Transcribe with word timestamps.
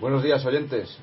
Buenos 0.00 0.22
días, 0.22 0.46
oyentes. 0.46 0.96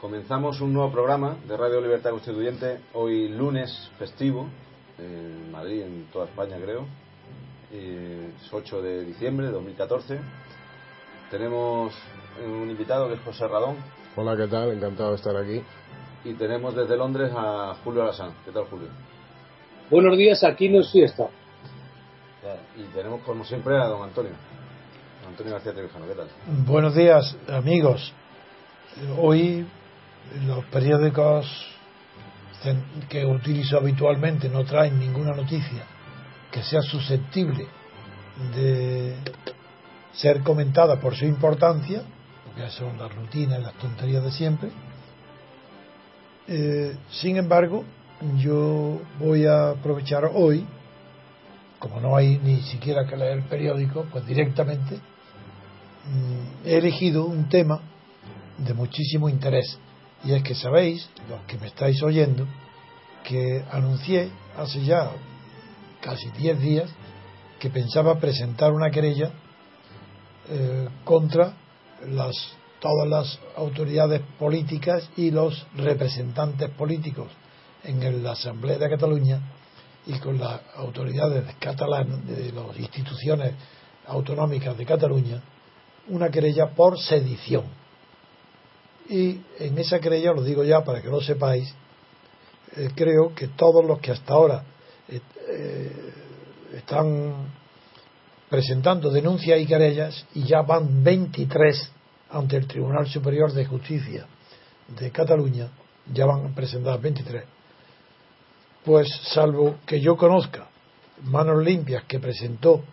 Comenzamos 0.00 0.60
un 0.60 0.72
nuevo 0.72 0.90
programa 0.90 1.36
de 1.46 1.56
Radio 1.56 1.80
Libertad 1.80 2.10
Constituyente, 2.10 2.80
hoy 2.92 3.28
lunes 3.28 3.92
festivo, 3.96 4.48
en 4.98 5.52
Madrid, 5.52 5.82
en 5.82 6.06
toda 6.12 6.24
España 6.24 6.56
creo. 6.60 6.84
Es 7.72 8.52
8 8.52 8.82
de 8.82 9.04
diciembre 9.04 9.46
de 9.46 9.52
2014. 9.52 10.18
Tenemos 11.30 11.94
un 12.44 12.68
invitado 12.68 13.06
que 13.06 13.14
es 13.14 13.20
José 13.20 13.46
Radón. 13.46 13.76
Hola, 14.16 14.36
¿qué 14.36 14.48
tal? 14.48 14.72
Encantado 14.72 15.10
de 15.10 15.16
estar 15.16 15.36
aquí. 15.36 15.62
Y 16.24 16.34
tenemos 16.34 16.74
desde 16.74 16.96
Londres 16.96 17.30
a 17.36 17.76
Julio 17.84 18.02
Alasán. 18.02 18.32
¿Qué 18.44 18.50
tal, 18.50 18.64
Julio? 18.64 18.88
Buenos 19.90 20.18
días, 20.18 20.42
aquí 20.42 20.68
no 20.68 20.80
es 20.80 20.90
fiesta. 20.90 21.28
Y 22.76 22.82
tenemos, 22.92 23.20
como 23.20 23.44
siempre, 23.44 23.76
a 23.76 23.86
don 23.86 24.02
Antonio. 24.02 24.32
Antonio 25.24 25.52
García 25.52 25.72
Trevijano, 25.72 26.06
¿qué 26.08 26.14
tal? 26.14 26.26
Buenos 26.66 26.96
días, 26.96 27.36
amigos. 27.46 28.12
Hoy 29.18 29.66
los 30.46 30.64
periódicos 30.66 31.46
que 33.08 33.26
utilizo 33.26 33.76
habitualmente 33.76 34.48
no 34.48 34.64
traen 34.64 34.98
ninguna 34.98 35.32
noticia 35.32 35.84
que 36.50 36.62
sea 36.62 36.80
susceptible 36.80 37.66
de 38.54 39.16
ser 40.12 40.42
comentada 40.42 41.00
por 41.00 41.16
su 41.16 41.24
importancia, 41.24 42.02
porque 42.44 42.70
son 42.70 42.96
las 42.96 43.12
rutinas 43.12 43.58
y 43.58 43.62
las 43.62 43.74
tonterías 43.74 44.22
de 44.22 44.30
siempre. 44.30 44.70
Eh, 46.46 46.96
sin 47.10 47.36
embargo, 47.36 47.84
yo 48.36 49.00
voy 49.18 49.44
a 49.46 49.70
aprovechar 49.70 50.30
hoy, 50.32 50.64
como 51.80 52.00
no 52.00 52.16
hay 52.16 52.38
ni 52.38 52.62
siquiera 52.62 53.06
que 53.06 53.16
leer 53.16 53.38
el 53.38 53.44
periódico, 53.44 54.06
pues 54.12 54.24
directamente 54.24 54.94
mm, 54.94 56.66
he 56.66 56.76
elegido 56.78 57.26
un 57.26 57.48
tema 57.48 57.80
de 58.58 58.74
muchísimo 58.74 59.28
interés. 59.28 59.78
Y 60.24 60.32
es 60.32 60.42
que 60.42 60.54
sabéis, 60.54 61.08
los 61.28 61.42
que 61.42 61.58
me 61.58 61.66
estáis 61.66 62.02
oyendo, 62.02 62.46
que 63.24 63.64
anuncié 63.70 64.30
hace 64.56 64.84
ya 64.84 65.10
casi 66.00 66.30
10 66.30 66.60
días 66.60 66.90
que 67.58 67.70
pensaba 67.70 68.18
presentar 68.18 68.72
una 68.72 68.90
querella 68.90 69.30
eh, 70.48 70.88
contra 71.04 71.54
las, 72.06 72.34
todas 72.80 73.08
las 73.08 73.38
autoridades 73.56 74.20
políticas 74.38 75.08
y 75.16 75.30
los 75.30 75.66
representantes 75.74 76.70
políticos 76.70 77.28
en 77.82 78.22
la 78.22 78.32
Asamblea 78.32 78.78
de 78.78 78.90
Cataluña 78.90 79.40
y 80.06 80.18
con 80.18 80.38
las 80.38 80.60
autoridades 80.76 81.54
catalanas 81.58 82.26
de 82.26 82.52
las 82.52 82.78
instituciones 82.78 83.54
autonómicas 84.06 84.76
de 84.76 84.84
Cataluña 84.84 85.42
una 86.08 86.28
querella 86.30 86.74
por 86.74 86.98
sedición 86.98 87.64
y 89.08 89.40
en 89.58 89.78
esa 89.78 90.00
querella, 90.00 90.32
lo 90.32 90.42
digo 90.42 90.64
ya 90.64 90.82
para 90.82 91.02
que 91.02 91.08
lo 91.08 91.20
sepáis, 91.20 91.72
eh, 92.76 92.90
creo 92.94 93.34
que 93.34 93.48
todos 93.48 93.84
los 93.84 94.00
que 94.00 94.12
hasta 94.12 94.32
ahora 94.32 94.64
eh, 95.08 95.20
eh, 95.48 96.12
están 96.74 97.52
presentando 98.48 99.10
denuncias 99.10 99.60
y 99.60 99.66
querellas, 99.66 100.26
y 100.34 100.44
ya 100.44 100.62
van 100.62 101.02
23 101.02 101.90
ante 102.30 102.56
el 102.56 102.66
Tribunal 102.66 103.06
Superior 103.06 103.52
de 103.52 103.64
Justicia 103.64 104.26
de 104.88 105.10
Cataluña, 105.10 105.68
ya 106.12 106.26
van 106.26 106.54
presentadas 106.54 107.00
23. 107.00 107.44
Pues 108.84 109.08
salvo 109.32 109.76
que 109.86 110.00
yo 110.00 110.16
conozca 110.16 110.68
Manos 111.22 111.64
Limpias 111.64 112.04
que 112.04 112.18
presentó 112.18 112.84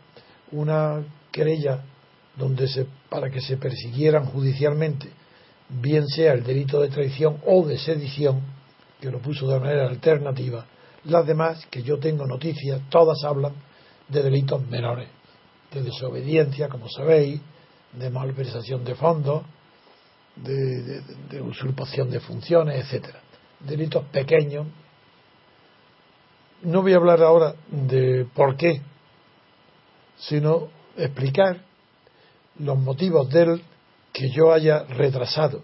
una 0.51 1.03
querella 1.31 1.83
donde 2.35 2.67
se, 2.67 2.85
para 3.09 3.29
que 3.29 3.41
se 3.41 3.57
persiguieran 3.57 4.25
judicialmente 4.25 5.11
bien 5.79 6.07
sea 6.07 6.33
el 6.33 6.43
delito 6.43 6.81
de 6.81 6.89
traición 6.89 7.37
o 7.45 7.65
de 7.65 7.77
sedición, 7.77 8.41
que 8.99 9.09
lo 9.09 9.19
puso 9.19 9.47
de 9.47 9.59
manera 9.59 9.87
alternativa, 9.87 10.65
las 11.05 11.25
demás, 11.25 11.65
que 11.71 11.81
yo 11.81 11.97
tengo 11.97 12.25
noticias, 12.25 12.81
todas 12.89 13.23
hablan 13.23 13.53
de 14.07 14.21
delitos 14.21 14.67
menores, 14.67 15.09
de 15.71 15.81
desobediencia, 15.81 16.69
como 16.69 16.89
sabéis, 16.89 17.41
de 17.93 18.09
malversación 18.09 18.83
de 18.83 18.95
fondos, 18.95 19.43
de, 20.35 21.01
de 21.29 21.41
usurpación 21.41 22.09
de 22.09 22.19
funciones, 22.19 22.85
etcétera. 22.85 23.19
Delitos 23.59 24.05
pequeños. 24.05 24.67
No 26.63 26.81
voy 26.81 26.93
a 26.93 26.97
hablar 26.97 27.21
ahora 27.23 27.55
de 27.69 28.27
por 28.33 28.55
qué, 28.55 28.81
sino 30.17 30.69
explicar 30.95 31.61
los 32.59 32.77
motivos 32.77 33.29
del 33.29 33.61
que 34.13 34.29
yo 34.29 34.53
haya 34.53 34.83
retrasado 34.83 35.63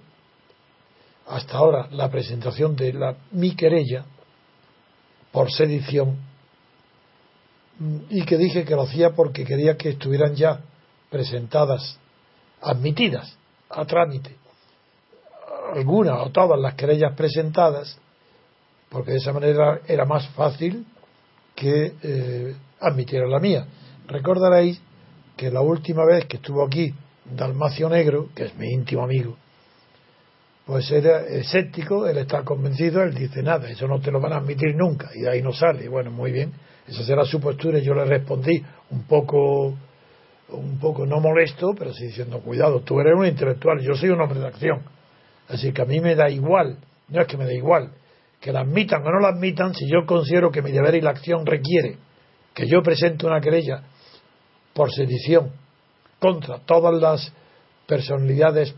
hasta 1.28 1.58
ahora 1.58 1.88
la 1.92 2.10
presentación 2.10 2.76
de 2.76 2.94
la 2.94 3.16
mi 3.32 3.56
querella 3.56 4.06
por 5.32 5.52
sedición 5.52 6.18
y 8.10 8.24
que 8.24 8.38
dije 8.38 8.66
que 8.66 8.76
lo 8.76 8.84
hacía 8.84 9.12
porque 9.12 9.44
quería 9.44 9.78
que 9.78 9.90
estuvieran 9.90 10.36
ya 10.36 10.62
presentadas, 11.10 12.00
admitidas 12.62 13.38
a 13.70 13.86
trámite, 13.86 14.36
algunas 15.74 16.20
o 16.22 16.30
todas 16.32 16.60
las 16.60 16.74
querellas 16.76 17.14
presentadas, 17.16 18.00
porque 18.90 19.12
de 19.12 19.18
esa 19.18 19.34
manera 19.34 19.82
era 19.86 20.06
más 20.06 20.28
fácil 20.30 20.86
que 21.56 21.94
eh, 22.02 22.56
admitiera 22.80 23.28
la 23.28 23.40
mía. 23.40 23.68
Recordaréis 24.08 24.82
que 25.36 25.52
la 25.52 25.62
última 25.62 26.06
vez 26.06 26.26
que 26.26 26.38
estuvo 26.38 26.66
aquí 26.66 26.94
Dalmacio 27.36 27.90
Negro, 27.90 28.30
que 28.36 28.46
es 28.46 28.56
mi 28.56 28.68
íntimo 28.70 29.04
amigo, 29.04 29.38
pues 30.66 30.92
era 30.92 31.22
escéptico, 31.22 32.08
él 32.08 32.18
está 32.18 32.44
convencido, 32.44 33.02
él 33.02 33.14
dice 33.14 33.42
nada, 33.42 33.70
eso 33.70 33.88
no 33.88 34.02
te 34.02 34.12
lo 34.12 34.20
van 34.20 34.34
a 34.34 34.38
admitir 34.38 34.76
nunca, 34.76 35.10
y 35.16 35.22
de 35.22 35.30
ahí 35.30 35.42
no 35.42 35.54
sale. 35.54 35.88
Bueno, 35.88 36.12
muy 36.12 36.32
bien, 36.32 36.52
esa 36.86 37.04
será 37.04 37.24
su 37.24 37.40
postura, 37.40 37.80
y 37.80 37.84
yo 37.84 37.94
le 37.94 38.04
respondí 38.04 38.62
un 38.90 39.04
poco, 39.04 39.74
un 40.50 40.78
poco 40.80 41.06
no 41.06 41.22
molesto, 41.22 41.74
pero 41.78 41.94
sí 41.94 42.08
diciendo, 42.08 42.40
cuidado, 42.42 42.82
tú 42.82 43.00
eres 43.00 43.14
un 43.18 43.26
intelectual, 43.26 43.80
yo 43.80 43.96
soy 43.96 44.10
un 44.10 44.20
hombre 44.20 44.42
de 44.42 44.48
acción, 44.48 44.82
así 45.48 45.72
que 45.72 45.82
a 45.82 45.86
mí 45.86 46.02
me 46.02 46.16
da 46.16 46.30
igual, 46.30 46.78
no 47.08 47.22
es 47.22 47.28
que 47.28 47.38
me 47.38 47.46
da 47.46 47.54
igual, 47.54 47.92
que 48.42 48.52
la 48.52 48.60
admitan 48.62 49.02
o 49.08 49.10
no 49.10 49.20
la 49.22 49.30
admitan, 49.30 49.74
si 49.74 49.90
yo 49.90 50.06
considero 50.06 50.52
que 50.52 50.62
mi 50.62 50.72
deber 50.72 50.96
y 50.96 51.02
la 51.02 51.12
acción 51.12 51.46
requiere 51.46 51.98
que 52.54 52.68
yo 52.68 52.82
presente 52.84 53.26
una 53.26 53.40
querella 53.40 53.84
por 54.74 54.92
sedición 54.92 55.52
contra 56.20 56.60
todas 56.60 57.00
las 57.00 57.32
personalidades 57.86 58.74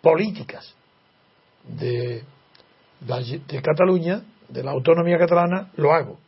políticas 0.00 0.74
de, 1.64 2.22
de 3.00 3.62
Cataluña, 3.62 4.22
de 4.48 4.62
la 4.62 4.72
autonomía 4.72 5.18
catalana, 5.18 5.70
lo 5.76 5.92
hago. 5.92 6.18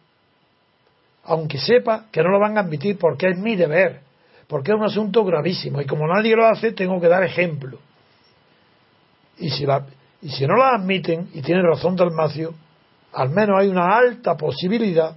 Aunque 1.25 1.59
sepa 1.59 2.07
que 2.11 2.23
no 2.23 2.31
lo 2.31 2.39
van 2.39 2.57
a 2.57 2.61
admitir 2.61 2.99
porque 2.99 3.29
es 3.29 3.39
mi 3.39 3.57
deber, 3.57 4.01
porque 4.47 4.73
es 4.73 4.77
un 4.77 4.85
asunto 4.85 5.25
gravísimo 5.25 5.81
y 5.81 5.87
como 5.87 6.07
nadie 6.07 6.37
lo 6.37 6.47
hace, 6.47 6.73
tengo 6.73 7.01
que 7.01 7.09
dar 7.09 7.25
ejemplo. 7.25 7.79
Y 9.39 9.51
si, 9.51 9.67
la, 9.67 9.85
y 10.23 10.31
si 10.31 10.47
no 10.47 10.57
la 10.57 10.77
admiten, 10.77 11.29
y 11.35 11.43
tiene 11.43 11.63
razón 11.63 11.97
Dalmacio, 11.97 12.55
al 13.13 13.31
menos 13.31 13.61
hay 13.61 13.69
una 13.69 13.97
alta 13.97 14.37
posibilidad 14.37 15.17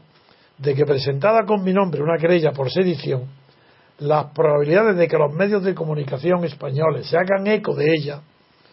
de 0.57 0.75
que 0.75 0.85
presentada 0.85 1.45
con 1.45 1.63
mi 1.63 1.73
nombre 1.73 2.01
una 2.01 2.17
querella 2.17 2.51
por 2.51 2.69
sedición, 2.71 3.38
las 3.99 4.27
probabilidades 4.33 4.95
de 4.97 5.07
que 5.07 5.17
los 5.17 5.33
medios 5.33 5.63
de 5.63 5.75
comunicación 5.75 6.43
españoles 6.45 7.07
se 7.07 7.17
hagan 7.17 7.47
eco 7.47 7.75
de 7.75 7.93
ella 7.93 8.21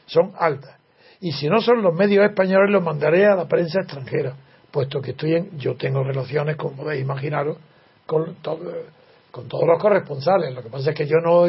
son 0.06 0.32
altas. 0.38 0.76
Y 1.20 1.32
si 1.32 1.49
no 1.49 1.61
son 1.61 1.82
los 1.82 1.94
medios 1.94 2.25
españoles, 2.25 2.70
los 2.70 2.82
mandaré 2.82 3.26
a 3.26 3.34
la 3.34 3.46
prensa 3.46 3.81
extranjera, 3.81 4.34
puesto 4.70 5.00
que 5.00 5.12
estoy 5.12 5.34
en, 5.34 5.58
yo 5.58 5.76
tengo 5.76 6.05
relaciones, 6.05 6.56
como 6.56 6.76
podéis 6.76 7.02
imaginaros, 7.02 7.56
con, 8.05 8.37
todos 8.37 9.67
los 9.67 9.78
corresponsales. 9.81 10.55
Lo 10.55 10.62
que 10.62 10.70
pasa 10.70 10.90
es 10.90 10.96
que 10.96 11.06
yo 11.06 11.17
no, 11.23 11.46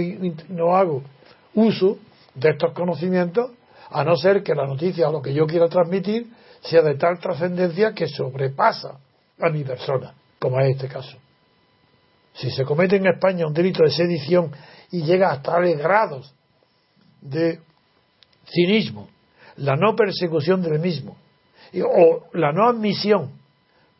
no 0.49 0.75
hago 0.75 1.03
uso 1.53 1.97
de 2.33 2.49
estos 2.49 2.73
conocimientos, 2.73 3.51
a 3.89 4.03
no 4.03 4.15
ser 4.15 4.43
que 4.43 4.53
la 4.53 4.65
noticia 4.65 5.07
o 5.09 5.11
lo 5.11 5.21
que 5.21 5.33
yo 5.33 5.45
quiera 5.45 5.67
transmitir 5.67 6.27
sea 6.61 6.81
de 6.81 6.95
tal 6.95 7.19
trascendencia 7.19 7.93
que 7.93 8.07
sobrepasa 8.07 8.99
a 9.39 9.49
mi 9.49 9.63
persona, 9.63 10.13
como 10.39 10.59
es 10.59 10.75
este 10.75 10.87
caso. 10.87 11.17
Si 12.37 12.51
se 12.51 12.63
comete 12.63 12.97
en 12.97 13.07
España 13.07 13.47
un 13.47 13.53
delito 13.53 13.83
de 13.83 13.89
sedición 13.89 14.51
y 14.91 15.03
llega 15.03 15.31
hasta 15.31 15.53
tales 15.53 15.77
grados 15.77 16.33
de 17.19 17.59
cinismo, 18.45 19.09
la 19.57 19.75
no 19.75 19.95
persecución 19.95 20.61
del 20.61 20.79
mismo 20.79 21.17
o 21.83 22.27
la 22.33 22.51
no 22.51 22.69
admisión 22.69 23.31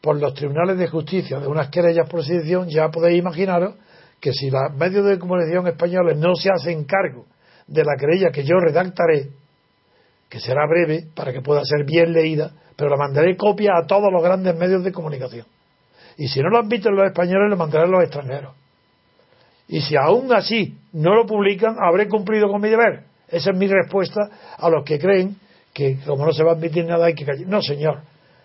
por 0.02 0.18
los 0.18 0.36
tribunales 0.36 0.78
de 0.78 0.88
justicia 0.88 1.40
de 1.40 1.48
unas 1.48 1.70
querellas 1.70 2.08
por 2.08 2.24
sedición, 2.24 2.70
ya 2.70 2.90
podéis 2.90 3.20
imaginaros 3.20 3.76
que 4.20 4.32
si 4.32 4.52
los 4.52 4.74
medios 4.76 5.06
de 5.06 5.18
comunicación 5.18 5.68
españoles 5.68 6.18
no 6.18 6.36
se 6.36 6.50
hacen 6.52 6.86
cargo 6.86 7.26
de 7.66 7.84
la 7.84 7.96
querella 8.00 8.30
que 8.32 8.44
yo 8.44 8.56
redactaré, 8.60 9.30
que 10.30 10.40
será 10.40 10.68
breve 10.68 11.08
para 11.16 11.34
que 11.34 11.42
pueda 11.42 11.66
ser 11.66 11.86
bien 11.86 12.14
leída, 12.14 12.52
pero 12.76 12.92
la 12.92 12.98
mandaré 12.98 13.36
copia 13.36 13.72
a 13.82 13.88
todos 13.88 14.12
los 14.12 14.24
grandes 14.24 14.56
medios 14.56 14.84
de 14.84 14.92
comunicación. 14.92 15.46
Y 16.18 16.28
si 16.28 16.42
no 16.42 16.50
lo 16.50 16.60
admiten 16.60 16.96
los 16.96 17.06
españoles, 17.06 17.50
lo 17.50 17.58
mandaré 17.58 17.86
a 17.86 17.88
los 17.88 18.04
extranjeros. 18.04 18.54
Y 19.68 19.82
si 19.82 19.96
aún 19.96 20.34
así 20.34 20.76
no 20.94 21.14
lo 21.14 21.26
publican, 21.26 21.76
habré 21.80 22.08
cumplido 22.08 22.48
con 22.48 22.62
mi 22.62 22.70
deber. 22.70 23.04
Esa 23.28 23.52
es 23.52 23.58
mi 23.58 23.68
respuesta 23.68 24.30
a 24.58 24.70
los 24.70 24.84
que 24.84 24.98
creen 24.98 25.36
que 25.74 25.98
como 26.06 26.26
no 26.26 26.32
se 26.32 26.44
va 26.44 26.52
a 26.52 26.56
admitir 26.56 26.86
nada 26.86 27.06
hay 27.06 27.14
que 27.14 27.26
callar. 27.26 27.48
No, 27.48 27.62
señor. 27.62 28.02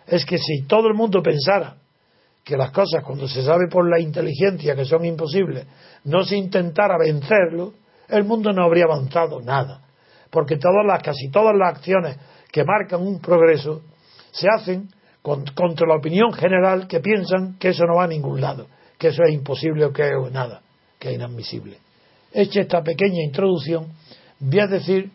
Es 0.07 0.27
que 0.27 0.37
si 0.39 0.63
todo 0.63 0.89
el 0.89 0.95
mundo 0.95 1.23
pensara 1.23 1.77
que 2.45 2.57
las 2.57 2.73
cosas, 2.73 3.05
cuando 3.05 3.29
se 3.29 3.43
sabe 3.43 3.69
por 3.71 3.89
la 3.89 4.01
inteligencia 4.01 4.75
que 4.75 4.85
son 4.85 5.05
imposibles, 5.05 5.67
no 6.05 6.25
se 6.25 6.37
intentara 6.37 6.99
vencerlo, 6.99 7.73
el 8.09 8.25
mundo 8.25 8.53
no 8.53 8.65
habría 8.65 8.85
avanzado 8.85 9.41
nada. 9.41 9.81
Porque 10.31 10.57
todas 10.57 10.85
las, 10.85 11.03
casi 11.03 11.31
todas 11.31 11.55
las 11.57 11.77
acciones 11.77 12.19
que 12.51 12.65
marcan 12.65 13.01
un 13.01 13.21
progreso 13.21 13.83
se 14.33 14.49
hacen 14.49 14.89
contra 15.23 15.87
la 15.87 15.97
opinión 15.97 16.33
general 16.33 16.89
que 16.89 17.01
piensan 17.01 17.57
que 17.59 17.69
eso 17.69 17.85
no 17.85 17.97
va 17.97 18.05
a 18.05 18.09
ningún 18.09 18.41
lado, 18.41 18.67
que 18.99 19.09
eso 19.09 19.23
es 19.23 19.33
imposible 19.33 19.85
o 19.85 19.93
que 19.93 20.03
es 20.03 20.33
nada, 20.33 20.63
que 20.99 21.11
es 21.11 21.15
inadmisible. 21.15 21.79
Hecha 22.33 22.61
esta 22.61 22.83
pequeña 22.83 23.23
introducción, 23.23 23.87
voy 24.41 24.61
a 24.61 24.67
decir, 24.67 25.11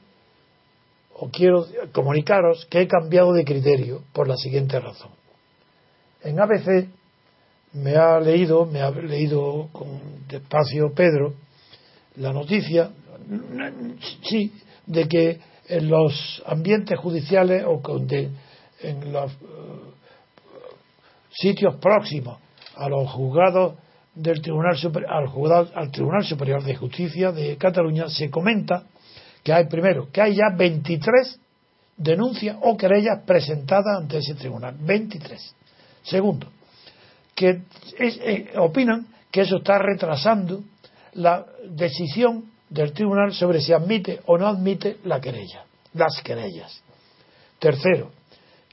o 1.20 1.30
quiero 1.30 1.66
comunicaros, 1.92 2.66
que 2.70 2.82
he 2.82 2.88
cambiado 2.88 3.34
de 3.34 3.44
criterio 3.44 4.04
por 4.14 4.28
la 4.28 4.38
siguiente 4.38 4.80
razón. 4.80 5.12
En 6.24 6.40
ABC 6.40 6.88
me 7.74 7.96
ha 7.96 8.20
leído, 8.20 8.66
me 8.66 8.82
ha 8.82 8.92
leído 8.92 9.70
con 9.72 10.28
despacio 10.28 10.94
Pedro, 10.94 11.34
la 12.16 12.34
noticia, 12.34 12.92
sí, 14.24 14.54
de 14.86 15.08
que 15.08 15.40
en 15.68 15.90
los 15.90 16.42
ambientes 16.46 16.98
judiciales 17.00 17.64
o 17.66 17.82
en 18.82 19.12
los 19.12 19.32
sitios 21.40 21.76
próximos 21.76 22.38
a 22.76 22.90
los 22.90 23.10
juzgados 23.12 23.76
del 24.14 24.42
Tribunal 24.42 24.76
al, 25.08 25.72
al 25.76 25.92
Tribunal 25.92 26.24
Superior 26.24 26.64
de 26.64 26.76
Justicia 26.76 27.32
de 27.32 27.58
Cataluña 27.58 28.10
se 28.10 28.30
comenta 28.30 28.84
que 29.44 29.54
hay 29.54 29.68
primero 29.68 30.10
que 30.12 30.22
hay 30.22 30.36
ya 30.36 30.56
23 30.56 31.40
denuncias 31.98 32.58
o 32.62 32.76
querellas 32.76 33.24
presentadas 33.26 34.02
ante 34.02 34.18
ese 34.18 34.36
tribunal 34.36 34.76
23 34.80 35.56
segundo 36.04 36.48
que 37.36 37.62
eh, 38.00 38.52
opinan 38.58 39.08
que 39.32 39.42
eso 39.42 39.58
está 39.58 39.78
retrasando 39.78 40.64
la 41.14 41.46
decisión 41.70 42.46
del 42.70 42.94
tribunal 42.94 43.34
sobre 43.34 43.62
si 43.62 43.74
admite 43.74 44.22
o 44.26 44.38
no 44.38 44.48
admite 44.48 44.98
la 45.04 45.22
querella, 45.22 45.64
las 45.94 46.22
querellas. 46.24 46.82
Tercero, 47.60 48.12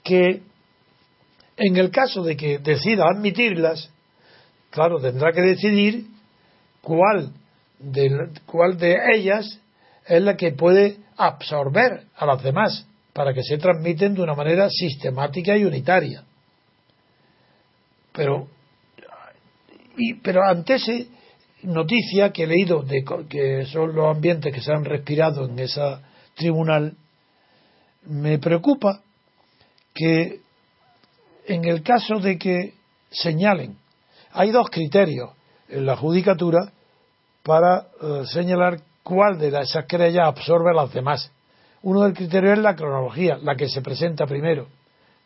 que 0.02 0.42
en 1.56 1.76
el 1.76 1.90
caso 1.90 2.22
de 2.22 2.36
que 2.36 2.58
decida 2.58 3.04
admitirlas, 3.04 3.90
claro, 4.70 5.00
tendrá 5.00 5.32
que 5.32 5.42
decidir 5.42 6.06
cuál 6.80 7.32
de, 7.78 8.30
cuál 8.46 8.76
de 8.76 8.96
ellas 9.14 9.60
es 10.06 10.22
la 10.22 10.36
que 10.36 10.52
puede 10.52 10.98
absorber 11.16 12.04
a 12.16 12.26
las 12.26 12.42
demás 12.42 12.86
para 13.12 13.32
que 13.32 13.42
se 13.42 13.58
transmiten 13.58 14.14
de 14.14 14.22
una 14.22 14.34
manera 14.34 14.68
sistemática 14.68 15.56
y 15.56 15.64
unitaria. 15.64 16.24
Pero 18.12 18.48
y, 19.96 20.14
pero 20.14 20.42
ante 20.44 20.74
esa 20.74 20.92
noticia 21.62 22.32
que 22.32 22.44
he 22.44 22.46
leído 22.46 22.82
de 22.82 23.04
que 23.28 23.64
son 23.66 23.94
los 23.94 24.14
ambientes 24.14 24.52
que 24.52 24.60
se 24.60 24.72
han 24.72 24.84
respirado 24.84 25.46
en 25.46 25.58
esa 25.58 26.02
tribunal, 26.34 26.96
me 28.06 28.38
preocupa 28.38 29.00
que 29.94 30.40
en 31.46 31.64
el 31.64 31.82
caso 31.82 32.18
de 32.18 32.38
que 32.38 32.74
señalen, 33.10 33.76
hay 34.32 34.50
dos 34.50 34.68
criterios 34.70 35.30
en 35.68 35.86
la 35.86 35.96
judicatura 35.96 36.72
para 37.42 37.88
eh, 38.02 38.22
señalar 38.26 38.80
cuál 39.02 39.38
de 39.38 39.48
esas 39.48 39.84
querellas 39.86 40.26
absorbe 40.26 40.70
a 40.70 40.82
las 40.82 40.92
demás. 40.92 41.30
Uno 41.82 42.02
del 42.02 42.14
criterio 42.14 42.52
es 42.52 42.58
la 42.58 42.74
cronología, 42.74 43.38
la 43.42 43.56
que 43.56 43.68
se 43.68 43.82
presenta 43.82 44.26
primero. 44.26 44.66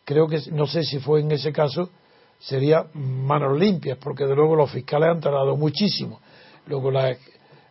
Creo 0.04 0.26
que, 0.26 0.40
no 0.50 0.66
sé 0.66 0.82
si 0.82 0.98
fue 0.98 1.20
en 1.20 1.30
ese 1.30 1.52
caso, 1.52 1.90
sería 2.40 2.86
manos 2.94 3.58
limpias, 3.58 3.98
porque 3.98 4.24
de 4.24 4.34
luego 4.34 4.56
los 4.56 4.70
fiscales 4.70 5.10
han 5.10 5.20
tardado 5.20 5.56
muchísimo. 5.56 6.20
Luego 6.66 6.90
la, 6.90 7.16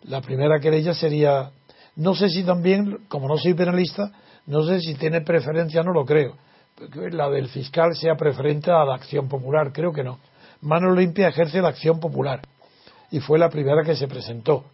la 0.04 0.22
primera 0.22 0.60
querella 0.60 0.94
sería, 0.94 1.52
no 1.98 2.16
sé 2.16 2.30
si 2.30 2.44
también, 2.44 3.00
como 3.10 3.28
no 3.28 3.38
soy 3.38 3.54
penalista, 3.54 4.12
no 4.46 4.64
sé 4.64 4.80
si 4.80 4.96
tiene 4.96 5.22
preferencia, 5.22 5.84
no 5.84 5.92
lo 5.92 6.06
creo. 6.06 6.38
La 7.12 7.30
del 7.30 7.50
fiscal 7.50 7.96
sea 7.96 8.16
preferente 8.16 8.70
a 8.70 8.86
la 8.86 8.96
acción 8.96 9.28
popular, 9.28 9.72
creo 9.74 9.92
que 9.92 10.04
no. 10.04 10.20
Manos 10.62 10.96
limpias 10.96 11.30
ejerce 11.30 11.62
la 11.62 11.70
acción 11.70 12.00
popular 12.00 12.42
y 13.10 13.20
fue 13.20 13.40
la 13.40 13.50
primera 13.50 13.84
que 13.84 13.96
se 13.96 14.08
presentó. 14.08 14.66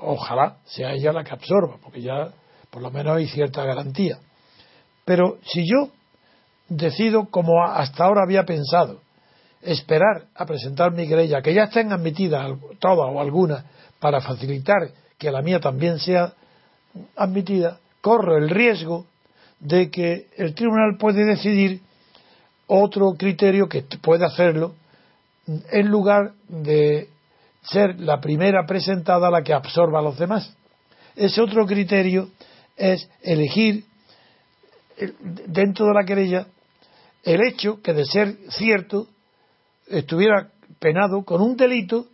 Ojalá 0.00 0.58
sea 0.64 0.92
ella 0.92 1.12
la 1.12 1.24
que 1.24 1.32
absorba, 1.32 1.76
porque 1.82 2.02
ya 2.02 2.32
por 2.70 2.82
lo 2.82 2.90
menos 2.92 3.16
hay 3.16 3.26
cierta 3.26 3.64
garantía. 3.64 4.18
Pero 5.04 5.38
si 5.42 5.66
yo 5.66 5.90
decido, 6.68 7.26
como 7.30 7.64
hasta 7.64 8.04
ahora 8.04 8.22
había 8.22 8.44
pensado, 8.44 9.00
esperar 9.60 10.26
a 10.36 10.46
presentar 10.46 10.92
mi 10.92 11.08
querella, 11.08 11.42
que 11.42 11.52
ya 11.52 11.64
estén 11.64 11.92
admitidas 11.92 12.48
todas 12.78 13.12
o 13.12 13.20
algunas, 13.20 13.64
para 13.98 14.20
facilitar 14.20 14.90
que 15.18 15.32
la 15.32 15.42
mía 15.42 15.58
también 15.58 15.98
sea 15.98 16.32
admitida, 17.16 17.80
corro 18.00 18.36
el 18.36 18.48
riesgo 18.48 19.06
de 19.60 19.90
que 19.90 20.26
el 20.36 20.54
tribunal 20.54 20.96
puede 20.98 21.24
decidir 21.24 21.80
otro 22.66 23.12
criterio 23.16 23.68
que 23.68 23.82
puede 24.02 24.24
hacerlo 24.24 24.74
en 25.46 25.88
lugar 25.88 26.32
de 26.48 27.08
ser 27.62 28.00
la 28.00 28.20
primera 28.20 28.64
presentada 28.66 29.30
la 29.30 29.42
que 29.42 29.52
absorba 29.52 29.98
a 29.98 30.02
los 30.02 30.18
demás. 30.18 30.54
Ese 31.14 31.42
otro 31.42 31.66
criterio 31.66 32.30
es 32.76 33.08
elegir 33.22 33.84
dentro 35.46 35.86
de 35.86 35.94
la 35.94 36.04
querella 36.04 36.46
el 37.24 37.40
hecho 37.42 37.82
que 37.82 37.92
de 37.92 38.04
ser 38.06 38.36
cierto 38.50 39.06
estuviera 39.88 40.48
penado 40.78 41.22
con 41.24 41.42
un 41.42 41.56
delito 41.56 42.06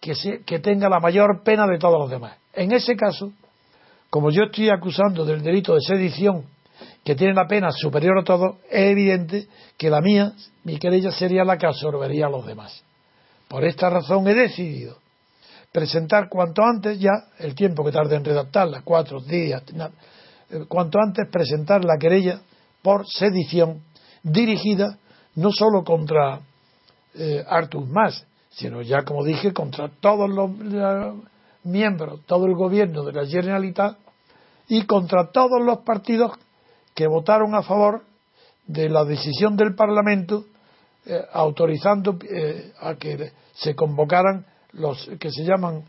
que, 0.00 0.14
que 0.44 0.58
tenga 0.58 0.88
la 0.88 0.98
mayor 0.98 1.42
pena 1.44 1.66
de 1.66 1.78
todos 1.78 1.98
los 2.00 2.10
demás. 2.10 2.36
En 2.52 2.72
ese 2.72 2.96
caso, 2.96 3.32
como 4.10 4.30
yo 4.30 4.44
estoy 4.44 4.70
acusando 4.70 5.24
del 5.24 5.42
delito 5.42 5.74
de 5.74 5.80
sedición, 5.80 6.44
que 7.04 7.14
tiene 7.14 7.34
la 7.34 7.46
pena 7.46 7.70
superior 7.70 8.18
a 8.18 8.24
todo, 8.24 8.58
es 8.70 8.90
evidente 8.90 9.48
que 9.76 9.90
la 9.90 10.00
mía, 10.00 10.32
mi 10.64 10.78
querella, 10.78 11.10
sería 11.10 11.44
la 11.44 11.56
que 11.56 11.66
absorbería 11.66 12.26
a 12.26 12.30
los 12.30 12.46
demás. 12.46 12.82
Por 13.48 13.64
esta 13.64 13.88
razón 13.88 14.26
he 14.28 14.34
decidido 14.34 14.98
presentar 15.72 16.28
cuanto 16.28 16.62
antes 16.62 16.98
ya, 16.98 17.12
el 17.38 17.54
tiempo 17.54 17.84
que 17.84 17.92
tarde 17.92 18.16
en 18.16 18.24
redactarla, 18.24 18.82
cuatro 18.84 19.20
días, 19.20 19.62
eh, 20.50 20.64
cuanto 20.68 20.98
antes 20.98 21.28
presentar 21.30 21.84
la 21.84 21.96
querella 21.98 22.40
por 22.82 23.06
sedición 23.06 23.82
dirigida 24.22 24.98
no 25.36 25.50
solo 25.52 25.84
contra 25.84 26.40
eh, 27.14 27.44
Artur 27.46 27.86
más, 27.86 28.26
sino 28.50 28.82
ya, 28.82 29.02
como 29.04 29.24
dije, 29.24 29.52
contra 29.52 29.88
todos 30.00 30.28
los, 30.28 30.50
miembros, 31.64 32.20
todo 32.26 32.46
el 32.46 32.54
gobierno 32.54 33.04
de 33.04 33.12
la 33.12 33.26
Generalitat 33.26 33.96
y 34.68 34.82
contra 34.82 35.30
todos 35.30 35.62
los 35.62 35.78
partidos 35.78 36.32
que 36.98 37.06
votaron 37.06 37.54
a 37.54 37.62
favor 37.62 38.02
de 38.66 38.88
la 38.88 39.04
decisión 39.04 39.56
del 39.56 39.76
Parlamento 39.76 40.46
eh, 41.06 41.22
autorizando 41.32 42.18
eh, 42.28 42.72
a 42.80 42.96
que 42.96 43.30
se 43.54 43.76
convocaran 43.76 44.44
los 44.72 45.08
que 45.20 45.30
se 45.30 45.44
llaman 45.44 45.84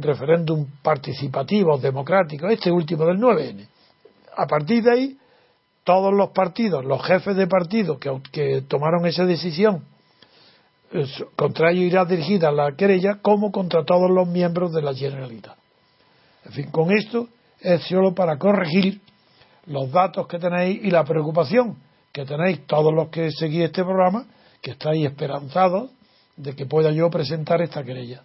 referéndum 0.00 0.66
participativos 0.82 1.82
democráticos, 1.82 2.50
este 2.50 2.72
último 2.72 3.04
del 3.04 3.18
9N. 3.18 3.68
A 4.38 4.46
partir 4.46 4.82
de 4.82 4.90
ahí, 4.90 5.18
todos 5.84 6.14
los 6.14 6.30
partidos, 6.30 6.82
los 6.82 7.04
jefes 7.04 7.36
de 7.36 7.46
partido 7.46 7.98
que, 7.98 8.62
tomaron 8.66 9.04
esa 9.04 9.26
decisión 9.26 9.84
contra 11.36 11.72
ellos 11.72 11.92
irá 11.92 12.06
dirigida 12.06 12.50
la 12.50 12.74
querella 12.74 13.18
como 13.20 13.52
contra 13.52 13.84
todos 13.84 14.10
los 14.10 14.26
miembros 14.26 14.72
de 14.72 14.80
la 14.80 14.94
Generalitat. 14.94 15.58
En 16.46 16.52
fin, 16.52 16.70
con 16.70 16.90
esto 16.90 17.28
es 17.60 17.82
solo 17.82 18.14
para 18.14 18.38
corregir 18.38 19.02
los 19.66 19.90
datos 19.90 20.26
que 20.26 20.38
tenéis 20.38 20.84
y 20.84 20.90
la 20.90 21.04
preocupación 21.04 21.76
que 22.12 22.24
tenéis 22.24 22.64
todos 22.66 22.94
los 22.94 23.08
que 23.08 23.32
seguís 23.32 23.64
este 23.64 23.82
programa, 23.82 24.24
que 24.62 24.70
estáis 24.70 25.04
esperanzados 25.04 25.90
de 26.36 26.54
que 26.54 26.64
pueda 26.64 26.92
yo 26.92 27.10
presentar 27.10 27.60
esta 27.60 27.82
querella 27.82 28.22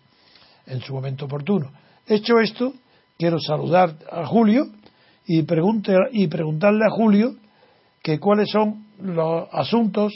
en 0.68 0.80
su 0.82 0.94
momento 0.94 1.26
oportuno. 1.26 1.72
Hecho 2.06 2.40
esto, 2.40 2.74
quiero 3.18 3.40
saludar 3.40 3.96
a 4.12 4.28
Julio 4.28 4.68
y, 5.26 5.42
pregunte, 5.42 5.96
y 6.12 6.28
preguntarle 6.28 6.86
a 6.86 6.92
Julio 6.92 7.36
que 8.04 8.20
cuáles 8.20 8.50
son 8.52 8.86
los 9.02 9.48
asuntos 9.52 10.14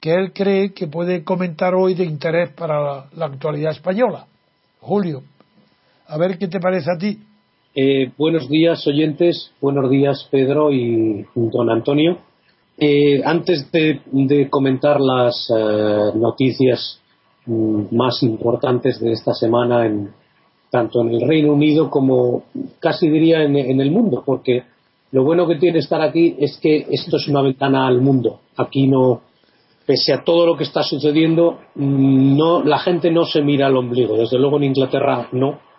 que 0.00 0.12
él 0.14 0.32
cree 0.32 0.72
que 0.72 0.88
puede 0.88 1.22
comentar 1.22 1.74
hoy 1.74 1.94
de 1.94 2.04
interés 2.04 2.50
para 2.50 3.08
la, 3.12 3.26
actualidad 3.26 3.70
española. 3.70 4.26
Julio, 4.80 5.22
a 6.08 6.18
ver 6.18 6.38
qué 6.38 6.48
te 6.48 6.58
parece 6.58 6.90
a 6.92 6.98
ti. 6.98 7.22
Eh, 7.74 8.12
buenos 8.18 8.50
días, 8.50 8.86
oyentes. 8.86 9.50
Buenos 9.58 9.88
días, 9.88 10.28
Pedro 10.30 10.70
y 10.70 11.24
don 11.34 11.70
Antonio. 11.70 12.18
Eh, 12.76 13.22
antes 13.24 13.72
de, 13.72 14.48
comentar 14.50 15.00
las 15.00 15.50
eh, 15.50 16.10
noticias 16.14 17.00
mm, 17.46 17.84
más 17.96 18.22
importantes 18.24 19.00
de 19.00 19.12
esta 19.12 19.32
semana 19.32 19.86
en, 19.86 20.10
tanto 20.70 21.00
en 21.00 21.14
el 21.14 21.26
Reino 21.26 21.54
Unido 21.54 21.88
como 21.88 22.42
casi 22.78 23.08
diría 23.08 23.42
en, 23.42 23.56
el 23.56 23.90
mundo, 23.90 24.22
porque 24.24 24.64
lo 25.10 25.24
bueno 25.24 25.48
que 25.48 25.56
tiene 25.56 25.78
estar 25.78 26.02
aquí 26.02 26.36
es 26.38 26.58
que 26.58 26.86
esto 26.90 27.16
es 27.16 27.26
una 27.28 27.40
ventana 27.40 27.86
al 27.86 28.02
mundo. 28.02 28.40
Aquí 28.58 28.86
no, 28.86 29.22
pese 29.86 30.12
a 30.12 30.22
todo 30.24 30.44
lo 30.44 30.58
que 30.58 30.64
está 30.64 30.82
sucediendo, 30.82 31.58
no, 31.76 32.62
la 32.64 32.80
gente 32.80 33.10
no 33.10 33.24
se 33.24 33.40
mira 33.40 33.68
al 33.68 33.78
ombligo. 33.78 34.18
Desde 34.18 34.38
luego 34.38 34.58
en 34.58 34.64
Inglaterra 34.64 35.28
no. 35.32 35.71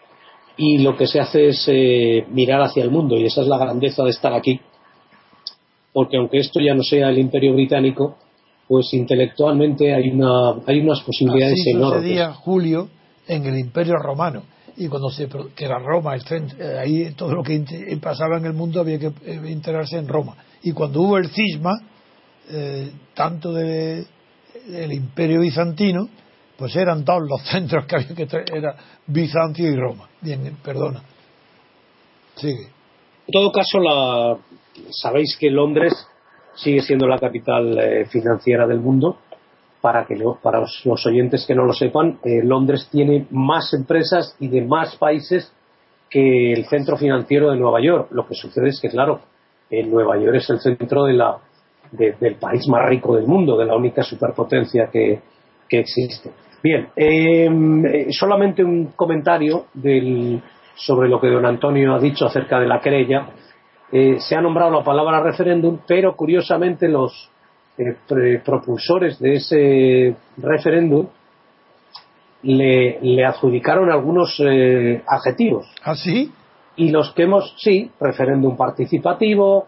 Y 0.57 0.79
lo 0.79 0.95
que 0.95 1.07
se 1.07 1.19
hace 1.19 1.49
es 1.49 1.63
eh, 1.67 2.25
mirar 2.29 2.61
hacia 2.61 2.83
el 2.83 2.91
mundo. 2.91 3.17
Y 3.17 3.25
esa 3.25 3.41
es 3.41 3.47
la 3.47 3.57
grandeza 3.57 4.03
de 4.03 4.11
estar 4.11 4.33
aquí. 4.33 4.59
Porque 5.91 6.17
aunque 6.17 6.39
esto 6.39 6.59
ya 6.59 6.73
no 6.73 6.83
sea 6.83 7.09
el 7.09 7.17
imperio 7.17 7.53
británico, 7.53 8.17
pues 8.67 8.93
intelectualmente 8.93 9.93
hay, 9.93 10.09
una, 10.09 10.61
hay 10.65 10.79
unas 10.79 11.01
posibilidades 11.01 11.59
Así 11.59 11.69
enormes. 11.71 12.01
sucedía, 12.01 12.33
Julio, 12.33 12.89
en 13.27 13.45
el 13.45 13.59
imperio 13.59 13.95
romano 13.95 14.43
y 14.75 14.87
cuando 14.87 15.09
se 15.09 15.27
que 15.55 15.65
era 15.65 15.79
Roma 15.79 16.15
el 16.15 16.23
eh, 16.59 16.79
ahí 16.79 17.11
todo 17.11 17.33
lo 17.33 17.43
que 17.43 17.55
eh, 17.55 17.97
pasaba 18.01 18.37
en 18.37 18.45
el 18.45 18.53
mundo 18.53 18.79
había 18.79 18.99
que 18.99 19.11
enterarse 19.25 19.97
en 19.97 20.07
Roma 20.07 20.35
y 20.63 20.71
cuando 20.71 21.01
hubo 21.01 21.17
el 21.17 21.29
cisma 21.29 21.71
eh, 22.49 22.91
tanto 23.13 23.53
del 23.53 24.05
imperio 24.91 25.41
bizantino 25.41 26.09
pues 26.63 26.75
eran 26.75 27.03
dos 27.03 27.21
los 27.27 27.41
centros 27.51 27.85
que 27.85 27.95
había 27.95 28.15
que 28.15 28.27
era 28.53 28.75
Bizancio 29.07 29.69
y 29.69 29.75
Roma 29.75 30.07
bien 30.21 30.57
perdona 30.63 31.01
sigue 32.35 32.67
en 33.27 33.31
todo 33.31 33.51
caso 33.51 33.79
la 33.79 34.37
sabéis 34.89 35.37
que 35.39 35.49
Londres 35.49 35.93
sigue 36.55 36.81
siendo 36.81 37.07
la 37.07 37.19
capital 37.19 38.05
financiera 38.09 38.67
del 38.67 38.79
mundo 38.79 39.17
para 39.83 40.05
que 40.05 40.15
para 40.41 40.61
los, 40.61 41.05
oyentes 41.05 41.45
que 41.45 41.53
no 41.53 41.65
lo 41.65 41.73
sepan, 41.73 42.17
eh, 42.23 42.39
Londres 42.41 42.87
tiene 42.89 43.27
más 43.31 43.73
empresas 43.73 44.33
y 44.39 44.47
de 44.47 44.61
más 44.61 44.95
países 44.95 45.51
que 46.09 46.53
el 46.53 46.65
centro 46.67 46.95
financiero 46.95 47.51
de 47.51 47.57
Nueva 47.57 47.81
York. 47.81 48.07
Lo 48.11 48.25
que 48.25 48.33
sucede 48.33 48.69
es 48.69 48.79
que, 48.79 48.87
claro, 48.87 49.19
en 49.69 49.91
Nueva 49.91 50.17
York 50.17 50.37
es 50.37 50.49
el 50.51 50.61
centro 50.61 51.03
de 51.03 51.13
la, 51.15 51.37
del 51.91 52.35
país 52.35 52.65
más 52.69 52.87
rico 52.87 53.17
del 53.17 53.27
mundo, 53.27 53.57
de 53.57 53.65
la 53.65 53.75
única 53.75 54.03
superpotencia 54.03 54.89
que, 54.89 55.21
existe. 55.69 56.31
Bien, 56.63 56.87
em, 56.95 57.85
eh, 57.85 58.07
solamente 58.11 58.63
un 58.63 58.93
comentario 58.95 59.65
sobre 60.75 61.09
lo 61.09 61.19
que 61.19 61.27
don 61.27 61.45
Antonio 61.45 61.93
ha 61.93 61.99
dicho 61.99 62.25
acerca 62.25 62.57
de 62.57 62.67
la 62.67 62.79
querella. 62.79 63.27
Eh, 63.91 64.17
se 64.19 64.35
ha 64.35 64.41
nombrado 64.41 64.71
la 64.71 64.83
palabra 64.83 65.21
referéndum, 65.21 65.79
pero 65.85 66.15
curiosamente 66.15 66.87
los, 66.87 67.29
eh, 67.77 67.97
propulsores 68.45 69.19
de 69.19 69.33
ese 69.33 70.15
referéndum 70.37 71.07
le, 72.43 73.25
adjudicaron 73.25 73.91
algunos 73.91 74.39
eh, 74.39 75.01
adjetivos. 75.07 75.65
¿Ah, 75.83 75.95
sí? 75.95 76.31
Y 76.75 76.91
los 76.91 77.11
que 77.13 77.23
hemos, 77.23 77.55
sí, 77.57 77.91
referéndum 77.99 78.55
participativo, 78.55 79.67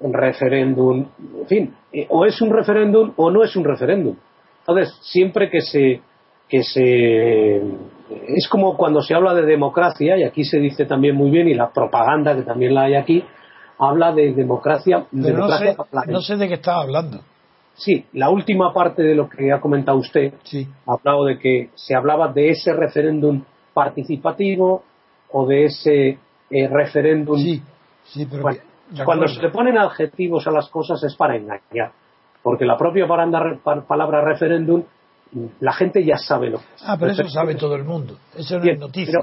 referéndum, 0.00 1.06
en 1.40 1.46
fin, 1.46 1.74
eh, 1.92 2.06
o 2.08 2.24
es 2.24 2.40
un 2.40 2.50
referéndum 2.50 3.12
o 3.16 3.30
no 3.30 3.42
es 3.42 3.54
un 3.56 3.64
referéndum. 3.64 4.16
Entonces, 4.60 4.96
siempre 5.02 5.50
que 5.50 5.60
se, 5.60 6.00
que 6.50 6.64
se, 6.64 7.56
es 7.56 8.48
como 8.50 8.76
cuando 8.76 9.00
se 9.00 9.14
habla 9.14 9.32
de 9.34 9.46
democracia, 9.46 10.18
y 10.18 10.24
aquí 10.24 10.44
se 10.44 10.58
dice 10.58 10.84
también 10.84 11.14
muy 11.14 11.30
bien, 11.30 11.48
y 11.48 11.54
la 11.54 11.70
propaganda 11.70 12.34
que 12.34 12.42
también 12.42 12.74
la 12.74 12.82
hay 12.82 12.96
aquí, 12.96 13.24
habla 13.78 14.12
de 14.12 14.32
democracia. 14.32 15.06
no, 15.12 15.48
sé, 15.48 15.76
no 16.08 16.20
sé 16.20 16.36
de 16.36 16.48
qué 16.48 16.54
estaba 16.54 16.82
hablando. 16.82 17.20
Sí, 17.74 18.04
la 18.14 18.28
última 18.30 18.74
parte 18.74 19.02
de 19.02 19.14
lo 19.14 19.28
que 19.28 19.52
ha 19.52 19.60
comentado 19.60 19.96
usted, 19.96 20.34
ha 20.86 20.92
hablado 20.92 21.24
de 21.24 21.38
que 21.38 21.70
se 21.76 21.94
hablaba 21.94 22.32
de 22.32 22.50
ese 22.50 22.72
referéndum 22.72 23.42
participativo 23.72 24.82
o 25.30 25.46
de 25.46 25.64
ese 25.66 26.18
eh, 26.50 26.68
referéndum. 26.68 27.38
Sí, 27.38 27.62
sí, 28.04 28.26
pero 28.28 28.44
cuando 29.04 29.28
se 29.28 29.40
le 29.40 29.50
ponen 29.50 29.78
adjetivos 29.78 30.46
a 30.48 30.50
las 30.50 30.68
cosas 30.68 31.02
es 31.04 31.14
para 31.14 31.36
engañar, 31.36 31.92
porque 32.42 32.64
la 32.64 32.76
propia 32.76 33.06
palabra 33.06 34.20
referéndum 34.24 34.82
la 35.60 35.72
gente 35.72 36.04
ya 36.04 36.16
sabe 36.16 36.50
lo 36.50 36.58
que 36.58 36.64
es. 36.76 36.82
Ah, 36.84 36.96
pero 36.98 37.12
eso 37.12 37.28
sabe 37.28 37.54
todo 37.54 37.74
el 37.76 37.84
mundo. 37.84 38.18
Eso 38.36 38.58
no 38.58 38.70
es 38.70 38.78
noticia. 38.78 39.18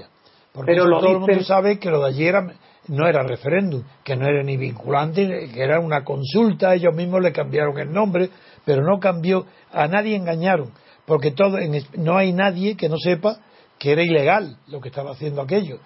porque 0.53 0.75
todo 0.75 1.11
el 1.11 1.19
mundo 1.19 1.43
sabe 1.43 1.79
que 1.79 1.89
lo 1.89 2.01
de 2.01 2.07
ayer 2.07 2.35
no 2.87 3.07
era 3.07 3.23
referéndum, 3.23 3.83
que 4.03 4.15
no 4.15 4.27
era 4.27 4.43
ni 4.43 4.57
vinculante, 4.57 5.49
que 5.53 5.61
era 5.61 5.79
una 5.79 6.03
consulta, 6.03 6.73
ellos 6.73 6.95
mismos 6.95 7.21
le 7.21 7.31
cambiaron 7.31 7.77
el 7.77 7.91
nombre, 7.91 8.29
pero 8.65 8.83
no 8.83 8.99
cambió, 8.99 9.45
a 9.71 9.87
nadie 9.87 10.15
engañaron, 10.15 10.71
porque 11.05 11.31
todo, 11.31 11.57
no 11.97 12.17
hay 12.17 12.33
nadie 12.33 12.75
que 12.75 12.89
no 12.89 12.97
sepa 12.97 13.39
que 13.77 13.91
era 13.91 14.03
ilegal 14.03 14.57
lo 14.67 14.79
que 14.81 14.89
estaba 14.89 15.11
haciendo 15.11 15.41
aquello, 15.41 15.79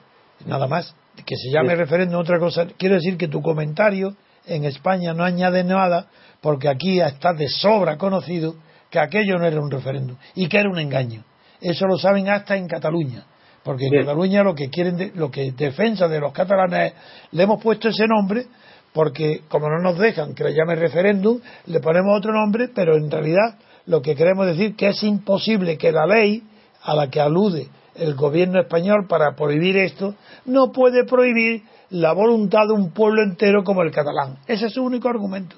nada 0.45 0.67
más, 0.67 0.95
que 1.25 1.35
se 1.35 1.51
llame 1.51 1.75
referéndum 1.75 2.19
otra 2.19 2.39
cosa, 2.39 2.67
quiero 2.77 2.95
decir 2.95 3.17
que 3.17 3.27
tu 3.27 3.41
comentario 3.41 4.15
en 4.45 4.65
España 4.65 5.13
no 5.13 5.23
añade 5.23 5.63
nada, 5.63 6.07
porque 6.39 6.69
aquí 6.69 6.99
está 6.99 7.33
de 7.33 7.47
sobra 7.47 7.97
conocido 7.97 8.55
que 8.91 9.00
aquello 9.00 9.39
no 9.39 9.48
era 9.48 9.60
un 9.60 9.71
referéndum 9.71 10.17
y 10.36 10.48
que 10.48 10.60
era 10.60 10.69
un 10.69 10.77
engaño. 10.77 11.24
Eso 11.60 11.88
lo 11.88 11.98
saben 11.98 12.29
hasta 12.29 12.55
en 12.55 12.67
Cataluña 12.67 13.25
porque 13.63 13.86
en 13.86 14.01
Cataluña 14.01 14.43
lo 14.43 14.55
que 14.55 14.69
quieren, 14.69 15.12
lo 15.15 15.29
que 15.29 15.51
defensa 15.51 16.07
de 16.07 16.19
los 16.19 16.33
catalanes 16.33 16.93
le 17.31 17.43
hemos 17.43 17.62
puesto 17.62 17.89
ese 17.89 18.07
nombre 18.07 18.45
porque 18.93 19.41
como 19.48 19.69
no 19.69 19.79
nos 19.79 19.98
dejan 19.98 20.33
que 20.33 20.43
le 20.43 20.53
llame 20.53 20.75
referéndum, 20.75 21.39
le 21.67 21.79
ponemos 21.79 22.17
otro 22.17 22.33
nombre, 22.33 22.69
pero 22.74 22.98
en 22.98 23.10
realidad 23.10 23.57
lo 23.86 24.01
que 24.01 24.15
queremos 24.15 24.48
decir 24.48 24.75
que 24.75 24.89
es 24.89 25.03
imposible 25.03 25.77
que 25.77 25.91
la 25.91 26.05
ley 26.05 26.43
a 26.83 26.95
la 26.95 27.10
que 27.10 27.21
alude 27.21 27.69
el 27.95 28.15
gobierno 28.15 28.60
español 28.60 29.05
para 29.07 29.36
prohibir 29.36 29.77
esto 29.77 30.15
no 30.45 30.71
puede 30.71 31.05
prohibir 31.05 31.63
la 31.89 32.13
voluntad 32.13 32.67
de 32.67 32.74
un 32.74 32.91
pueblo 32.91 33.21
entero 33.21 33.63
como 33.63 33.81
el 33.81 33.91
catalán. 33.91 34.38
Ese 34.48 34.67
es 34.67 34.74
su 34.74 34.83
único 34.83 35.07
argumento. 35.07 35.55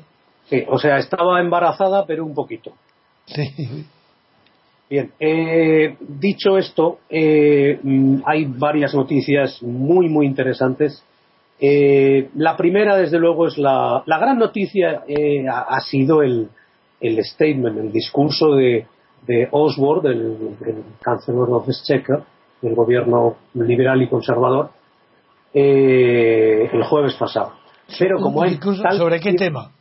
Sí, 0.50 0.64
o 0.68 0.78
sea, 0.78 0.98
estaba 0.98 1.40
embarazada, 1.40 2.06
pero 2.06 2.26
un 2.26 2.34
poquito. 2.34 2.74
Sí. 3.26 3.86
Bien, 4.94 5.12
eh, 5.20 5.96
dicho 6.00 6.56
esto, 6.56 7.00
eh, 7.10 7.80
mm, 7.82 8.18
hay 8.26 8.46
varias 8.46 8.94
noticias 8.94 9.64
muy, 9.64 10.08
muy 10.08 10.28
interesantes. 10.28 11.04
Eh, 11.60 12.30
la 12.36 12.56
primera, 12.56 12.96
desde 12.98 13.18
luego, 13.18 13.48
es 13.48 13.58
la, 13.58 14.04
la 14.06 14.20
gran 14.20 14.38
noticia 14.38 15.04
ha, 15.50 15.80
sido 15.80 16.22
el, 16.22 16.48
el, 17.02 17.24
statement, 17.24 17.80
el 17.80 17.92
discurso 17.92 18.54
de, 18.54 18.86
de 19.26 19.48
Osborne, 19.50 20.10
del, 20.10 20.60
del 20.60 20.84
canceler 21.02 21.50
of 21.50 21.68
Exchequer, 21.70 22.20
del 22.62 22.76
gobierno 22.76 23.38
liberal 23.56 24.00
y 24.00 24.10
conservador, 24.10 24.70
el 25.54 26.84
jueves 26.84 27.16
pasado. 27.16 27.54
Pero 27.98 28.20
como 28.20 28.44
¿Sobre 28.96 29.20
qué 29.20 29.34
tema? 29.34 29.72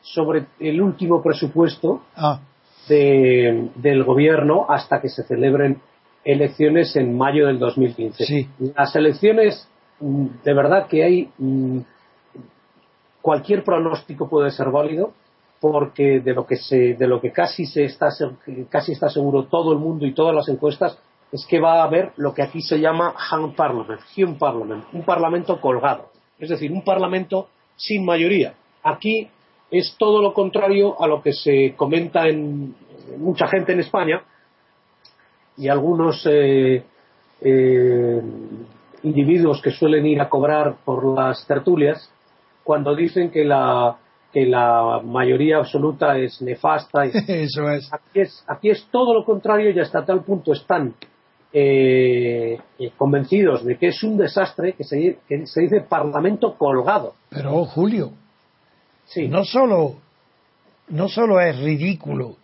Sobre 0.00 0.46
el 0.58 0.80
último 0.80 1.22
presupuesto. 1.22 2.02
Ah 2.16 2.40
del 2.88 4.04
gobierno 4.04 4.66
hasta 4.68 5.00
que 5.00 5.08
se 5.08 5.22
celebren 5.24 5.80
elecciones 6.24 6.94
en 6.96 7.16
mayo 7.16 7.46
del 7.46 7.58
2015. 7.58 8.48
Las 8.76 8.94
elecciones, 8.96 9.68
mm, 10.00 10.26
de 10.44 10.54
verdad 10.54 10.86
que 10.86 11.04
hay 11.04 11.30
mm, 11.38 11.80
cualquier 13.20 13.64
pronóstico 13.64 14.28
puede 14.28 14.50
ser 14.50 14.70
válido 14.70 15.12
porque 15.60 16.20
de 16.20 16.34
lo 16.34 16.44
que 16.44 16.56
se, 16.56 16.94
de 16.94 17.06
lo 17.06 17.20
que 17.20 17.30
casi 17.30 17.66
se 17.66 17.84
está 17.84 18.08
casi 18.68 18.92
está 18.92 19.08
seguro 19.08 19.44
todo 19.44 19.72
el 19.72 19.78
mundo 19.78 20.04
y 20.04 20.12
todas 20.12 20.34
las 20.34 20.48
encuestas 20.48 20.98
es 21.30 21.46
que 21.46 21.60
va 21.60 21.80
a 21.80 21.84
haber 21.84 22.12
lo 22.16 22.34
que 22.34 22.42
aquí 22.42 22.60
se 22.60 22.78
llama 22.78 23.14
hung 23.32 23.54
parliament, 23.54 24.00
hung 24.16 24.36
parliament, 24.36 24.84
un 24.92 25.04
parlamento 25.04 25.60
colgado, 25.60 26.10
es 26.38 26.50
decir, 26.50 26.70
un 26.72 26.82
parlamento 26.82 27.48
sin 27.76 28.04
mayoría. 28.04 28.54
Aquí 28.82 29.30
es 29.72 29.96
todo 29.98 30.20
lo 30.20 30.34
contrario 30.34 31.02
a 31.02 31.06
lo 31.06 31.22
que 31.22 31.32
se 31.32 31.74
comenta 31.76 32.28
en 32.28 32.74
mucha 33.18 33.48
gente 33.48 33.72
en 33.72 33.80
España 33.80 34.22
y 35.56 35.68
algunos 35.68 36.26
eh, 36.30 36.84
eh, 37.40 38.22
individuos 39.02 39.62
que 39.62 39.70
suelen 39.70 40.06
ir 40.06 40.20
a 40.20 40.28
cobrar 40.28 40.76
por 40.84 41.16
las 41.16 41.46
tertulias 41.46 42.10
cuando 42.62 42.94
dicen 42.94 43.30
que 43.30 43.44
la 43.44 43.96
que 44.30 44.46
la 44.46 45.00
mayoría 45.04 45.58
absoluta 45.58 46.16
es 46.16 46.40
nefasta. 46.40 47.04
Eso 47.28 47.68
es. 47.68 47.92
Aquí, 47.92 48.20
es. 48.20 48.44
aquí 48.46 48.70
es 48.70 48.86
todo 48.90 49.12
lo 49.12 49.24
contrario 49.24 49.70
y 49.70 49.78
hasta 49.78 50.04
tal 50.06 50.22
punto 50.24 50.52
están 50.52 50.94
eh, 51.52 52.58
convencidos 52.96 53.62
de 53.64 53.76
que 53.76 53.88
es 53.88 54.02
un 54.02 54.16
desastre 54.16 54.72
que 54.72 54.84
se, 54.84 55.18
que 55.28 55.46
se 55.46 55.60
dice 55.62 55.82
parlamento 55.82 56.56
colgado. 56.56 57.12
Pero, 57.28 57.66
Julio, 57.66 58.12
no 59.28 59.44
solo, 59.44 60.00
no 60.88 61.08
solo 61.08 61.40
es 61.40 61.58
ridículo 61.58 62.36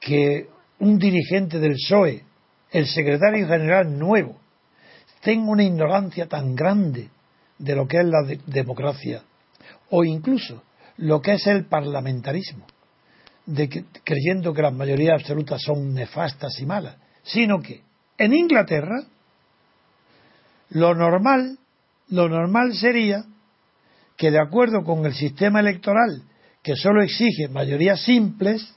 que 0.00 0.48
un 0.80 0.98
dirigente 0.98 1.58
del 1.58 1.74
PSOE, 1.74 2.24
el 2.70 2.86
secretario 2.86 3.46
general 3.46 3.98
nuevo, 3.98 4.38
tenga 5.22 5.50
una 5.50 5.64
ignorancia 5.64 6.26
tan 6.26 6.54
grande 6.54 7.08
de 7.58 7.74
lo 7.74 7.86
que 7.88 7.98
es 7.98 8.06
la 8.06 8.22
democracia 8.46 9.22
o 9.90 10.04
incluso 10.04 10.62
lo 10.98 11.20
que 11.20 11.32
es 11.32 11.46
el 11.46 11.64
parlamentarismo, 11.66 12.66
de 13.46 13.84
creyendo 14.04 14.52
que 14.52 14.62
las 14.62 14.72
mayorías 14.72 15.20
absolutas 15.20 15.62
son 15.62 15.94
nefastas 15.94 16.58
y 16.60 16.66
malas, 16.66 16.96
sino 17.22 17.60
que 17.60 17.82
en 18.18 18.34
Inglaterra 18.34 19.02
Lo 20.70 20.94
normal, 20.94 21.58
lo 22.08 22.28
normal 22.28 22.74
sería 22.74 23.24
que 24.18 24.30
de 24.30 24.40
acuerdo 24.40 24.82
con 24.84 25.06
el 25.06 25.14
sistema 25.14 25.60
electoral 25.60 26.22
que 26.62 26.76
solo 26.76 27.02
exige 27.02 27.48
mayorías 27.48 28.02
simples, 28.02 28.74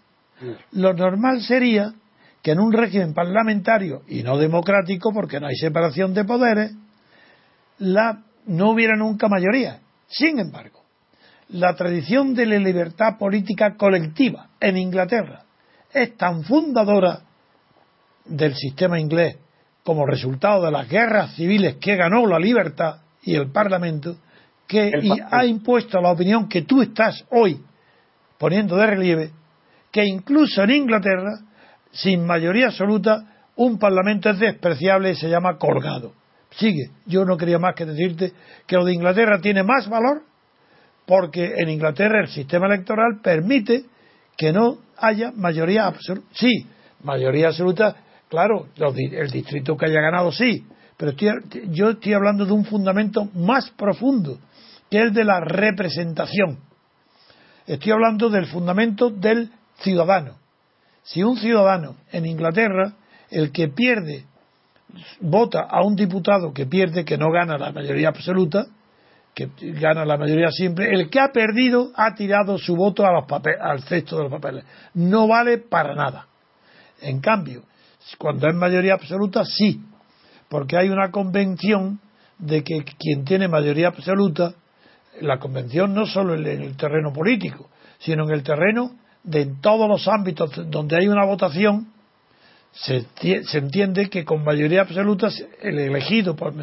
lo 0.71 0.93
normal 0.93 1.41
sería 1.41 1.93
que 2.41 2.51
en 2.51 2.59
un 2.59 2.71
régimen 2.71 3.13
parlamentario 3.13 4.03
y 4.07 4.23
no 4.23 4.37
democrático, 4.37 5.11
porque 5.11 5.39
no 5.39 5.47
hay 5.47 5.55
separación 5.55 6.13
de 6.13 6.25
poderes, 6.25 6.71
no 7.79 8.69
hubiera 8.69 8.95
nunca 8.95 9.27
mayoría. 9.27 9.79
Sin 10.07 10.39
embargo, 10.39 10.83
la 11.49 11.75
tradición 11.75 12.33
de 12.33 12.45
la 12.45 12.59
libertad 12.59 13.17
política 13.17 13.75
colectiva 13.75 14.49
en 14.59 14.77
Inglaterra 14.77 15.43
es 15.91 16.15
tan 16.17 16.43
fundadora 16.43 17.21
del 18.25 18.55
sistema 18.55 18.99
inglés 18.99 19.37
como 19.83 20.05
resultado 20.05 20.65
de 20.65 20.71
las 20.71 20.87
guerras 20.87 21.33
civiles 21.35 21.77
que 21.77 21.95
ganó 21.95 22.27
la 22.27 22.39
libertad 22.39 23.01
y 23.23 23.35
el 23.35 23.51
Parlamento, 23.51 24.17
que 24.71 24.89
ha 25.29 25.45
impuesto 25.45 25.99
la 25.99 26.11
opinión 26.11 26.47
que 26.47 26.61
tú 26.61 26.81
estás 26.81 27.25
hoy 27.29 27.59
poniendo 28.37 28.77
de 28.77 28.87
relieve, 28.87 29.31
que 29.91 30.05
incluso 30.05 30.63
en 30.63 30.71
Inglaterra, 30.71 31.39
sin 31.91 32.25
mayoría 32.25 32.67
absoluta, 32.67 33.49
un 33.57 33.77
Parlamento 33.77 34.29
es 34.29 34.39
despreciable 34.39 35.11
y 35.11 35.15
se 35.15 35.29
llama 35.29 35.57
colgado. 35.57 36.13
Sigue, 36.51 36.89
yo 37.05 37.25
no 37.25 37.35
quería 37.35 37.59
más 37.59 37.75
que 37.75 37.85
decirte 37.85 38.31
que 38.65 38.77
lo 38.77 38.85
de 38.85 38.93
Inglaterra 38.93 39.41
tiene 39.41 39.61
más 39.63 39.89
valor 39.89 40.23
porque 41.05 41.53
en 41.57 41.67
Inglaterra 41.67 42.21
el 42.21 42.29
sistema 42.29 42.67
electoral 42.67 43.19
permite 43.21 43.83
que 44.37 44.53
no 44.53 44.77
haya 44.97 45.33
mayoría 45.35 45.87
absoluta. 45.87 46.27
Sí, 46.31 46.65
mayoría 47.03 47.47
absoluta 47.49 47.97
Claro, 48.31 48.67
el 48.77 49.29
distrito 49.29 49.75
que 49.75 49.87
haya 49.87 49.99
ganado 49.99 50.31
sí, 50.31 50.65
pero 50.95 51.11
yo 51.11 51.89
estoy 51.89 52.13
hablando 52.13 52.45
de 52.45 52.53
un 52.53 52.63
fundamento 52.63 53.25
más 53.35 53.69
profundo, 53.71 54.39
que 54.91 54.99
el 54.99 55.13
de 55.13 55.23
la 55.23 55.39
representación. 55.39 56.59
Estoy 57.65 57.93
hablando 57.93 58.29
del 58.29 58.45
fundamento 58.47 59.09
del 59.09 59.49
ciudadano. 59.77 60.35
Si 61.03 61.23
un 61.23 61.37
ciudadano 61.37 61.95
en 62.11 62.25
Inglaterra, 62.25 62.93
el 63.29 63.53
que 63.53 63.69
pierde, 63.69 64.25
vota 65.21 65.61
a 65.61 65.81
un 65.81 65.95
diputado 65.95 66.53
que 66.53 66.65
pierde, 66.65 67.05
que 67.05 67.17
no 67.17 67.31
gana 67.31 67.57
la 67.57 67.71
mayoría 67.71 68.09
absoluta, 68.09 68.67
que 69.33 69.49
gana 69.59 70.03
la 70.03 70.17
mayoría 70.17 70.51
siempre, 70.51 70.93
el 70.93 71.09
que 71.09 71.21
ha 71.21 71.29
perdido 71.31 71.91
ha 71.95 72.13
tirado 72.13 72.57
su 72.57 72.75
voto 72.75 73.05
a 73.05 73.13
los 73.13 73.23
al 73.61 73.83
cesto 73.83 74.17
de 74.17 74.23
los 74.23 74.31
papeles. 74.31 74.65
No 74.93 75.25
vale 75.25 75.57
para 75.57 75.95
nada. 75.95 76.27
En 76.99 77.21
cambio, 77.21 77.63
cuando 78.17 78.47
es 78.49 78.55
mayoría 78.55 78.95
absoluta, 78.95 79.45
sí, 79.45 79.81
porque 80.49 80.75
hay 80.75 80.89
una 80.89 81.11
convención 81.11 82.01
de 82.37 82.61
que 82.61 82.83
quien 82.99 83.23
tiene 83.23 83.47
mayoría 83.47 83.87
absoluta, 83.87 84.53
la 85.19 85.39
convención 85.39 85.93
no 85.93 86.05
solo 86.05 86.35
en 86.35 86.45
el 86.45 86.77
terreno 86.77 87.11
político, 87.11 87.69
sino 87.99 88.23
en 88.23 88.31
el 88.31 88.43
terreno 88.43 88.91
de 89.23 89.45
todos 89.61 89.87
los 89.87 90.07
ámbitos 90.07 90.51
donde 90.69 90.97
hay 90.97 91.07
una 91.07 91.25
votación, 91.25 91.91
se, 92.71 93.05
se 93.43 93.57
entiende 93.57 94.09
que 94.09 94.23
con 94.23 94.43
mayoría 94.43 94.81
absoluta, 94.81 95.29
el 95.61 95.77
elegido 95.77 96.35
por 96.35 96.53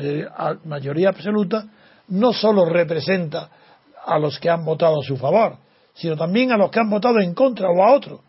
mayoría 0.65 1.11
absoluta, 1.11 1.67
no 2.09 2.33
solo 2.33 2.65
representa 2.65 3.51
a 4.07 4.19
los 4.19 4.39
que 4.41 4.49
han 4.49 4.65
votado 4.65 5.01
a 5.01 5.05
su 5.05 5.17
favor, 5.17 5.57
sino 5.95 6.17
también 6.17 6.51
a 6.53 6.57
los 6.57 6.71
que 6.71 6.81
han 6.81 6.89
votado 6.89 7.21
en 7.21 7.35
contra 7.35 7.69
o 7.69 7.83
a 7.83 7.93
otro. 7.93 8.23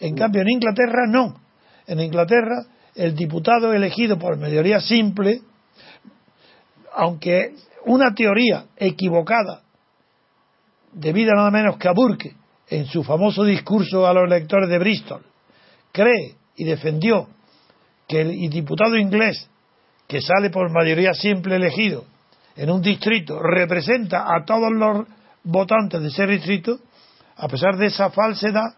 En 0.00 0.16
cambio, 0.16 0.42
en 0.42 0.50
Inglaterra 0.50 1.06
no. 1.08 1.40
En 1.86 2.00
Inglaterra, 2.00 2.64
el 2.96 3.14
diputado 3.14 3.72
elegido 3.72 4.18
por 4.18 4.36
mayoría 4.36 4.80
simple, 4.80 5.42
aunque 6.94 7.54
una 7.86 8.14
teoría 8.14 8.66
equivocada, 8.76 9.62
debida 10.92 11.32
nada 11.34 11.50
menos 11.50 11.76
que 11.76 11.88
a 11.88 11.92
Burke, 11.92 12.36
en 12.68 12.86
su 12.86 13.02
famoso 13.02 13.44
discurso 13.44 14.06
a 14.06 14.14
los 14.14 14.24
electores 14.24 14.68
de 14.68 14.78
Bristol, 14.78 15.22
cree 15.92 16.36
y 16.56 16.64
defendió 16.64 17.28
que 18.08 18.20
el 18.20 18.50
diputado 18.50 18.96
inglés 18.96 19.48
que 20.06 20.20
sale 20.20 20.50
por 20.50 20.70
mayoría 20.70 21.14
simple 21.14 21.56
elegido 21.56 22.04
en 22.56 22.70
un 22.70 22.82
distrito 22.82 23.40
representa 23.40 24.24
a 24.24 24.44
todos 24.44 24.70
los 24.72 25.06
votantes 25.44 26.00
de 26.00 26.08
ese 26.08 26.26
distrito, 26.26 26.78
a 27.36 27.48
pesar 27.48 27.76
de 27.76 27.86
esa 27.86 28.10
falsedad 28.10 28.74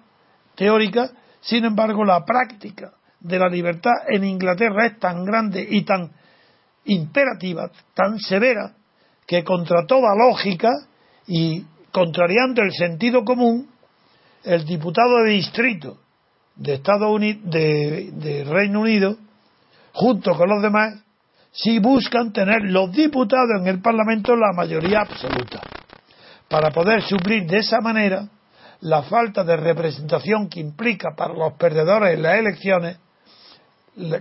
teórica, 0.54 1.10
sin 1.40 1.64
embargo, 1.64 2.04
la 2.04 2.24
práctica 2.24 2.92
de 3.20 3.38
la 3.38 3.48
libertad 3.48 3.92
en 4.08 4.24
Inglaterra 4.24 4.86
es 4.86 4.98
tan 4.98 5.24
grande 5.24 5.66
y 5.68 5.82
tan 5.82 6.10
imperativa, 6.84 7.70
tan 7.94 8.18
severa, 8.18 8.74
que 9.26 9.42
contra 9.42 9.86
toda 9.86 10.14
lógica 10.14 10.70
y 11.26 11.64
contrariando 11.92 12.62
el 12.62 12.72
sentido 12.72 13.24
común, 13.24 13.68
el 14.42 14.64
diputado 14.64 15.22
de 15.24 15.30
distrito 15.30 15.98
de 16.56 16.78
de, 16.78 18.44
Reino 18.44 18.80
Unido, 18.80 19.16
junto 19.92 20.34
con 20.34 20.48
los 20.48 20.62
demás, 20.62 21.00
si 21.52 21.78
buscan 21.78 22.32
tener 22.32 22.62
los 22.62 22.92
diputados 22.92 23.60
en 23.60 23.66
el 23.68 23.80
Parlamento 23.80 24.36
la 24.36 24.52
mayoría 24.54 25.00
absoluta, 25.00 25.62
para 26.48 26.70
poder 26.70 27.02
suplir 27.02 27.46
de 27.46 27.58
esa 27.58 27.80
manera 27.80 28.28
la 28.80 29.02
falta 29.02 29.44
de 29.44 29.56
representación 29.56 30.48
que 30.48 30.60
implica 30.60 31.14
para 31.16 31.34
los 31.34 31.54
perdedores 31.54 32.14
en 32.14 32.22
las 32.22 32.38
elecciones 32.38 32.98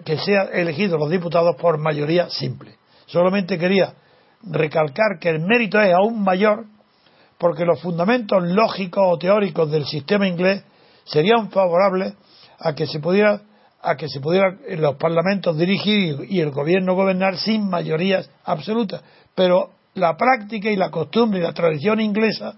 que 0.06 0.18
sean 0.20 0.50
elegidos 0.54 1.00
los 1.00 1.10
diputados 1.10 1.56
por 1.56 1.80
mayoría 1.80 2.30
simple. 2.30 2.76
Solamente 3.08 3.58
quería 3.58 3.94
recalcar 4.44 5.20
que 5.20 5.30
el 5.30 5.40
mérito 5.40 5.80
es 5.80 5.94
aún 5.94 6.24
mayor 6.24 6.66
porque 7.38 7.66
los 7.66 7.82
fundamentos 7.82 8.42
lógicos 8.44 9.04
o 9.06 9.18
teóricos 9.18 9.70
del 9.72 9.86
sistema 9.86 10.28
inglés 10.28 10.64
serían 11.06 11.50
favorables 11.50 12.14
a 12.60 12.74
que 12.74 12.88
se 12.88 13.00
pudiera 13.00 13.42
a 13.82 13.98
que 13.98 14.08
se 14.08 14.22
pudiera 14.22 14.56
en 14.66 14.82
los 14.82 14.96
parlamentos 14.96 15.58
dirigir 15.58 16.26
y 16.30 16.40
el 16.40 16.52
gobierno 16.52 16.96
gobernar 16.96 17.38
sin 17.38 17.70
mayorías 17.70 18.30
absolutas. 18.46 19.04
Pero 19.36 19.72
la 19.96 20.16
práctica 20.16 20.70
y 20.70 20.78
la 20.78 20.90
costumbre 20.90 21.40
y 21.40 21.44
la 21.44 21.54
tradición 21.54 22.00
inglesa 22.00 22.56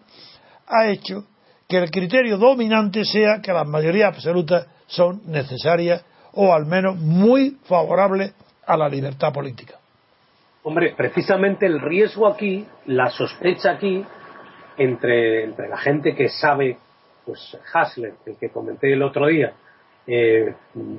ha 0.67 0.87
hecho 0.87 1.25
que 1.67 1.77
el 1.77 1.89
criterio 1.89 2.37
dominante 2.37 3.05
sea 3.05 3.41
que 3.41 3.51
las 3.51 3.67
mayorías 3.67 4.13
absolutas 4.13 4.67
son 4.85 5.23
necesarias 5.25 6.03
o 6.33 6.53
al 6.53 6.67
menos 6.67 6.95
muy 6.97 7.57
favorables 7.63 8.33
a 8.67 8.77
la 8.77 8.87
libertad 8.87 9.33
política. 9.33 9.79
Hombre, 10.67 10.95
precisamente 10.97 11.67
el 11.67 11.79
riesgo 11.79 12.25
aquí, 12.25 12.65
la 12.87 13.11
sospecha 13.11 13.73
aquí, 13.73 14.03
entre, 14.77 15.47
la 15.47 15.77
gente 15.77 16.15
que 16.15 16.27
sabe, 16.27 16.77
pues 17.23 17.55
Hasler, 17.71 18.15
el 18.25 18.35
que 18.37 18.49
comenté 18.49 18.91
el 18.91 19.03
otro 19.03 19.27
día, 19.27 19.53
eh, 20.07 20.55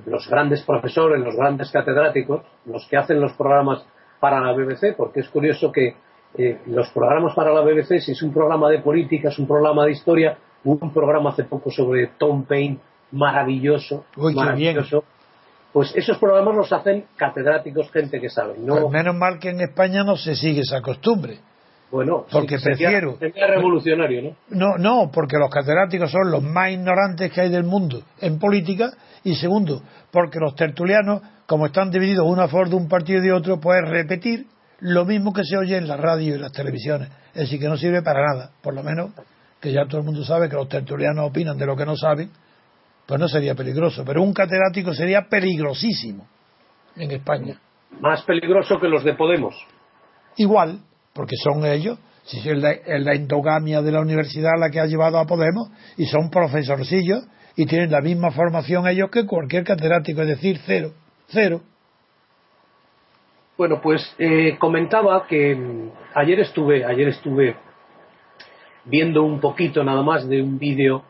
los 0.06 0.28
grandes 0.28 0.62
profesores, 0.62 1.20
los 1.20 1.34
grandes 1.34 1.72
catedráticos, 1.72 2.42
los 2.66 2.86
que 2.86 2.96
hacen 2.96 3.20
los 3.20 3.32
programas 3.32 3.84
para 4.20 4.40
la 4.40 4.52
BBC, 4.52 4.94
porque 4.96 5.18
es 5.20 5.28
curioso 5.28 5.72
que 5.72 5.96
eh, 6.38 6.60
los 6.66 6.88
programas 6.90 7.34
para 7.34 7.52
la 7.52 7.62
BBC, 7.62 7.98
si 7.98 8.12
es 8.12 8.22
un 8.22 8.32
programa 8.32 8.70
de 8.70 8.78
política, 8.78 9.30
es 9.30 9.38
un 9.40 9.48
programa 9.48 9.84
de 9.84 9.90
historia, 9.90 10.38
Hubo 10.66 10.84
un 10.84 10.92
programa 10.92 11.30
hace 11.30 11.44
poco 11.44 11.70
sobre 11.70 12.08
Tom 12.18 12.44
Paine, 12.44 12.78
maravilloso, 13.12 14.04
maravilloso. 14.16 15.04
Pues 15.76 15.94
esos 15.94 16.16
programas 16.16 16.56
los 16.56 16.72
hacen 16.72 17.04
catedráticos, 17.16 17.90
gente 17.90 18.18
que 18.18 18.30
sabe. 18.30 18.54
No... 18.58 18.80
Pues 18.80 18.90
menos 18.90 19.14
mal 19.14 19.38
que 19.38 19.50
en 19.50 19.60
España 19.60 20.04
no 20.04 20.16
se 20.16 20.34
sigue 20.34 20.62
esa 20.62 20.80
costumbre. 20.80 21.38
Bueno, 21.90 22.24
porque 22.32 22.56
prefiero. 22.58 23.18
Sería 23.18 23.46
revolucionario, 23.46 24.22
¿no? 24.22 24.36
No, 24.48 24.78
no, 24.78 25.10
porque 25.12 25.36
los 25.36 25.50
catedráticos 25.50 26.10
son 26.10 26.30
los 26.30 26.42
más 26.42 26.70
ignorantes 26.70 27.30
que 27.30 27.42
hay 27.42 27.50
del 27.50 27.64
mundo 27.64 28.00
en 28.22 28.38
política. 28.38 28.90
Y 29.22 29.34
segundo, 29.34 29.82
porque 30.10 30.38
los 30.40 30.54
tertulianos, 30.54 31.20
como 31.44 31.66
están 31.66 31.90
divididos 31.90 32.24
uno 32.26 32.40
a 32.40 32.48
favor 32.48 32.70
de 32.70 32.76
un 32.76 32.88
partido 32.88 33.18
y 33.18 33.26
de 33.26 33.32
otro, 33.34 33.60
pueden 33.60 33.84
repetir 33.84 34.46
lo 34.80 35.04
mismo 35.04 35.34
que 35.34 35.44
se 35.44 35.58
oye 35.58 35.76
en 35.76 35.88
la 35.88 35.98
radio 35.98 36.36
y 36.36 36.38
las 36.38 36.52
televisiones. 36.52 37.10
Es 37.34 37.42
decir, 37.42 37.60
que 37.60 37.68
no 37.68 37.76
sirve 37.76 38.00
para 38.00 38.24
nada. 38.24 38.50
Por 38.62 38.72
lo 38.72 38.82
menos 38.82 39.10
que 39.60 39.72
ya 39.72 39.84
todo 39.86 40.00
el 40.00 40.06
mundo 40.06 40.24
sabe 40.24 40.48
que 40.48 40.56
los 40.56 40.70
tertulianos 40.70 41.28
opinan 41.28 41.58
de 41.58 41.66
lo 41.66 41.76
que 41.76 41.84
no 41.84 41.96
saben, 41.96 42.30
pues 43.06 43.20
no 43.20 43.28
sería 43.28 43.54
peligroso. 43.54 44.04
Pero 44.04 44.22
un 44.22 44.32
catedrático 44.32 44.92
sería 44.92 45.28
peligrosísimo 45.28 46.26
en 46.96 47.10
España. 47.12 47.60
Más 48.00 48.22
peligroso 48.22 48.78
que 48.80 48.88
los 48.88 49.04
de 49.04 49.14
Podemos. 49.14 49.54
Igual, 50.36 50.80
porque 51.14 51.36
son 51.36 51.64
ellos, 51.64 51.98
si 52.24 52.38
es 52.38 52.58
la, 52.58 52.72
endogamia 53.14 53.80
de 53.80 53.92
la 53.92 54.00
universidad 54.00 54.58
la 54.58 54.70
que 54.70 54.80
ha 54.80 54.86
llevado 54.86 55.18
a 55.18 55.26
Podemos, 55.26 55.70
y 55.96 56.06
son 56.06 56.30
profesorcillos, 56.30 57.26
y 57.54 57.64
tienen 57.66 57.90
la 57.90 58.00
misma 58.00 58.32
formación 58.32 58.86
ellos 58.86 59.10
que 59.10 59.24
cualquier 59.24 59.64
catedrático, 59.64 60.22
es 60.22 60.28
decir, 60.28 60.60
cero, 60.66 60.92
cero. 61.28 61.62
Bueno, 63.56 63.80
pues 63.80 64.14
eh, 64.18 64.56
comentaba 64.58 65.26
que 65.26 65.54
mm, 65.54 65.90
ayer 66.14 66.40
estuve, 66.40 66.84
ayer 66.84 67.08
estuve 67.08 67.56
viendo 68.84 69.22
un 69.22 69.40
poquito 69.40 69.82
nada 69.82 70.02
más 70.02 70.28
de 70.28 70.42
un 70.42 70.58
vídeo 70.58 71.04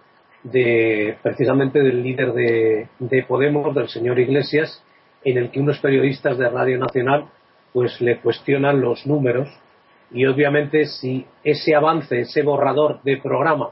de 0.52 1.16
precisamente 1.22 1.80
del 1.80 2.02
líder 2.02 2.32
de, 2.32 3.24
Podemos, 3.26 3.74
del 3.74 3.88
señor 3.88 4.18
Iglesias, 4.18 4.82
en 5.24 5.38
el 5.38 5.50
que 5.50 5.61
unos 5.61 5.78
periodistas 5.78 6.38
de 6.38 6.48
Radio 6.48 6.78
Nacional 6.78 7.26
pues 7.72 8.00
le 8.00 8.20
cuestionan 8.20 8.80
los 8.80 9.06
números 9.06 9.48
y 10.12 10.24
obviamente 10.26 10.87
si 10.87 11.26
ese 11.42 11.74
avance, 11.74 12.20
ese 12.20 12.42
borrador 12.42 13.02
de 13.02 13.18
programa 13.18 13.70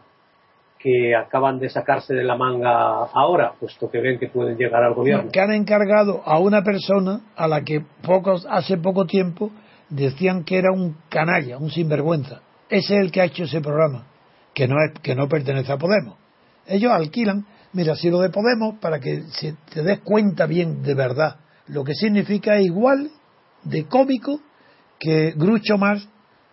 que 0.79 1.15
acaban 1.15 1.59
de 1.59 1.71
sacarse 1.71 2.13
de 2.13 2.25
la 2.25 2.37
manga 2.37 3.05
ahora, 3.05 3.55
puesto 3.59 3.91
que 3.91 4.01
ven 4.01 4.19
que 4.19 4.29
pueden 4.29 4.59
llegar 4.59 4.83
al 4.83 4.95
gobierno. 4.95 5.31
Que 5.33 5.41
han 5.41 5.53
encargado 5.53 6.23
a 6.27 6.39
una 6.39 6.63
persona 6.63 7.21
a 7.37 7.49
la 7.49 7.63
que 7.63 7.83
pocos, 8.03 8.47
hace 8.51 8.77
poco 8.77 9.07
tiempo 9.07 9.51
decían 9.89 10.45
que 10.45 10.59
era 10.59 10.73
un 10.73 10.97
canalla, 11.09 11.57
un 11.57 11.71
sinvergüenza. 11.71 12.43
Ese 12.69 12.97
es 12.97 13.01
el 13.01 13.13
que 13.13 13.23
ha 13.23 13.25
hecho 13.25 13.45
ese 13.45 13.61
programa, 13.61 14.07
que 14.53 14.67
no, 14.67 14.75
es, 14.85 15.01
que 15.01 15.15
no 15.15 15.29
pertenece 15.29 15.73
a 15.73 15.79
Podemos. 15.79 16.24
Ellos 16.67 16.93
alquilan, 16.93 17.47
mira, 17.73 17.95
si 17.95 18.11
lo 18.11 18.21
de 18.21 18.31
Podemos, 18.31 18.79
para 18.81 19.01
que 19.01 19.23
se 19.23 19.57
te 19.73 19.83
des 19.83 20.01
cuenta 20.01 20.47
bien 20.47 20.83
de 20.83 20.95
verdad, 20.95 21.37
lo 21.69 21.85
que 21.85 21.95
significa 21.95 22.61
igual 22.61 23.11
de 23.65 23.85
cómico 23.87 24.41
que 24.99 25.33
Grucho 25.37 25.79
Marx 25.79 26.09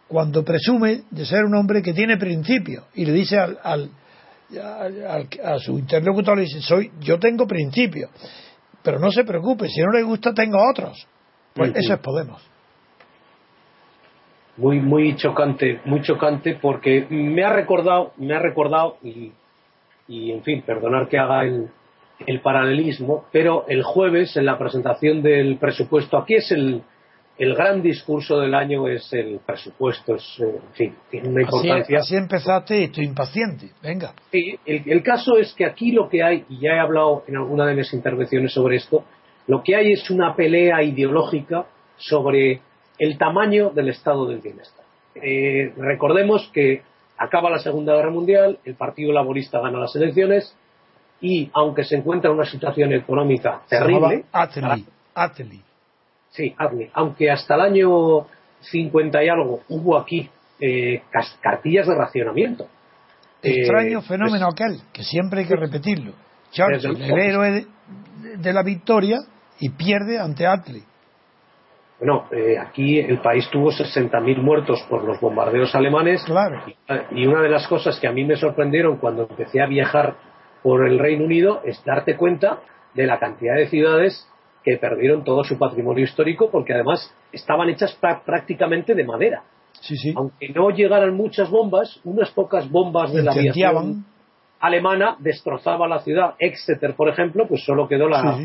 cuando 0.07 0.43
presume 0.43 1.03
de 1.09 1.25
ser 1.25 1.45
un 1.45 1.55
hombre 1.55 1.81
que 1.81 1.93
tiene 1.93 2.17
principios 2.17 2.83
y 2.93 3.05
le 3.05 3.13
dice 3.13 3.39
al, 3.39 3.57
al, 3.63 3.89
a 5.43 5.57
su 5.57 5.79
interlocutor, 5.79 6.35
le 6.37 6.43
dice, 6.43 6.61
soy, 6.61 6.91
yo 6.99 7.17
tengo 7.17 7.47
principios, 7.47 8.11
pero 8.83 8.99
no 8.99 9.09
se 9.09 9.23
preocupe, 9.23 9.69
si 9.69 9.79
no 9.81 9.91
le 9.91 10.03
gusta 10.03 10.33
tengo 10.33 10.57
otros. 10.69 11.07
Pues 11.53 11.71
eso 11.75 11.93
es 11.93 11.99
Podemos. 11.99 12.45
Muy, 14.57 14.81
muy 14.81 15.15
chocante, 15.15 15.79
muy 15.85 16.01
chocante 16.01 16.59
porque 16.61 17.07
me 17.09 17.43
ha 17.43 17.53
recordado, 17.53 18.11
me 18.17 18.35
ha 18.35 18.39
recordado 18.39 18.97
y, 19.01 19.31
y 20.11 20.31
en 20.31 20.43
fin, 20.43 20.61
perdonar 20.61 21.07
que 21.07 21.17
haga 21.17 21.45
el, 21.45 21.69
el 22.27 22.41
paralelismo, 22.41 23.25
pero 23.31 23.65
el 23.69 23.81
jueves 23.81 24.35
en 24.35 24.45
la 24.45 24.57
presentación 24.57 25.21
del 25.21 25.57
presupuesto, 25.57 26.17
aquí 26.17 26.35
es 26.35 26.51
el, 26.51 26.83
el 27.37 27.55
gran 27.55 27.81
discurso 27.81 28.39
del 28.39 28.53
año 28.53 28.89
es 28.89 29.11
el 29.13 29.39
presupuesto, 29.45 30.15
es, 30.15 30.39
eh, 30.39 30.59
en 30.67 30.73
fin, 30.73 30.95
tiene 31.09 31.29
una 31.29 31.41
importancia. 31.43 31.99
Así, 31.99 32.15
empezaste 32.15 32.81
y 32.81 32.83
estoy 32.83 33.05
impaciente, 33.05 33.69
venga. 33.81 34.13
Sí, 34.31 34.59
el, 34.65 35.01
caso 35.01 35.37
es 35.37 35.53
que 35.53 35.65
aquí 35.65 35.93
lo 35.93 36.09
que 36.09 36.21
hay, 36.21 36.45
y 36.49 36.59
ya 36.59 36.71
he 36.71 36.79
hablado 36.79 37.23
en 37.27 37.37
alguna 37.37 37.65
de 37.65 37.75
mis 37.75 37.93
intervenciones 37.93 38.53
sobre 38.53 38.75
esto, 38.75 39.05
lo 39.47 39.63
que 39.63 39.75
hay 39.77 39.93
es 39.93 40.09
una 40.09 40.35
pelea 40.35 40.83
ideológica 40.83 41.65
sobre 41.97 42.59
el 42.99 43.17
tamaño 43.17 43.69
del 43.69 43.89
estado 43.89 44.27
del 44.27 44.39
bienestar. 44.39 44.85
Eh, 45.15 45.73
recordemos 45.77 46.49
que 46.53 46.83
acaba 47.21 47.51
la 47.51 47.59
Segunda 47.59 47.93
Guerra 47.95 48.09
Mundial, 48.09 48.59
el 48.65 48.75
Partido 48.75 49.13
Laborista 49.13 49.59
gana 49.59 49.79
las 49.79 49.95
elecciones 49.95 50.55
y, 51.21 51.51
aunque 51.53 51.83
se 51.83 51.97
encuentra 51.97 52.31
en 52.31 52.37
una 52.37 52.45
situación 52.45 52.93
económica 52.93 53.61
terrible. 53.69 54.25
Sí, 56.31 56.55
Aunque 56.93 57.29
hasta 57.29 57.55
el 57.55 57.61
año 57.61 58.25
50 58.61 59.23
y 59.23 59.29
algo 59.29 59.61
hubo 59.69 59.97
aquí 59.97 60.29
eh, 60.59 61.03
cartillas 61.41 61.87
de 61.87 61.95
racionamiento. 61.95 62.67
Extraño 63.43 63.99
eh, 63.99 64.01
fenómeno 64.01 64.47
pues, 64.49 64.71
aquel, 64.71 64.81
que 64.91 65.03
siempre 65.03 65.41
hay 65.41 65.47
que 65.47 65.55
repetirlo. 65.55 66.13
Churchill, 66.51 67.01
el 67.01 67.19
héroe 67.19 67.65
de, 68.37 68.53
la 68.53 68.63
victoria, 68.63 69.19
y 69.59 69.69
pierde 69.69 70.19
ante 70.19 70.47
Attlee. 70.47 70.83
Bueno, 72.01 72.25
eh, 72.31 72.57
aquí 72.57 72.97
el 72.97 73.19
país 73.19 73.47
tuvo 73.51 73.69
60.000 73.69 74.41
muertos 74.41 74.83
por 74.89 75.03
los 75.03 75.19
bombardeos 75.21 75.75
alemanes. 75.75 76.23
Claro. 76.23 76.63
Y, 76.65 77.21
y, 77.21 77.27
una 77.27 77.43
de 77.43 77.49
las 77.49 77.67
cosas 77.67 77.99
que 77.99 78.07
a 78.07 78.11
mí 78.11 78.25
me 78.25 78.37
sorprendieron 78.37 78.97
cuando 78.97 79.27
empecé 79.29 79.61
a 79.61 79.67
viajar 79.67 80.15
por 80.63 80.87
el 80.87 80.97
Reino 80.97 81.25
Unido 81.25 81.61
es 81.63 81.79
darte 81.85 82.17
cuenta 82.17 82.61
de 82.95 83.05
la 83.05 83.19
cantidad 83.19 83.55
de 83.55 83.67
ciudades 83.67 84.27
que 84.63 84.77
perdieron 84.77 85.23
todo 85.23 85.43
su 85.43 85.59
patrimonio 85.59 86.03
histórico 86.03 86.49
porque 86.49 86.73
además 86.73 87.15
estaban 87.31 87.69
hechas 87.69 87.95
prácticamente 88.25 88.95
de 88.95 89.03
madera. 89.03 89.43
Sí, 89.73 89.95
sí. 89.95 90.11
Aunque 90.15 90.49
no 90.49 90.71
llegaran 90.71 91.15
muchas 91.15 91.51
bombas, 91.51 92.01
unas 92.03 92.31
pocas 92.31 92.67
bombas 92.67 93.13
de 93.13 93.21
la 93.21 93.31
aviación 93.31 94.05
alemana 94.59 95.17
destrozaba 95.19 95.87
la 95.87 95.99
ciudad. 95.99 96.33
Exeter, 96.39 96.95
por 96.95 97.09
ejemplo, 97.09 97.47
pues 97.47 97.63
solo 97.63 97.87
quedó 97.87 98.09
la, 98.09 98.39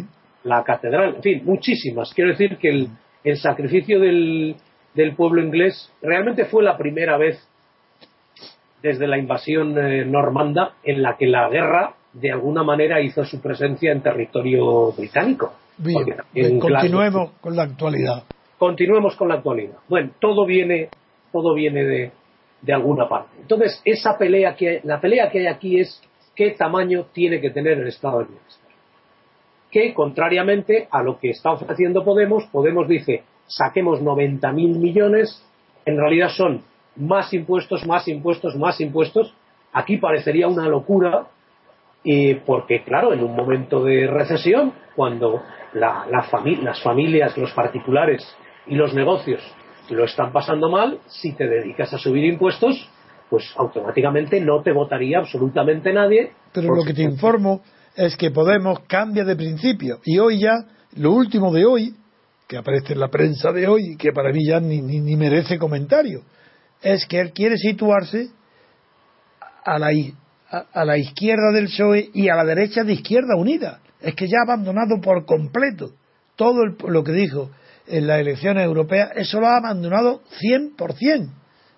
la 0.45 0.63
catedral. 0.63 1.17
En 1.17 1.23
fin, 1.23 1.43
muchísimas. 1.43 2.13
Quiero 2.13 2.31
decir 2.31 2.59
que 2.59 2.69
el, 2.69 2.89
el 3.27 3.39
sacrificio 3.39 3.99
del, 3.99 4.55
del, 4.95 5.17
pueblo 5.17 5.43
inglés 5.43 5.93
realmente 6.01 6.45
fue 6.45 6.63
la 6.63 6.77
primera 6.79 7.19
vez 7.19 7.37
desde 8.83 9.09
la 9.09 9.19
invasión 9.19 9.77
eh, 9.77 10.05
normanda 10.05 10.75
en 10.85 11.03
la 11.03 11.17
que 11.17 11.27
la 11.27 11.49
guerra 11.49 11.95
de 12.13 12.31
alguna 12.31 12.63
manera 12.63 13.01
hizo 13.01 13.25
su 13.25 13.41
presencia 13.41 13.91
en 13.91 14.01
territorio 14.01 14.93
británico. 14.93 15.53
Bien, 15.79 16.61
continuemos 16.61 17.33
con 17.41 17.57
la 17.57 17.65
actualidad. 17.65 18.23
Continuemos 18.59 19.17
con 19.17 19.29
la 19.29 19.35
actualidad. 19.35 19.77
Bueno, 19.89 20.13
todo 20.21 20.47
viene, 20.47 20.89
todo 21.33 21.53
viene 21.53 21.85
de, 21.85 22.13
de 22.63 22.73
alguna 22.73 23.09
parte. 23.09 23.37
Entonces, 23.41 23.83
esa 23.85 24.17
pelea 24.17 24.55
que, 24.55 24.81
la 24.85 25.01
pelea 25.01 25.31
que 25.31 25.41
hay 25.41 25.47
aquí 25.49 25.81
es 25.81 26.01
qué 26.37 26.53
tamaño 26.53 27.07
tiene 27.13 27.41
que 27.41 27.51
tener 27.51 27.79
el 27.79 27.89
Estado 27.89 28.19
del 28.19 28.29
Bienestar. 28.29 28.66
Que, 29.77 29.93
contrariamente 29.93 30.89
a 30.91 31.03
lo 31.03 31.19
que 31.19 31.29
está 31.29 31.51
ofreciendo 31.51 32.03
Podemos, 32.03 32.47
Podemos 32.47 32.89
dice, 32.89 33.25
saquemos 33.47 34.01
90.000 34.01 34.79
millones, 34.79 35.45
en 35.85 35.99
realidad 35.99 36.31
son 36.31 36.63
más 36.97 37.35
impuestos, 37.35 37.87
más 37.87 38.09
impuestos, 38.09 38.57
más 38.57 38.81
impuestos. 38.81 39.35
Aquí 39.75 39.99
parecería 39.99 40.49
una 40.49 40.67
locura, 40.67 41.27
porque, 42.47 42.85
claro, 42.85 43.13
en 43.13 43.23
un 43.23 43.37
momento 43.37 43.85
de 43.85 44.07
recesión, 44.07 44.73
cuando 44.95 45.43
las 45.75 46.31
familias, 46.83 47.37
los 47.37 47.53
particulares 47.53 48.27
y 48.67 48.77
los 48.77 48.95
negocios 48.95 49.43
lo 49.91 50.05
están 50.05 50.33
pasando 50.33 50.71
mal, 50.71 51.01
si 51.05 51.35
te 51.35 51.47
dedicas 51.47 51.93
a 51.93 51.99
subir 51.99 52.25
impuestos, 52.25 52.89
pues 53.29 53.53
automáticamente 53.59 54.41
no 54.41 54.63
te 54.63 54.73
votaría 54.73 55.19
absolutamente 55.19 55.93
nadie. 55.93 56.33
Pero 56.55 56.75
lo 56.75 56.83
que 56.83 56.95
te 56.95 57.03
informo 57.03 57.61
es 57.97 58.17
que 58.17 58.31
Podemos 58.31 58.81
cambia 58.87 59.25
de 59.25 59.37
principio 59.37 60.01
y 60.05 60.19
hoy 60.19 60.41
ya, 60.41 60.53
lo 60.97 61.13
último 61.13 61.53
de 61.53 61.65
hoy, 61.65 61.95
que 62.47 62.59
aparece 62.59 62.93
en 62.93 63.01
la 63.01 63.09
prensa 63.09 63.51
de 63.53 63.67
hoy 63.67 63.97
que 63.97 64.13
para 64.13 64.31
mí 64.33 64.47
ya 64.47 64.61
ni, 64.61 64.81
ni, 64.81 65.17
merece 65.17 65.59
comentario, 65.59 66.23
es 66.83 67.07
que 67.07 67.21
él 67.21 67.33
quiere 67.33 67.57
situarse 67.57 68.29
a 69.65 69.79
la, 69.79 69.89
a 70.51 70.85
la 70.85 70.99
izquierda 70.99 71.51
del 71.53 71.67
PSOE 71.67 72.11
y 72.15 72.29
a 72.29 72.37
la 72.37 72.45
derecha 72.45 72.85
de 72.85 72.93
Izquierda 72.93 73.35
Unida 73.37 73.81
es 74.01 74.15
que 74.15 74.29
ya 74.29 74.39
ha 74.39 74.53
abandonado 74.53 75.01
por 75.01 75.25
completo 75.25 75.93
todo 76.37 76.65
lo 76.65 77.03
que 77.03 77.13
dijo 77.13 77.51
en 77.87 78.07
las 78.07 78.21
elecciones 78.21 78.65
europeas, 78.65 79.11
eso 79.17 79.41
lo 79.41 79.47
ha 79.47 79.57
abandonado 79.57 80.23
100%. 80.41 81.31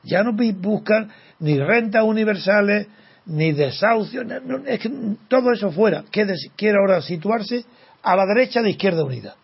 Ya 0.05 0.23
no 0.23 0.33
buscan 0.33 1.11
ni 1.39 1.59
rentas 1.59 2.03
universales, 2.03 2.89
ni 3.29 3.53
desahucios, 3.53 4.27
es 4.67 4.81
que 4.81 4.91
todo 5.29 5.53
eso 5.53 5.71
fuera. 5.71 6.03
Quiere, 6.11 6.79
ahora 6.79 7.01
situarse 7.03 7.65
a 8.03 8.17
la 8.17 8.27
derecha 8.27 8.63
de 8.63 8.71
Izquierda 8.71 9.05
Unida. 9.05 9.37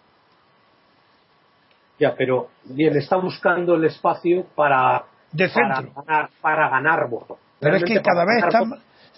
Ya, 1.98 2.14
pero 2.16 2.48
bien, 2.64 2.96
está 2.96 3.16
buscando 3.16 3.74
el 3.74 3.84
espacio 3.84 4.46
para, 4.54 5.04
de 5.30 5.48
centro. 5.48 5.92
para 5.92 6.06
ganar, 6.06 6.30
para 6.40 6.68
ganar 6.70 7.08
voto. 7.08 7.38
Pero 7.60 7.76
es 7.76 7.84
que 7.84 8.02
cada 8.02 8.24
vez 8.24 8.44
está, 8.44 8.62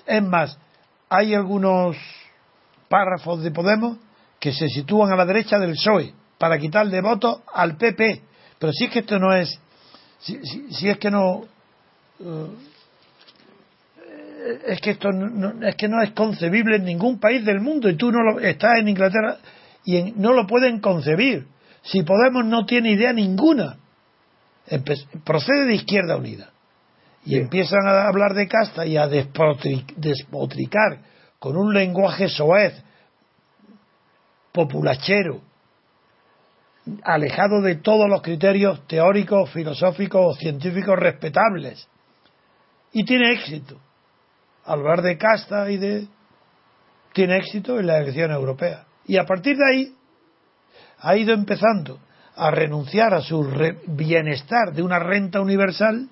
es 0.04 0.22
más, 0.22 0.58
hay 1.08 1.34
algunos 1.34 1.96
párrafos 2.88 3.42
de 3.42 3.50
Podemos 3.50 3.98
que 4.38 4.52
se 4.52 4.68
sitúan 4.68 5.10
a 5.12 5.16
la 5.16 5.24
derecha 5.24 5.58
del 5.58 5.72
PSOE 5.72 6.12
para 6.38 6.58
quitarle 6.58 7.00
votos 7.00 7.40
al 7.52 7.76
PP. 7.76 8.22
Pero 8.58 8.72
si 8.72 8.84
es 8.84 8.90
que 8.90 8.98
esto 9.00 9.18
no 9.18 9.32
es, 9.32 9.58
si, 10.18 10.88
es 10.88 10.98
que 10.98 11.10
no, 11.10 11.44
eh, 12.20 12.48
es 14.66 14.80
que 14.80 14.90
esto 14.90 15.12
no, 15.12 15.66
es 15.66 15.76
que 15.76 15.88
no 15.88 16.02
es 16.02 16.12
concebible 16.12 16.76
en 16.76 16.84
ningún 16.84 17.18
país 17.18 17.44
del 17.44 17.60
mundo 17.60 17.88
y 17.88 17.96
tú 17.96 18.10
no 18.10 18.22
lo, 18.22 18.40
estás 18.40 18.78
en 18.80 18.88
Inglaterra 18.88 19.38
y 19.84 20.12
no 20.16 20.32
lo 20.32 20.46
pueden 20.46 20.80
concebir. 20.80 21.46
Si 21.82 22.02
Podemos 22.02 22.44
no 22.44 22.66
tiene 22.66 22.90
idea 22.90 23.12
ninguna, 23.12 23.76
procede 25.24 25.66
de 25.66 25.74
Izquierda 25.74 26.16
Unida 26.16 26.50
y 27.24 27.36
empiezan 27.36 27.86
a 27.86 28.06
hablar 28.06 28.34
de 28.34 28.48
casta 28.48 28.86
y 28.86 28.96
a 28.96 29.06
despotricar 29.08 30.98
con 31.38 31.56
un 31.56 31.72
lenguaje 31.72 32.28
soez, 32.28 32.74
populachero, 34.52 35.42
alejado 37.02 37.60
de 37.62 37.76
todos 37.76 38.08
los 38.08 38.22
criterios 38.22 38.86
teóricos, 38.86 39.50
filosóficos 39.50 40.24
o 40.24 40.38
científicos 40.38 40.98
respetables. 40.98 41.88
Y 42.92 43.04
tiene 43.04 43.32
éxito. 43.32 43.78
Hablar 44.66 45.02
de 45.02 45.16
casta 45.16 45.70
y 45.70 45.78
de... 45.78 46.06
tiene 47.12 47.38
éxito 47.38 47.78
en 47.78 47.86
la 47.86 47.98
elección 47.98 48.30
europea. 48.30 48.84
Y 49.06 49.16
a 49.16 49.24
partir 49.24 49.56
de 49.56 49.64
ahí 49.72 49.94
ha 50.98 51.16
ido 51.16 51.32
empezando 51.32 52.00
a 52.34 52.50
renunciar 52.50 53.14
a 53.14 53.20
su 53.20 53.46
bienestar 53.86 54.72
de 54.74 54.82
una 54.82 54.98
renta 54.98 55.40
universal 55.40 56.08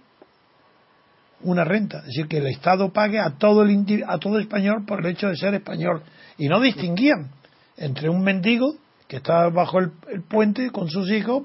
una 1.44 1.64
renta, 1.64 1.98
es 1.98 2.06
decir, 2.06 2.26
que 2.26 2.38
el 2.38 2.46
Estado 2.46 2.92
pague 2.92 3.20
a 3.20 3.36
todo, 3.38 3.62
el, 3.62 4.04
a 4.06 4.18
todo 4.18 4.38
español 4.38 4.84
por 4.86 5.00
el 5.00 5.12
hecho 5.12 5.28
de 5.28 5.36
ser 5.36 5.54
español. 5.54 6.02
Y 6.38 6.48
no 6.48 6.60
distinguían 6.60 7.30
entre 7.76 8.08
un 8.08 8.22
mendigo 8.22 8.74
que 9.06 9.16
está 9.16 9.48
bajo 9.48 9.78
el, 9.78 9.90
puente 10.28 10.70
con 10.70 10.88
sus 10.88 11.10
hijos 11.10 11.42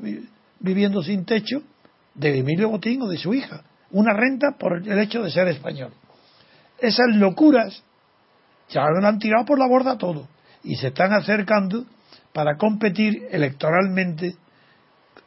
viviendo 0.60 1.04
sin 1.04 1.26
techo 1.26 1.62
de 2.16 2.38
Emilio 2.38 2.70
Botín 2.70 3.02
o 3.02 3.08
de 3.08 3.18
su 3.18 3.34
hija. 3.34 3.64
Una 3.92 4.14
renta 4.14 4.56
por 4.58 4.88
el 4.88 5.00
hecho 5.00 5.22
de 5.22 5.32
ser 5.32 5.48
español. 5.48 5.92
Esas 6.82 7.16
locuras 7.16 7.84
ya 8.70 8.82
lo 8.90 9.06
han 9.06 9.20
tirado 9.20 9.46
por 9.46 9.60
la 9.60 9.68
borda 9.68 9.98
todo 9.98 10.28
y 10.64 10.76
se 10.76 10.88
están 10.88 11.14
acercando 11.14 11.86
para 12.34 12.58
competir 12.58 13.28
electoralmente 13.32 14.36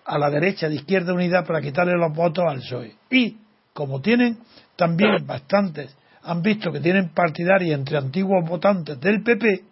a 0.04 0.18
la 0.18 0.30
derecha 0.30 0.68
de 0.68 0.76
Izquierda 0.76 1.12
Unida 1.12 1.44
para 1.44 1.60
quitarle 1.60 1.96
los 1.96 2.14
votos 2.14 2.44
al 2.48 2.58
PSOE. 2.58 2.96
Y 3.10 3.36
como 3.72 4.00
tienen 4.00 4.38
también 4.76 5.26
bastantes, 5.26 5.96
han 6.22 6.42
visto 6.42 6.70
que 6.70 6.80
tienen 6.80 7.10
partidarios 7.10 7.78
entre 7.78 7.98
antiguos 7.98 8.48
votantes 8.48 9.00
del 9.00 9.22
PP, 9.22 9.64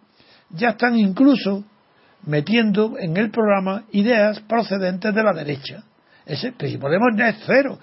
ya 0.49 0.69
están 0.69 0.97
incluso 0.97 1.63
metiendo 2.23 2.97
en 2.99 3.15
el 3.17 3.31
programa 3.31 3.85
ideas 3.91 4.41
procedentes 4.41 5.13
de 5.13 5.23
la 5.23 5.33
derecha. 5.33 5.83
Ese, 6.25 6.51
Podemos 6.51 7.09
es 7.17 7.35
cero. 7.45 7.79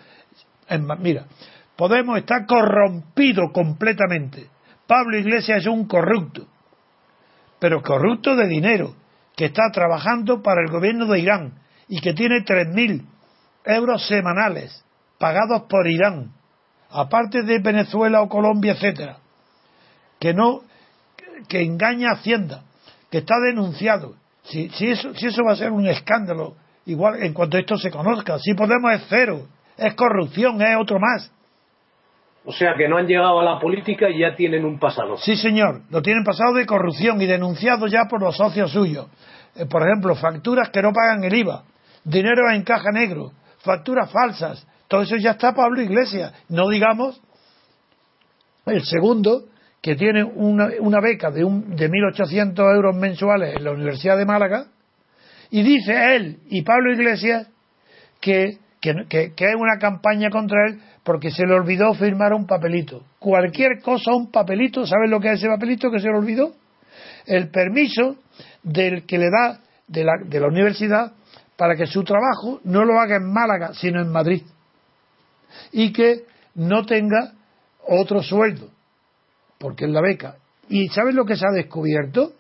mira, 0.99 1.25
Podemos 1.79 2.19
estar 2.19 2.45
corrompido 2.45 3.53
completamente. 3.53 4.49
Pablo 4.89 5.17
Iglesias 5.17 5.61
es 5.61 5.67
un 5.69 5.87
corrupto, 5.87 6.49
pero 7.61 7.83
corrupto 7.83 8.35
de 8.35 8.49
dinero, 8.49 8.97
que 9.37 9.45
está 9.45 9.71
trabajando 9.73 10.43
para 10.43 10.61
el 10.61 10.73
gobierno 10.73 11.07
de 11.07 11.21
Irán 11.21 11.53
y 11.87 12.01
que 12.01 12.15
tiene 12.15 12.45
3.000 12.45 13.07
euros 13.65 14.09
semanales 14.09 14.85
pagados 15.21 15.63
por 15.69 15.87
Irán, 15.87 16.33
aparte 16.91 17.45
de 17.45 17.61
Venezuela 17.61 18.23
o 18.23 18.29
Colombia, 18.29 18.73
etcétera, 18.73 19.19
que 20.19 20.35
no, 20.35 20.63
que 21.49 21.63
engaña 21.63 22.11
a 22.11 22.15
Hacienda, 22.15 22.65
que 23.09 23.19
está 23.19 23.37
denunciado. 23.39 24.17
Si, 24.43 24.69
eso, 24.81 25.15
si 25.15 25.27
eso 25.27 25.45
va 25.45 25.53
a 25.53 25.57
ser 25.57 25.71
un 25.71 25.87
escándalo, 25.87 26.57
igual 26.87 27.23
en 27.23 27.33
cuanto 27.33 27.57
esto 27.57 27.77
se 27.77 27.93
conozca, 27.93 28.41
si 28.41 28.55
Podemos 28.55 28.95
es 28.95 29.03
cero, 29.09 29.47
es 29.77 29.95
corrupción, 29.95 30.61
es 30.61 30.77
otro 30.77 30.99
más. 30.99 31.31
O 32.49 32.53
sea 32.53 32.73
que 32.79 32.89
no 32.89 32.97
han 32.97 33.07
llegado 33.07 33.41
a 33.41 33.45
la 33.45 33.61
política 33.61 34.09
y 34.09 34.21
ya 34.21 34.35
tienen 34.35 34.65
un 34.65 34.79
pasado. 34.79 35.19
Sí, 35.19 35.37
señor, 35.37 35.83
lo 35.91 36.01
tienen 36.01 36.25
pasado 36.25 36.55
de 36.55 36.65
corrupción 36.65 37.21
y 37.21 37.27
denunciado 37.27 37.87
ya 37.89 38.05
por 38.09 38.23
los 38.23 38.39
socios 38.39 38.73
suyos. 38.73 39.07
Eh, 39.55 39.67
por 39.67 39.83
ejemplo, 39.83 40.15
facturas 40.15 40.71
que 40.71 40.81
no 40.81 40.91
pagan 40.95 41.23
el 41.25 41.35
IVA, 41.35 41.65
dinero 42.05 42.51
en 42.51 42.63
caja 42.63 42.91
negro, 42.91 43.33
facturas 43.59 44.11
falsas, 44.11 44.67
todo 44.89 45.03
eso 45.03 45.17
ya 45.17 45.33
está 45.33 45.55
Pablo 45.55 45.83
Iglesias. 45.83 46.33
No 46.49 46.71
digamos 46.71 47.21
el 48.65 48.83
segundo, 48.83 49.45
que 49.83 49.95
tiene 49.95 50.25
una, 50.25 50.71
una 50.81 51.03
beca 51.03 51.31
de, 51.31 51.45
un, 51.45 51.77
de 51.77 51.91
1.800 51.91 52.59
euros 52.75 52.97
mensuales 52.97 53.57
en 53.57 53.65
la 53.65 53.73
Universidad 53.73 54.17
de 54.17 54.25
Málaga, 54.25 54.69
y 55.51 55.63
dice 55.63 56.17
él 56.17 56.39
y 56.49 56.63
Pablo 56.63 56.95
Iglesias 56.95 57.47
que, 58.23 58.57
que, 58.81 59.33
que, 59.35 59.45
es 59.45 59.55
una 59.57 59.79
campaña 59.79 60.31
contra 60.31 60.67
él 60.69 60.81
porque 61.03 61.31
se 61.31 61.47
le 61.47 61.55
olvidó 61.55 61.95
firmar 61.95 62.33
un 62.33 62.47
papelito. 62.47 63.05
Cualquier 63.19 63.81
cosa, 63.83 64.13
un 64.13 64.31
papelito, 64.31 64.87
¿sabes 64.87 65.11
lo 65.11 65.21
que 65.21 65.29
es 65.29 65.39
ese 65.39 65.49
papelito 65.49 65.91
que 65.91 66.01
se 66.01 66.09
le 66.09 66.17
olvidó? 66.17 66.53
El 67.27 67.51
permiso 67.51 68.17
del 68.63 69.05
que 69.07 69.19
le 69.19 69.31
da 69.31 69.61
de 69.87 70.05
la, 70.05 70.13
de 70.25 70.41
la 70.41 70.49
universidad 70.49 71.13
para 71.57 71.75
que 71.75 71.87
su 71.87 72.05
trabajo 72.05 72.61
no 72.65 72.85
lo 72.85 73.01
haga 73.01 73.17
en 73.17 73.33
Málaga, 73.33 73.73
sino 73.75 74.01
en 74.01 74.13
Madrid. 74.13 74.43
Y 75.73 75.93
que 75.93 76.25
no 76.55 76.85
tenga 76.85 77.33
otro 77.87 78.23
sueldo, 78.23 78.71
porque 79.59 79.87
es 79.87 79.91
la 79.91 80.01
beca. 80.01 80.37
¿Y 80.69 80.89
sabes 80.89 81.15
lo 81.15 81.25
que 81.25 81.37
se 81.37 81.45
ha 81.47 81.53
descubierto? 81.53 82.33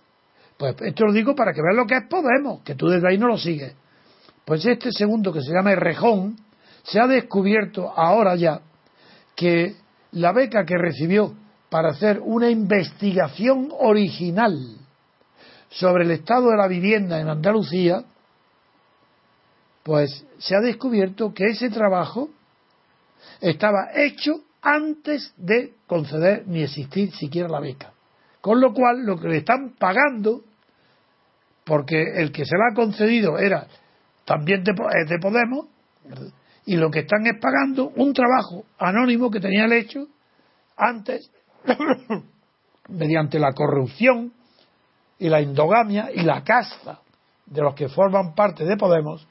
Pues 0.57 0.77
esto 0.83 1.07
lo 1.07 1.12
digo 1.12 1.35
para 1.35 1.53
que 1.53 1.62
veas 1.62 1.77
lo 1.77 1.87
que 1.87 1.96
es 1.96 2.05
Podemos, 2.09 2.62
que 2.62 2.74
tú 2.74 2.88
desde 2.88 3.09
ahí 3.09 3.18
no 3.18 3.27
lo 3.27 3.38
sigues. 3.38 3.74
Pues 4.48 4.64
este 4.64 4.90
segundo 4.92 5.30
que 5.30 5.42
se 5.42 5.52
llama 5.52 5.74
Rejón, 5.74 6.38
se 6.82 6.98
ha 6.98 7.06
descubierto 7.06 7.92
ahora 7.94 8.34
ya 8.34 8.62
que 9.37 9.76
la 10.12 10.32
beca 10.32 10.64
que 10.64 10.78
recibió 10.78 11.34
para 11.68 11.90
hacer 11.90 12.18
una 12.24 12.48
investigación 12.48 13.68
original 13.78 14.56
sobre 15.68 16.04
el 16.04 16.12
estado 16.12 16.48
de 16.48 16.56
la 16.56 16.66
vivienda 16.66 17.20
en 17.20 17.28
Andalucía, 17.28 18.04
pues 19.82 20.24
se 20.38 20.56
ha 20.56 20.61
descubierto 20.61 21.34
que 21.34 21.44
ese 21.44 21.68
trabajo 21.68 22.30
estaba 23.42 23.90
hecho 23.96 24.44
antes 24.62 25.34
de 25.37 25.74
conceder 25.87 26.48
ni 26.48 26.62
existir 26.62 27.12
siquiera 27.12 27.50
la 27.50 27.61
beca. 27.61 27.92
Con 28.40 28.62
lo 28.62 28.72
cual, 28.72 29.04
lo 29.04 29.20
que 29.20 29.28
le 29.28 29.37
están 29.37 29.74
pagando, 29.78 30.40
porque 31.64 32.02
el 32.16 32.32
que 32.32 32.46
se 32.46 32.56
la 32.56 32.72
ha 32.72 32.74
concedido 32.74 33.37
era 33.38 33.68
también 34.28 34.62
de, 34.62 34.74
de 35.06 35.18
Podemos, 35.18 35.68
y 36.66 36.76
lo 36.76 36.90
que 36.90 37.00
están 37.00 37.26
es 37.26 37.40
pagando 37.40 37.88
un 37.96 38.12
trabajo 38.12 38.66
anónimo 38.78 39.30
que 39.30 39.40
tenía 39.40 39.64
el 39.64 39.72
hecho 39.72 40.06
antes, 40.76 41.30
mediante 42.90 43.38
la 43.38 43.54
corrupción 43.54 44.34
y 45.18 45.30
la 45.30 45.40
endogamia 45.40 46.10
y 46.14 46.20
la 46.20 46.44
casta 46.44 47.00
de 47.46 47.62
los 47.62 47.74
que 47.74 47.88
forman 47.88 48.34
parte 48.34 48.66
de 48.66 48.76
Podemos, 48.76 49.26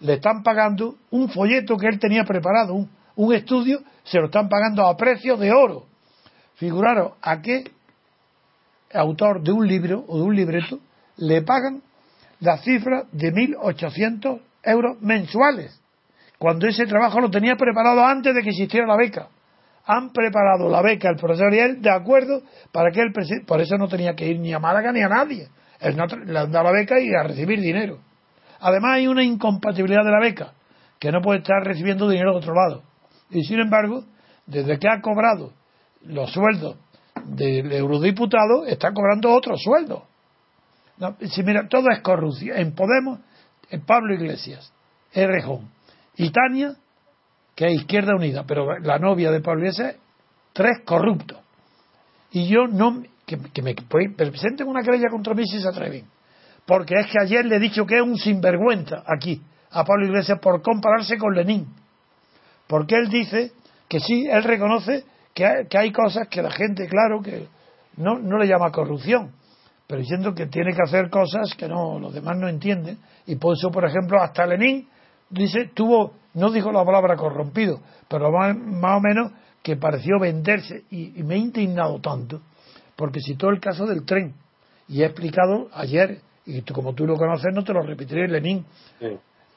le 0.00 0.14
están 0.14 0.42
pagando 0.42 0.96
un 1.10 1.30
folleto 1.30 1.78
que 1.78 1.86
él 1.86 1.98
tenía 1.98 2.24
preparado, 2.24 2.74
un, 2.74 2.90
un 3.14 3.32
estudio, 3.32 3.80
se 4.04 4.18
lo 4.18 4.26
están 4.26 4.50
pagando 4.50 4.86
a 4.86 4.98
precio 4.98 5.38
de 5.38 5.50
oro. 5.50 5.86
Figuraros 6.56 7.12
a 7.22 7.40
qué 7.40 7.64
autor 8.92 9.42
de 9.42 9.52
un 9.52 9.66
libro 9.66 10.04
o 10.06 10.18
de 10.18 10.24
un 10.24 10.36
libreto 10.36 10.78
le 11.16 11.40
pagan 11.40 11.80
la 12.40 12.58
cifra 12.58 13.04
de 13.12 13.32
1.800 13.32 14.40
euros 14.62 15.00
mensuales, 15.00 15.80
cuando 16.38 16.66
ese 16.66 16.86
trabajo 16.86 17.20
lo 17.20 17.30
tenía 17.30 17.56
preparado 17.56 18.04
antes 18.04 18.34
de 18.34 18.42
que 18.42 18.50
existiera 18.50 18.86
la 18.86 18.96
beca. 18.96 19.28
Han 19.86 20.10
preparado 20.12 20.68
la 20.68 20.82
beca 20.82 21.08
el 21.08 21.16
profesor 21.16 21.54
y 21.54 21.58
él 21.58 21.80
de 21.80 21.90
acuerdo 21.90 22.42
para 22.72 22.90
que 22.90 23.00
él, 23.00 23.12
por 23.46 23.60
eso 23.60 23.76
no 23.78 23.88
tenía 23.88 24.14
que 24.14 24.26
ir 24.26 24.40
ni 24.40 24.52
a 24.52 24.58
Málaga 24.58 24.92
ni 24.92 25.00
a 25.00 25.08
nadie. 25.08 25.48
Él 25.80 25.96
no, 25.96 26.06
le 26.06 26.32
daba 26.32 26.64
la 26.64 26.72
beca 26.72 27.00
y 27.00 27.14
a 27.14 27.22
recibir 27.22 27.60
dinero. 27.60 27.98
Además 28.60 28.96
hay 28.96 29.06
una 29.06 29.22
incompatibilidad 29.22 30.04
de 30.04 30.10
la 30.10 30.20
beca, 30.20 30.52
que 30.98 31.12
no 31.12 31.20
puede 31.20 31.38
estar 31.38 31.62
recibiendo 31.62 32.08
dinero 32.08 32.32
de 32.32 32.38
otro 32.38 32.54
lado. 32.54 32.82
Y 33.30 33.44
sin 33.44 33.60
embargo, 33.60 34.04
desde 34.46 34.78
que 34.78 34.88
ha 34.88 35.00
cobrado 35.00 35.52
los 36.02 36.32
sueldos 36.32 36.76
del 37.24 37.72
eurodiputado, 37.72 38.66
está 38.66 38.92
cobrando 38.92 39.32
otro 39.32 39.56
sueldo. 40.98 41.16
si 41.28 41.42
mira, 41.42 41.68
todo 41.68 41.86
es 41.90 42.00
corrupción. 42.00 42.56
En 42.56 42.74
Podemos, 42.74 43.20
en 43.70 43.80
Pablo 43.82 44.14
Iglesias, 44.14 44.72
Errejón 45.12 45.70
y 46.16 46.30
Tania, 46.30 46.74
que 47.54 47.66
es 47.66 47.74
Izquierda 47.74 48.14
Unida, 48.14 48.44
pero 48.46 48.78
la 48.78 48.98
novia 48.98 49.30
de 49.30 49.40
Pablo 49.40 49.60
Iglesias, 49.62 49.96
tres 50.52 50.80
corruptos. 50.84 51.38
Y 52.32 52.48
yo 52.48 52.66
no, 52.66 53.02
que, 53.24 53.38
que 53.52 53.62
me 53.62 53.74
presenten 53.74 54.68
una 54.68 54.82
querella 54.82 55.08
contra 55.10 55.34
mí 55.34 55.46
si 55.46 55.60
se 55.60 55.68
atreven 55.68 56.06
porque 56.66 56.98
es 56.98 57.06
que 57.06 57.18
ayer 57.20 57.46
le 57.46 57.56
he 57.56 57.60
dicho 57.60 57.86
que 57.86 57.96
es 57.96 58.02
un 58.02 58.18
sinvergüenza 58.18 59.04
aquí 59.06 59.40
a 59.70 59.84
Pablo 59.84 60.06
Iglesias 60.06 60.38
por 60.40 60.60
compararse 60.62 61.16
con 61.16 61.34
Lenin. 61.34 61.66
Porque 62.66 62.96
él 62.96 63.08
dice 63.08 63.52
que 63.88 64.00
sí, 64.00 64.26
él 64.28 64.42
reconoce 64.42 65.04
que 65.32 65.66
hay, 65.78 65.92
cosas 65.92 66.28
que 66.28 66.42
la 66.42 66.50
gente, 66.50 66.88
claro, 66.88 67.22
que 67.22 67.46
no, 67.96 68.18
no 68.18 68.38
le 68.38 68.48
llama 68.48 68.72
corrupción, 68.72 69.32
pero 69.86 70.00
diciendo 70.00 70.34
que 70.34 70.46
tiene 70.46 70.72
que 70.74 70.82
hacer 70.82 71.08
cosas 71.10 71.54
que 71.54 71.68
no 71.68 71.98
los 71.98 72.12
demás 72.12 72.36
no 72.36 72.48
entienden. 72.48 72.98
Y 73.26 73.36
por 73.36 73.54
eso, 73.56 73.70
por 73.70 73.84
ejemplo, 73.84 74.20
hasta 74.20 74.46
Lenin 74.46 74.88
dice, 75.30 75.70
tuvo, 75.74 76.14
no 76.34 76.50
dijo 76.50 76.72
la 76.72 76.84
palabra 76.84 77.16
corrompido, 77.16 77.80
pero 78.08 78.30
más, 78.32 78.96
o 78.96 79.00
menos 79.00 79.32
que 79.62 79.76
pareció 79.76 80.18
venderse. 80.20 80.84
Y, 80.90 81.20
y 81.20 81.22
me 81.22 81.36
he 81.36 81.38
indignado 81.38 82.00
tanto, 82.00 82.42
porque 82.96 83.20
citó 83.20 83.48
el 83.50 83.60
caso 83.60 83.86
del 83.86 84.04
tren. 84.04 84.34
Y 84.88 85.02
he 85.02 85.06
explicado 85.06 85.68
ayer 85.72 86.20
y 86.46 86.62
como 86.62 86.94
tú 86.94 87.06
lo 87.06 87.16
conoces 87.16 87.52
no 87.52 87.64
te 87.64 87.72
lo 87.72 87.82
repetiré 87.82 88.28
Lenin. 88.28 88.64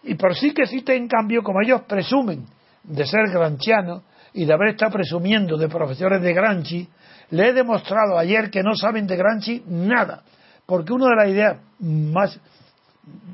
Y 0.03 0.15
por 0.15 0.35
sí 0.35 0.53
que 0.53 0.63
existe 0.63 0.95
en 0.95 1.07
cambio, 1.07 1.43
como 1.43 1.61
ellos 1.61 1.81
presumen 1.81 2.45
de 2.83 3.05
ser 3.05 3.29
granchianos 3.31 4.03
y 4.33 4.45
de 4.45 4.53
haber 4.53 4.69
estado 4.69 4.91
presumiendo 4.91 5.57
de 5.57 5.67
profesores 5.67 6.21
de 6.21 6.33
Granchi, 6.33 6.87
le 7.31 7.49
he 7.49 7.53
demostrado 7.53 8.17
ayer 8.17 8.49
que 8.49 8.63
no 8.63 8.75
saben 8.75 9.07
de 9.07 9.15
Granchi 9.15 9.63
nada, 9.67 10.23
porque 10.65 10.93
una 10.93 11.07
de 11.07 11.15
las 11.15 11.29
ideas 11.29 11.57
más 11.79 12.39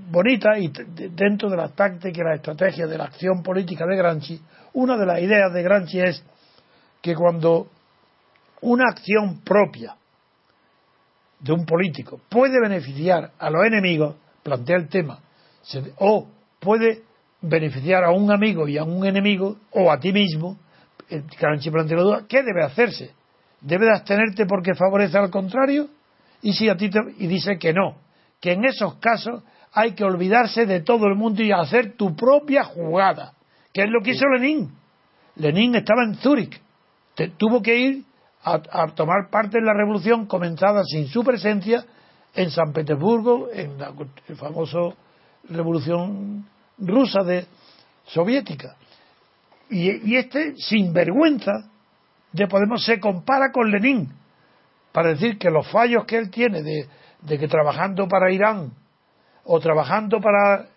bonitas 0.10 0.58
y 0.60 0.72
dentro 1.10 1.50
de 1.50 1.58
la 1.58 1.70
táctica 1.70 2.22
y 2.22 2.24
la 2.24 2.36
estrategia 2.36 2.88
de 2.88 2.98
la 2.98 3.06
acción 3.06 3.44
política 3.44 3.86
de 3.86 3.98
Granchi, 3.98 4.40
una 4.74 4.98
de 4.98 5.06
las 5.06 5.22
ideas 5.22 5.54
de 5.54 5.64
Granchi 5.64 6.00
es 6.00 6.24
que 7.02 7.16
cuando 7.16 7.68
una 8.62 8.86
acción 8.90 9.42
propia 9.42 9.96
de 11.40 11.52
un 11.52 11.66
político 11.66 12.20
puede 12.30 12.60
beneficiar 12.60 13.32
a 13.38 13.50
los 13.50 13.66
enemigos, 13.66 14.16
plantea 14.44 14.78
el 14.78 14.88
tema, 14.88 15.20
o 15.98 16.28
puede 16.60 17.04
beneficiar 17.42 18.04
a 18.04 18.12
un 18.12 18.32
amigo 18.32 18.68
y 18.68 18.78
a 18.78 18.84
un 18.84 19.06
enemigo, 19.06 19.58
o 19.72 19.92
a 19.92 20.00
ti 20.00 20.12
mismo, 20.12 20.58
el 21.10 21.24
plantea 21.24 21.98
la 21.98 22.04
duda, 22.04 22.26
¿qué 22.28 22.44
debe 22.44 22.64
hacerse? 22.64 23.14
¿Debe 23.62 23.86
de 23.86 23.94
abstenerte 23.94 24.46
porque 24.46 24.76
favorece 24.76 25.18
al 25.18 25.30
contrario? 25.30 25.88
Y 26.42 26.54
si 26.54 26.70
a 26.70 26.76
ti 26.76 26.90
y 27.18 27.28
dice 27.28 27.58
que 27.58 27.74
no, 27.74 27.98
que 28.40 28.54
en 28.54 28.66
esos 28.66 28.96
casos 28.96 29.44
hay 29.74 29.92
que 29.94 30.04
olvidarse 30.04 30.66
de 30.66 30.82
todo 30.82 31.06
el 31.08 31.16
mundo 31.16 31.44
y 31.44 31.52
hacer 31.52 31.96
tu 31.98 32.16
propia 32.16 32.64
jugada, 32.64 33.34
que 33.74 33.84
es 33.84 33.90
lo 33.90 34.02
que 34.02 34.12
hizo 34.12 34.28
Lenin. 34.28 34.72
Lenin 35.36 35.76
estaba 35.76 36.04
en 36.04 36.16
Zúrich, 36.16 36.62
tuvo 37.38 37.62
que 37.62 37.78
ir 37.78 38.04
a, 38.44 38.88
tomar 38.90 39.30
parte 39.30 39.58
en 39.58 39.66
la 39.66 39.74
revolución 39.74 40.28
comenzada 40.28 40.84
sin 40.84 41.08
su 41.08 41.24
presencia 41.24 41.84
en 42.34 42.52
San 42.52 42.72
Petersburgo, 42.72 43.50
en 43.52 43.78
la, 43.78 43.92
famosa 44.36 44.80
revolución 45.50 46.46
rusa 46.78 47.24
de 47.24 47.46
soviética. 48.06 48.76
Y, 49.70 50.12
y 50.12 50.18
este 50.18 50.56
sinvergüenza 50.58 51.72
de 52.32 52.48
Podemos 52.48 52.84
se 52.86 53.00
compara 53.00 53.52
con 53.52 53.72
Lenin 53.72 54.10
para 54.92 55.10
decir 55.10 55.38
que 55.38 55.50
los 55.50 55.70
fallos 55.72 56.06
que 56.06 56.18
él 56.18 56.30
tiene 56.30 56.62
de, 56.62 57.38
que 57.38 57.48
trabajando 57.48 58.08
para 58.08 58.32
Irán 58.32 58.72
o 59.44 59.60
trabajando 59.60 60.20
para, 60.20 60.68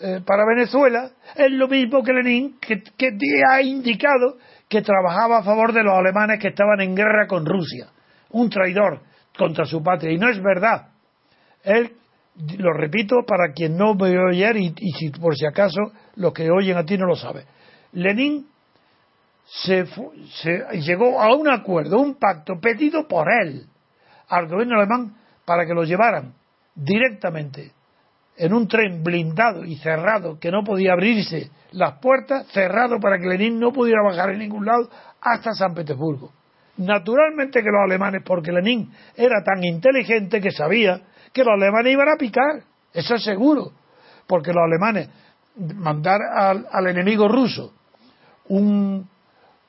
eh, 0.00 0.20
para 0.24 0.44
Venezuela 0.46 1.10
es 1.34 1.50
lo 1.50 1.68
mismo 1.68 2.02
que 2.02 2.12
Lenin, 2.12 2.58
que, 2.60 2.82
que 2.82 3.16
ha 3.50 3.62
indicado 3.62 4.38
que 4.68 4.82
trabajaba 4.82 5.38
a 5.38 5.42
favor 5.42 5.72
de 5.72 5.82
los 5.82 5.94
alemanes 5.94 6.38
que 6.38 6.48
estaban 6.48 6.80
en 6.80 6.94
guerra 6.94 7.26
con 7.26 7.44
Rusia, 7.44 7.88
un 8.30 8.48
traidor 8.48 9.00
contra 9.36 9.64
su 9.64 9.82
patria. 9.82 10.12
Y 10.12 10.18
no 10.18 10.28
es 10.28 10.40
verdad. 10.42 10.88
Él, 11.64 11.92
lo 12.56 12.72
repito 12.72 13.16
para 13.26 13.52
quien 13.52 13.76
no 13.76 13.94
me 13.94 14.10
oyó 14.10 14.28
ayer 14.28 14.56
y, 14.56 14.72
y 14.76 14.92
si 14.92 15.10
por 15.10 15.36
si 15.36 15.44
acaso 15.44 15.80
los 16.16 16.32
que 16.32 16.50
oyen 16.50 16.76
a 16.76 16.84
ti 16.84 16.96
no 16.96 17.06
lo 17.06 17.16
saben. 17.16 17.44
Lenin 17.92 18.46
se, 19.44 19.84
llegó 20.74 21.20
a 21.20 21.34
un 21.34 21.48
acuerdo, 21.48 21.98
un 21.98 22.14
pacto 22.14 22.60
pedido 22.60 23.08
por 23.08 23.26
él 23.32 23.66
al 24.28 24.46
gobierno 24.46 24.76
alemán 24.76 25.16
para 25.44 25.66
que 25.66 25.74
lo 25.74 25.82
llevaran 25.82 26.34
directamente 26.74 27.72
en 28.36 28.52
un 28.54 28.68
tren 28.68 29.02
blindado 29.02 29.64
y 29.64 29.76
cerrado 29.76 30.38
que 30.38 30.52
no 30.52 30.62
podía 30.62 30.92
abrirse 30.92 31.50
las 31.72 31.98
puertas, 31.98 32.46
cerrado 32.48 33.00
para 33.00 33.18
que 33.18 33.26
Lenin 33.26 33.58
no 33.58 33.72
pudiera 33.72 34.02
bajar 34.02 34.30
en 34.30 34.38
ningún 34.38 34.64
lado 34.64 34.88
hasta 35.20 35.52
San 35.52 35.74
Petersburgo. 35.74 36.32
Naturalmente 36.76 37.60
que 37.60 37.70
los 37.70 37.82
alemanes, 37.84 38.22
porque 38.24 38.52
Lenin 38.52 38.90
era 39.16 39.42
tan 39.42 39.62
inteligente 39.64 40.40
que 40.40 40.52
sabía 40.52 41.02
que 41.32 41.44
los 41.44 41.54
alemanes 41.54 41.92
iban 41.92 42.08
a 42.08 42.16
picar, 42.16 42.62
eso 42.94 43.16
es 43.16 43.24
seguro, 43.24 43.72
porque 44.26 44.52
los 44.52 44.62
alemanes 44.64 45.08
mandar 45.56 46.20
al 46.22 46.86
enemigo 46.86 47.28
ruso 47.28 47.74
un, 48.50 49.08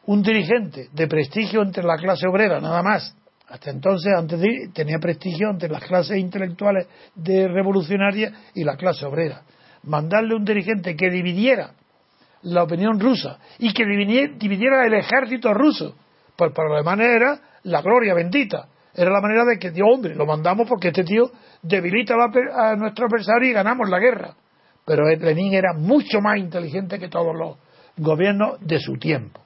un 0.05 0.21
dirigente 0.21 0.89
de 0.91 1.07
prestigio 1.07 1.61
entre 1.61 1.83
la 1.83 1.97
clase 1.97 2.27
obrera, 2.27 2.59
nada 2.59 2.81
más. 2.81 3.15
Hasta 3.47 3.69
entonces, 3.69 4.11
antes 4.17 4.39
de, 4.39 4.69
tenía 4.73 4.97
prestigio 4.97 5.49
entre 5.49 5.69
las 5.69 5.83
clases 5.83 6.17
intelectuales 6.17 6.87
de 7.15 7.47
revolucionarias 7.47 8.33
y 8.55 8.63
la 8.63 8.77
clase 8.77 9.05
obrera. 9.05 9.43
Mandarle 9.83 10.35
un 10.35 10.45
dirigente 10.45 10.95
que 10.95 11.09
dividiera 11.09 11.71
la 12.43 12.63
opinión 12.63 12.99
rusa 12.99 13.39
y 13.59 13.73
que 13.73 13.83
dividiera 13.85 14.85
el 14.85 14.93
ejército 14.93 15.53
ruso, 15.53 15.95
pues 16.35 16.51
para 16.53 16.69
los 16.69 16.77
alemanes 16.77 17.07
era 17.07 17.39
la 17.63 17.81
gloria 17.81 18.13
bendita. 18.13 18.67
Era 18.93 19.11
la 19.11 19.21
manera 19.21 19.45
de 19.45 19.59
que, 19.59 19.71
Dios, 19.71 19.87
hombre, 19.89 20.15
lo 20.15 20.25
mandamos 20.25 20.67
porque 20.67 20.89
este 20.89 21.03
tío 21.03 21.31
debilita 21.61 22.15
a 22.15 22.75
nuestro 22.75 23.05
adversario 23.05 23.49
y 23.49 23.53
ganamos 23.53 23.89
la 23.89 23.99
guerra. 23.99 24.35
Pero 24.85 25.07
Lenin 25.07 25.53
era 25.53 25.73
mucho 25.77 26.19
más 26.19 26.37
inteligente 26.37 26.97
que 26.97 27.07
todos 27.07 27.35
los 27.35 27.57
gobiernos 27.97 28.59
de 28.61 28.79
su 28.79 28.97
tiempo 28.97 29.41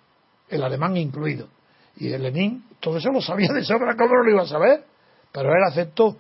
el 0.50 0.64
alemán 0.64 0.98
incluido. 0.98 1.48
Y 1.98 2.12
el 2.12 2.24
Lenin, 2.24 2.64
todo 2.80 2.98
eso 2.98 3.12
lo 3.12 3.22
sabía 3.22 3.52
de 3.54 3.64
sobra, 3.64 3.96
¿cómo 3.96 4.16
no 4.16 4.24
lo 4.24 4.32
iba 4.32 4.44
a 4.44 4.48
saber? 4.48 4.84
Pero 5.32 5.50
él 5.50 5.64
aceptó. 5.68 6.18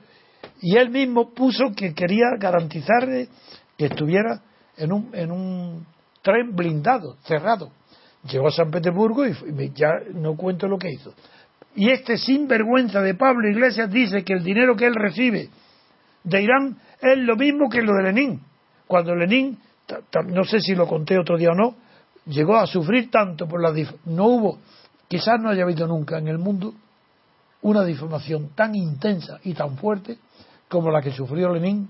Y 0.61 0.77
él 0.77 0.89
mismo 0.89 1.33
puso 1.33 1.71
que 1.75 1.93
quería 1.93 2.25
garantizarle 2.39 3.27
que 3.77 3.85
estuviera 3.85 4.41
en 4.77 4.91
un, 4.91 5.09
en 5.13 5.31
un 5.31 5.85
tren 6.21 6.55
blindado, 6.55 7.17
cerrado. 7.23 7.71
Llegó 8.29 8.47
a 8.47 8.51
San 8.51 8.71
Petersburgo 8.71 9.25
y 9.25 9.71
ya 9.73 9.89
no 10.13 10.35
cuento 10.35 10.67
lo 10.67 10.77
que 10.77 10.89
hizo. 10.89 11.13
Y 11.75 11.89
este 11.89 12.17
sinvergüenza 12.17 13.01
de 13.01 13.15
Pablo 13.15 13.49
Iglesias 13.49 13.91
dice 13.91 14.23
que 14.23 14.33
el 14.33 14.43
dinero 14.43 14.75
que 14.75 14.85
él 14.85 14.95
recibe 14.95 15.49
de 16.23 16.41
Irán 16.41 16.77
es 17.01 17.17
lo 17.17 17.35
mismo 17.35 17.69
que 17.69 17.81
lo 17.81 17.93
de 17.93 18.03
Lenin. 18.03 18.41
Cuando 18.87 19.13
Lenin, 19.13 19.59
no 20.27 20.43
sé 20.45 20.59
si 20.61 20.73
lo 20.73 20.87
conté 20.87 21.19
otro 21.19 21.37
día 21.37 21.49
o 21.49 21.55
no, 21.55 21.75
llegó 22.25 22.57
a 22.57 22.67
sufrir 22.67 23.11
tanto 23.11 23.47
por 23.47 23.61
la 23.61 23.73
no 24.05 24.25
hubo 24.25 24.59
quizás 25.07 25.39
no 25.39 25.49
haya 25.49 25.63
habido 25.63 25.87
nunca 25.87 26.17
en 26.17 26.27
el 26.27 26.37
mundo 26.37 26.73
una 27.61 27.83
difamación 27.83 28.49
tan 28.49 28.75
intensa 28.75 29.39
y 29.43 29.53
tan 29.53 29.77
fuerte 29.77 30.17
como 30.69 30.91
la 30.91 31.01
que 31.01 31.11
sufrió 31.11 31.49
Lenin 31.49 31.89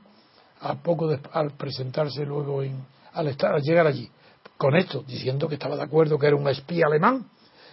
a 0.61 0.75
poco 0.75 1.09
al 1.33 1.51
presentarse 1.51 2.25
luego 2.25 2.63
en, 2.63 2.85
al, 3.13 3.27
estar, 3.27 3.53
al 3.53 3.61
llegar 3.61 3.87
allí. 3.87 4.09
Con 4.57 4.75
esto 4.75 5.03
diciendo 5.05 5.47
que 5.47 5.55
estaba 5.55 5.75
de 5.75 5.83
acuerdo 5.83 6.17
que 6.17 6.27
era 6.27 6.35
un 6.35 6.47
espía 6.47 6.85
alemán 6.87 7.25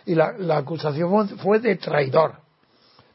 y 0.04 0.14
la, 0.14 0.34
acusación 0.56 1.28
fue 1.38 1.60
de 1.60 1.76
traidor 1.76 2.34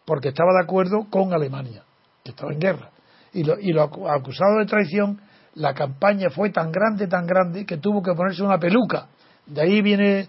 porque 0.06 0.30
estaba 0.30 0.54
de 0.54 0.64
acuerdo 0.64 1.08
con 1.10 1.34
Alemania 1.34 1.84
que 2.24 2.32
estaba 2.32 2.54
en 2.54 2.60
guerra. 2.60 2.92
Y 3.34 3.44
lo, 3.44 3.60
y 3.60 3.74
lo 3.74 3.84
acusado 4.10 4.60
de 4.60 4.66
traición 4.66 5.20
la 5.56 5.74
campaña 5.74 6.30
fue 6.30 6.50
tan 6.52 6.72
grande 6.72 7.08
tan 7.08 7.26
grande 7.26 7.66
que 7.66 7.78
tuvo 7.78 8.02
que 8.02 8.14
ponerse 8.14 8.42
una 8.42 8.58
peluca 8.58 9.08
de 9.48 9.62
ahí 9.62 9.82
viene 9.82 10.28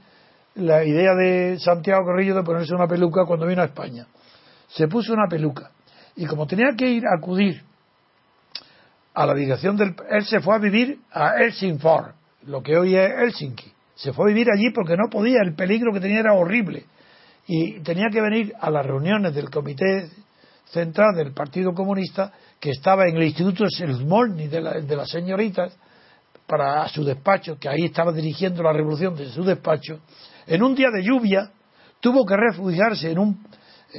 la 0.54 0.84
idea 0.84 1.14
de 1.14 1.58
Santiago 1.58 2.06
Carrillo 2.06 2.34
de 2.34 2.42
ponerse 2.42 2.74
una 2.74 2.86
peluca 2.86 3.24
cuando 3.26 3.46
vino 3.46 3.62
a 3.62 3.66
España. 3.66 4.06
Se 4.68 4.88
puso 4.88 5.12
una 5.12 5.28
peluca. 5.28 5.70
Y 6.16 6.26
como 6.26 6.46
tenía 6.46 6.74
que 6.76 6.88
ir 6.88 7.04
a 7.06 7.16
acudir 7.16 7.62
a 9.14 9.26
la 9.26 9.34
dirección 9.34 9.76
del... 9.76 9.94
Él 10.10 10.24
se 10.24 10.40
fue 10.40 10.54
a 10.54 10.58
vivir 10.58 10.98
a 11.12 11.36
Helsingfors, 11.38 12.14
lo 12.46 12.62
que 12.62 12.76
hoy 12.76 12.96
es 12.96 13.10
Helsinki. 13.10 13.72
Se 13.94 14.12
fue 14.12 14.26
a 14.26 14.34
vivir 14.34 14.48
allí 14.50 14.70
porque 14.72 14.96
no 14.96 15.08
podía, 15.10 15.40
el 15.42 15.54
peligro 15.54 15.92
que 15.92 16.00
tenía 16.00 16.20
era 16.20 16.34
horrible. 16.34 16.84
Y 17.46 17.80
tenía 17.80 18.08
que 18.12 18.20
venir 18.20 18.52
a 18.60 18.70
las 18.70 18.84
reuniones 18.84 19.34
del 19.34 19.50
Comité 19.50 20.08
Central 20.66 21.16
del 21.16 21.32
Partido 21.32 21.72
Comunista, 21.72 22.32
que 22.60 22.70
estaba 22.70 23.06
en 23.06 23.16
el 23.16 23.24
Instituto 23.24 23.64
Selmolny 23.68 24.48
de, 24.48 24.82
de 24.82 24.96
las 24.96 25.08
señoritas, 25.08 25.76
para 26.48 26.88
su 26.88 27.04
despacho, 27.04 27.58
que 27.60 27.68
ahí 27.68 27.84
estaba 27.84 28.10
dirigiendo 28.10 28.62
la 28.62 28.72
revolución 28.72 29.14
desde 29.14 29.32
su 29.32 29.44
despacho, 29.44 30.00
en 30.46 30.62
un 30.62 30.74
día 30.74 30.88
de 30.90 31.04
lluvia 31.04 31.52
tuvo 32.00 32.26
que 32.26 32.36
refugiarse 32.36 33.12
en 33.12 33.18
un 33.18 33.46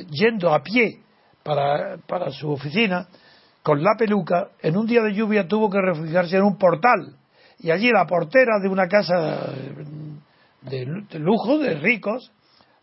yendo 0.09 0.53
a 0.53 0.62
pie 0.62 0.99
para, 1.43 1.97
para 2.05 2.31
su 2.31 2.49
oficina 2.49 3.07
con 3.63 3.81
la 3.81 3.91
peluca, 3.97 4.50
en 4.62 4.75
un 4.75 4.85
día 4.85 5.02
de 5.02 5.13
lluvia 5.13 5.47
tuvo 5.47 5.69
que 5.69 5.79
refugiarse 5.79 6.35
en 6.35 6.43
un 6.43 6.58
portal 6.58 7.15
y 7.60 7.71
allí 7.71 7.91
la 7.91 8.06
portera 8.06 8.60
de 8.62 8.69
una 8.69 8.87
casa 8.87 9.52
de, 10.62 10.85
lujo, 11.19 11.58
de 11.58 11.75
ricos, 11.75 12.31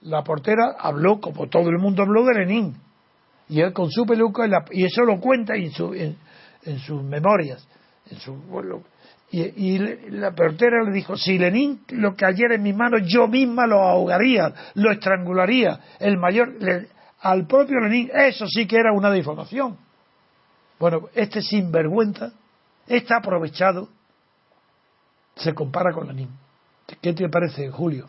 la 0.03 0.23
portera 0.23 0.77
habló, 0.79 1.19
como 1.21 1.49
todo 1.49 1.69
el 1.71 1.79
mundo 1.79 2.03
habló, 2.03 2.25
de 2.25 2.35
Lenin. 2.35 2.77
Y 3.49 3.61
él 3.61 3.73
con 3.73 3.91
su 3.91 4.05
peluca, 4.05 4.47
y, 4.73 4.85
eso 4.85 5.03
lo 5.03 5.19
cuenta 5.19 5.55
en, 5.55 5.71
su, 5.71 5.95
en, 5.95 6.79
sus 6.81 7.03
memorias. 7.03 7.67
En 8.11 8.19
su, 8.19 8.35
y, 9.31 9.79
la 10.11 10.33
portera 10.33 10.83
le 10.85 10.93
dijo, 10.93 11.17
si 11.17 11.39
Lenin 11.39 11.81
lo 11.89 12.15
cayera 12.15 12.55
en 12.55 12.63
mis 12.63 12.77
manos, 12.77 13.03
yo 13.07 13.27
misma 13.27 13.67
lo 13.67 13.83
ahogaría, 13.83 14.53
lo 14.75 14.93
estrangularía. 14.93 15.81
El 15.99 16.17
mayor, 16.17 16.55
al 17.21 17.47
propio 17.47 17.81
Lenin, 17.81 18.11
eso 18.15 18.47
sí 18.47 18.67
que 18.67 18.77
era 18.77 18.93
una 18.93 19.11
difamación. 19.11 19.77
Bueno, 20.79 21.09
este 21.15 21.43
sinvergüenza, 21.43 22.33
está 22.87 23.17
aprovechado, 23.17 23.89
se 25.35 25.55
compara 25.55 25.93
con 25.93 26.07
Lenin. 26.07 26.31
¿Qué 27.01 27.13
te 27.13 27.29
parece, 27.29 27.69
Julio? 27.71 28.09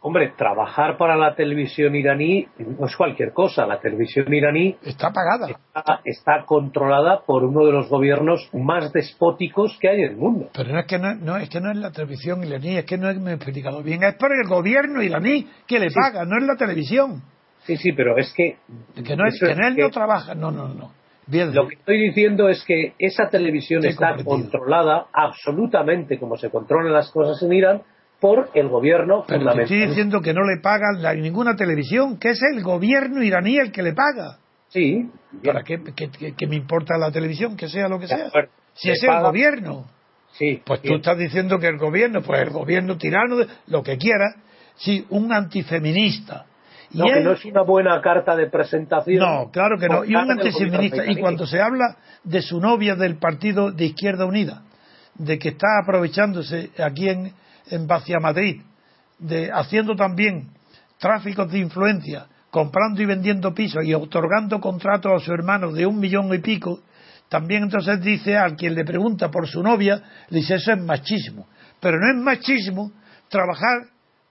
Hombre, 0.00 0.32
trabajar 0.36 0.96
para 0.96 1.16
la 1.16 1.34
televisión 1.34 1.96
iraní 1.96 2.46
no 2.78 2.86
es 2.86 2.96
cualquier 2.96 3.32
cosa. 3.32 3.66
La 3.66 3.80
televisión 3.80 4.32
iraní 4.32 4.76
está 4.84 5.10
pagada. 5.12 5.58
Está, 6.04 6.44
controlada 6.46 7.22
por 7.26 7.42
uno 7.44 7.66
de 7.66 7.72
los 7.72 7.88
gobiernos 7.88 8.48
más 8.52 8.92
despóticos 8.92 9.76
que 9.80 9.88
hay 9.88 10.02
en 10.02 10.10
el 10.12 10.16
mundo. 10.16 10.50
Pero 10.54 10.72
no 10.72 10.78
es 10.78 10.86
que 10.86 10.98
no, 10.98 11.36
es 11.36 11.48
que 11.48 11.60
no 11.60 11.72
es 11.72 11.78
la 11.78 11.90
televisión 11.90 12.44
iraní, 12.44 12.76
es 12.76 12.84
que 12.84 12.96
no 12.96 13.12
me 13.14 13.32
he 13.32 13.34
explicado 13.34 13.82
bien. 13.82 14.04
Es 14.04 14.14
por 14.14 14.30
el 14.32 14.48
gobierno 14.48 15.02
iraní 15.02 15.48
que 15.66 15.80
le 15.80 15.90
paga, 15.90 16.24
no 16.24 16.36
es 16.38 16.44
la 16.44 16.54
televisión. 16.54 17.20
Sí, 17.64 17.76
sí, 17.76 17.92
pero 17.92 18.16
es 18.16 18.32
que. 18.32 18.56
Que 19.04 19.16
no 19.16 19.26
es 19.26 19.40
que 19.40 19.50
él 19.50 19.76
no 19.76 19.90
trabaja. 19.90 20.34
No, 20.34 20.52
no, 20.52 20.68
no. 20.68 20.92
Bien, 21.26 21.52
lo 21.52 21.66
que 21.66 21.74
estoy 21.74 22.00
diciendo 22.00 22.48
es 22.48 22.64
que 22.64 22.94
esa 22.98 23.28
televisión 23.28 23.84
está 23.84 24.14
controlada 24.24 25.08
absolutamente 25.12 26.18
como 26.18 26.36
se 26.36 26.50
controlan 26.50 26.92
las 26.92 27.10
cosas 27.10 27.42
en 27.42 27.52
Irán 27.52 27.82
por 28.20 28.50
el 28.54 28.68
gobierno 28.68 29.24
Pero 29.26 29.50
estoy 29.60 29.86
diciendo 29.86 30.20
que 30.20 30.34
no 30.34 30.42
le 30.42 30.60
pagan 30.60 31.02
la, 31.02 31.14
ninguna 31.14 31.54
televisión, 31.54 32.18
que 32.18 32.30
es 32.30 32.40
el 32.42 32.62
gobierno 32.62 33.22
iraní 33.22 33.58
el 33.58 33.70
que 33.70 33.82
le 33.82 33.92
paga. 33.92 34.38
Sí. 34.68 35.08
¿Para 35.44 35.62
qué, 35.62 35.78
me 36.48 36.56
importa 36.56 36.98
la 36.98 37.10
televisión? 37.10 37.56
Que 37.56 37.68
sea 37.68 37.88
lo 37.88 37.98
que 37.98 38.08
sea. 38.08 38.30
si 38.74 38.90
es 38.90 39.02
el 39.02 39.20
gobierno. 39.20 39.86
Sí. 40.32 40.60
Pues 40.64 40.82
tú 40.82 40.96
estás 40.96 41.16
diciendo 41.16 41.58
que 41.58 41.68
el 41.68 41.78
gobierno, 41.78 42.22
pues 42.22 42.40
el 42.42 42.50
gobierno 42.50 42.96
tirano, 42.96 43.36
lo 43.66 43.82
que 43.82 43.96
quiera. 43.96 44.34
Si 44.76 45.04
un 45.10 45.32
antifeminista 45.32 46.46
No, 46.92 47.04
que 47.04 47.20
no 47.20 47.32
es 47.32 47.44
una 47.44 47.62
buena 47.62 48.00
carta 48.00 48.36
de 48.36 48.48
presentación. 48.48 49.18
No, 49.18 49.50
claro 49.50 49.76
que 49.78 49.88
no. 49.88 50.04
Y 50.04 50.14
un 50.14 50.30
antisemitista. 50.30 51.10
Y 51.10 51.16
cuando 51.16 51.46
se 51.46 51.60
habla 51.60 51.96
de 52.22 52.42
su 52.42 52.60
novia 52.60 52.94
del 52.94 53.16
partido 53.16 53.72
de 53.72 53.86
Izquierda 53.86 54.24
Unida, 54.24 54.62
de 55.14 55.38
que 55.38 55.48
está 55.50 55.66
aprovechándose 55.82 56.70
aquí 56.78 57.08
en, 57.08 57.32
en 57.70 57.86
Vacia 57.86 58.18
Madrid, 58.20 58.62
de 59.18 59.50
haciendo 59.52 59.94
también 59.94 60.50
tráficos 60.98 61.50
de 61.50 61.58
influencia, 61.58 62.26
comprando 62.50 63.02
y 63.02 63.06
vendiendo 63.06 63.54
pisos 63.54 63.84
y 63.84 63.94
otorgando 63.94 64.60
contratos 64.60 65.22
a 65.22 65.24
su 65.24 65.32
hermano 65.32 65.72
de 65.72 65.86
un 65.86 65.98
millón 65.98 66.32
y 66.34 66.38
pico, 66.38 66.80
también 67.28 67.64
entonces 67.64 68.00
dice 68.00 68.36
al 68.36 68.56
quien 68.56 68.74
le 68.74 68.84
pregunta 68.84 69.30
por 69.30 69.46
su 69.46 69.62
novia, 69.62 70.02
le 70.30 70.38
dice 70.38 70.54
eso 70.54 70.72
es 70.72 70.80
machismo. 70.80 71.46
Pero 71.80 71.98
no 71.98 72.10
es 72.10 72.24
machismo 72.24 72.92
trabajar 73.28 73.88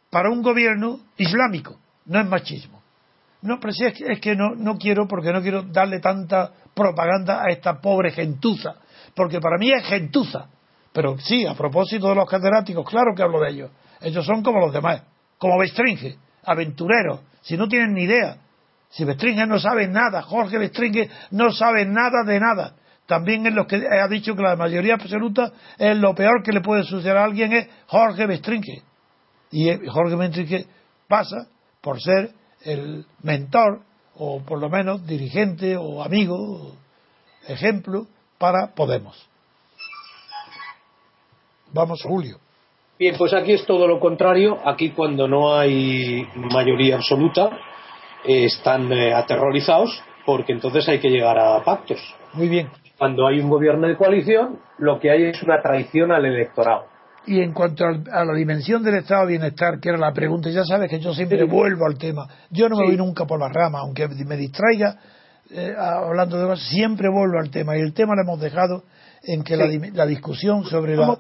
para 0.10 0.32
un 0.32 0.42
gobierno 0.42 1.00
islámico, 1.18 1.80
no 2.06 2.20
es 2.20 2.28
machismo. 2.28 2.82
No, 3.42 3.60
pero 3.60 3.72
sí 3.72 3.86
es 3.86 3.94
que, 3.94 4.12
es 4.14 4.20
que 4.20 4.36
no, 4.36 4.56
no 4.56 4.78
quiero, 4.78 5.08
porque 5.08 5.32
no 5.32 5.42
quiero 5.42 5.62
darle 5.62 6.00
tanta 6.00 6.52
propaganda 6.74 7.44
a 7.44 7.52
esta 7.52 7.80
pobre 7.80 8.12
gentuza, 8.12 8.76
porque 9.16 9.40
para 9.40 9.58
mí 9.58 9.72
es 9.72 9.84
gentuza. 9.86 10.48
Pero 10.94 11.18
sí, 11.20 11.46
a 11.46 11.54
propósito 11.54 12.10
de 12.10 12.16
los 12.16 12.30
catedráticos, 12.30 12.88
claro 12.90 13.14
que 13.16 13.24
hablo 13.24 13.40
de 13.40 13.52
ellos. 13.52 13.72
Ellos 14.02 14.26
son 14.26 14.44
como 14.44 14.60
los 14.60 14.74
demás, 14.74 15.04
como 15.38 15.58
Bestringe, 15.58 16.18
aventureros, 16.44 17.22
si 17.42 17.58
no 17.58 17.68
tienen 17.68 17.94
ni 17.94 18.04
idea. 18.04 18.38
Si 18.90 19.04
Bestringe 19.04 19.46
no 19.46 19.60
sabe 19.60 19.88
nada, 19.88 20.22
Jorge 20.22 20.58
Bestringe 20.58 21.10
no 21.32 21.52
sabe 21.52 21.86
nada 21.86 22.24
de 22.26 22.40
nada 22.40 22.74
también 23.08 23.48
es 23.48 23.54
lo 23.54 23.66
que 23.66 23.78
ha 23.88 24.08
dicho 24.08 24.36
que 24.36 24.44
la 24.44 24.56
mayoría 24.56 24.96
absoluta 24.96 25.54
es 25.78 25.98
lo 25.98 26.14
peor 26.14 26.44
que 26.44 26.52
le 26.52 26.62
puede 26.62 26.84
suceder 26.84 27.18
a 27.18 27.24
alguien 27.24 27.54
es 27.54 27.68
Jorge 27.88 28.28
Bestrinque. 28.28 28.84
Y 29.50 29.70
Jorge 29.88 30.16
Bestrinque 30.16 30.68
pasa 31.08 31.48
por 31.82 32.02
ser 32.02 32.32
el 32.62 33.06
mentor 33.24 33.82
o 34.16 34.42
por 34.42 34.60
lo 34.60 34.70
menos 34.70 35.08
dirigente 35.08 35.78
o 35.78 36.04
amigo, 36.04 36.76
ejemplo 37.48 38.08
para 38.38 38.74
Podemos. 38.76 39.30
Vamos, 41.74 42.02
Julio. 42.04 42.38
Bien, 43.00 43.16
pues 43.18 43.34
aquí 43.34 43.54
es 43.54 43.66
todo 43.66 43.88
lo 43.88 44.00
contrario. 44.00 44.58
Aquí 44.66 44.92
cuando 44.92 45.28
no 45.28 45.56
hay 45.56 46.28
mayoría 46.36 46.96
absoluta 46.96 47.50
eh, 48.26 48.46
están 48.46 48.92
eh, 48.92 49.14
aterrorizados 49.14 50.02
porque 50.26 50.54
entonces 50.54 50.88
hay 50.90 51.00
que 51.00 51.10
llegar 51.10 51.38
a 51.38 51.64
pactos. 51.64 52.00
Muy 52.34 52.50
bien 52.50 52.70
cuando 52.98 53.28
hay 53.28 53.40
un 53.40 53.50
gobierno 53.50 53.88
de 53.88 53.96
coalición, 53.96 54.60
lo 54.80 55.00
que 55.00 55.12
hay 55.12 55.24
es 55.26 55.42
una 55.44 55.62
traición 55.62 56.12
al 56.12 56.26
electorado. 56.26 56.86
Y 57.26 57.42
en 57.42 57.54
cuanto 57.54 57.86
a 57.86 58.26
la 58.26 58.34
dimensión 58.34 58.84
del 58.84 58.96
estado 58.96 59.26
de 59.26 59.34
bienestar, 59.34 59.80
que 59.80 59.90
era 59.90 59.98
la 59.98 60.14
pregunta, 60.14 60.50
ya 60.50 60.64
sabes 60.64 60.90
que 60.90 61.00
yo 61.00 61.14
siempre 61.14 61.44
vuelvo 61.44 61.86
al 61.86 61.98
tema. 61.98 62.26
Yo 62.50 62.70
no 62.70 62.78
me 62.78 62.86
voy 62.86 62.98
nunca 62.98 63.26
por 63.26 63.40
las 63.40 63.52
ramas, 63.52 63.82
aunque 63.82 64.08
me 64.08 64.38
distraiga 64.38 64.98
eh, 65.52 65.74
hablando 65.78 66.38
de 66.38 66.48
cosas, 66.48 66.68
siempre 66.68 67.10
vuelvo 67.10 67.40
al 67.40 67.50
tema. 67.50 67.78
Y 67.78 67.82
el 67.82 67.94
tema 67.94 68.16
lo 68.16 68.22
hemos 68.22 68.40
dejado 68.40 68.84
en 69.24 69.44
que 69.44 69.58
la, 69.58 70.06
discusión 70.06 70.64
sobre 70.66 70.96
la 70.96 71.18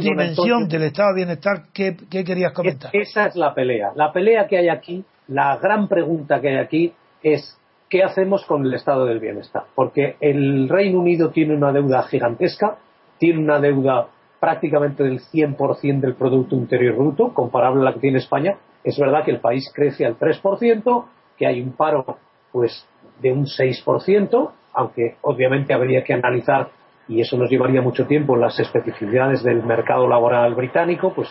dimensión 0.00 0.68
del 0.68 0.82
estado 0.82 1.10
de 1.10 1.16
bienestar, 1.16 1.64
¿qué, 1.72 1.96
¿qué, 2.10 2.24
querías 2.24 2.52
comentar? 2.52 2.90
Esa 2.94 3.26
es 3.26 3.36
la 3.36 3.54
pelea. 3.54 3.92
La 3.94 4.12
pelea 4.12 4.46
que 4.46 4.58
hay 4.58 4.68
aquí, 4.68 5.04
la 5.28 5.56
gran 5.56 5.88
pregunta 5.88 6.40
que 6.40 6.48
hay 6.48 6.56
aquí 6.56 6.94
es 7.22 7.58
¿qué 7.88 8.02
hacemos 8.02 8.44
con 8.44 8.64
el 8.64 8.74
estado 8.74 9.06
del 9.06 9.20
bienestar? 9.20 9.64
Porque 9.74 10.16
el 10.20 10.68
Reino 10.68 11.00
Unido 11.00 11.30
tiene 11.30 11.54
una 11.54 11.72
deuda 11.72 12.02
gigantesca, 12.04 12.78
tiene 13.18 13.38
una 13.38 13.60
deuda 13.60 14.08
prácticamente 14.40 15.02
del 15.02 15.20
100% 15.20 16.00
del 16.00 16.14
Producto 16.14 16.54
Interior 16.54 16.96
Bruto, 16.96 17.32
comparable 17.32 17.80
a 17.80 17.84
la 17.84 17.94
que 17.94 18.00
tiene 18.00 18.18
España. 18.18 18.56
Es 18.84 18.98
verdad 18.98 19.24
que 19.24 19.30
el 19.30 19.40
país 19.40 19.70
crece 19.74 20.04
al 20.04 20.18
3%, 20.18 21.04
que 21.36 21.46
hay 21.46 21.60
un 21.60 21.72
paro 21.72 22.18
pues 22.52 22.86
de 23.20 23.32
un 23.32 23.44
6%, 23.44 24.50
aunque 24.74 25.16
obviamente 25.22 25.72
habría 25.72 26.04
que 26.04 26.12
analizar, 26.12 26.68
y 27.08 27.20
eso 27.20 27.36
nos 27.36 27.50
llevaría 27.50 27.80
mucho 27.80 28.06
tiempo, 28.06 28.36
las 28.36 28.58
especificidades 28.58 29.42
del 29.42 29.62
mercado 29.62 30.08
laboral 30.08 30.54
británico, 30.54 31.12
pues 31.14 31.28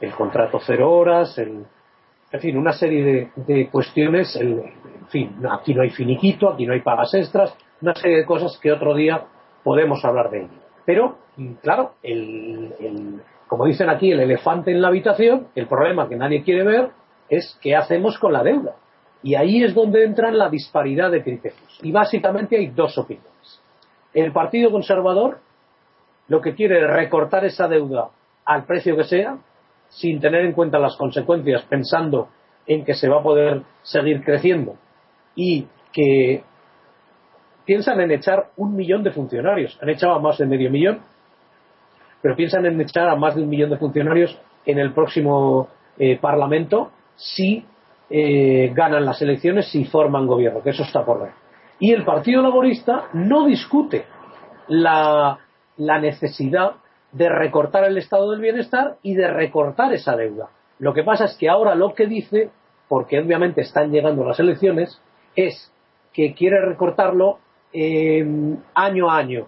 el 0.00 0.12
contrato 0.12 0.58
cero 0.64 0.90
horas, 0.90 1.38
el, 1.38 1.64
en 2.32 2.40
fin, 2.40 2.56
una 2.56 2.72
serie 2.72 3.30
de, 3.36 3.68
cuestiones, 3.68 4.34
en 4.36 4.72
fin, 5.08 5.36
aquí 5.50 5.74
no 5.74 5.82
hay 5.82 5.90
finiquito, 5.90 6.48
aquí 6.48 6.66
no 6.66 6.72
hay 6.72 6.80
pagas 6.80 7.12
extras, 7.14 7.54
una 7.80 7.94
serie 7.94 8.18
de 8.18 8.24
cosas 8.24 8.58
que 8.60 8.72
otro 8.72 8.94
día 8.94 9.22
podemos 9.62 10.04
hablar 10.04 10.30
de 10.30 10.44
ello. 10.44 10.62
Pero, 10.86 11.18
claro, 11.60 11.92
como 13.46 13.66
dicen 13.66 13.90
aquí, 13.90 14.10
el 14.10 14.20
elefante 14.20 14.70
en 14.70 14.80
la 14.80 14.88
habitación, 14.88 15.48
el 15.54 15.66
problema 15.66 16.08
que 16.08 16.16
nadie 16.16 16.42
quiere 16.42 16.64
ver 16.64 16.90
es 17.28 17.58
qué 17.60 17.76
hacemos 17.76 18.18
con 18.18 18.32
la 18.32 18.42
deuda. 18.42 18.76
Y 19.22 19.34
ahí 19.34 19.62
es 19.62 19.74
donde 19.74 20.04
entra 20.04 20.30
la 20.30 20.48
disparidad 20.48 21.10
de 21.10 21.22
criterios. 21.22 21.78
Y 21.82 21.92
básicamente 21.92 22.56
hay 22.56 22.68
dos 22.68 22.96
opiniones. 22.98 23.60
El 24.12 24.32
Partido 24.32 24.70
Conservador 24.70 25.38
lo 26.28 26.40
que 26.40 26.54
quiere 26.54 26.80
es 26.80 26.90
recortar 26.90 27.44
esa 27.44 27.68
deuda 27.68 28.08
al 28.44 28.64
precio 28.64 28.96
que 28.96 29.04
sea, 29.04 29.38
sin 29.88 30.20
tener 30.20 30.44
en 30.44 30.52
cuenta 30.52 30.78
las 30.78 30.96
consecuencias, 30.96 31.62
pensando 31.62 32.28
en 32.66 32.84
que 32.84 32.94
se 32.94 33.08
va 33.08 33.20
a 33.20 33.22
poder 33.22 33.62
seguir 33.82 34.24
creciendo 34.24 34.76
y 35.34 35.66
que 35.92 36.42
piensan 37.64 38.00
en 38.00 38.12
echar 38.12 38.50
un 38.56 38.74
millón 38.74 39.02
de 39.02 39.10
funcionarios. 39.10 39.78
Han 39.82 39.90
echado 39.90 40.14
a 40.14 40.20
más 40.20 40.38
de 40.38 40.46
medio 40.46 40.70
millón, 40.70 41.00
pero 42.20 42.36
piensan 42.36 42.64
en 42.66 42.80
echar 42.80 43.08
a 43.08 43.16
más 43.16 43.34
de 43.34 43.42
un 43.42 43.48
millón 43.48 43.70
de 43.70 43.76
funcionarios 43.76 44.38
en 44.64 44.78
el 44.78 44.92
próximo 44.92 45.68
eh, 45.98 46.18
Parlamento 46.18 46.92
si 47.16 47.66
eh, 48.12 48.70
ganan 48.74 49.06
las 49.06 49.22
elecciones, 49.22 49.70
si 49.70 49.84
forman 49.86 50.26
gobierno, 50.26 50.62
que 50.62 50.70
eso 50.70 50.82
está 50.82 51.04
por 51.04 51.20
ver. 51.20 51.32
Y 51.78 51.92
el 51.92 52.04
Partido 52.04 52.42
Laborista 52.42 53.06
no 53.14 53.46
discute 53.46 54.04
la, 54.68 55.38
la 55.78 55.98
necesidad 55.98 56.72
de 57.12 57.28
recortar 57.28 57.84
el 57.84 57.96
estado 57.98 58.30
del 58.30 58.40
bienestar 58.40 58.96
y 59.02 59.14
de 59.14 59.28
recortar 59.28 59.92
esa 59.92 60.16
deuda. 60.16 60.50
Lo 60.78 60.92
que 60.94 61.04
pasa 61.04 61.24
es 61.24 61.36
que 61.36 61.48
ahora 61.48 61.74
lo 61.74 61.94
que 61.94 62.06
dice, 62.06 62.50
porque 62.88 63.18
obviamente 63.18 63.62
están 63.62 63.90
llegando 63.90 64.24
las 64.24 64.40
elecciones, 64.40 65.00
es 65.34 65.72
que 66.12 66.34
quiere 66.34 66.60
recortarlo 66.60 67.38
eh, 67.72 68.24
año 68.74 69.10
a 69.10 69.16
año, 69.16 69.46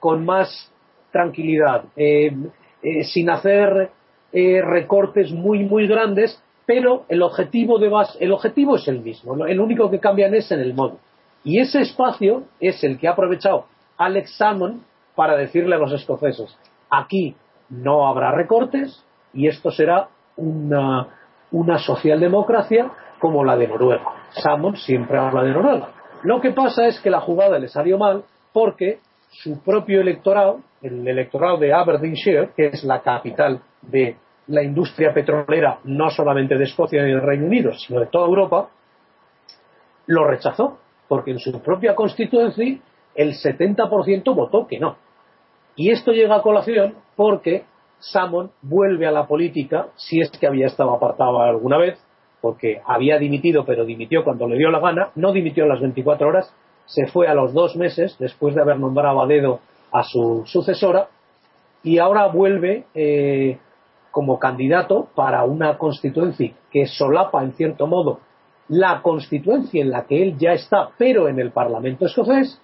con 0.00 0.24
más 0.24 0.72
tranquilidad, 1.12 1.84
eh, 1.96 2.32
eh, 2.82 3.04
sin 3.04 3.30
hacer 3.30 3.90
recortes 4.32 5.30
muy, 5.30 5.60
muy 5.62 5.86
grandes, 5.86 6.42
pero 6.66 7.04
el 7.08 7.22
objetivo, 7.22 7.78
de 7.78 7.90
el 8.20 8.32
objetivo 8.32 8.76
es 8.76 8.88
el 8.88 9.00
mismo. 9.00 9.46
El 9.46 9.60
único 9.60 9.90
que 9.90 10.00
cambian 10.00 10.34
es 10.34 10.50
en 10.50 10.60
el 10.60 10.74
modo. 10.74 10.98
Y 11.42 11.60
ese 11.60 11.80
espacio 11.80 12.44
es 12.58 12.82
el 12.84 12.98
que 12.98 13.06
ha 13.06 13.12
aprovechado 13.12 13.66
Alex 13.98 14.36
Salmon 14.38 14.82
para 15.14 15.36
decirle 15.36 15.76
a 15.76 15.78
los 15.78 15.92
escoceses, 15.92 16.58
Aquí 16.90 17.36
no 17.70 18.06
habrá 18.06 18.32
recortes 18.32 19.04
y 19.32 19.48
esto 19.48 19.70
será 19.70 20.08
una, 20.36 21.08
una 21.50 21.78
socialdemocracia 21.78 22.90
como 23.20 23.44
la 23.44 23.56
de 23.56 23.68
Noruega. 23.68 24.04
Salmon 24.30 24.76
siempre 24.76 25.18
habla 25.18 25.42
de 25.42 25.52
Noruega. 25.52 25.88
Lo 26.22 26.40
que 26.40 26.52
pasa 26.52 26.86
es 26.86 27.00
que 27.00 27.10
la 27.10 27.20
jugada 27.20 27.58
le 27.58 27.68
salió 27.68 27.98
mal 27.98 28.24
porque 28.52 29.00
su 29.28 29.62
propio 29.62 30.00
electorado, 30.00 30.60
el 30.82 31.06
electorado 31.06 31.58
de 31.58 31.72
Aberdeenshire, 31.72 32.50
que 32.56 32.68
es 32.68 32.84
la 32.84 33.02
capital 33.02 33.60
de 33.82 34.16
la 34.48 34.62
industria 34.62 35.12
petrolera 35.12 35.78
no 35.84 36.10
solamente 36.10 36.56
de 36.56 36.64
Escocia 36.64 37.02
y 37.02 37.10
del 37.10 37.22
Reino 37.22 37.46
Unido, 37.46 37.72
sino 37.72 38.00
de 38.00 38.06
toda 38.06 38.26
Europa, 38.26 38.68
lo 40.06 40.26
rechazó, 40.26 40.78
porque 41.08 41.30
en 41.30 41.38
su 41.38 41.62
propia 41.62 41.94
constituency 41.94 42.80
el 43.14 43.32
70% 43.34 44.34
votó 44.34 44.66
que 44.66 44.78
no. 44.78 44.96
Y 45.76 45.90
esto 45.90 46.12
llega 46.12 46.36
a 46.36 46.42
colación 46.42 46.94
porque 47.16 47.64
Salmon 47.98 48.50
vuelve 48.62 49.06
a 49.06 49.12
la 49.12 49.26
política, 49.26 49.88
si 49.96 50.20
es 50.20 50.30
que 50.30 50.46
había 50.46 50.66
estado 50.66 50.92
apartado 50.92 51.40
alguna 51.40 51.78
vez, 51.78 51.98
porque 52.40 52.80
había 52.86 53.18
dimitido, 53.18 53.64
pero 53.64 53.86
dimitió 53.86 54.22
cuando 54.22 54.46
le 54.46 54.58
dio 54.58 54.70
la 54.70 54.80
gana, 54.80 55.10
no 55.14 55.32
dimitió 55.32 55.64
a 55.64 55.68
las 55.68 55.80
24 55.80 56.28
horas, 56.28 56.54
se 56.84 57.06
fue 57.06 57.26
a 57.26 57.34
los 57.34 57.54
dos 57.54 57.76
meses 57.76 58.16
después 58.18 58.54
de 58.54 58.60
haber 58.60 58.78
nombrado 58.78 59.22
a 59.22 59.26
dedo 59.26 59.60
a 59.90 60.02
su 60.02 60.42
sucesora 60.44 61.08
y 61.82 61.98
ahora 61.98 62.26
vuelve 62.26 62.84
eh, 62.94 63.58
como 64.14 64.38
candidato 64.38 65.08
para 65.16 65.42
una 65.42 65.76
constituencia 65.76 66.52
que 66.70 66.86
solapa 66.86 67.42
en 67.42 67.52
cierto 67.54 67.88
modo 67.88 68.20
la 68.68 69.02
constituencia 69.02 69.82
en 69.82 69.90
la 69.90 70.06
que 70.06 70.22
él 70.22 70.38
ya 70.38 70.52
está, 70.52 70.90
pero 70.96 71.28
en 71.28 71.40
el 71.40 71.50
Parlamento 71.50 72.06
escocés, 72.06 72.60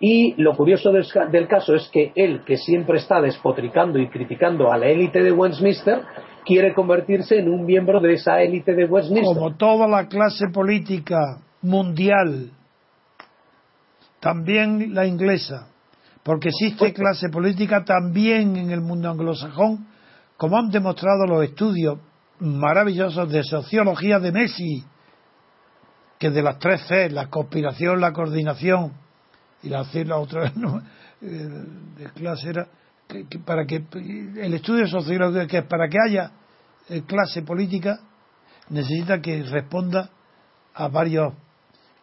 y 0.00 0.34
lo 0.42 0.56
curioso 0.56 0.90
del, 0.90 1.46
caso 1.46 1.74
es 1.74 1.88
que 1.92 2.10
él, 2.16 2.42
que 2.44 2.56
siempre 2.56 2.98
está 2.98 3.20
despotricando 3.20 3.98
y 3.98 4.08
criticando 4.08 4.72
a 4.72 4.78
la 4.78 4.86
élite 4.86 5.22
de 5.22 5.30
Westminster, 5.30 6.00
quiere 6.44 6.72
convertirse 6.72 7.38
en 7.38 7.50
un 7.50 7.66
miembro 7.66 8.00
de 8.00 8.14
esa 8.14 8.40
élite 8.40 8.74
de 8.74 8.86
Westminster. 8.86 9.36
Como 9.36 9.54
toda 9.56 9.86
la 9.86 10.08
clase 10.08 10.46
política 10.52 11.38
mundial, 11.60 12.50
también 14.20 14.94
la 14.94 15.06
inglesa, 15.06 15.68
porque 16.22 16.48
existe 16.48 16.78
pues- 16.78 16.94
clase 16.94 17.28
política 17.28 17.84
también 17.84 18.56
en 18.56 18.70
el 18.70 18.80
mundo 18.80 19.10
anglosajón, 19.10 19.93
como 20.44 20.58
han 20.58 20.68
demostrado 20.68 21.24
los 21.26 21.42
estudios 21.42 21.98
maravillosos 22.38 23.32
de 23.32 23.42
sociología 23.44 24.18
de 24.18 24.30
Messi 24.30 24.84
que 26.18 26.28
de 26.28 26.42
las 26.42 26.58
tres 26.58 26.82
C, 26.86 27.08
la 27.08 27.30
conspiración, 27.30 27.98
la 27.98 28.12
coordinación 28.12 28.92
y 29.62 29.70
la 29.70 29.86
C, 29.86 30.04
la 30.04 30.18
otra 30.18 30.52
eh, 31.22 31.26
de 31.96 32.10
clase 32.12 32.50
era 32.50 32.68
para 33.46 33.64
que 33.64 33.84
el 33.96 34.52
estudio 34.52 34.86
sociológico 34.86 35.46
que 35.46 35.58
es 35.58 35.64
para 35.64 35.88
que 35.88 35.96
haya 36.06 36.32
eh, 36.90 37.04
clase 37.06 37.40
política 37.40 38.00
necesita 38.68 39.22
que 39.22 39.44
responda 39.44 40.10
a 40.74 40.88
varios 40.88 41.32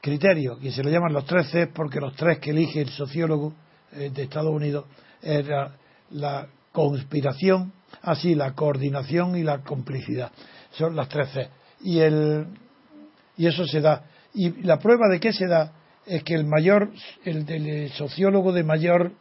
criterios 0.02 0.58
que 0.58 0.72
se 0.72 0.84
le 0.84 0.90
llaman 0.90 1.14
los 1.14 1.26
tres 1.26 1.48
C 1.52 1.68
porque 1.68 2.00
los 2.00 2.16
tres 2.16 2.40
que 2.40 2.50
elige 2.50 2.82
el 2.82 2.90
sociólogo 2.90 3.54
eh, 3.92 4.10
de 4.10 4.24
Estados 4.24 4.52
Unidos 4.52 4.86
era 5.22 5.76
la 6.10 6.48
conspiración, 6.72 7.74
así 8.02 8.36
la 8.36 8.54
coordinación 8.54 9.36
y 9.36 9.44
la 9.44 9.60
complicidad. 9.60 10.32
Son 10.72 10.96
las 10.96 11.10
tres 11.10 11.30
C. 11.30 11.50
Y, 11.82 12.00
el, 12.00 12.48
y 13.38 13.48
eso 13.48 13.66
se 13.66 13.82
da. 13.82 14.04
Y 14.34 14.62
la 14.64 14.80
prueba 14.80 15.08
de 15.10 15.20
que 15.20 15.34
se 15.34 15.48
da 15.48 15.74
es 16.06 16.24
que 16.24 16.34
el 16.34 16.46
mayor, 16.46 16.92
el 17.24 17.92
sociólogo 17.92 18.52
de 18.52 18.64
mayor 18.64 19.12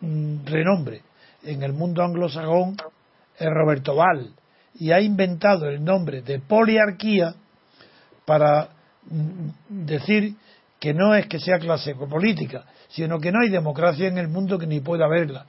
mm, 0.00 0.44
renombre 0.44 1.02
en 1.42 1.62
el 1.62 1.72
mundo 1.72 2.02
anglosajón 2.02 2.76
es 3.38 3.48
Roberto 3.48 3.94
Val 3.94 4.34
y 4.74 4.92
ha 4.92 5.00
inventado 5.00 5.68
el 5.68 5.82
nombre 5.82 6.22
de 6.22 6.38
poliarquía 6.38 7.34
para 8.24 8.68
mm, 9.10 9.86
decir 9.86 10.34
que 10.78 10.94
no 10.94 11.14
es 11.14 11.26
que 11.26 11.38
sea 11.38 11.58
clase 11.58 11.94
política, 11.94 12.64
sino 12.88 13.18
que 13.18 13.32
no 13.32 13.40
hay 13.40 13.50
democracia 13.50 14.08
en 14.08 14.18
el 14.18 14.28
mundo 14.28 14.58
que 14.58 14.66
ni 14.66 14.80
pueda 14.80 15.04
haberla, 15.04 15.44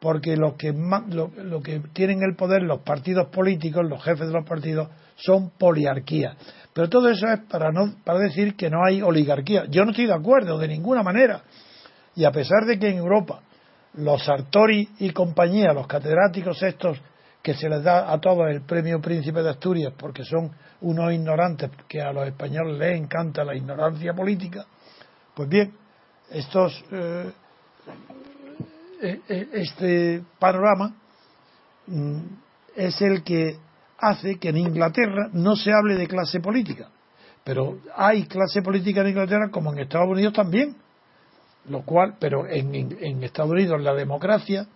porque 0.00 0.36
los 0.36 0.54
que, 0.54 0.72
lo, 0.72 1.62
que 1.62 1.80
tienen 1.92 2.22
el 2.22 2.36
poder, 2.36 2.62
los 2.62 2.80
partidos 2.80 3.28
políticos, 3.28 3.84
los 3.88 4.02
jefes 4.02 4.28
de 4.28 4.34
los 4.34 4.46
partidos, 4.46 4.88
son 5.16 5.50
poliarquía. 5.50 6.36
Pero 6.72 6.88
todo 6.88 7.08
eso 7.08 7.26
es 7.28 7.40
para, 7.48 7.72
no, 7.72 7.94
para 8.04 8.18
decir 8.18 8.54
que 8.54 8.68
no 8.68 8.84
hay 8.84 9.00
oligarquía. 9.00 9.64
Yo 9.70 9.84
no 9.84 9.90
estoy 9.90 10.06
de 10.06 10.14
acuerdo 10.14 10.58
de 10.58 10.68
ninguna 10.68 11.02
manera. 11.02 11.42
Y 12.14 12.24
a 12.24 12.30
pesar 12.30 12.66
de 12.66 12.78
que 12.78 12.88
en 12.88 12.98
Europa 12.98 13.40
los 13.94 14.24
Sartori 14.24 14.88
y 14.98 15.10
compañía, 15.10 15.72
los 15.72 15.86
catedráticos 15.86 16.62
estos 16.62 17.00
que 17.42 17.54
se 17.54 17.68
les 17.68 17.82
da 17.82 18.12
a 18.12 18.20
todos 18.20 18.50
el 18.50 18.62
premio 18.62 19.00
Príncipe 19.00 19.42
de 19.42 19.50
Asturias 19.50 19.92
porque 19.96 20.24
son 20.24 20.50
unos 20.80 21.12
ignorantes 21.12 21.70
que 21.88 22.00
a 22.00 22.12
los 22.12 22.26
españoles 22.26 22.76
les 22.78 23.00
encanta 23.00 23.44
la 23.44 23.54
ignorancia 23.54 24.12
política, 24.12 24.66
pues 25.34 25.48
bien, 25.48 25.72
estos 26.30 26.84
eh, 26.90 27.30
este 29.00 30.22
panorama 30.38 30.94
mm, 31.86 32.18
es 32.76 33.00
el 33.02 33.22
que 33.22 33.58
hace 33.98 34.38
que 34.38 34.50
en 34.50 34.58
Inglaterra 34.58 35.28
no 35.32 35.56
se 35.56 35.72
hable 35.72 35.94
de 35.96 36.06
clase 36.06 36.40
política. 36.40 36.88
Pero 37.44 37.78
hay 37.94 38.24
clase 38.24 38.62
política 38.62 39.02
en 39.02 39.08
Inglaterra 39.08 39.50
como 39.50 39.72
en 39.72 39.78
Estados 39.78 40.08
Unidos 40.08 40.32
también. 40.32 40.76
Lo 41.68 41.82
cual, 41.82 42.16
pero 42.20 42.46
en, 42.46 42.74
en 42.74 43.24
Estados 43.24 43.50
Unidos 43.50 43.80
la 43.80 43.94
democracia, 43.94 44.66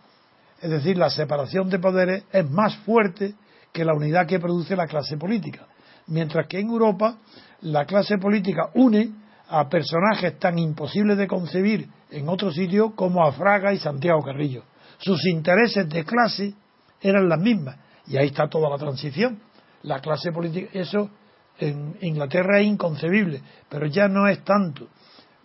es 0.60 0.70
decir, 0.70 0.96
la 0.96 1.10
separación 1.10 1.70
de 1.70 1.78
poderes, 1.78 2.24
es 2.32 2.48
más 2.50 2.76
fuerte 2.78 3.34
que 3.72 3.84
la 3.84 3.94
unidad 3.94 4.26
que 4.26 4.40
produce 4.40 4.74
la 4.76 4.86
clase 4.86 5.16
política. 5.16 5.66
Mientras 6.08 6.46
que 6.48 6.58
en 6.58 6.68
Europa 6.68 7.18
la 7.62 7.84
clase 7.84 8.18
política 8.18 8.70
une 8.74 9.12
a 9.50 9.68
personajes 9.68 10.38
tan 10.38 10.58
imposibles 10.58 11.18
de 11.18 11.26
concebir 11.26 11.88
en 12.10 12.28
otro 12.28 12.52
sitio 12.52 12.94
como 12.94 13.24
a 13.24 13.32
Fraga 13.32 13.72
y 13.72 13.78
Santiago 13.78 14.22
Carrillo. 14.22 14.62
Sus 14.98 15.26
intereses 15.26 15.88
de 15.88 16.04
clase 16.04 16.54
eran 17.00 17.28
las 17.28 17.40
mismas 17.40 17.76
y 18.06 18.16
ahí 18.16 18.28
está 18.28 18.48
toda 18.48 18.70
la 18.70 18.78
transición. 18.78 19.40
La 19.82 19.98
clase 19.98 20.30
política, 20.30 20.70
eso 20.72 21.10
en 21.58 21.96
Inglaterra 22.00 22.60
es 22.60 22.66
inconcebible, 22.66 23.42
pero 23.68 23.86
ya 23.86 24.06
no 24.06 24.28
es 24.28 24.44
tanto 24.44 24.86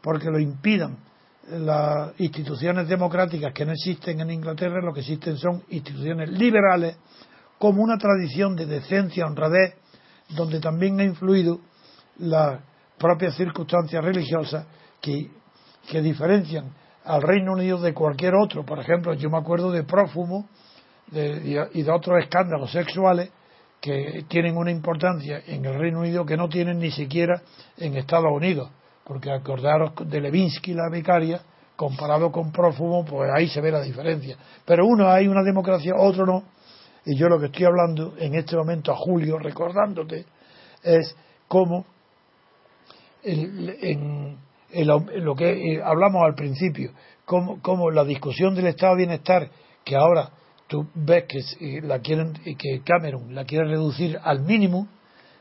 porque 0.01 0.29
lo 0.29 0.39
impidan 0.39 0.97
las 1.49 2.19
instituciones 2.19 2.87
democráticas 2.87 3.53
que 3.53 3.65
no 3.65 3.71
existen 3.71 4.19
en 4.19 4.29
Inglaterra, 4.29 4.81
lo 4.81 4.93
que 4.93 4.99
existen 4.99 5.37
son 5.37 5.63
instituciones 5.69 6.29
liberales 6.29 6.97
como 7.57 7.81
una 7.81 7.97
tradición 7.97 8.55
de 8.55 8.67
decencia, 8.67 9.25
honradez, 9.25 9.75
donde 10.29 10.59
también 10.59 10.99
ha 10.99 11.03
influido 11.03 11.59
la 12.17 12.59
propias 12.97 13.35
circunstancias 13.35 14.03
religiosas 14.03 14.65
que, 15.01 15.29
que 15.87 16.01
diferencian 16.01 16.73
al 17.03 17.21
Reino 17.21 17.53
Unido 17.53 17.79
de 17.79 17.93
cualquier 17.93 18.33
otro. 18.35 18.65
Por 18.65 18.79
ejemplo, 18.79 19.13
yo 19.13 19.29
me 19.29 19.37
acuerdo 19.37 19.71
de 19.71 19.83
prófumo 19.83 20.47
y 21.11 21.83
de 21.83 21.91
otros 21.91 22.23
escándalos 22.23 22.71
sexuales 22.71 23.29
que 23.79 24.25
tienen 24.27 24.57
una 24.57 24.71
importancia 24.71 25.43
en 25.45 25.63
el 25.65 25.77
Reino 25.77 25.99
Unido 25.99 26.25
que 26.25 26.37
no 26.37 26.49
tienen 26.49 26.79
ni 26.79 26.89
siquiera 26.89 27.41
en 27.77 27.95
Estados 27.95 28.31
Unidos. 28.31 28.71
Porque 29.03 29.31
acordaros 29.31 29.91
de 30.09 30.19
Levinsky, 30.19 30.73
la 30.73 30.89
vicaria, 30.91 31.41
comparado 31.75 32.31
con 32.31 32.51
prófumo, 32.51 33.05
pues 33.05 33.29
ahí 33.31 33.47
se 33.47 33.61
ve 33.61 33.71
la 33.71 33.81
diferencia. 33.81 34.37
Pero 34.65 34.87
uno 34.87 35.07
hay 35.09 35.27
una 35.27 35.43
democracia, 35.43 35.93
otro 35.95 36.25
no. 36.25 36.43
Y 37.05 37.15
yo 37.15 37.27
lo 37.29 37.39
que 37.39 37.47
estoy 37.47 37.65
hablando 37.65 38.15
en 38.17 38.33
este 38.33 38.55
momento 38.55 38.91
a 38.91 38.95
Julio, 38.95 39.37
recordándote, 39.37 40.25
es 40.81 41.15
cómo 41.47 41.85
en, 43.25 44.37
lo 44.85 45.35
que 45.35 45.73
eh, 45.73 45.81
hablamos 45.83 46.23
al 46.23 46.35
principio, 46.35 46.91
como, 47.25 47.91
la 47.91 48.03
discusión 48.03 48.55
del 48.55 48.67
estado 48.67 48.95
de 48.95 49.05
bienestar, 49.05 49.49
que 49.83 49.95
ahora 49.95 50.29
tú 50.67 50.87
ves 50.93 51.25
que 51.25 51.39
eh, 51.59 51.81
la 51.81 51.99
quieren 51.99 52.33
que 52.33 52.81
Cameron 52.83 53.33
la 53.33 53.45
quiere 53.45 53.65
reducir 53.65 54.17
al 54.23 54.41
mínimo, 54.41 54.87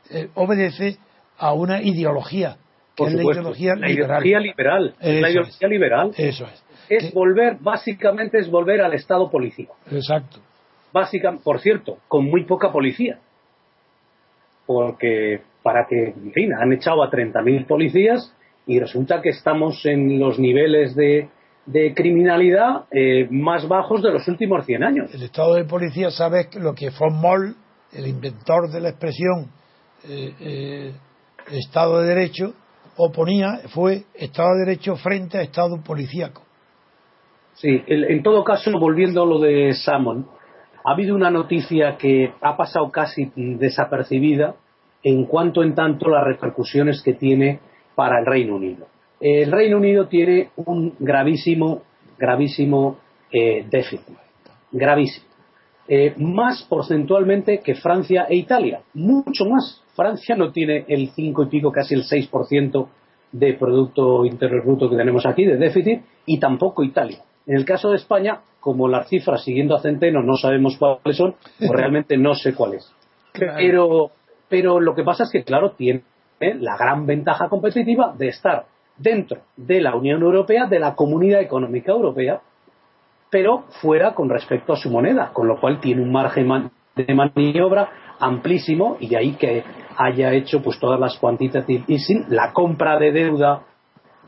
eh, 0.09 0.29
obedece 0.35 0.97
a 1.37 1.53
una 1.53 1.81
ideología 1.81 2.57
que 2.95 3.03
es 3.05 3.13
la 3.13 3.23
ideología 3.23 3.75
la 3.75 3.87
liberal. 3.87 4.25
Ideología 4.25 4.39
liberal. 4.39 4.95
la 4.99 5.29
ideología 5.29 5.67
liberal. 5.67 6.11
Eso 6.17 6.45
es. 6.45 6.63
Es 6.87 7.13
volver, 7.13 7.57
básicamente 7.59 8.37
es 8.37 8.49
volver 8.49 8.81
al 8.81 8.93
Estado 8.93 9.29
político. 9.29 9.75
Exacto. 9.91 10.39
Básica, 10.93 11.35
por 11.43 11.59
cierto, 11.59 11.97
con 12.07 12.25
muy 12.25 12.45
poca 12.45 12.71
policía. 12.71 13.19
Porque 14.65 15.41
para 15.65 15.87
que, 15.87 16.09
en 16.09 16.31
fin, 16.31 16.53
han 16.53 16.71
echado 16.73 17.01
a 17.03 17.09
30.000 17.09 17.65
policías 17.65 18.31
y 18.67 18.79
resulta 18.79 19.19
que 19.19 19.29
estamos 19.29 19.83
en 19.87 20.19
los 20.19 20.37
niveles 20.37 20.95
de, 20.95 21.27
criminalidad 21.95 22.83
eh, 22.91 23.27
más 23.31 23.67
bajos 23.67 24.03
de 24.03 24.11
los 24.11 24.27
últimos 24.27 24.63
100 24.63 24.83
años. 24.83 25.11
El 25.11 25.23
estado 25.23 25.55
de 25.55 25.65
policía 25.65 26.11
sabe 26.11 26.47
lo 26.59 26.75
que 26.75 26.91
von 26.91 27.19
Moll, 27.19 27.55
el 27.93 28.05
inventor 28.05 28.71
de 28.71 28.79
la 28.79 28.89
expresión 28.89 29.49
eh, 30.07 30.33
eh, 30.39 30.93
Estado 31.51 32.01
de 32.01 32.09
Derecho, 32.09 32.53
oponía 32.97 33.61
fue 33.69 34.03
Estado 34.13 34.49
de 34.53 34.65
Derecho 34.65 34.95
frente 34.97 35.39
a 35.39 35.41
Estado 35.41 35.81
policíaco. 35.83 36.43
Sí, 37.55 37.81
en 37.87 38.21
todo 38.21 38.43
caso, 38.43 38.69
volviendo 38.77 39.23
a 39.23 39.25
lo 39.25 39.39
de 39.39 39.73
Salmon, 39.73 40.27
ha 40.85 40.91
habido 40.91 41.15
una 41.15 41.31
noticia 41.31 41.97
que 41.97 42.31
ha 42.39 42.55
pasado 42.55 42.91
casi 42.91 43.31
desapercibida, 43.35 44.57
en 45.05 45.25
cuanto 45.25 45.61
en 45.61 45.75
tanto 45.75 46.09
las 46.09 46.23
repercusiones 46.23 47.03
que 47.03 47.13
tiene 47.13 47.59
para 47.93 48.19
el 48.19 48.25
Reino 48.25 48.55
Unido. 48.55 48.87
El 49.21 49.51
Reino 49.51 49.77
Unido 49.77 50.07
tiene 50.07 50.49
un 50.55 50.95
gravísimo, 50.97 51.83
gravísimo 52.17 52.97
eh, 53.31 53.67
déficit, 53.69 54.17
gravísimo. 54.71 55.27
Eh, 55.87 56.15
más 56.17 56.63
porcentualmente 56.63 57.59
que 57.59 57.75
Francia 57.75 58.25
e 58.27 58.35
Italia, 58.35 58.81
mucho 58.95 59.45
más. 59.45 59.83
Francia 59.95 60.35
no 60.35 60.51
tiene 60.51 60.85
el 60.87 61.09
5 61.11 61.43
y 61.43 61.45
pico, 61.49 61.71
casi 61.71 61.93
el 61.93 62.03
6% 62.03 62.87
de 63.31 63.53
Producto 63.53 64.25
Interno 64.25 64.63
Bruto 64.63 64.89
que 64.89 64.97
tenemos 64.97 65.27
aquí, 65.27 65.45
de 65.45 65.57
déficit, 65.57 66.01
y 66.25 66.39
tampoco 66.39 66.83
Italia. 66.83 67.19
En 67.45 67.57
el 67.57 67.63
caso 67.63 67.91
de 67.91 67.97
España, 67.97 68.39
como 68.59 68.87
las 68.87 69.07
cifras 69.07 69.43
siguiendo 69.43 69.75
a 69.75 69.81
Centeno 69.81 70.23
no 70.23 70.35
sabemos 70.35 70.77
cuáles 70.79 71.15
son, 71.15 71.35
pues 71.59 71.69
realmente 71.79 72.17
no 72.17 72.33
sé 72.33 72.55
cuáles. 72.55 72.91
Pero 73.33 74.09
pero 74.49 74.79
lo 74.79 74.95
que 74.95 75.03
pasa 75.03 75.23
es 75.23 75.31
que, 75.31 75.43
claro, 75.43 75.71
tiene 75.71 76.03
la 76.39 76.77
gran 76.77 77.05
ventaja 77.05 77.49
competitiva 77.49 78.13
de 78.17 78.27
estar 78.27 78.65
dentro 78.97 79.41
de 79.57 79.81
la 79.81 79.95
Unión 79.95 80.21
Europea, 80.21 80.65
de 80.67 80.79
la 80.79 80.95
Comunidad 80.95 81.41
Económica 81.41 81.91
Europea, 81.91 82.41
pero 83.29 83.65
fuera 83.81 84.13
con 84.13 84.29
respecto 84.29 84.73
a 84.73 84.77
su 84.77 84.89
moneda, 84.89 85.31
con 85.33 85.47
lo 85.47 85.59
cual 85.59 85.79
tiene 85.79 86.01
un 86.01 86.11
margen 86.11 86.71
de 86.95 87.13
maniobra 87.13 87.89
amplísimo 88.19 88.97
y 88.99 89.09
de 89.09 89.17
ahí 89.17 89.31
que 89.33 89.63
haya 89.97 90.31
hecho 90.33 90.61
pues 90.61 90.79
todas 90.79 90.99
las 90.99 91.17
quantitative 91.17 91.83
easing, 91.87 92.25
la 92.29 92.53
compra 92.53 92.97
de 92.97 93.11
deuda, 93.11 93.61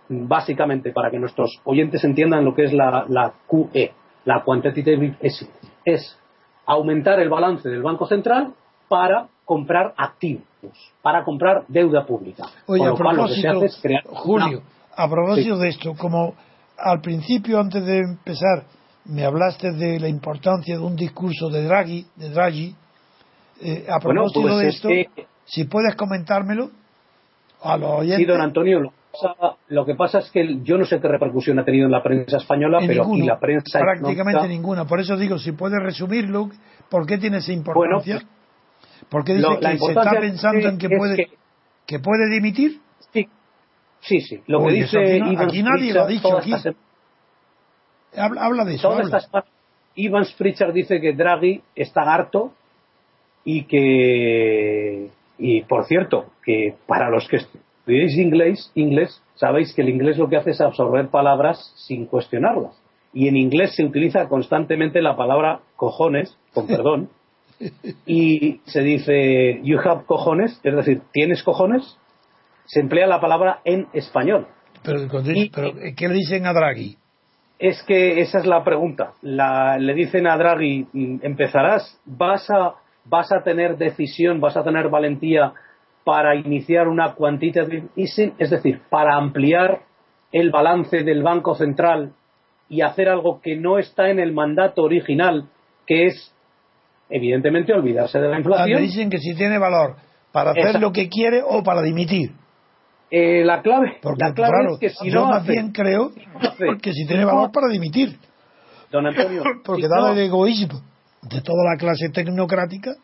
básicamente 0.10 0.92
para 0.92 1.12
que 1.12 1.20
nuestros 1.20 1.62
oyentes 1.64 2.04
entiendan 2.04 2.44
lo 2.44 2.54
que 2.54 2.66
es 2.66 2.74
la, 2.74 3.06
la 3.08 3.34
QE, 3.48 3.92
la 4.26 4.44
quantitative 4.44 5.16
easing, 5.22 5.50
es 5.86 6.20
aumentar 6.66 7.20
el 7.20 7.30
balance 7.30 7.70
del 7.70 7.84
Banco 7.84 8.06
Central 8.08 8.54
para 8.90 9.28
comprar 9.48 9.94
activos, 9.96 10.44
para 11.02 11.24
comprar 11.24 11.64
deuda 11.70 12.06
pública. 12.06 12.44
Oye, 12.66 12.86
a 12.86 12.94
propósito, 12.94 13.62
Julio, 14.08 14.62
a 14.94 15.10
propósito 15.10 15.58
de 15.58 15.70
esto, 15.70 15.94
como 15.98 16.36
al 16.78 17.00
principio, 17.00 17.58
antes 17.58 17.86
de 17.86 18.00
empezar, 18.00 18.66
me 19.06 19.24
hablaste 19.24 19.72
de 19.72 20.02
la 20.02 20.10
importancia 20.10 20.78
de 20.78 20.84
un 20.84 20.98
discurso 20.98 21.48
de 21.50 21.64
Draghi, 21.64 22.06
de 22.18 22.30
Draghi, 22.30 22.76
eh, 23.62 23.86
a 23.90 24.00
propósito 24.02 24.42
pues 24.42 24.58
de 24.58 24.68
esto, 24.68 24.90
si 25.46 25.64
puedes 25.64 25.96
comentármelo. 25.96 26.70
a 27.64 27.78
los 27.78 27.90
oyentes. 28.02 28.18
Sí, 28.18 28.26
don 28.26 28.42
Antonio, 28.42 28.92
lo, 29.70 29.86
que 29.86 29.96
pasa 29.96 30.20
es 30.20 30.30
que 30.30 30.60
yo 30.62 30.78
no 30.78 30.84
sé 30.84 31.00
qué 31.00 31.08
repercusión 31.08 31.58
ha 31.58 31.64
tenido 31.64 31.86
en 31.86 31.92
la 31.94 32.04
prensa 32.04 32.36
española, 32.36 32.80
pero 32.86 33.06
aquí 33.06 33.22
la 33.22 33.40
prensa. 33.40 33.80
Prácticamente 33.80 34.50
ninguna. 34.50 34.84
Por 34.84 35.00
eso 35.00 35.16
digo, 35.16 35.38
si 35.40 35.54
puede 35.54 35.80
resumirlo, 35.80 36.50
¿por 36.90 37.06
qué 37.06 37.18
tiene 37.18 37.38
esa 37.38 37.54
importancia? 37.54 38.22
Porque 39.10 39.36
dice 39.36 39.48
que 39.60 39.78
se 39.78 39.92
está 39.92 40.12
pensando 40.20 40.70
en 40.70 40.78
que 40.78 40.90
puede, 40.90 41.28
que... 41.86 42.00
puede 42.00 42.30
dimitir. 42.30 42.82
Sí, 43.14 43.28
sí, 44.02 44.22
sí. 44.22 44.42
Lo 44.48 44.66
que 44.66 44.74
dice 44.74 45.22
aquí, 45.38 45.64
nadie 45.64 45.94
lo 45.94 46.04
ha 46.04 46.08
dicho. 46.08 46.38
Aquí. 46.38 46.54
Habla, 48.16 48.66
de 48.66 48.76
eso. 48.76 48.92
Ivan 49.96 50.26
Spritzer 50.26 50.74
dice 50.74 51.02
que 51.02 51.14
Draghi 51.14 51.62
está 51.76 52.02
harto 52.02 52.54
y 53.44 53.64
que, 53.64 55.10
y 55.40 55.62
por 55.64 55.86
cierto, 55.86 56.32
que 56.44 56.76
para 56.86 57.10
los 57.10 57.28
que 57.28 57.38
estudiáis 57.38 58.18
inglés, 58.18 58.72
inglés, 58.76 59.24
sabéis 59.36 59.74
que 59.74 59.82
el 59.82 59.90
inglés 59.90 60.18
lo 60.18 60.30
que 60.30 60.38
hace 60.38 60.52
es 60.52 60.62
absorber 60.62 61.10
palabras 61.10 61.74
sin 61.76 62.06
cuestionarlas. 62.06 62.80
Y 63.14 63.28
en 63.28 63.38
inglés 63.38 63.76
se 63.76 63.86
utiliza 63.86 64.28
constantemente 64.28 65.02
la 65.02 65.16
palabra 65.16 65.62
cojones, 65.76 66.38
con 66.54 66.68
perdón, 66.68 67.10
y 68.06 68.62
se 68.66 68.82
dice 68.82 69.60
you 69.64 69.80
have 69.80 70.06
cojones, 70.06 70.60
es 70.64 70.76
decir, 70.76 71.02
tienes 71.12 71.44
cojones, 71.44 71.98
se 72.66 72.80
emplea 72.80 73.08
la 73.08 73.20
palabra 73.20 73.62
en 73.64 73.88
español. 73.94 74.48
Pero, 74.84 75.08
¿qué 75.96 76.08
le 76.08 76.14
dicen 76.14 76.46
a 76.46 76.54
Draghi? 76.54 76.98
Es 77.60 77.82
que 77.84 78.22
esa 78.22 78.40
es 78.40 78.46
la 78.46 78.64
pregunta. 78.64 79.14
le 79.22 79.94
dicen 79.94 80.28
a 80.28 80.38
Draghi, 80.38 80.88
empezarás, 81.22 82.00
vas 82.06 82.50
a, 82.50 82.76
vas 83.06 83.32
a 83.32 83.44
tener 83.44 83.78
decisión, 83.78 84.40
vas 84.40 84.56
a 84.56 84.64
tener 84.64 84.90
valentía 84.90 85.54
para 86.04 86.36
iniciar 86.36 86.88
una 86.88 87.16
quantitative 87.16 87.90
easing, 87.98 88.34
es 88.38 88.50
decir, 88.50 88.82
para 88.90 89.16
ampliar 89.16 89.82
el 90.32 90.52
balance 90.52 91.04
del 91.04 91.24
Banco 91.24 91.56
Central 91.56 92.14
y 92.70 92.82
hacer 92.82 93.10
algo 93.10 93.42
que 93.42 93.56
no 93.56 93.78
está 93.78 94.10
en 94.10 94.20
el 94.20 94.34
mandato 94.34 94.84
original, 94.84 95.50
que 95.86 96.06
es, 96.06 96.34
evidentemente, 97.10 97.74
olvidarse 97.74 98.20
de 98.20 98.30
la 98.30 98.38
inflación. 98.38 98.78
Ah, 98.78 98.82
dicen 98.82 99.10
que 99.10 99.20
si 99.20 99.36
tiene 99.36 99.58
valor 99.58 99.96
para 100.32 100.52
hacer 100.52 100.80
lo 100.80 100.92
que 100.92 101.10
quiere 101.10 101.42
o 101.46 101.64
para 101.64 101.82
dimitir. 101.82 102.32
Eh, 103.10 103.44
la 103.46 103.62
clave, 103.62 104.00
la 104.18 104.34
clave 104.34 104.74
es 104.74 104.80
que 104.80 104.90
si 104.90 105.10
yo 105.10 105.22
no 105.22 105.28
más 105.28 105.48
bien 105.48 105.72
creo 105.72 106.12
que 106.82 106.92
si 106.92 107.08
tiene 107.08 107.24
valor 107.24 107.52
para 107.52 107.68
dimitir. 107.70 108.18
Don 108.92 109.06
Antonio, 109.06 109.44
porque 109.66 109.88
dado 109.88 110.12
el 110.12 110.20
egoísmo 110.20 110.82
de 111.22 111.42
toda 111.42 111.64
la 111.72 111.78
clase 111.78 112.10
tecnocrática. 112.10 112.96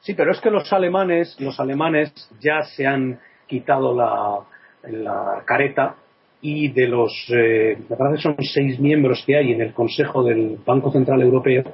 Sí, 0.00 0.14
pero 0.14 0.32
es 0.32 0.40
que 0.40 0.50
los 0.50 0.70
alemanes, 0.72 1.36
los 1.40 1.58
alemanes 1.60 2.12
ya 2.40 2.62
se 2.62 2.86
han 2.86 3.18
quitado 3.46 3.94
la, 3.94 4.40
la 4.90 5.42
careta 5.44 5.96
y 6.40 6.68
de 6.68 6.86
los, 6.86 7.12
eh, 7.28 7.76
me 7.88 7.96
parece 7.96 8.16
que 8.16 8.22
son 8.22 8.36
seis 8.40 8.80
miembros 8.80 9.22
que 9.26 9.36
hay 9.36 9.52
en 9.52 9.60
el 9.60 9.74
Consejo 9.74 10.22
del 10.22 10.58
Banco 10.64 10.90
Central 10.90 11.20
Europeo, 11.20 11.64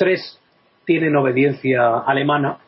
tres 0.00 0.40
tienen 0.86 1.14
obediencia 1.14 1.98
alemana 1.98 2.58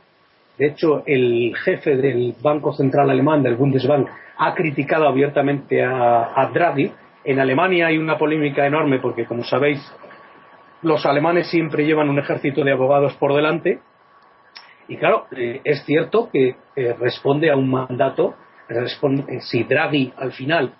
de 0.59 0.66
hecho, 0.66 1.03
el 1.07 1.55
jefe 1.57 1.97
del 1.97 2.35
Banco 2.41 2.72
Central 2.72 3.11
Alemán, 3.11 3.43
del 3.43 3.57
Bundesbank, 3.57 4.09
ha 4.37 4.55
criticado 4.55 5.09
abiertamente 5.09 5.83
a, 5.83 6.51
Draghi. 6.53 6.93
En 7.24 7.41
Alemania 7.41 7.87
hay 7.87 7.99
una 7.99 8.18
polémica 8.18 8.66
enorme 8.66 8.99
porque, 8.99 9.24
como 9.24 9.45
sabéis, 9.45 9.80
los 10.83 11.07
alemanes 11.07 11.49
siempre 11.49 11.87
llevan 11.87 12.11
un 12.11 12.18
ejército 12.18 12.64
de 12.64 12.72
abogados 12.72 13.14
por 13.14 13.35
delante. 13.35 13.80
Y 14.89 14.97
claro, 14.97 15.26
eh, 15.37 15.61
es 15.64 15.85
cierto 15.85 16.28
que 16.30 16.57
eh, 16.76 16.95
responde 16.99 17.51
a 17.51 17.57
un 17.57 17.70
mandato. 17.70 18.35
Responde, 18.68 19.24
eh, 19.37 19.41
si 19.41 19.64
Draghi 19.64 20.12
al 20.16 20.33
final 20.33 20.74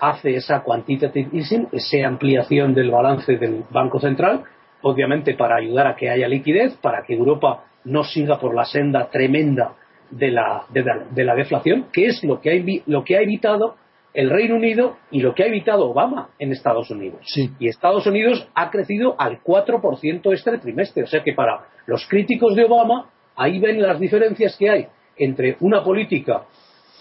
hace 0.00 0.36
esa 0.36 0.62
quantitative 0.62 1.30
easing, 1.32 1.68
esa 1.72 2.06
ampliación 2.06 2.74
del 2.74 2.90
balance 2.90 3.38
del 3.38 3.64
Banco 3.70 4.00
Central, 4.00 4.44
obviamente 4.82 5.34
para 5.34 5.56
ayudar 5.56 5.86
a 5.86 5.96
que 5.96 6.10
haya 6.10 6.28
liquidez, 6.28 6.76
para 6.76 7.02
que 7.02 7.14
Europa 7.14 7.64
no 7.84 8.04
siga 8.04 8.38
por 8.38 8.54
la 8.54 8.64
senda 8.64 9.08
tremenda 9.10 9.74
de 10.10 10.30
la, 10.30 10.66
de 10.70 11.24
la, 11.24 11.34
deflación, 11.34 11.86
que 11.92 12.06
es 12.06 12.22
lo 12.22 12.40
que, 12.40 12.50
ha, 12.50 12.82
lo 12.86 13.02
que 13.02 13.16
ha 13.16 13.22
evitado 13.22 13.76
el 14.14 14.28
Reino 14.28 14.56
Unido 14.56 14.98
y 15.10 15.20
lo 15.20 15.34
que 15.34 15.42
ha 15.42 15.46
evitado 15.46 15.88
Obama 15.88 16.30
en 16.38 16.52
Estados 16.52 16.90
Unidos. 16.90 17.26
Y 17.58 17.66
Estados 17.66 18.06
Unidos 18.06 18.46
ha 18.54 18.70
crecido 18.70 19.16
al 19.18 19.42
4% 19.42 20.32
este 20.34 20.58
trimestre. 20.58 21.04
O 21.04 21.06
sea 21.06 21.22
que 21.22 21.32
para 21.32 21.66
los 21.86 22.06
críticos 22.06 22.54
de 22.54 22.64
Obama, 22.64 23.10
ahí 23.36 23.58
ven 23.58 23.80
las 23.80 23.98
diferencias 23.98 24.56
que 24.58 24.68
hay 24.68 24.86
entre 25.16 25.56
una 25.60 25.82
política 25.82 26.42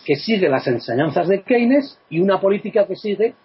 que 0.05 0.15
sigue 0.15 0.49
las 0.49 0.65
enseñanzas 0.67 1.27
de 1.27 1.43
Keynes 1.43 1.99
y 2.09 2.19
una 2.19 2.39
política 2.39 2.87
que 2.87 2.95
sigue 2.95 3.35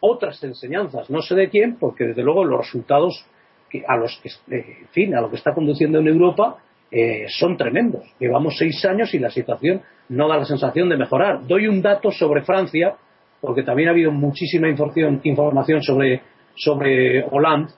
otras 0.00 0.42
enseñanzas. 0.44 1.10
No 1.10 1.20
sé 1.20 1.34
de 1.34 1.48
quién, 1.48 1.76
porque 1.78 2.04
desde 2.04 2.22
luego 2.22 2.44
los 2.44 2.60
resultados 2.60 3.26
que, 3.68 3.84
a 3.86 3.96
los 3.96 4.18
que, 4.22 4.28
eh, 4.54 4.78
en 4.82 4.88
fin, 4.88 5.14
a 5.14 5.20
lo 5.20 5.30
que 5.30 5.36
está 5.36 5.52
conduciendo 5.54 5.98
en 5.98 6.08
Europa 6.08 6.58
eh, 6.90 7.26
son 7.28 7.56
tremendos. 7.56 8.04
Llevamos 8.18 8.56
seis 8.56 8.82
años 8.84 9.12
y 9.14 9.18
la 9.18 9.30
situación 9.30 9.82
no 10.08 10.28
da 10.28 10.38
la 10.38 10.44
sensación 10.44 10.88
de 10.88 10.96
mejorar. 10.96 11.46
Doy 11.46 11.66
un 11.66 11.82
dato 11.82 12.10
sobre 12.10 12.42
Francia, 12.42 12.94
porque 13.40 13.62
también 13.62 13.88
ha 13.88 13.92
habido 13.92 14.10
muchísima 14.10 14.68
información 14.68 15.82
sobre, 15.82 16.22
sobre 16.54 17.24
Hollande. 17.24 17.72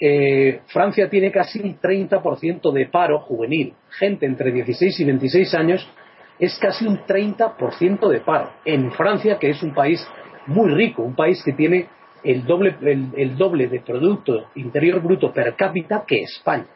Eh, 0.00 0.60
Francia 0.66 1.10
tiene 1.10 1.32
casi 1.32 1.60
un 1.60 1.80
30% 1.80 2.72
de 2.72 2.86
paro 2.86 3.18
juvenil. 3.18 3.74
Gente 3.90 4.26
entre 4.26 4.52
16 4.52 5.00
y 5.00 5.04
26 5.04 5.54
años 5.54 5.88
es 6.38 6.56
casi 6.58 6.86
un 6.86 6.98
30% 6.98 8.08
de 8.08 8.20
paro. 8.20 8.52
En 8.64 8.92
Francia, 8.92 9.38
que 9.40 9.50
es 9.50 9.62
un 9.64 9.74
país 9.74 10.06
muy 10.46 10.70
rico, 10.70 11.02
un 11.02 11.16
país 11.16 11.42
que 11.44 11.52
tiene 11.52 11.88
el 12.24 12.44
doble, 12.44 12.76
el 12.82 13.36
doble 13.36 13.68
de 13.68 13.80
Producto 13.80 14.46
Interior 14.56 15.00
Bruto 15.00 15.32
per 15.32 15.54
cápita 15.54 16.04
que 16.06 16.22
España. 16.22 16.66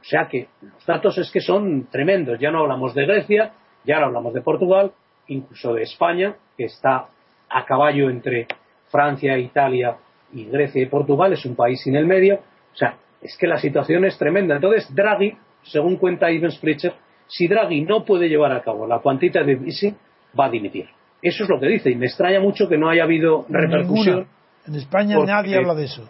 O 0.00 0.04
sea 0.04 0.28
que 0.28 0.48
los 0.62 0.86
datos 0.86 1.18
es 1.18 1.30
que 1.30 1.40
son 1.40 1.88
tremendos. 1.90 2.38
Ya 2.38 2.50
no 2.50 2.60
hablamos 2.60 2.94
de 2.94 3.04
Grecia, 3.06 3.52
ya 3.84 4.00
no 4.00 4.06
hablamos 4.06 4.32
de 4.32 4.42
Portugal, 4.42 4.92
incluso 5.26 5.74
de 5.74 5.82
España, 5.82 6.36
que 6.56 6.64
está 6.64 7.08
a 7.50 7.64
caballo 7.64 8.10
entre 8.10 8.46
Francia, 8.90 9.36
Italia 9.38 9.96
y 10.32 10.44
Grecia 10.46 10.82
y 10.82 10.86
Portugal, 10.86 11.32
es 11.32 11.44
un 11.44 11.56
país 11.56 11.80
sin 11.82 11.96
el 11.96 12.06
medio. 12.06 12.36
O 12.72 12.76
sea, 12.76 12.96
es 13.20 13.36
que 13.36 13.46
la 13.46 13.58
situación 13.58 14.04
es 14.04 14.16
tremenda. 14.18 14.56
Entonces, 14.56 14.94
Draghi, 14.94 15.36
según 15.62 15.96
cuenta 15.96 16.30
Ivan 16.30 16.52
Spritzer, 16.52 16.94
si 17.26 17.46
Draghi 17.46 17.82
no 17.82 18.04
puede 18.04 18.28
llevar 18.28 18.52
a 18.52 18.62
cabo 18.62 18.86
la 18.86 18.98
de 18.98 19.52
easing, 19.66 19.96
va 20.38 20.46
a 20.46 20.50
dimitir. 20.50 20.88
Eso 21.20 21.44
es 21.44 21.50
lo 21.50 21.58
que 21.58 21.66
dice, 21.66 21.90
y 21.90 21.96
me 21.96 22.06
extraña 22.06 22.40
mucho 22.40 22.68
que 22.68 22.78
no 22.78 22.88
haya 22.88 23.02
habido 23.02 23.44
repercusión. 23.48 24.26
En 24.68 24.74
España 24.74 25.16
nadie 25.24 25.56
habla 25.56 25.74
de 25.74 25.84
eso. 25.84 26.08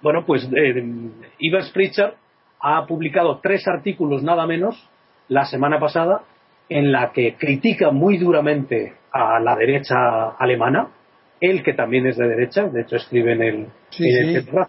Bueno, 0.00 0.24
pues 0.24 0.44
eh, 0.44 0.84
Ivan 1.40 1.62
Spritzer 1.64 2.14
ha 2.60 2.86
publicado 2.86 3.40
tres 3.42 3.66
artículos 3.66 4.22
nada 4.22 4.46
menos 4.46 4.88
la 5.28 5.44
semana 5.44 5.78
pasada 5.80 6.22
en 6.68 6.92
la 6.92 7.10
que 7.12 7.34
critica 7.34 7.90
muy 7.90 8.16
duramente 8.16 8.94
a 9.12 9.40
la 9.40 9.56
derecha 9.56 10.30
alemana, 10.38 10.88
él 11.40 11.62
que 11.64 11.74
también 11.74 12.06
es 12.06 12.16
de 12.16 12.28
derecha, 12.28 12.68
de 12.68 12.82
hecho 12.82 12.96
escribe 12.96 13.32
en 13.32 13.42
el, 13.42 13.66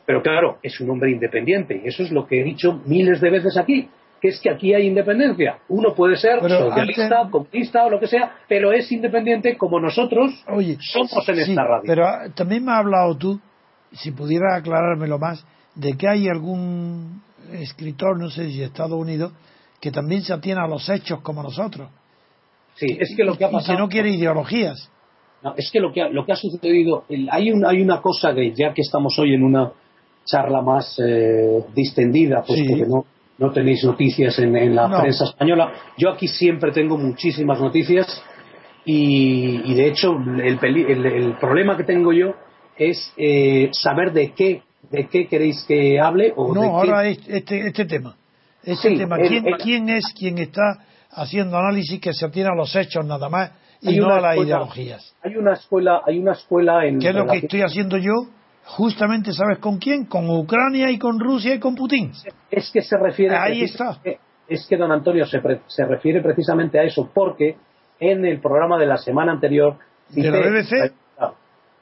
pero 0.06 0.24
claro, 0.24 0.58
es 0.64 0.80
un 0.82 0.90
hombre 0.90 1.12
independiente 1.12 1.80
y 1.84 1.88
eso 1.88 2.02
es 2.02 2.12
lo 2.12 2.26
que 2.26 2.42
he 2.42 2.44
dicho 2.44 2.82
miles 2.86 3.22
de 3.22 3.30
veces 3.30 3.56
aquí, 3.58 3.90
que 4.22 4.28
es 4.28 4.40
que 4.40 4.52
aquí 4.52 4.74
hay 4.74 4.88
independencia. 4.88 5.58
Uno 5.68 5.96
puede 5.96 6.16
ser 6.16 6.40
socialista, 6.40 7.28
comunista 7.32 7.86
o 7.86 7.90
lo 7.90 8.00
que 8.00 8.08
sea, 8.08 8.38
pero 8.48 8.72
es 8.72 8.92
independiente 8.92 9.58
como 9.58 9.80
nosotros 9.80 10.32
somos 10.80 11.28
en 11.28 11.40
esta 11.40 11.64
radio. 11.64 11.84
Pero 11.88 12.06
ah, 12.06 12.28
también 12.36 12.64
me 12.64 12.72
ha 12.72 12.78
hablado 12.78 13.18
tú, 13.18 13.42
si 13.92 14.12
pudiera 14.12 14.56
aclarármelo 14.56 15.18
más, 15.18 15.44
de 15.74 15.98
que 15.98 16.08
hay 16.08 16.28
algún 16.28 17.24
escritor, 17.52 18.20
no 18.20 18.30
sé 18.30 18.50
si 18.52 18.62
Estados 18.62 19.00
Unidos, 19.00 19.34
que 19.80 19.92
también 19.92 20.22
se 20.22 20.34
atiene 20.34 20.62
a 20.62 20.68
los 20.68 20.88
hechos 20.88 21.22
como 21.22 21.42
nosotros. 21.42 21.90
Sí, 22.76 22.98
es 23.00 23.16
que 23.18 23.24
lo 23.24 23.36
que 23.36 23.46
ha 23.46 23.50
pasado. 23.50 23.74
Y 23.74 23.76
que 23.76 23.82
no 23.82 23.90
quiere 23.90 24.10
ideologías. 24.12 24.92
No, 25.44 25.56
es 25.58 25.72
que 25.72 25.80
lo 25.80 25.92
que 25.92 26.04
ha, 26.04 26.10
lo 26.10 26.24
que 26.24 26.34
ha 26.34 26.36
sucedido, 26.36 27.06
hay, 27.32 27.52
un, 27.52 27.66
hay 27.66 27.82
una 27.82 28.00
cosa 28.00 28.36
que 28.36 28.54
ya 28.54 28.72
que 28.76 28.84
estamos 28.84 29.18
hoy 29.18 29.34
en 29.34 29.42
una 29.42 29.72
charla 30.26 30.62
más 30.62 31.00
eh, 31.04 31.66
distendida, 31.74 32.44
pues 32.46 32.60
porque 32.60 32.86
no, 32.86 33.06
no 33.42 33.52
tenéis 33.52 33.84
noticias 33.84 34.40
en, 34.40 34.76
la 34.76 35.02
prensa 35.02 35.26
española. 35.26 35.74
Yo 35.98 36.12
aquí 36.12 36.30
siempre 36.30 36.72
tengo 36.72 36.98
muchísimas 36.98 37.60
noticias 37.60 38.24
y, 38.86 39.74
de 39.74 39.88
hecho 39.88 40.16
el, 40.16 40.60
el, 40.64 41.36
problema 41.38 41.76
que 41.76 41.84
tengo 41.84 42.14
yo 42.14 42.36
es 42.78 43.14
eh, 43.18 43.70
saber 43.74 44.14
de 44.14 44.32
qué 44.32 44.62
¿De 44.90 45.08
qué 45.08 45.28
queréis 45.28 45.64
que 45.68 46.00
hable? 46.00 46.34
O 46.36 46.54
no, 46.54 46.64
ahora 46.64 47.08
este, 47.08 47.68
este 47.68 47.86
tema. 47.86 48.16
Este 48.64 48.98
tema. 48.98 49.18
¿Quién, 49.58 49.90
es 49.90 50.14
quien 50.18 50.38
está 50.38 50.84
haciendo 51.12 51.58
análisis 51.58 52.00
que 52.00 52.14
se 52.14 52.26
atiene 52.26 52.50
a 52.50 52.56
los 52.56 52.76
hechos 52.76 53.06
nada 53.06 53.30
más 53.30 53.52
y 53.82 53.98
no 53.98 54.10
a 54.10 54.20
las 54.20 54.38
ideologías? 54.38 55.16
Hay 55.24 55.36
una 55.36 55.54
escuela, 55.54 56.02
hay 56.06 56.20
una 56.20 56.34
escuela 56.34 56.86
en. 56.86 57.00
¿Qué 57.00 57.10
es 57.10 57.16
lo 57.16 57.26
que 57.28 57.38
estoy 57.38 57.62
haciendo 57.62 57.98
yo? 57.98 58.28
Justamente, 58.66 59.34
¿sabes 59.34 59.60
con 59.60 59.78
quién? 59.78 60.06
Con 60.06 60.30
Ucrania 60.30 60.90
y 60.92 60.98
con 60.98 61.20
Rusia 61.20 61.56
y 61.56 61.60
con 61.60 61.76
Putin. 61.76 62.12
Es 62.50 62.72
que 62.72 62.82
se 62.82 62.98
refiere. 62.98 63.36
Ahí 63.36 63.64
está. 63.64 64.00
Es 64.48 64.66
que 64.68 64.78
don 64.78 64.92
Antonio 64.92 65.26
se, 65.26 65.42
se 65.68 65.86
refiere 65.86 66.22
precisamente 66.22 66.80
a 66.80 66.84
eso 66.84 67.10
porque 67.14 67.56
en 68.00 68.26
el 68.26 68.42
programa 68.42 68.78
de 68.78 68.86
la 68.86 68.98
semana 68.98 69.32
anterior. 69.32 69.78
¿De 70.10 70.30
la 70.30 70.40
BBC? 70.40 70.94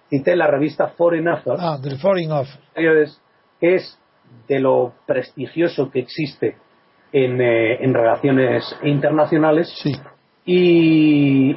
Cité 0.10 0.36
la 0.36 0.48
revista 0.48 0.88
Foreign 0.90 1.28
Affairs. 1.28 1.62
Ah, 1.62 1.78
del 1.82 2.00
Foreign 2.00 2.32
Affairs. 2.32 3.22
Que 3.60 3.76
es 3.76 4.00
de 4.48 4.60
lo 4.60 4.94
prestigioso 5.06 5.92
que 5.92 6.00
existe 6.00 6.58
en, 7.12 7.40
eh, 7.42 7.84
en 7.84 7.94
relaciones 7.94 8.64
internacionales. 8.84 9.72
Sí. 9.84 9.94
Y, 10.46 11.54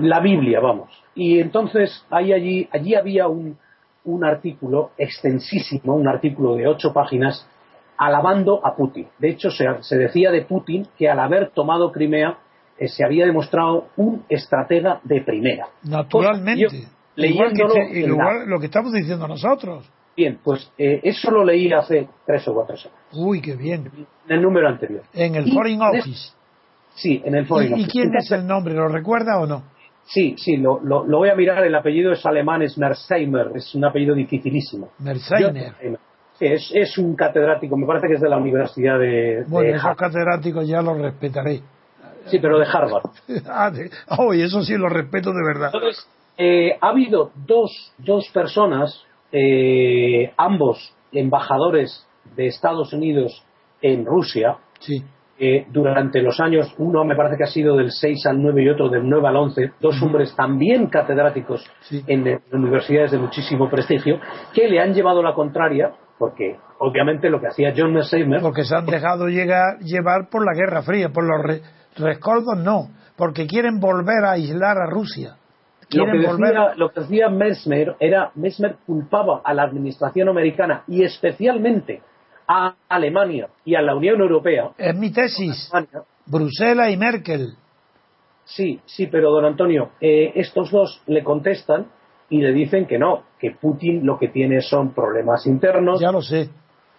la 0.00 0.18
Biblia, 0.20 0.58
vamos. 0.60 0.90
Y 1.14 1.38
entonces 1.38 2.04
hay 2.10 2.32
allí, 2.32 2.68
allí 2.72 2.96
había 2.96 3.28
un, 3.28 3.58
un 4.04 4.24
artículo 4.24 4.90
extensísimo, 4.98 5.94
un 5.94 6.08
artículo 6.08 6.56
de 6.56 6.66
ocho 6.66 6.92
páginas, 6.92 7.48
alabando 7.96 8.64
a 8.64 8.74
Putin. 8.74 9.08
De 9.18 9.30
hecho, 9.30 9.50
se, 9.50 9.64
se 9.80 9.96
decía 9.96 10.30
de 10.30 10.42
Putin 10.42 10.86
que 10.96 11.08
al 11.08 11.20
haber 11.20 11.50
tomado 11.50 11.92
Crimea 11.92 12.38
eh, 12.76 12.88
se 12.88 13.04
había 13.04 13.24
demostrado 13.24 13.88
un 13.96 14.24
estratega 14.28 15.00
de 15.04 15.20
primera. 15.22 15.68
Naturalmente. 15.84 16.86
igual, 17.16 17.52
que, 17.52 18.00
igual 18.00 18.48
lo 18.48 18.58
que 18.58 18.66
estamos 18.66 18.92
diciendo 18.92 19.28
nosotros. 19.28 19.88
Bien, 20.16 20.38
pues 20.42 20.70
eh, 20.78 21.00
eso 21.02 21.30
lo 21.30 21.44
leí 21.44 21.72
hace 21.72 22.08
tres 22.26 22.46
o 22.48 22.54
cuatro 22.54 22.76
semanas. 22.76 23.04
Uy, 23.12 23.40
qué 23.40 23.56
bien. 23.56 23.90
En 24.28 24.36
el 24.36 24.42
número 24.42 24.68
anterior. 24.68 25.02
En 25.12 25.34
el 25.34 25.52
Foreign 25.52 25.82
Office. 25.82 26.32
sí, 26.94 27.22
en 27.24 27.34
el 27.36 27.46
Foreign 27.46 27.74
Office. 27.74 27.88
¿Y 27.88 27.90
quién 27.90 28.14
es 28.14 28.30
el 28.32 28.46
nombre? 28.46 28.74
¿Lo 28.74 28.88
recuerda 28.88 29.40
o 29.40 29.46
no? 29.46 29.73
Sí, 30.06 30.34
sí, 30.36 30.56
lo, 30.56 30.80
lo, 30.82 31.04
voy 31.04 31.30
a 31.30 31.34
mirar. 31.34 31.64
El 31.64 31.74
apellido 31.74 32.12
es 32.12 32.24
alemán, 32.26 32.62
es 32.62 32.76
Merzheimer. 32.76 33.52
Es 33.54 33.74
un 33.74 33.84
apellido 33.84 34.14
dificilísimo. 34.14 34.90
Merzheimer. 34.98 35.74
Sí, 36.38 36.46
es, 36.46 36.70
es, 36.74 36.98
un 36.98 37.14
catedrático, 37.14 37.76
me 37.76 37.86
parece 37.86 38.08
que 38.08 38.14
es 38.14 38.20
de 38.20 38.28
la 38.28 38.36
Universidad 38.36 38.98
de. 38.98 39.44
Bueno, 39.46 39.76
esos 39.76 39.96
catedráticos 39.96 40.66
ya 40.66 40.82
los 40.82 40.98
respetaré. 40.98 41.60
Sí, 42.26 42.38
pero 42.38 42.58
de 42.58 42.66
Harvard. 42.66 43.04
ah, 43.48 43.70
oh, 44.18 44.32
eso 44.32 44.62
sí 44.62 44.76
lo 44.76 44.88
respeto 44.88 45.30
de 45.30 45.44
verdad. 45.46 45.70
Entonces, 45.72 46.08
eh, 46.36 46.76
ha 46.80 46.88
habido 46.88 47.30
dos, 47.46 47.92
dos 47.98 48.28
personas 48.32 49.04
eh, 49.30 50.32
ambos 50.36 50.94
embajadores 51.12 52.06
de 52.36 52.46
Estados 52.46 52.92
Unidos 52.92 53.44
en 53.82 54.04
Rusia, 54.04 54.58
eh, 55.36 55.66
durante 55.70 56.22
los 56.22 56.38
años, 56.38 56.72
uno 56.78 57.04
me 57.04 57.16
parece 57.16 57.36
que 57.36 57.44
ha 57.44 57.48
sido 57.48 57.76
del 57.76 57.90
6 57.90 58.26
al 58.26 58.40
9 58.40 58.62
y 58.62 58.68
otro 58.68 58.88
del 58.88 59.08
9 59.08 59.28
al 59.28 59.36
11, 59.36 59.72
dos 59.80 60.00
hombres 60.00 60.34
también 60.36 60.86
catedráticos 60.86 61.64
en, 62.06 62.40
universidades 62.52 63.10
de 63.10 63.18
muchísimo 63.18 63.68
prestigio, 63.68 64.20
que 64.52 64.68
le 64.68 64.80
han 64.80 64.94
llevado 64.94 65.22
la 65.22 65.34
contraria, 65.34 65.92
porque 66.18 66.56
obviamente 66.78 67.28
lo 67.30 67.40
que 67.40 67.48
hacía 67.48 67.74
John 67.76 67.92
Mersheimer... 67.92 68.40
Porque 68.40 68.62
se 68.62 68.76
han 68.76 68.86
dejado 68.86 69.26
llegar, 69.26 69.78
llevar 69.80 70.28
por 70.30 70.44
la 70.44 70.54
Guerra 70.54 70.82
Fría, 70.82 71.08
por 71.08 71.24
los 71.24 71.60
rescoldos 71.96 72.56
no, 72.58 72.90
porque 73.16 73.48
quieren 73.48 73.80
volver 73.80 74.24
a 74.24 74.32
aislar 74.32 74.78
a 74.78 74.86
Rusia. 74.88 75.36
Lo 75.90 76.06
que, 76.06 76.18
decía, 76.18 76.74
lo 76.76 76.90
que, 76.90 77.00
decía, 77.00 77.28
Mesmer 77.28 77.96
era, 78.00 78.30
Mesmer 78.34 78.76
culpaba 78.86 79.42
a 79.44 79.52
la 79.52 79.64
administración 79.64 80.28
americana 80.28 80.82
y 80.88 81.02
especialmente 81.02 82.02
a 82.46 82.74
Alemania 82.88 83.48
y 83.64 83.74
a 83.74 83.82
la 83.82 83.94
Unión 83.94 84.20
Europea. 84.20 84.70
Es 84.78 84.94
mi 84.94 85.12
tesis. 85.12 85.70
Bruselas 86.26 86.90
y 86.90 86.96
Merkel. 86.96 87.54
Sí, 88.44 88.80
sí, 88.84 89.06
pero 89.06 89.30
don 89.30 89.44
Antonio, 89.44 89.90
eh, 90.00 90.32
estos 90.34 90.70
dos 90.70 91.02
le 91.06 91.24
contestan 91.24 91.86
y 92.28 92.40
le 92.40 92.52
dicen 92.52 92.86
que 92.86 92.98
no, 92.98 93.22
que 93.38 93.52
Putin 93.52 94.04
lo 94.04 94.18
que 94.18 94.28
tiene 94.28 94.60
son 94.60 94.92
problemas 94.92 95.46
internos. 95.46 96.00
Ya 96.00 96.12
lo 96.12 96.20
sé. 96.20 96.50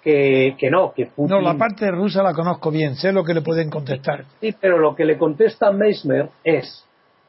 Que, 0.02 0.56
que 0.58 0.70
no, 0.70 0.94
que 0.94 1.08
Putin... 1.08 1.36
No, 1.36 1.42
la 1.42 1.58
parte 1.58 1.90
rusa 1.92 2.22
la 2.22 2.34
conozco 2.34 2.72
bien, 2.72 2.96
sé 2.96 3.12
lo 3.12 3.24
que 3.24 3.34
le 3.34 3.42
pueden 3.42 3.70
contestar. 3.70 4.26
Sí, 4.40 4.56
pero 4.60 4.78
lo 4.78 4.96
que 4.96 5.06
le 5.06 5.18
contesta 5.18 5.72
Meismer 5.72 6.30
es 6.44 6.86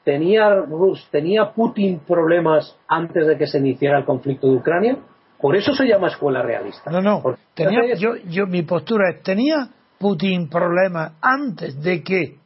¿Tenía, 0.06 0.54
Rus, 0.54 1.08
¿Tenía 1.10 1.50
Putin 1.50 1.98
problemas 2.06 2.78
antes 2.86 3.26
de 3.26 3.36
que 3.36 3.48
se 3.48 3.58
iniciara 3.58 3.98
el 3.98 4.04
conflicto 4.04 4.46
de 4.46 4.54
Ucrania? 4.54 4.98
Por 5.40 5.56
eso 5.56 5.74
se 5.74 5.86
llama 5.86 6.08
escuela 6.08 6.42
realista. 6.42 6.90
No, 6.90 7.00
no. 7.00 7.22
Tenía, 7.54 7.94
yo, 7.96 8.16
yo, 8.28 8.46
mi 8.46 8.62
postura 8.62 9.10
es, 9.10 9.22
¿tenía 9.22 9.68
Putin 9.98 10.48
problemas 10.48 11.12
antes 11.20 11.80
de 11.82 12.02
que 12.02 12.36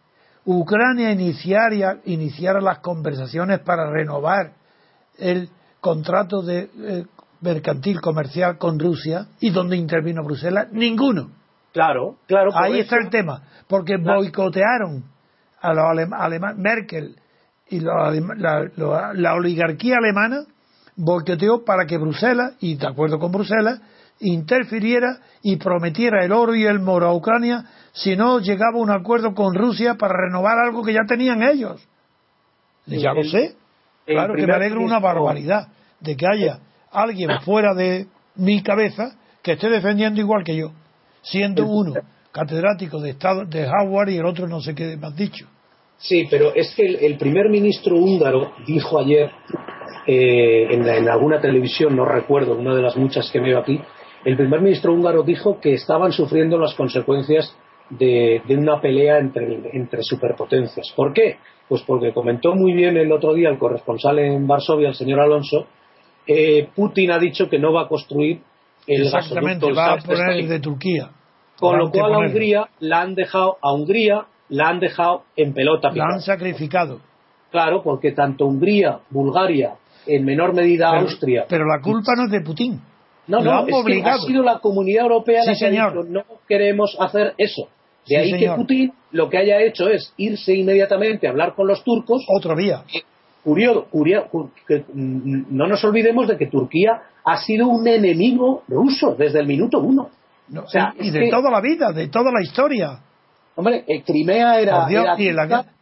Ucrania 0.44 1.12
iniciara, 1.12 1.98
iniciara 2.04 2.60
las 2.60 2.78
conversaciones 2.78 3.60
para 3.60 3.90
renovar 3.90 4.52
el 5.18 5.48
contrato 5.80 6.42
de 6.42 6.70
eh, 6.78 7.04
mercantil 7.40 8.00
comercial 8.00 8.58
con 8.58 8.78
Rusia 8.78 9.26
y 9.40 9.50
donde 9.50 9.76
intervino 9.76 10.22
Bruselas? 10.24 10.68
Ninguno. 10.72 11.30
Claro, 11.72 12.16
claro. 12.26 12.50
Ahí 12.54 12.80
está 12.80 12.96
el 12.96 13.10
tema, 13.10 13.42
porque 13.68 13.96
boicotearon 13.96 15.04
a 15.60 15.72
los 15.72 15.84
alemanes, 16.12 16.58
Merkel 16.58 17.16
y 17.68 17.80
la, 17.80 19.34
oligarquía 19.34 19.96
alemana 19.98 20.44
boicoteó 20.96 21.64
para 21.64 21.86
que 21.86 21.98
Bruselas, 21.98 22.54
y 22.60 22.76
de 22.76 22.86
acuerdo 22.86 23.18
con 23.18 23.32
Bruselas, 23.32 23.80
interfiriera 24.20 25.18
y 25.42 25.56
prometiera 25.56 26.24
el 26.24 26.32
oro 26.32 26.54
y 26.54 26.64
el 26.64 26.80
moro 26.80 27.08
a 27.08 27.14
Ucrania 27.14 27.64
si 27.92 28.16
no 28.16 28.38
llegaba 28.38 28.76
a 28.76 28.82
un 28.82 28.90
acuerdo 28.90 29.34
con 29.34 29.54
Rusia 29.54 29.94
para 29.94 30.14
renovar 30.26 30.58
algo 30.58 30.82
que 30.82 30.92
ya 30.92 31.04
tenían 31.08 31.42
ellos. 31.42 31.82
ya 32.86 33.12
lo 33.12 33.24
sé. 33.24 33.56
Claro 34.06 34.34
que 34.34 34.46
me 34.46 34.54
alegro 34.54 34.82
una 34.82 34.98
barbaridad 34.98 35.68
de 36.00 36.16
que 36.16 36.26
haya 36.26 36.58
alguien 36.90 37.40
fuera 37.42 37.74
de 37.74 38.06
mi 38.36 38.62
cabeza 38.62 39.16
que 39.42 39.52
esté 39.52 39.68
defendiendo 39.68 40.20
igual 40.20 40.44
que 40.44 40.56
yo, 40.56 40.72
siendo 41.22 41.66
uno 41.66 41.94
catedrático 42.32 43.00
de 43.00 43.10
Estado 43.10 43.44
de 43.44 43.66
Howard 43.66 44.10
y 44.10 44.18
el 44.18 44.26
otro 44.26 44.46
no 44.46 44.60
sé 44.60 44.74
qué 44.74 44.96
más 44.96 45.14
dicho. 45.16 45.46
Sí, 45.98 46.26
pero 46.30 46.54
es 46.54 46.74
que 46.74 46.82
el, 46.82 47.18
primer 47.18 47.50
ministro 47.50 47.94
húngaro 47.96 48.52
dijo 48.66 48.98
ayer 48.98 49.30
eh, 50.06 50.66
en, 50.70 51.08
alguna 51.08 51.40
televisión, 51.40 51.96
no 51.96 52.04
recuerdo, 52.04 52.54
una 52.54 52.74
de 52.74 52.82
las 52.82 52.96
muchas 52.96 53.30
que 53.30 53.40
veo 53.40 53.58
aquí, 53.58 53.80
el 54.24 54.36
primer 54.36 54.60
ministro 54.60 54.92
húngaro 54.92 55.22
dijo 55.22 55.60
que 55.60 55.74
estaban 55.74 56.12
sufriendo 56.12 56.58
las 56.58 56.74
consecuencias 56.74 57.56
de, 57.90 58.42
una 58.48 58.80
pelea 58.80 59.18
entre, 59.18 60.02
superpotencias. 60.02 60.92
¿Por 60.94 61.12
qué? 61.12 61.38
Pues 61.68 61.82
porque 61.82 62.12
comentó 62.12 62.54
muy 62.54 62.72
bien 62.72 62.96
el 62.96 63.10
otro 63.12 63.34
día 63.34 63.48
el 63.48 63.58
corresponsal 63.58 64.18
en 64.18 64.46
Varsovia, 64.46 64.88
el 64.88 64.94
señor 64.94 65.20
Alonso, 65.20 65.66
eh, 66.26 66.68
Putin 66.74 67.12
ha 67.12 67.18
dicho 67.18 67.48
que 67.48 67.58
no 67.58 67.72
va 67.72 67.82
a 67.82 67.88
construir 67.88 68.40
el 68.86 69.02
Exactamente, 69.02 69.72
va 69.72 69.94
a 69.94 69.98
poner 69.98 70.36
el 70.36 70.48
de 70.48 70.60
Turquía. 70.60 71.10
Con 71.58 71.78
lo 71.78 71.90
cual 71.90 72.14
a 72.14 72.18
Hungría 72.18 72.68
la 72.80 73.02
han 73.02 73.14
dejado 73.14 73.58
a 73.60 73.72
Hungría 73.72 74.26
la 74.48 74.68
han 74.68 74.80
dejado 74.80 75.24
en 75.36 75.54
pelota. 75.54 75.90
La 75.94 76.06
han 76.14 76.20
sacrificado. 76.20 77.00
Claro, 77.50 77.82
porque 77.82 78.12
tanto 78.12 78.46
Hungría, 78.46 79.00
Bulgaria, 79.10 79.74
en 80.06 80.24
menor 80.24 80.54
medida 80.54 80.88
Austria. 80.98 81.46
Pero 81.48 81.66
la 81.66 81.80
culpa 81.80 82.14
no 82.16 82.24
es 82.24 82.30
de 82.30 82.40
Putin. 82.40 82.80
No, 83.26 83.40
no, 83.40 83.66
es 83.66 84.04
ha 84.04 84.18
sido 84.18 84.42
la 84.42 84.58
comunidad 84.58 85.04
europea 85.04 85.42
la 85.46 85.54
que 85.56 85.66
ha 85.66 85.70
dicho 85.70 86.02
no 86.08 86.24
queremos 86.48 86.96
hacer 86.98 87.34
eso. 87.38 87.68
De 88.08 88.16
ahí 88.16 88.38
que 88.38 88.50
Putin 88.50 88.92
lo 89.12 89.28
que 89.28 89.38
haya 89.38 89.60
hecho 89.60 89.88
es 89.88 90.12
irse 90.16 90.54
inmediatamente 90.54 91.26
a 91.26 91.30
hablar 91.30 91.54
con 91.54 91.66
los 91.66 91.84
turcos. 91.84 92.24
Otro 92.28 92.56
día. 92.56 92.82
Curioso, 93.42 93.86
que 94.66 94.84
mm, 94.92 95.44
no 95.50 95.66
nos 95.66 95.82
olvidemos 95.84 96.28
de 96.28 96.36
que 96.36 96.46
Turquía 96.46 97.00
ha 97.24 97.36
sido 97.38 97.68
un 97.68 97.86
enemigo 97.86 98.64
ruso 98.68 99.14
desde 99.18 99.40
el 99.40 99.46
minuto 99.46 99.78
uno. 99.78 100.10
y 100.98 101.10
de 101.10 101.30
toda 101.30 101.50
la 101.50 101.60
vida, 101.60 101.92
de 101.92 102.08
toda 102.08 102.32
la 102.32 102.42
historia. 102.42 103.00
Hombre, 103.56 103.84
eh, 103.86 104.02
Crimea 104.02 104.60
era. 104.60 104.86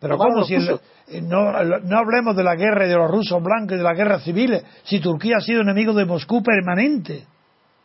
pero 0.00 0.16
¿cómo 0.16 0.44
si 0.44 0.54
eh, 0.54 1.22
no, 1.22 1.52
no 1.62 1.98
hablemos 1.98 2.36
de 2.36 2.42
la 2.42 2.56
guerra 2.56 2.86
de 2.86 2.94
los 2.96 3.10
rusos 3.10 3.42
blancos 3.42 3.74
y 3.74 3.76
de 3.76 3.82
la 3.82 3.94
guerra 3.94 4.20
civil, 4.20 4.60
si 4.82 5.00
Turquía 5.00 5.36
ha 5.38 5.40
sido 5.40 5.62
enemigo 5.62 5.92
de 5.92 6.04
Moscú 6.04 6.42
permanente? 6.42 7.24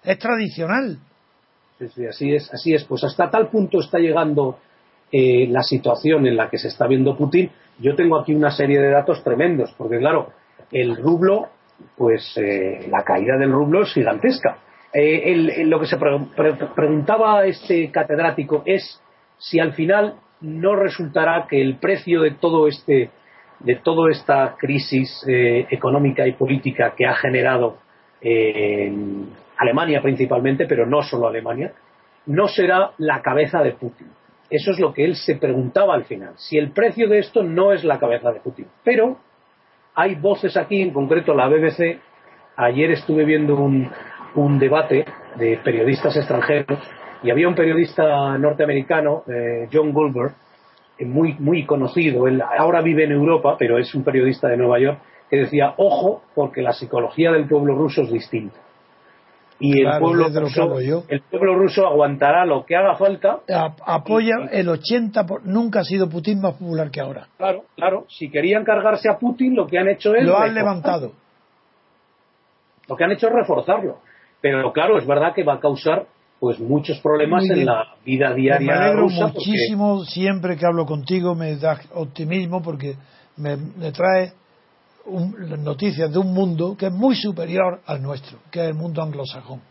Es 0.04 0.18
tradicional. 0.20 0.98
Sí, 1.80 1.88
sí, 1.90 2.06
así 2.06 2.34
es, 2.34 2.54
así 2.54 2.74
es. 2.74 2.84
Pues 2.86 3.04
hasta 3.04 3.30
tal 3.30 3.50
punto 3.50 3.80
está 3.80 4.00
llegando 4.00 4.58
eh, 5.12 5.48
la 5.50 5.64
situación 5.64 6.28
en 6.28 6.38
la 6.38 6.50
que 6.50 6.58
se 6.58 6.70
está 6.70 6.88
viendo 6.88 7.16
Putin. 7.16 7.52
Yo 7.80 7.96
tengo 7.96 8.20
aquí 8.20 8.34
una 8.34 8.52
serie 8.52 8.80
de 8.80 8.90
datos 8.90 9.24
tremendos, 9.24 9.74
porque 9.78 9.98
claro, 9.98 10.32
el 10.72 10.96
rublo, 10.98 11.50
pues 11.98 12.36
la 12.88 13.04
caída 13.04 13.38
del 13.38 13.52
rublo 13.52 13.84
es 13.84 13.94
gigantesca. 13.94 14.58
lo 14.94 15.80
que 15.80 15.88
se 15.88 15.98
preguntaba 15.98 17.46
este 17.46 17.90
catedrático 17.92 18.64
es 18.66 19.03
si 19.38 19.60
al 19.60 19.74
final 19.74 20.16
no 20.42 20.76
resultará 20.76 21.48
que 21.50 21.62
el 21.62 21.78
precio 21.78 22.22
de 22.22 22.32
todo 22.32 22.68
este 22.68 23.10
de 23.60 23.76
toda 23.76 24.12
esta 24.12 24.56
crisis 24.58 25.24
eh, 25.28 25.68
económica 25.70 26.28
y 26.28 26.34
política 26.34 26.94
que 26.98 27.06
ha 27.06 27.16
generado 27.16 27.78
eh, 28.22 28.88
en 28.88 29.30
Alemania 29.58 30.02
principalmente, 30.02 30.66
pero 30.66 30.86
no 30.86 31.02
solo 31.02 31.28
Alemania, 31.28 31.72
no 32.26 32.48
será 32.48 32.92
la 32.98 33.22
cabeza 33.22 33.64
de 33.64 33.72
Putin. 33.72 34.08
Eso 34.50 34.72
es 34.72 34.80
lo 34.80 34.94
que 34.94 35.06
él 35.06 35.16
se 35.16 35.36
preguntaba 35.36 35.96
al 35.96 36.04
final. 36.04 36.34
Si 36.36 36.58
el 36.58 36.72
precio 36.72 37.08
de 37.08 37.20
esto 37.20 37.42
no 37.42 37.72
es 37.72 37.84
la 37.84 38.00
cabeza 38.00 38.32
de 38.32 38.42
Putin. 38.42 38.68
Pero 38.84 39.18
hay 39.96 40.16
voces 40.16 40.58
aquí, 40.58 40.82
en 40.82 40.92
concreto 40.92 41.34
la 41.34 41.48
BBC. 41.48 42.00
Ayer 42.58 42.92
estuve 42.92 43.24
viendo 43.26 43.56
un, 43.56 43.90
un 44.36 44.60
debate 44.60 45.06
de 45.38 45.58
periodistas 45.64 46.16
extranjeros 46.18 46.80
y 47.24 47.32
había 47.32 47.48
un 47.48 47.56
periodista 47.56 48.38
norteamericano, 48.38 49.24
eh, 49.28 49.68
John 49.72 49.94
Goldberg, 49.94 50.34
muy, 51.00 51.34
muy 51.40 51.66
conocido, 51.66 52.28
él 52.28 52.42
ahora 52.42 52.82
vive 52.82 53.06
en 53.06 53.12
Europa, 53.12 53.56
pero 53.58 53.78
es 53.78 53.94
un 53.96 54.04
periodista 54.04 54.48
de 54.48 54.58
Nueva 54.58 54.80
York, 54.80 55.00
que 55.30 55.38
decía, 55.38 55.74
ojo, 55.78 56.22
porque 56.36 56.62
la 56.62 56.74
psicología 56.74 57.32
del 57.32 57.48
pueblo 57.48 57.76
ruso 57.76 58.04
es 58.04 58.12
distinta. 58.12 58.60
Y 59.60 59.82
el, 59.82 60.00
pueblo 60.00 60.28
ruso, 60.28 60.78
el 61.08 61.22
pueblo 61.22 61.56
ruso 61.56 61.88
aguantará 61.88 62.46
lo 62.46 62.66
que 62.66 62.76
haga 62.76 62.96
falta. 62.96 63.40
apoya 63.86 64.36
el 64.52 64.68
80, 64.68 65.26
nunca 65.46 65.80
ha 65.80 65.84
sido 65.84 66.10
Putin 66.10 66.42
más 66.42 66.54
popular 66.54 66.92
que 66.92 67.00
ahora. 67.00 67.28
Claro, 67.38 67.64
claro. 67.76 68.06
Si 68.10 68.30
querían 68.30 68.66
cargarse 68.66 69.10
a 69.10 69.18
Putin, 69.18 69.56
lo 69.56 69.66
que 69.66 69.80
han 69.80 69.88
hecho 69.88 70.14
es. 70.16 70.26
Lo 70.26 70.38
han 70.38 70.54
levantado. 70.54 71.14
Lo 72.90 72.98
que 72.98 73.04
han 73.06 73.12
hecho 73.12 73.28
es 73.28 73.34
reforzarlo. 73.34 74.00
Pero 74.42 74.74
claro, 74.74 74.98
es 74.98 75.08
verdad 75.08 75.34
que 75.34 75.44
va 75.44 75.54
a 75.54 75.60
causar 75.62 76.08
pues 76.44 76.60
muchos 76.60 77.00
problemas 77.00 77.46
en 77.50 77.66
la 77.66 77.96
vida 78.06 78.34
diaria. 78.34 78.68
Me 78.68 78.74
alegro 78.74 79.08
muchísimo 79.08 80.04
siempre 80.04 80.58
que 80.58 80.66
hablo 80.66 80.86
contigo, 80.86 81.36
me 81.36 81.56
da 81.56 81.80
optimismo 81.94 82.62
porque 82.62 82.98
me, 83.38 83.56
trae 83.94 84.34
noticias 85.60 86.12
de 86.12 86.20
un 86.20 86.34
mundo 86.34 86.76
que 86.78 86.88
es 86.88 86.92
muy 86.92 87.16
superior 87.16 87.80
al 87.86 88.02
nuestro, 88.02 88.40
que 88.52 88.60
es 88.60 88.68
el 88.68 88.74
mundo 88.74 89.02
anglosajón. 89.02 89.62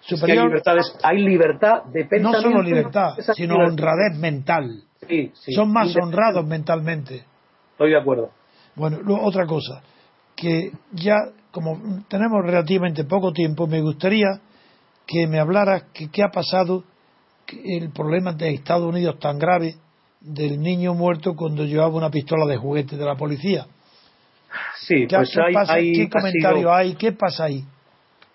Superior, 0.00 0.62
hay, 1.02 1.18
libertad 1.18 1.82
de 1.92 2.06
pensamiento. 2.06 2.30
No 2.30 2.40
solo 2.40 2.62
libertad, 2.62 3.10
sino 3.34 3.56
honradez 3.56 4.18
mental. 4.18 4.82
Son 5.54 5.70
más 5.70 5.94
honrados 5.96 6.46
mentalmente. 6.46 7.24
Estoy 7.72 7.90
de 7.90 7.98
acuerdo. 7.98 8.30
Bueno, 8.74 9.00
otra 9.22 9.44
cosa, 9.44 9.82
que 10.34 10.72
ya 10.92 11.16
como 11.50 12.02
tenemos 12.08 12.42
relativamente 12.42 13.04
poco 13.04 13.34
tiempo, 13.34 13.66
me 13.66 13.82
gustaría 13.82 14.40
que 15.10 15.26
me 15.26 15.40
hablara 15.40 15.86
que 15.92 16.08
qué 16.08 16.22
ha 16.22 16.30
pasado 16.30 16.84
el 17.64 17.90
problema 17.90 18.32
de 18.32 18.54
Estados 18.54 18.88
Unidos 18.88 19.18
tan 19.18 19.40
grave 19.40 19.74
del 20.20 20.60
niño 20.60 20.94
muerto 20.94 21.34
cuando 21.34 21.64
llevaba 21.64 21.96
una 21.96 22.10
pistola 22.10 22.46
de 22.46 22.56
juguete 22.56 22.96
de 22.96 23.04
la 23.04 23.16
policía. 23.16 23.66
Sí, 24.86 25.06
¿Qué, 25.08 25.16
pues 25.16 25.36
hay, 25.68 26.08
comentario 26.08 26.72
hay? 26.72 26.94
¿Qué 26.94 27.12
pasa 27.12 27.44
ahí? 27.44 27.64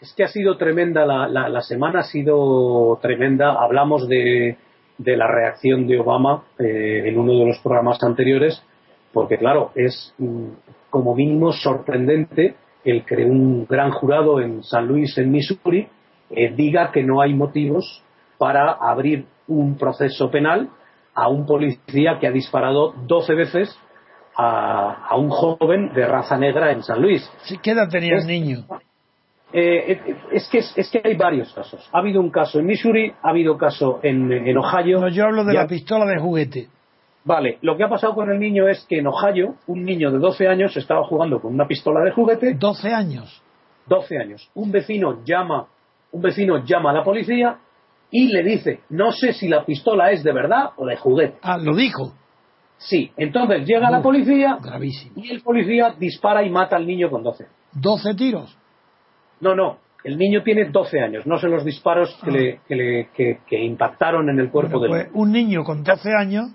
Es 0.01 0.13
que 0.13 0.25
ha 0.25 0.27
sido 0.27 0.57
tremenda, 0.57 1.05
la, 1.05 1.27
la, 1.27 1.61
semana 1.61 2.01
ha 2.01 2.03
sido 2.03 2.99
tremenda. 3.01 3.53
Hablamos 3.53 4.09
de, 4.09 4.57
de 4.97 5.17
la 5.17 5.27
reacción 5.27 5.87
de 5.87 5.99
Obama 5.99 6.43
eh, 6.59 7.03
en 7.05 7.17
uno 7.17 7.39
de 7.39 7.45
los 7.45 7.59
programas 7.59 8.03
anteriores, 8.03 8.61
porque 9.13 9.37
claro, 9.37 9.71
es 9.75 10.13
mm, 10.17 10.47
como 10.89 11.15
mínimo 11.15 11.53
sorprendente 11.53 12.55
el 12.83 13.05
que 13.05 13.15
un 13.15 13.65
gran 13.65 13.91
jurado 13.91 14.41
en 14.41 14.61
San 14.63 14.87
Luis, 14.87 15.17
en 15.17 15.31
Missouri, 15.31 15.87
eh, 16.35 16.53
diga 16.55 16.91
que 16.91 17.03
no 17.03 17.21
hay 17.21 17.33
motivos 17.33 18.03
para 18.37 18.71
abrir 18.71 19.25
un 19.47 19.77
proceso 19.77 20.29
penal 20.29 20.69
a 21.13 21.29
un 21.29 21.45
policía 21.45 22.17
que 22.19 22.27
ha 22.27 22.31
disparado 22.31 22.93
12 23.07 23.33
veces 23.35 23.79
a, 24.37 25.15
un 25.15 25.29
joven 25.29 25.93
de 25.93 26.05
raza 26.05 26.37
negra 26.37 26.71
en 26.71 26.83
San 26.83 27.01
Luis. 27.01 27.29
¿Qué 27.61 27.71
edad 27.71 27.87
tenía 27.89 28.17
el 28.17 28.27
niño? 28.27 28.65
Eh, 29.53 29.93
eh, 29.93 30.15
es, 30.31 30.49
que, 30.49 30.57
es 30.57 30.89
que 30.91 31.01
hay 31.01 31.15
varios 31.15 31.53
casos. 31.53 31.87
Ha 31.93 31.99
habido 31.99 32.19
un 32.19 32.29
caso 32.29 32.59
en 32.59 32.65
Missouri, 32.65 33.13
ha 33.21 33.29
habido 33.29 33.57
caso 33.57 33.99
en, 34.03 34.29
en 34.31 34.57
Ohio. 34.57 34.99
No, 34.99 35.07
yo 35.07 35.23
hablo 35.23 35.45
de 35.45 35.53
la 35.53 35.67
pistola 35.67 36.05
de 36.05 36.19
juguete. 36.19 36.67
Vale, 37.23 37.57
lo 37.61 37.75
que 37.75 37.83
ha 37.83 37.89
pasado 37.89 38.13
con 38.13 38.29
el 38.29 38.37
niño 38.37 38.67
es 38.67 38.85
que 38.87 38.99
en 38.99 39.07
Ohio, 39.07 39.55
un 39.67 39.83
niño 39.83 40.11
de 40.11 40.19
12 40.19 40.47
años 40.47 40.77
estaba 40.77 41.03
jugando 41.05 41.41
con 41.41 41.53
una 41.53 41.67
pistola 41.67 42.03
de 42.03 42.11
juguete. 42.11 42.55
¿12 42.55 42.93
años? 42.93 43.41
12 43.87 44.17
años. 44.17 44.51
Un 44.53 44.71
vecino 44.71 45.23
llama, 45.23 45.67
un 46.15 46.21
vecino 46.21 46.63
llama 46.63 46.91
a 46.91 46.93
la 46.93 47.03
policía 47.03 47.57
y 48.09 48.27
le 48.27 48.41
dice, 48.43 48.79
no 48.89 49.11
sé 49.11 49.33
si 49.33 49.49
la 49.49 49.65
pistola 49.65 50.11
es 50.11 50.23
de 50.23 50.31
verdad 50.31 50.69
o 50.77 50.85
de 50.85 50.95
juguete. 50.95 51.39
Ah, 51.41 51.57
lo 51.57 51.75
dijo. 51.75 52.13
Sí, 52.77 53.11
entonces 53.17 53.67
llega 53.67 53.91
la 53.91 54.01
policía 54.01 54.57
gravísimo. 54.61 55.15
y 55.17 55.29
el 55.29 55.41
policía 55.41 55.93
dispara 55.99 56.41
y 56.43 56.49
mata 56.49 56.77
al 56.77 56.87
niño 56.87 57.09
con 57.09 57.21
12. 57.21 57.47
¿12 57.75 58.15
tiros? 58.15 58.57
No, 59.41 59.55
no, 59.55 59.79
el 60.05 60.17
niño 60.17 60.41
tiene 60.43 60.69
12 60.69 61.01
años, 61.01 61.25
no 61.25 61.37
son 61.37 61.51
los 61.51 61.65
disparos 61.65 62.17
que, 62.23 62.29
ah. 62.29 62.33
le, 62.69 63.09
que, 63.13 63.65
impactaron 63.65 64.29
en 64.29 64.39
el 64.39 64.49
cuerpo 64.49 64.79
del 64.79 64.89
pues, 64.89 65.09
Un 65.13 65.33
niño 65.33 65.65
con 65.65 65.83
12 65.83 66.11
años 66.17 66.45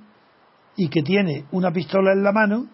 y 0.76 0.88
que 0.88 1.02
tiene 1.02 1.44
una 1.52 1.70
pistola 1.70 2.12
en 2.12 2.22
la 2.22 2.32
mano, 2.32 2.66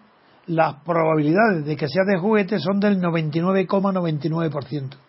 las 0.45 0.75
probabilidades 0.85 1.65
de 1.65 1.75
que 1.75 1.89
sea 1.89 2.05
de 2.05 2.17
juguete 2.17 2.59
son 2.59 2.79
del 2.79 3.01
99,99%. 3.01 5.06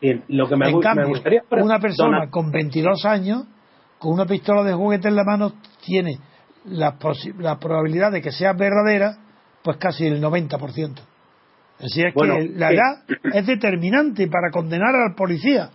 Bien, 0.00 0.24
lo 0.28 0.48
que 0.48 0.56
me, 0.56 0.70
en 0.70 0.80
cambio, 0.80 1.08
gustaría 1.08 1.42
una 1.50 1.78
persona 1.78 2.30
con 2.30 2.50
22 2.50 3.04
años 3.04 3.44
con 3.98 4.14
una 4.14 4.24
pistola 4.24 4.62
de 4.62 4.72
juguete 4.72 5.08
en 5.08 5.16
la 5.16 5.24
mano 5.24 5.52
tiene 5.84 6.18
la, 6.64 6.96
la 7.38 7.58
probabilidad 7.58 8.10
de 8.10 8.22
que 8.22 8.32
sea 8.32 8.54
verdadera 8.54 9.16
pues 9.62 9.76
casi 9.76 10.06
el 10.06 10.22
90%. 10.22 10.98
Así 11.78 12.02
es 12.02 12.14
que 12.14 12.50
la 12.56 12.72
edad 12.72 13.02
es 13.32 13.46
determinante 13.46 14.26
para 14.28 14.50
condenar 14.50 14.94
al 14.94 15.14
policía. 15.14 15.70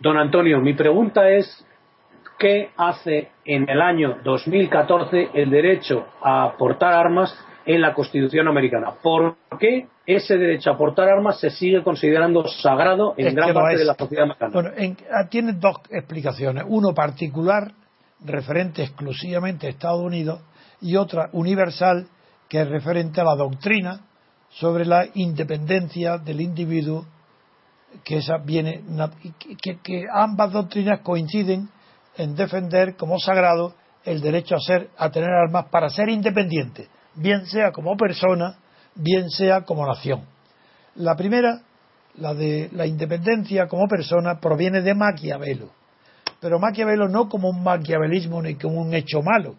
Don 0.00 0.16
Antonio, 0.16 0.60
mi 0.60 0.74
pregunta 0.74 1.28
es 1.28 1.64
qué 2.38 2.70
hace 2.76 3.30
en 3.44 3.68
el 3.68 3.80
año 3.80 4.18
2014 4.24 5.30
el 5.34 5.50
derecho 5.50 6.06
a 6.22 6.54
portar 6.58 6.92
armas 6.92 7.36
en 7.66 7.80
la 7.80 7.94
Constitución 7.94 8.48
americana. 8.48 8.94
¿Por 9.02 9.36
qué 9.58 9.86
ese 10.06 10.36
derecho 10.36 10.70
a 10.70 10.76
portar 10.76 11.08
armas 11.08 11.40
se 11.40 11.50
sigue 11.50 11.82
considerando 11.82 12.46
sagrado 12.46 13.14
en 13.16 13.34
gran 13.34 13.54
parte 13.54 13.78
de 13.78 13.84
la 13.84 13.94
sociedad 13.94 14.24
americana? 14.24 14.52
Bueno, 14.52 14.70
ah, 15.12 15.28
tiene 15.28 15.52
dos 15.54 15.76
explicaciones. 15.90 16.64
Uno 16.66 16.92
particular, 16.94 17.72
referente 18.24 18.82
exclusivamente 18.82 19.66
a 19.66 19.70
Estados 19.70 20.02
Unidos, 20.02 20.40
y 20.80 20.96
otra 20.96 21.30
universal, 21.32 22.06
que 22.48 22.60
es 22.60 22.68
referente 22.68 23.20
a 23.20 23.24
la 23.24 23.36
doctrina 23.36 24.00
sobre 24.50 24.84
la 24.84 25.06
independencia 25.14 26.18
del 26.18 26.40
individuo, 26.40 27.06
que, 28.04 28.18
esa 28.18 28.38
viene, 28.38 28.82
que 29.82 30.04
ambas 30.12 30.52
doctrinas 30.52 31.00
coinciden 31.00 31.68
en 32.16 32.34
defender 32.34 32.96
como 32.96 33.18
sagrado 33.18 33.74
el 34.04 34.20
derecho 34.20 34.56
a 34.56 34.60
ser 34.60 34.90
a 34.96 35.10
tener 35.10 35.30
armas 35.30 35.66
para 35.70 35.88
ser 35.88 36.08
independiente, 36.08 36.88
bien 37.16 37.46
sea 37.46 37.72
como 37.72 37.96
persona, 37.96 38.56
bien 38.94 39.30
sea 39.30 39.62
como 39.62 39.86
nación. 39.86 40.22
La 40.96 41.16
primera, 41.16 41.62
la 42.16 42.34
de 42.34 42.68
la 42.72 42.86
independencia 42.86 43.66
como 43.66 43.88
persona, 43.88 44.40
proviene 44.40 44.82
de 44.82 44.94
Maquiavelo, 44.94 45.70
pero 46.44 46.58
Maquiavelo 46.58 47.08
no 47.08 47.28
como 47.28 47.48
un 47.48 47.62
maquiavelismo 47.62 48.42
ni 48.42 48.56
como 48.56 48.82
un 48.82 48.92
hecho 48.92 49.22
malo, 49.22 49.56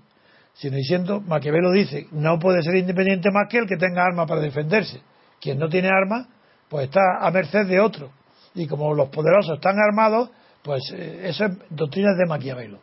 sino 0.54 0.78
diciendo, 0.78 1.20
Maquiavelo 1.20 1.72
dice, 1.72 2.08
no 2.12 2.38
puede 2.38 2.62
ser 2.62 2.76
independiente 2.76 3.32
más 3.32 3.48
que 3.50 3.58
el 3.58 3.68
que 3.68 3.76
tenga 3.76 4.04
armas 4.04 4.28
para 4.28 4.40
defenderse. 4.40 5.02
Quien 5.42 5.58
no 5.58 5.68
tiene 5.68 5.90
armas, 5.90 6.28
pues 6.70 6.86
está 6.86 7.02
a 7.20 7.32
merced 7.32 7.66
de 7.66 7.80
otro. 7.80 8.12
Y 8.54 8.68
como 8.68 8.94
los 8.94 9.10
poderosos 9.10 9.56
están 9.56 9.78
armados, 9.80 10.30
pues 10.62 10.84
eh, 10.94 11.22
eso 11.24 11.46
es 11.46 11.58
doctrina 11.72 12.14
de 12.14 12.26
Maquiavelo. 12.28 12.80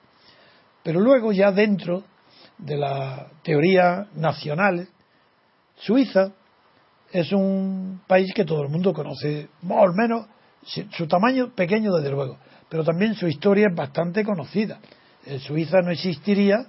Pero 0.82 0.98
luego 0.98 1.30
ya 1.30 1.52
dentro 1.52 2.02
de 2.64 2.76
la 2.76 3.26
teoría 3.42 4.06
nacional, 4.14 4.88
Suiza 5.76 6.32
es 7.10 7.32
un 7.32 8.00
país 8.06 8.32
que 8.34 8.44
todo 8.44 8.62
el 8.62 8.68
mundo 8.68 8.92
conoce, 8.94 9.48
más 9.62 9.88
o 9.88 9.92
menos, 9.92 10.26
su 10.92 11.06
tamaño 11.08 11.52
pequeño 11.54 11.92
desde 11.92 12.10
luego, 12.10 12.38
pero 12.68 12.84
también 12.84 13.14
su 13.14 13.26
historia 13.26 13.68
es 13.68 13.76
bastante 13.76 14.24
conocida. 14.24 14.78
Eh, 15.26 15.38
Suiza 15.40 15.82
no 15.82 15.90
existiría 15.90 16.66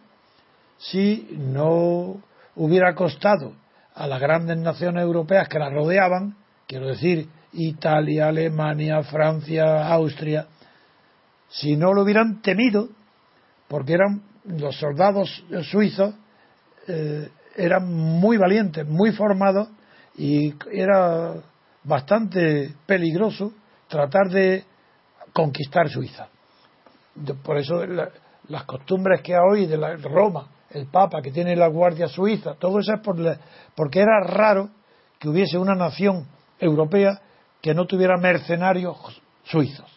si 0.77 1.27
no 1.37 2.21
hubiera 2.55 2.93
costado 2.95 3.53
a 3.95 4.07
las 4.07 4.19
grandes 4.19 4.57
naciones 4.57 5.03
europeas 5.03 5.47
que 5.47 5.59
la 5.59 5.69
rodeaban, 5.69 6.35
quiero 6.67 6.87
decir 6.87 7.29
Italia, 7.53 8.29
Alemania, 8.29 9.03
Francia, 9.03 9.87
Austria, 9.87 10.47
si 11.49 11.77
no 11.77 11.93
lo 11.93 12.01
hubieran 12.01 12.41
temido, 12.41 12.89
porque 13.67 13.93
eran 13.93 14.32
los 14.45 14.75
soldados 14.77 15.43
suizos 15.69 16.13
eh, 16.87 17.29
eran 17.55 17.91
muy 17.93 18.37
valientes, 18.37 18.87
muy 18.87 19.11
formados 19.11 19.69
y 20.17 20.53
era 20.71 21.35
bastante 21.83 22.73
peligroso 22.85 23.53
tratar 23.87 24.29
de 24.29 24.63
conquistar 25.33 25.89
Suiza. 25.89 26.27
Por 27.43 27.57
eso 27.57 27.85
las 27.85 28.63
costumbres 28.65 29.21
que 29.21 29.33
hay 29.33 29.39
hoy 29.39 29.65
de 29.65 29.77
la 29.77 29.95
Roma, 29.97 30.47
el 30.71 30.87
Papa 30.87 31.21
que 31.21 31.31
tiene 31.31 31.55
la 31.55 31.67
Guardia 31.67 32.07
Suiza, 32.07 32.55
todo 32.55 32.79
eso 32.79 32.93
es 32.93 33.01
por 33.01 33.17
porque 33.75 33.99
era 33.99 34.19
raro 34.25 34.69
que 35.19 35.29
hubiese 35.29 35.57
una 35.57 35.75
nación 35.75 36.27
europea 36.59 37.21
que 37.61 37.73
no 37.73 37.85
tuviera 37.85 38.17
mercenarios 38.17 38.97
suizos. 39.43 39.89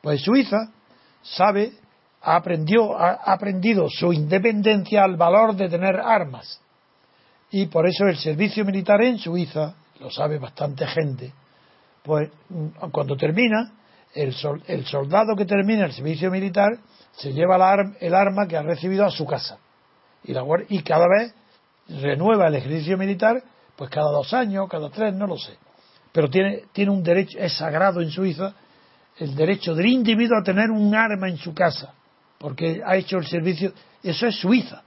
Pues 0.00 0.22
Suiza 0.22 0.70
sabe, 1.22 1.72
aprendió, 2.24 2.98
ha 2.98 3.32
aprendido 3.32 3.88
su 3.88 4.12
independencia 4.12 5.04
al 5.04 5.16
valor 5.16 5.54
de 5.54 5.68
tener 5.68 5.96
armas. 5.96 6.60
Y 7.50 7.66
por 7.66 7.86
eso 7.86 8.06
el 8.06 8.16
servicio 8.16 8.64
militar 8.64 9.02
en 9.02 9.18
Suiza, 9.18 9.74
lo 10.00 10.10
sabe 10.10 10.38
bastante 10.38 10.86
gente, 10.86 11.32
pues 12.02 12.30
cuando 12.90 13.16
termina, 13.16 13.72
el, 14.14 14.34
soldado 14.84 15.34
que 15.36 15.44
termina 15.44 15.86
el 15.86 15.92
servicio 15.92 16.30
militar 16.30 16.78
se 17.12 17.32
lleva 17.32 17.56
el 18.00 18.14
arma 18.14 18.46
que 18.46 18.56
ha 18.56 18.62
recibido 18.62 19.04
a 19.04 19.10
su 19.10 19.26
casa 19.26 19.58
y, 20.22 20.32
la, 20.32 20.44
y 20.68 20.82
cada 20.82 21.06
vez 21.08 21.34
renueva 21.88 22.46
el 22.46 22.54
ejercicio 22.54 22.96
militar 22.96 23.42
pues 23.76 23.90
cada 23.90 24.10
dos 24.10 24.32
años, 24.32 24.68
cada 24.70 24.88
tres, 24.90 25.14
no 25.14 25.26
lo 25.26 25.36
sé. 25.36 25.54
Pero 26.12 26.30
tiene, 26.30 26.64
tiene 26.72 26.92
un 26.92 27.02
derecho, 27.02 27.38
es 27.38 27.56
sagrado 27.56 28.00
en 28.00 28.10
Suiza 28.10 28.54
el 29.18 29.34
derecho 29.34 29.74
del 29.74 29.86
individuo 29.86 30.38
a 30.38 30.44
tener 30.44 30.70
un 30.70 30.94
arma 30.94 31.28
en 31.28 31.36
su 31.36 31.54
casa, 31.54 31.94
porque 32.44 32.82
ha 32.84 32.94
hecho 32.96 33.16
el 33.16 33.24
servicio, 33.24 33.72
eso 34.02 34.26
es 34.26 34.36
Suiza. 34.36 34.82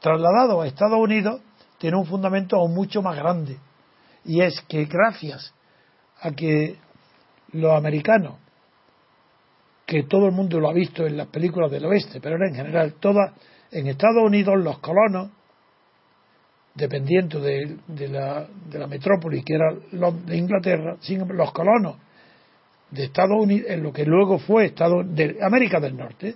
Trasladado 0.00 0.62
a 0.62 0.66
Estados 0.66 0.98
Unidos, 0.98 1.42
tiene 1.76 1.98
un 1.98 2.06
fundamento 2.06 2.56
aún 2.56 2.72
mucho 2.72 3.02
más 3.02 3.14
grande, 3.14 3.58
y 4.24 4.40
es 4.40 4.58
que 4.62 4.86
gracias 4.86 5.52
a 6.22 6.30
que 6.30 6.78
los 7.52 7.76
americanos, 7.76 8.36
que 9.84 10.04
todo 10.04 10.28
el 10.28 10.32
mundo 10.32 10.58
lo 10.58 10.70
ha 10.70 10.72
visto 10.72 11.06
en 11.06 11.18
las 11.18 11.26
películas 11.26 11.70
del 11.70 11.84
oeste, 11.84 12.22
pero 12.22 12.36
en 12.42 12.54
general, 12.54 12.94
todas, 12.98 13.34
en 13.70 13.86
Estados 13.86 14.24
Unidos 14.24 14.54
los 14.56 14.78
colonos, 14.78 15.28
dependiendo 16.74 17.38
de, 17.38 17.76
la, 18.08 18.48
de 18.66 18.86
metrópoli 18.86 19.42
que 19.42 19.56
era 19.56 19.74
de 19.74 20.36
Inglaterra, 20.38 20.96
los 21.34 21.52
colonos 21.52 21.96
de 22.90 23.04
Estados 23.04 23.36
Unidos, 23.38 23.66
en 23.68 23.82
lo 23.82 23.92
que 23.92 24.06
luego 24.06 24.38
fue 24.38 24.64
Estado 24.64 25.04
de 25.04 25.36
América 25.42 25.80
del 25.80 25.94
Norte, 25.94 26.34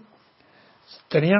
tenía, 1.08 1.36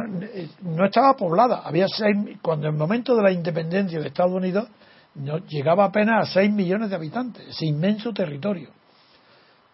no 0.62 0.84
estaba 0.84 1.14
poblada. 1.14 1.62
Había 1.64 1.86
seis, 1.88 2.16
cuando 2.42 2.68
en 2.68 2.74
el 2.74 2.78
momento 2.78 3.16
de 3.16 3.22
la 3.22 3.32
independencia 3.32 4.00
de 4.00 4.09
Estados 4.09 4.32
Unidos 4.32 4.68
no, 5.14 5.38
llegaba 5.38 5.84
apenas 5.84 6.30
a 6.30 6.32
6 6.32 6.53
millones 6.53 6.90
de 6.90 6.96
habitantes, 6.96 7.46
ese 7.48 7.66
inmenso 7.66 8.12
territorio, 8.12 8.70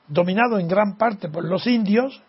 dominado 0.09 0.59
en 0.59 0.67
gran 0.67 0.97
parte 0.97 1.29
por 1.29 1.45
los 1.45 1.67
indios, 1.67 2.23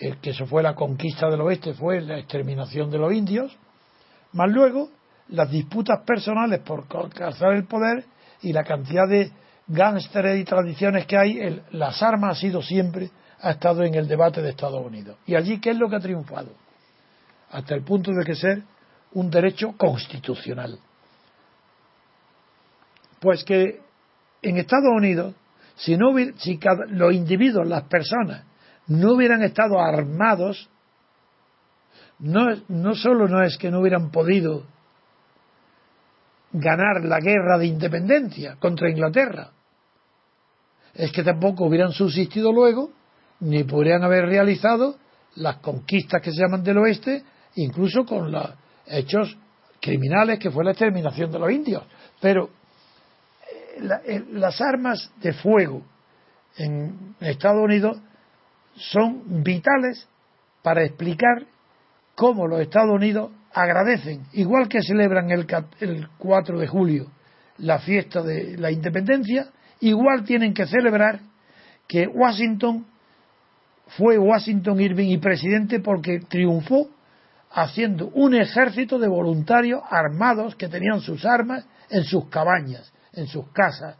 el 0.00 0.18
que 0.18 0.30
eso 0.30 0.46
fue 0.46 0.62
la 0.62 0.74
conquista 0.74 1.28
del 1.30 1.40
oeste, 1.42 1.74
fue 1.74 2.00
la 2.00 2.18
exterminación 2.18 2.90
de 2.90 2.98
los 2.98 3.12
indios, 3.12 3.56
más 4.32 4.50
luego 4.50 4.88
las 5.28 5.50
disputas 5.50 6.00
personales 6.04 6.60
por 6.60 6.84
alcanzar 6.90 7.52
el 7.52 7.64
poder 7.64 8.04
y 8.42 8.52
la 8.52 8.64
cantidad 8.64 9.08
de 9.08 9.30
gángsteres 9.68 10.40
y 10.40 10.44
tradiciones 10.44 11.06
que 11.06 11.16
hay, 11.16 11.62
las 11.70 12.02
armas 12.02 12.36
ha 12.36 12.40
sido 12.40 12.60
siempre, 12.60 13.10
ha 13.40 13.52
estado 13.52 13.84
en 13.84 13.94
el 13.94 14.08
debate 14.08 14.42
de 14.42 14.50
Estados 14.50 14.84
Unidos. 14.84 15.16
¿Y 15.26 15.34
allí 15.34 15.60
qué 15.60 15.70
es 15.70 15.76
lo 15.76 15.88
que 15.88 15.96
ha 15.96 16.00
triunfado? 16.00 16.50
Hasta 17.52 17.74
el 17.74 17.82
punto 17.82 18.12
de 18.12 18.24
que 18.24 18.34
ser 18.34 18.62
un 19.12 19.30
derecho 19.30 19.74
constitucional. 19.76 20.78
Pues 23.20 23.44
que 23.44 23.80
en 24.42 24.56
Estados 24.56 24.90
Unidos, 24.90 25.34
si, 25.76 25.96
no 25.96 26.12
si 26.36 26.58
los 26.88 27.12
individuos, 27.12 27.66
las 27.66 27.84
personas, 27.84 28.44
no 28.88 29.12
hubieran 29.12 29.42
estado 29.42 29.80
armados, 29.80 30.68
no, 32.18 32.48
no 32.68 32.94
solo 32.94 33.28
no 33.28 33.42
es 33.42 33.56
que 33.58 33.70
no 33.70 33.80
hubieran 33.80 34.10
podido 34.10 34.64
ganar 36.52 37.04
la 37.04 37.18
guerra 37.20 37.58
de 37.58 37.66
independencia 37.66 38.56
contra 38.56 38.90
Inglaterra, 38.90 39.50
es 40.94 41.10
que 41.12 41.22
tampoco 41.22 41.64
hubieran 41.64 41.92
subsistido 41.92 42.52
luego, 42.52 42.90
ni 43.40 43.64
podrían 43.64 44.04
haber 44.04 44.26
realizado 44.26 44.96
las 45.36 45.56
conquistas 45.56 46.20
que 46.20 46.30
se 46.30 46.42
llaman 46.42 46.62
del 46.62 46.78
oeste, 46.78 47.24
incluso 47.56 48.04
con 48.04 48.30
los 48.30 48.50
hechos 48.86 49.36
criminales 49.80 50.38
que 50.38 50.50
fue 50.50 50.64
la 50.64 50.70
exterminación 50.70 51.30
de 51.30 51.38
los 51.38 51.50
indios. 51.50 51.84
Pero 52.20 52.50
las 53.78 54.60
armas 54.60 55.10
de 55.20 55.32
fuego 55.32 55.82
en 56.56 57.16
Estados 57.20 57.62
Unidos 57.62 57.98
son 58.76 59.42
vitales 59.42 60.06
para 60.62 60.84
explicar 60.84 61.46
cómo 62.14 62.46
los 62.46 62.60
Estados 62.60 62.94
Unidos 62.94 63.30
agradecen, 63.52 64.22
igual 64.32 64.68
que 64.68 64.82
celebran 64.82 65.30
el, 65.30 65.46
el 65.80 66.08
4 66.18 66.58
de 66.58 66.66
julio 66.66 67.10
la 67.58 67.78
fiesta 67.78 68.22
de 68.22 68.56
la 68.56 68.70
independencia, 68.70 69.48
igual 69.80 70.24
tienen 70.24 70.54
que 70.54 70.66
celebrar 70.66 71.20
que 71.86 72.06
Washington 72.06 72.86
fue 73.98 74.18
Washington 74.18 74.80
Irving 74.80 75.08
y 75.08 75.18
presidente 75.18 75.80
porque 75.80 76.20
triunfó 76.20 76.88
haciendo 77.54 78.08
un 78.14 78.34
ejército 78.34 78.98
de 78.98 79.08
voluntarios 79.08 79.82
armados 79.90 80.56
que 80.56 80.68
tenían 80.68 81.00
sus 81.00 81.24
armas 81.24 81.64
en 81.90 82.04
sus 82.04 82.28
cabañas 82.28 82.92
en 83.14 83.26
sus 83.26 83.48
casas. 83.52 83.96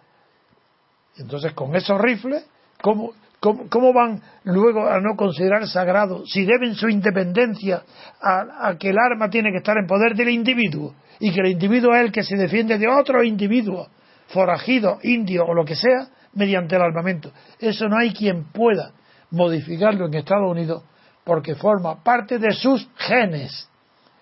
Entonces, 1.17 1.53
con 1.53 1.75
esos 1.77 2.01
rifles, 2.01 2.45
¿cómo, 2.81 3.13
cómo, 3.41 3.93
van 3.93 4.21
luego 4.45 4.89
a 4.89 5.01
no 5.01 5.17
considerar 5.17 5.67
sagrado 5.69 6.25
si 6.27 6.45
deben 6.45 6.75
su 6.75 6.89
independencia 6.89 7.83
a, 8.21 8.75
que 8.79 8.91
el 8.91 8.97
arma 8.99 9.29
tiene 9.29 9.51
que 9.51 9.59
estar 9.59 9.77
en 9.77 9.87
poder 9.87 10.15
del 10.15 10.31
individuo 10.31 10.95
y 11.21 11.33
que 11.33 11.41
el 11.41 11.49
individuo 11.49 11.95
es 11.95 12.03
el 12.03 12.13
que 12.13 12.23
se 12.23 12.37
defiende 12.37 12.79
de 12.79 12.89
otro 12.89 13.23
individuo, 13.23 13.89
forajido, 14.29 14.99
indio 15.03 15.45
o 15.45 15.55
lo 15.55 15.65
que 15.65 15.77
sea, 15.77 16.09
mediante 16.35 16.77
el 16.77 16.83
armamento? 16.83 17.31
Eso 17.59 17.89
no 17.89 17.99
hay 17.99 18.13
quien 18.15 18.45
pueda 18.45 18.93
modificarlo 19.31 20.07
en 20.07 20.15
Estados 20.15 20.51
Unidos 20.51 20.83
porque 21.25 21.55
forma 21.55 22.03
parte 22.03 22.39
de 22.39 22.53
sus 22.53 22.89
genes. 22.97 23.69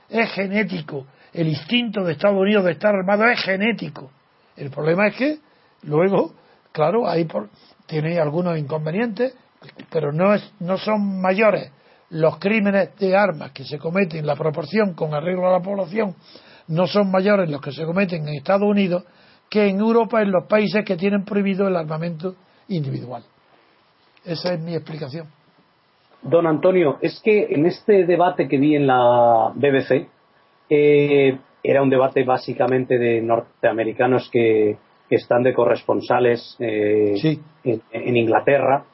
Es 0.08 0.30
genético. 0.32 1.06
El 1.32 1.48
instinto 1.48 2.04
de 2.04 2.12
Estados 2.12 2.38
Unidos 2.38 2.64
de 2.64 2.72
estar 2.72 2.94
armado 2.94 3.24
es 3.24 3.40
genético. 3.40 4.10
El 4.56 4.70
problema 4.70 5.06
es 5.06 5.16
que 5.16 5.38
luego, 5.82 6.34
claro, 6.72 7.08
ahí 7.08 7.26
tiene 7.86 8.18
algunos 8.18 8.58
inconvenientes, 8.58 9.34
pero 9.90 10.12
no, 10.12 10.34
es, 10.34 10.52
no 10.58 10.76
son 10.76 11.20
mayores 11.20 11.70
los 12.10 12.38
crímenes 12.38 12.96
de 12.96 13.16
armas 13.16 13.52
que 13.52 13.64
se 13.64 13.78
cometen, 13.78 14.26
la 14.26 14.36
proporción 14.36 14.94
con 14.94 15.14
arreglo 15.14 15.48
a 15.48 15.52
la 15.52 15.60
población, 15.60 16.16
no 16.68 16.86
son 16.86 17.10
mayores 17.10 17.48
los 17.48 17.60
que 17.60 17.72
se 17.72 17.84
cometen 17.84 18.26
en 18.28 18.34
Estados 18.34 18.68
Unidos 18.68 19.04
que 19.48 19.68
en 19.68 19.80
Europa, 19.80 20.22
en 20.22 20.30
los 20.30 20.46
países 20.46 20.84
que 20.84 20.96
tienen 20.96 21.24
prohibido 21.24 21.66
el 21.66 21.76
armamento 21.76 22.36
individual. 22.68 23.24
Esa 24.24 24.52
es 24.52 24.60
mi 24.60 24.74
explicación. 24.74 25.28
Don 26.22 26.46
Antonio, 26.46 26.98
es 27.00 27.20
que 27.24 27.46
en 27.50 27.66
este 27.66 28.04
debate 28.04 28.46
que 28.46 28.58
vi 28.58 28.76
en 28.76 28.86
la 28.86 29.52
BBC, 29.54 30.06
eh, 30.68 31.38
era 31.62 31.82
un 31.82 31.90
debate 31.90 32.24
básicamente 32.24 32.98
de 32.98 33.20
norteamericanos 33.20 34.28
que, 34.30 34.76
están 35.10 35.42
de 35.42 35.52
corresponsales 35.52 36.56
eh, 36.60 37.14
en, 37.64 38.16
Inglaterra. 38.16 38.84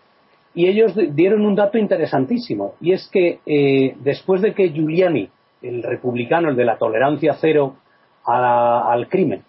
Y 0.55 0.67
ellos 0.67 0.95
dieron 1.13 1.45
un 1.45 1.55
dato 1.55 1.77
interesantísimo, 1.77 2.75
y 2.81 2.93
es 2.93 3.07
que 3.13 3.41
eh, 3.45 3.95
después 4.01 4.41
de 4.41 4.55
que 4.55 4.71
Giuliani, 4.71 5.29
el 5.61 5.83
republicano, 5.83 6.49
el 6.49 6.57
de 6.57 6.65
la 6.65 6.79
tolerancia 6.79 7.37
cero 7.39 7.77
al 8.25 9.09
crimen, 9.09 9.43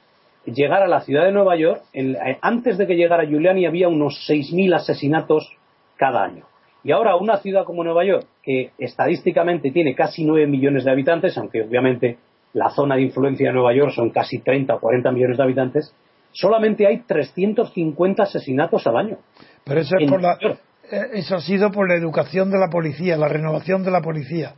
llegara 0.54 0.86
a 0.86 0.90
la 0.90 1.02
ciudad 1.02 1.26
de 1.26 1.32
Nueva 1.32 1.56
York, 1.56 1.84
eh, 1.94 2.38
antes 2.42 2.78
de 2.78 2.88
que 2.88 2.96
llegara 2.96 3.26
Giuliani 3.26 3.66
había 3.66 3.88
unos 3.88 4.28
6.000 4.30 4.76
asesinatos 4.76 5.50
cada 5.96 6.24
año. 6.24 6.46
Y 6.88 6.94
ahora 6.94 7.18
una 7.18 7.36
ciudad 7.40 7.66
como 7.66 7.84
Nueva 7.84 8.06
York, 8.06 8.26
que 8.42 8.72
estadísticamente 8.78 9.72
tiene 9.72 9.94
casi 9.94 10.24
9 10.24 10.48
millones 10.48 10.86
de 10.86 10.92
habitantes, 10.92 11.38
aunque 11.38 11.62
obviamente 11.62 12.18
la 12.54 12.70
zona 12.70 12.96
de 12.96 13.02
influencia 13.02 13.50
de 13.50 13.54
Nueva 13.54 13.76
York 13.76 13.92
son 13.94 14.10
casi 14.10 14.40
30 14.40 14.76
o 14.76 14.80
40 14.80 15.12
millones 15.12 15.36
de 15.36 15.44
habitantes, 15.44 15.94
solamente 16.32 16.88
hay 16.88 17.00
350 17.00 18.24
asesinatos 18.24 18.88
al 18.88 18.96
año. 18.96 19.18
Pero 19.66 19.82
eso, 19.82 19.98
es 20.00 20.10
por 20.10 20.22
la, 20.22 20.38
eh, 20.42 21.02
eso 21.16 21.36
ha 21.36 21.42
sido 21.42 21.72
por 21.72 21.90
la 21.90 21.96
educación 21.96 22.52
de 22.52 22.58
la 22.58 22.70
policía, 22.70 23.18
la 23.18 23.28
renovación 23.28 23.84
de 23.84 23.92
la 23.92 24.00
policía. 24.00 24.54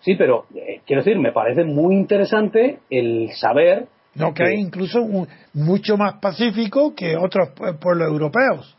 Sí, 0.00 0.16
pero 0.16 0.46
eh, 0.56 0.80
quiero 0.84 1.04
decir, 1.04 1.20
me 1.20 1.30
parece 1.30 1.62
muy 1.62 1.94
interesante 1.94 2.80
el 2.90 3.30
saber. 3.30 3.86
No, 4.16 4.34
que, 4.34 4.42
hay 4.42 4.54
incluso 4.56 5.06
mucho 5.52 5.96
más 5.96 6.14
pacífico 6.14 6.96
que 6.96 7.16
otros 7.16 7.50
pueblos 7.80 8.08
europeos. 8.08 8.76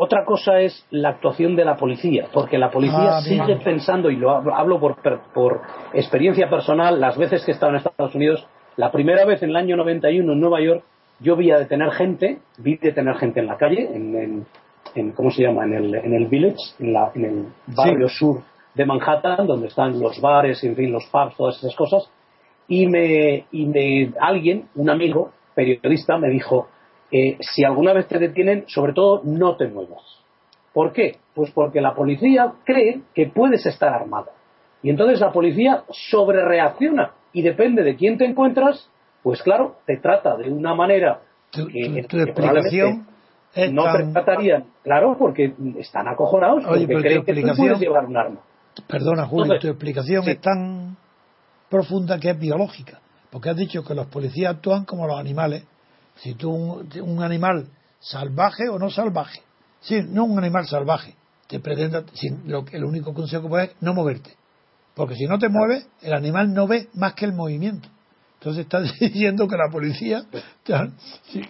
Otra 0.00 0.24
cosa 0.24 0.60
es 0.60 0.86
la 0.90 1.08
actuación 1.08 1.56
de 1.56 1.64
la 1.64 1.76
policía, 1.76 2.28
porque 2.32 2.56
la 2.56 2.70
policía 2.70 3.18
ah, 3.18 3.20
sigue 3.20 3.56
pensando, 3.56 4.10
y 4.10 4.16
lo 4.16 4.30
hablo 4.30 4.78
por, 4.78 4.96
por, 5.34 5.60
experiencia 5.92 6.48
personal, 6.48 7.00
las 7.00 7.18
veces 7.18 7.44
que 7.44 7.50
he 7.50 7.54
estado 7.54 7.72
en 7.72 7.78
Estados 7.78 8.14
Unidos, 8.14 8.46
la 8.76 8.92
primera 8.92 9.24
vez 9.24 9.42
en 9.42 9.50
el 9.50 9.56
año 9.56 9.76
91 9.76 10.32
en 10.32 10.40
Nueva 10.40 10.60
York, 10.60 10.84
yo 11.18 11.34
vi 11.34 11.50
a 11.50 11.58
detener 11.58 11.90
gente, 11.90 12.38
vi 12.58 12.76
detener 12.76 13.16
gente 13.16 13.40
en 13.40 13.46
la 13.48 13.56
calle, 13.56 13.90
en, 13.92 14.46
en, 14.94 15.10
¿cómo 15.12 15.32
se 15.32 15.42
llama? 15.42 15.64
En 15.64 15.74
el, 15.74 15.92
en 15.92 16.14
el 16.14 16.26
village, 16.28 16.76
en, 16.78 16.92
la, 16.92 17.10
en 17.16 17.24
el 17.24 17.46
barrio 17.66 18.08
sur 18.08 18.42
de 18.74 18.86
Manhattan, 18.86 19.48
donde 19.48 19.66
están 19.66 19.98
los 19.98 20.20
bares, 20.20 20.62
en 20.62 20.76
fin, 20.76 20.92
los 20.92 21.06
pubs, 21.06 21.36
todas 21.36 21.58
esas 21.58 21.74
cosas, 21.74 22.08
y 22.68 22.86
me, 22.86 23.46
y 23.50 23.66
me 23.66 24.12
alguien, 24.20 24.68
un 24.76 24.90
amigo 24.90 25.32
periodista, 25.56 26.18
me 26.18 26.28
dijo, 26.28 26.68
eh, 27.10 27.36
si 27.40 27.64
alguna 27.64 27.92
vez 27.92 28.06
te 28.06 28.18
detienen, 28.18 28.64
sobre 28.68 28.92
todo 28.92 29.22
no 29.24 29.56
te 29.56 29.66
muevas. 29.68 30.02
¿Por 30.72 30.92
qué? 30.92 31.16
Pues 31.34 31.50
porque 31.50 31.80
la 31.80 31.94
policía 31.94 32.52
cree 32.64 33.00
que 33.14 33.26
puedes 33.26 33.64
estar 33.66 33.92
armado. 33.92 34.30
Y 34.82 34.90
entonces 34.90 35.20
la 35.20 35.32
policía 35.32 35.84
sobrereacciona 35.90 37.12
y 37.32 37.42
depende 37.42 37.82
de 37.82 37.96
quién 37.96 38.18
te 38.18 38.24
encuentras, 38.24 38.90
pues 39.22 39.42
claro, 39.42 39.76
te 39.86 39.96
trata 39.96 40.36
de 40.36 40.50
una 40.50 40.74
manera 40.74 41.20
tu, 41.50 41.62
explicación 41.62 43.06
no 43.72 43.84
tratarían, 44.12 44.66
claro, 44.82 45.16
porque 45.18 45.54
están 45.78 46.06
acojonados, 46.08 46.64
porque 46.64 46.86
creen 46.86 47.24
que 47.24 47.34
tú 47.34 47.48
puedes 47.56 47.80
llevar 47.80 48.06
un 48.06 48.16
arma. 48.16 48.40
Perdona, 48.86 49.26
Julio, 49.26 49.58
tu 49.58 49.68
explicación 49.68 50.28
es 50.28 50.40
tan 50.40 50.96
profunda 51.68 52.18
que 52.18 52.30
es 52.30 52.38
biológica, 52.38 53.00
porque 53.30 53.50
has 53.50 53.56
dicho 53.56 53.82
que 53.82 53.94
los 53.94 54.06
policías 54.06 54.54
actúan 54.54 54.84
como 54.84 55.06
los 55.06 55.18
animales. 55.18 55.64
Si 56.22 56.34
tú, 56.34 56.50
un, 56.50 57.22
animal 57.22 57.68
salvaje 58.00 58.68
o 58.68 58.78
no 58.78 58.90
salvaje, 58.90 59.42
sí, 59.80 60.02
no 60.08 60.24
un 60.24 60.38
animal 60.38 60.66
salvaje, 60.66 61.14
te 61.46 61.60
pretenda, 61.60 62.04
lo, 62.44 62.64
el 62.72 62.84
único 62.84 63.14
consejo 63.14 63.48
que 63.48 63.64
es 63.64 63.70
no 63.80 63.94
moverte, 63.94 64.34
porque 64.94 65.14
si 65.14 65.26
no 65.26 65.38
te 65.38 65.48
mueves, 65.48 65.88
el 66.02 66.12
animal 66.12 66.52
no 66.52 66.66
ve 66.66 66.88
más 66.94 67.14
que 67.14 67.24
el 67.24 67.32
movimiento. 67.32 67.88
Entonces 68.34 68.64
está 68.64 68.80
diciendo 69.00 69.48
que 69.48 69.56
la 69.56 69.70
policía, 69.70 70.24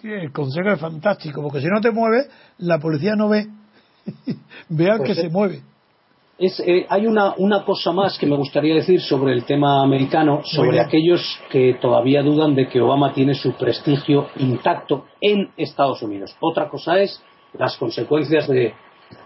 el 0.03 0.33
consejo 0.33 0.71
es 0.71 0.81
fantástico, 0.81 1.43
porque 1.43 1.61
si 1.61 1.66
no 1.66 1.81
te 1.81 1.91
mueves, 1.91 2.29
la 2.59 2.79
policía 2.79 3.14
no 3.14 3.29
ve, 3.29 3.49
ve 4.69 4.91
al 4.91 4.99
pues 4.99 5.09
que 5.09 5.23
se 5.23 5.29
mueve. 5.29 5.62
Es, 6.39 6.61
eh, 6.61 6.86
hay 6.89 7.07
una, 7.07 7.34
una, 7.36 7.64
cosa 7.64 7.91
más 7.91 8.16
que 8.16 8.24
me 8.24 8.36
gustaría 8.36 8.74
decir 8.76 9.01
sobre 9.01 9.32
el 9.32 9.45
tema 9.45 9.82
americano, 9.82 10.43
sobre 10.45 10.80
aquellos 10.80 11.20
que 11.51 11.76
todavía 11.80 12.22
dudan 12.22 12.55
de 12.55 12.68
que 12.68 12.80
Obama 12.80 13.12
tiene 13.12 13.34
su 13.34 13.55
prestigio 13.55 14.28
intacto 14.36 15.07
en 15.20 15.51
Estados 15.57 16.01
Unidos. 16.01 16.36
Otra 16.41 16.68
cosa 16.68 17.01
es 17.01 17.20
las 17.55 17.76
consecuencias 17.76 18.47
de, 18.47 18.72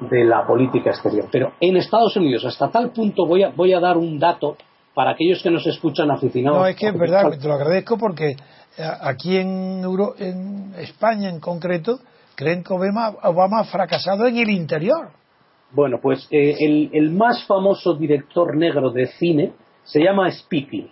de 0.01 0.25
la 0.25 0.47
política 0.47 0.91
exterior. 0.91 1.29
Pero 1.31 1.53
en 1.61 1.77
Estados 1.77 2.17
Unidos, 2.17 2.47
hasta 2.47 2.71
tal 2.71 2.93
punto, 2.93 3.27
voy 3.27 3.43
a, 3.43 3.51
voy 3.51 3.75
a 3.75 3.81
dar 3.81 3.99
un 3.99 4.19
dato 4.19 4.57
para 4.95 5.11
aquellos 5.13 5.43
que 5.43 5.51
nos 5.51 5.67
escuchan 5.67 6.11
aficionados. 6.11 6.61
No, 6.61 6.67
es 6.67 6.77
que 6.77 6.89
es 6.89 6.99
verdad, 6.99 7.31
te 7.39 7.47
lo 7.47 7.55
agradezco 7.55 7.99
porque 7.99 8.31
eh, 8.31 8.37
aquí 9.03 9.37
en, 9.37 9.85
en 10.19 10.75
España 10.79 11.29
en 11.29 11.41
concreto 11.41 11.99
creen 12.35 12.63
que 12.63 12.73
Obama, 12.73 13.17
Obama 13.23 13.61
ha 13.61 13.65
fracasado 13.65 14.27
en 14.27 14.39
el 14.39 14.49
interior 14.49 15.11
bueno, 15.73 15.99
pues 16.01 16.29
eh, 16.31 16.55
el, 16.93 17.11
más 17.13 17.47
famoso 17.47 17.95
director 17.95 18.57
negro 18.57 18.91
de 18.91 19.07
cine 19.07 19.53
se 19.85 20.03
llama 20.03 20.29
Spike 20.29 20.77
Lee. 20.77 20.91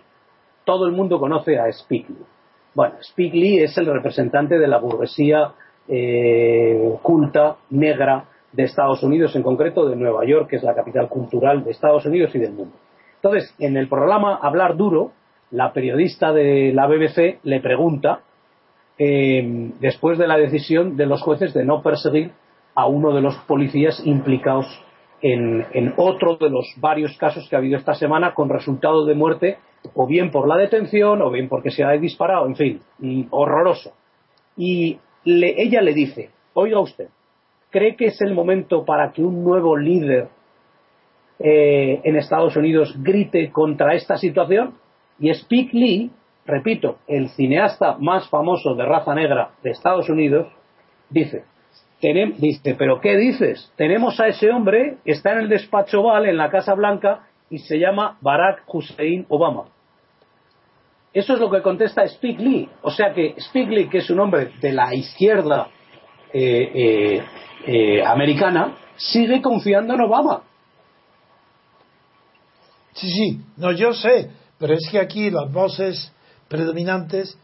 Todo 0.65 0.85
el 0.85 0.91
mundo 0.91 1.19
conoce 1.19 1.59
a 1.59 1.67
Spike 1.67 2.09
Lee. 2.09 2.25
Bueno, 2.73 2.95
Spike 2.99 3.37
Lee 3.37 3.59
es 3.59 3.77
el 3.77 3.85
representante 3.85 4.57
de 4.57 4.67
la 4.67 4.79
burguesía 4.79 5.51
eh, 5.87 6.95
culta 7.01 7.57
negra 7.69 8.25
de 8.51 8.63
Estados 8.63 9.03
Unidos, 9.03 9.35
en 9.35 9.43
concreto 9.43 9.87
de 9.87 9.95
Nueva 9.95 10.25
York, 10.25 10.49
que 10.49 10.55
es 10.57 10.63
la 10.63 10.75
capital 10.75 11.07
cultural 11.09 11.63
de 11.63 11.71
Estados 11.71 12.05
Unidos 12.05 12.33
y 12.33 12.39
del 12.39 12.53
mundo. 12.53 12.75
Entonces, 13.15 13.53
en 13.59 13.77
el 13.77 13.87
programa 13.87 14.39
Hablar 14.41 14.77
Duro, 14.77 15.11
la 15.51 15.73
periodista 15.73 16.33
de 16.33 16.71
la 16.73 16.87
BBC 16.87 17.39
le 17.43 17.59
pregunta, 17.61 18.21
eh, 18.97 19.71
después 19.79 20.17
de 20.17 20.27
la 20.27 20.37
decisión 20.37 20.97
de 20.97 21.05
los 21.05 21.21
jueces 21.21 21.53
de 21.53 21.65
no 21.65 21.81
perseguir 21.81 22.31
a 22.75 22.87
uno 22.87 23.13
de 23.13 23.21
los 23.21 23.35
policías 23.47 24.01
implicados 24.05 24.65
en, 25.21 25.93
otro 25.97 26.37
de 26.37 26.49
los 26.49 26.65
varios 26.77 27.15
casos 27.17 27.47
que 27.47 27.55
ha 27.55 27.59
habido 27.59 27.77
esta 27.77 27.93
semana 27.93 28.33
con 28.33 28.49
resultado 28.49 29.05
de 29.05 29.13
muerte 29.13 29.57
o 29.93 30.07
bien 30.07 30.31
por 30.31 30.47
la 30.47 30.57
detención 30.57 31.21
o 31.21 31.29
bien 31.29 31.47
porque 31.47 31.71
se 31.71 31.83
ha 31.83 31.91
disparado, 31.91 32.47
en 32.47 32.55
fin, 32.55 32.81
horroroso. 33.29 33.93
Y 34.57 34.99
ella 35.25 35.81
le 35.81 35.93
dice, 35.93 36.31
oiga 36.53 36.79
usted, 36.79 37.09
¿cree 37.69 37.95
que 37.95 38.05
es 38.05 38.21
el 38.21 38.33
momento 38.33 38.83
para 38.83 39.11
que 39.11 39.21
un 39.21 39.43
nuevo 39.43 39.77
líder 39.77 40.29
eh, 41.39 42.01
en 42.03 42.15
Estados 42.15 42.55
Unidos 42.55 42.95
grite 43.01 43.51
contra 43.51 43.93
esta 43.93 44.17
situación? 44.17 44.75
Y 45.19 45.29
Spike 45.29 45.77
Lee, 45.77 46.11
repito, 46.45 46.97
el 47.07 47.29
cineasta 47.29 47.97
más 47.99 48.27
famoso 48.29 48.73
de 48.75 48.85
raza 48.85 49.13
negra 49.13 49.51
de 49.63 49.71
Estados 49.71 50.09
Unidos, 50.09 50.47
dice, 51.09 51.43
dice, 52.01 52.75
pero 52.77 52.99
¿qué 52.99 53.15
dices? 53.15 53.71
Tenemos 53.75 54.19
a 54.19 54.27
ese 54.27 54.49
hombre, 54.49 54.97
está 55.05 55.33
en 55.33 55.39
el 55.39 55.49
despacho 55.49 56.03
Val, 56.03 56.25
en 56.25 56.37
la 56.37 56.49
Casa 56.49 56.73
Blanca, 56.73 57.27
y 57.49 57.59
se 57.59 57.77
llama 57.77 58.17
Barack 58.21 58.63
Hussein 58.67 59.25
Obama. 59.29 59.65
Eso 61.13 61.33
es 61.33 61.39
lo 61.39 61.51
que 61.51 61.61
contesta 61.61 62.03
Spike 62.03 62.41
Lee. 62.41 62.69
O 62.81 62.89
sea 62.89 63.13
que 63.13 63.33
Spike 63.37 63.71
Lee, 63.71 63.89
que 63.89 63.99
es 63.99 64.09
un 64.09 64.19
hombre 64.19 64.51
de 64.61 64.71
la 64.71 64.95
izquierda 64.95 65.67
eh, 66.33 66.71
eh, 66.73 67.23
eh, 67.67 68.05
americana, 68.05 68.77
sigue 68.95 69.41
confiando 69.41 69.93
en 69.93 70.01
Obama. 70.01 70.43
Sí, 72.93 73.09
sí, 73.09 73.41
no, 73.57 73.71
yo 73.71 73.93
sé, 73.93 74.29
pero 74.57 74.73
es 74.73 74.87
que 74.89 74.99
aquí 74.99 75.29
las 75.29 75.51
voces 75.51 76.13
predominantes, 76.47 77.37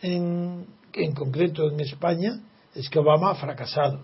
en, 0.00 0.66
en 0.92 1.14
concreto 1.14 1.70
en 1.70 1.80
España, 1.80 2.32
es 2.74 2.88
que 2.88 2.98
Obama 2.98 3.30
ha 3.30 3.34
fracasado. 3.34 4.00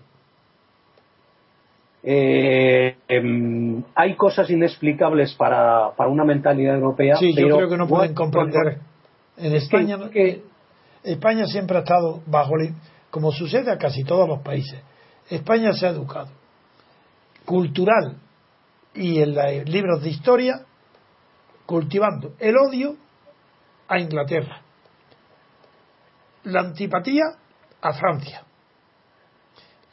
Eh, 2.01 2.95
em, 3.07 3.83
hay 3.93 4.15
cosas 4.15 4.49
inexplicables 4.49 5.33
para, 5.33 5.91
para, 5.97 6.09
una 6.09 6.23
mentalidad 6.23 6.75
europea. 6.75 7.17
Sí, 7.17 7.33
yo 7.33 7.57
creo 7.57 7.69
que 7.69 7.77
no 7.77 7.87
pueden 7.87 8.13
comprender. 8.13 8.79
En 9.37 9.53
España, 9.53 9.97
que, 10.09 10.43
España 11.03 11.45
siempre 11.45 11.77
ha 11.77 11.81
estado 11.81 12.21
bajo, 12.25 12.53
como 13.09 13.31
sucede 13.31 13.71
a 13.71 13.77
casi 13.77 14.03
todos 14.03 14.27
los 14.27 14.39
países. 14.39 14.81
España 15.29 15.73
se 15.73 15.87
ha 15.87 15.89
educado 15.89 16.29
cultural 17.49 18.17
y 18.93 19.21
en 19.21 19.33
los 19.33 19.67
libros 19.67 20.03
de 20.03 20.09
historia 20.09 20.61
cultivando 21.65 22.33
el 22.37 22.55
odio 22.55 22.95
a 23.87 23.99
Inglaterra, 23.99 24.61
la 26.43 26.59
antipatía 26.59 27.23
a 27.81 27.93
Francia, 27.93 28.43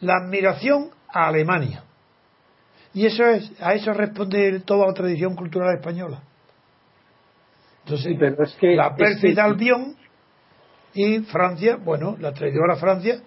la 0.00 0.14
admiración 0.16 0.90
a 1.08 1.28
Alemania. 1.28 1.84
Y 2.94 3.06
eso 3.06 3.24
es, 3.26 3.52
a 3.60 3.74
eso 3.74 3.92
responde 3.92 4.60
toda 4.60 4.86
la 4.86 4.94
tradición 4.94 5.34
cultural 5.36 5.74
española. 5.76 6.22
Entonces, 7.84 8.16
pero 8.18 8.42
es 8.42 8.54
que, 8.54 8.74
la 8.74 9.44
Albión 9.44 9.96
y 10.94 11.20
Francia, 11.20 11.76
bueno, 11.76 12.16
la 12.18 12.32
traidora 12.32 12.76
Francia, 12.76 13.20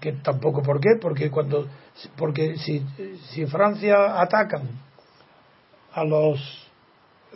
que 0.00 0.12
tampoco 0.14 0.62
por 0.62 0.80
qué, 0.80 0.96
porque 1.00 1.30
cuando 1.30 1.68
porque 2.16 2.56
si, 2.56 2.84
si 3.30 3.46
Francia 3.46 4.20
atacan 4.20 4.68
a 5.92 6.04
los 6.04 6.40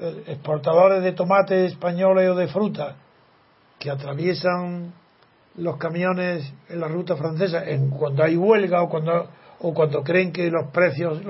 eh, 0.00 0.24
exportadores 0.26 1.02
de 1.02 1.12
tomates 1.12 1.72
españoles 1.72 2.28
o 2.30 2.34
de 2.34 2.48
fruta 2.48 2.96
que 3.78 3.90
atraviesan 3.90 4.92
los 5.58 5.76
camiones 5.76 6.52
en 6.68 6.80
la 6.80 6.88
ruta 6.88 7.16
francesa 7.16 7.64
en, 7.64 7.90
cuando 7.90 8.22
hay 8.22 8.36
huelga 8.36 8.82
o 8.82 8.88
cuando, 8.88 9.28
o 9.60 9.74
cuando 9.74 10.02
creen 10.02 10.32
que 10.32 10.50
los 10.50 10.70
precios, 10.70 11.20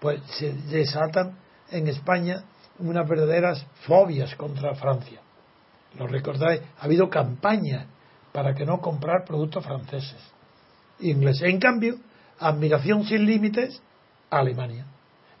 pues 0.00 0.22
se 0.38 0.52
desatan 0.52 1.36
en 1.70 1.86
España 1.88 2.44
unas 2.78 3.08
verdaderas 3.08 3.64
fobias 3.86 4.34
contra 4.36 4.74
Francia. 4.74 5.20
¿Lo 5.98 6.06
recordáis? 6.06 6.62
Ha 6.78 6.84
habido 6.84 7.10
campañas 7.10 7.86
para 8.32 8.54
que 8.54 8.64
no 8.64 8.80
comprar 8.80 9.24
productos 9.26 9.64
franceses, 9.64 10.20
ingleses. 11.00 11.42
En 11.42 11.58
cambio, 11.58 11.96
admiración 12.38 13.04
sin 13.04 13.26
límites 13.26 13.82
a 14.30 14.38
Alemania. 14.38 14.86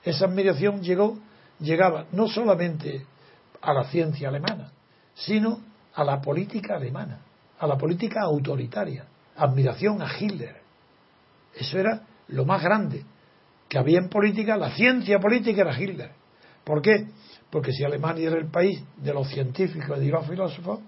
Esa 0.04 0.26
admiración 0.26 0.82
llegó, 0.82 1.18
llegaba 1.60 2.06
no 2.12 2.28
solamente 2.28 3.06
a 3.62 3.72
la 3.72 3.84
ciencia 3.84 4.28
alemana, 4.28 4.72
sino 5.14 5.60
a 5.94 6.04
la 6.04 6.20
política 6.20 6.76
alemana 6.76 7.20
a 7.58 7.66
la 7.66 7.76
política 7.76 8.20
autoritaria, 8.22 9.04
admiración 9.36 10.00
a 10.02 10.08
Hitler. 10.18 10.56
Eso 11.54 11.78
era 11.78 12.02
lo 12.28 12.44
más 12.44 12.62
grande 12.62 13.04
que 13.68 13.78
había 13.78 13.98
en 13.98 14.08
política, 14.08 14.56
la 14.56 14.70
ciencia 14.70 15.18
política 15.18 15.62
era 15.62 15.78
Hitler. 15.78 16.10
¿Por 16.64 16.80
qué? 16.80 17.06
Porque 17.50 17.72
si 17.72 17.84
Alemania 17.84 18.28
era 18.28 18.38
el 18.38 18.50
país 18.50 18.82
de 18.96 19.12
los 19.12 19.28
científicos 19.28 19.98
y 19.98 20.06
de 20.06 20.10
los 20.10 20.26
filósofos, 20.26 20.80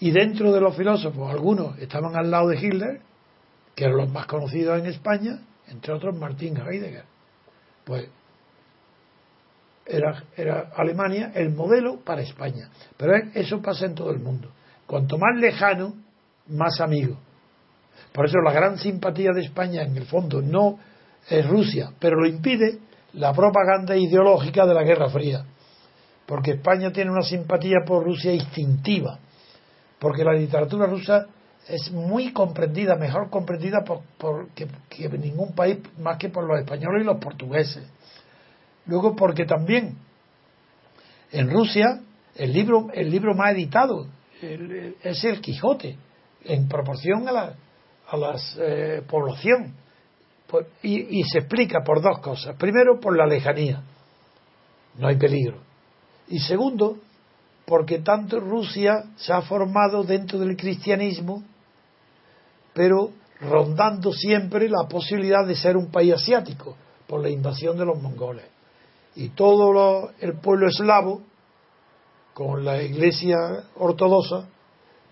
y 0.00 0.10
dentro 0.10 0.52
de 0.52 0.60
los 0.60 0.76
filósofos 0.76 1.30
algunos 1.30 1.78
estaban 1.78 2.16
al 2.16 2.30
lado 2.30 2.48
de 2.48 2.56
Hitler, 2.56 3.00
que 3.74 3.84
eran 3.84 3.96
los 3.96 4.10
más 4.10 4.26
conocidos 4.26 4.78
en 4.80 4.86
España, 4.86 5.40
entre 5.68 5.92
otros 5.92 6.16
Martin 6.16 6.56
Heidegger. 6.56 7.04
Pues 7.84 8.08
era, 9.86 10.24
era 10.36 10.72
Alemania 10.76 11.32
el 11.34 11.54
modelo 11.54 12.00
para 12.00 12.22
España. 12.22 12.68
Pero 12.96 13.12
eso 13.34 13.60
pasa 13.60 13.86
en 13.86 13.94
todo 13.94 14.10
el 14.10 14.18
mundo. 14.18 14.48
Cuanto 14.92 15.16
más 15.16 15.34
lejano, 15.38 15.94
más 16.48 16.78
amigo. 16.82 17.16
Por 18.12 18.26
eso 18.26 18.36
la 18.44 18.52
gran 18.52 18.76
simpatía 18.76 19.30
de 19.32 19.40
España, 19.40 19.80
en 19.84 19.96
el 19.96 20.04
fondo, 20.04 20.42
no 20.42 20.78
es 21.30 21.48
Rusia, 21.48 21.92
pero 21.98 22.20
lo 22.20 22.28
impide 22.28 22.78
la 23.14 23.32
propaganda 23.32 23.96
ideológica 23.96 24.66
de 24.66 24.74
la 24.74 24.82
Guerra 24.82 25.08
Fría. 25.08 25.46
Porque 26.26 26.50
España 26.50 26.92
tiene 26.92 27.10
una 27.10 27.22
simpatía 27.22 27.78
por 27.86 28.04
Rusia 28.04 28.34
instintiva. 28.34 29.18
Porque 29.98 30.24
la 30.24 30.34
literatura 30.34 30.84
rusa 30.84 31.26
es 31.66 31.90
muy 31.90 32.30
comprendida, 32.34 32.94
mejor 32.94 33.30
comprendida 33.30 33.82
por, 33.84 34.50
que, 34.50 34.68
que 34.90 35.08
ningún 35.08 35.54
país 35.54 35.78
más 36.00 36.18
que 36.18 36.28
por 36.28 36.44
los 36.44 36.60
españoles 36.60 37.00
y 37.00 37.06
los 37.06 37.16
portugueses. 37.16 37.82
Luego 38.84 39.16
porque 39.16 39.46
también 39.46 39.96
en 41.30 41.50
Rusia 41.50 42.02
el 42.34 42.52
libro, 42.52 42.88
el 42.92 43.10
libro 43.10 43.34
más 43.34 43.52
editado 43.52 44.06
es 44.42 45.24
el 45.24 45.40
Quijote, 45.40 45.96
en 46.44 46.68
proporción 46.68 47.28
a 47.28 47.32
la, 47.32 47.54
a 48.08 48.16
la 48.16 48.36
eh, 48.58 49.02
población. 49.08 49.74
y, 50.82 51.20
y 51.20 51.24
se 51.24 51.38
explica 51.38 51.80
por 51.84 52.02
dos 52.02 52.18
cosas. 52.20 52.56
Primero, 52.56 53.00
por 53.00 53.16
la 53.16 53.26
lejanía. 53.26 53.82
No 54.98 55.08
hay 55.08 55.16
peligro. 55.16 55.58
Y 56.28 56.38
segundo, 56.40 56.98
porque 57.64 58.00
tanto 58.00 58.40
Rusia 58.40 59.04
se 59.16 59.32
ha 59.32 59.42
formado 59.42 60.02
dentro 60.02 60.38
del 60.38 60.56
cristianismo, 60.56 61.42
pero 62.74 63.10
rondando 63.40 64.12
siempre 64.12 64.68
la 64.68 64.86
posibilidad 64.88 65.46
de 65.46 65.56
ser 65.56 65.76
un 65.76 65.90
país 65.90 66.14
asiático 66.14 66.76
por 67.06 67.20
la 67.20 67.30
invasión 67.30 67.76
de 67.76 67.84
los 67.84 68.00
mongoles. 68.00 68.44
Y 69.14 69.30
todo 69.30 70.10
el 70.20 70.34
pueblo 70.38 70.68
eslavo, 70.68 71.22
con 72.34 72.64
la 72.64 72.82
iglesia 72.82 73.36
ortodoxa, 73.76 74.48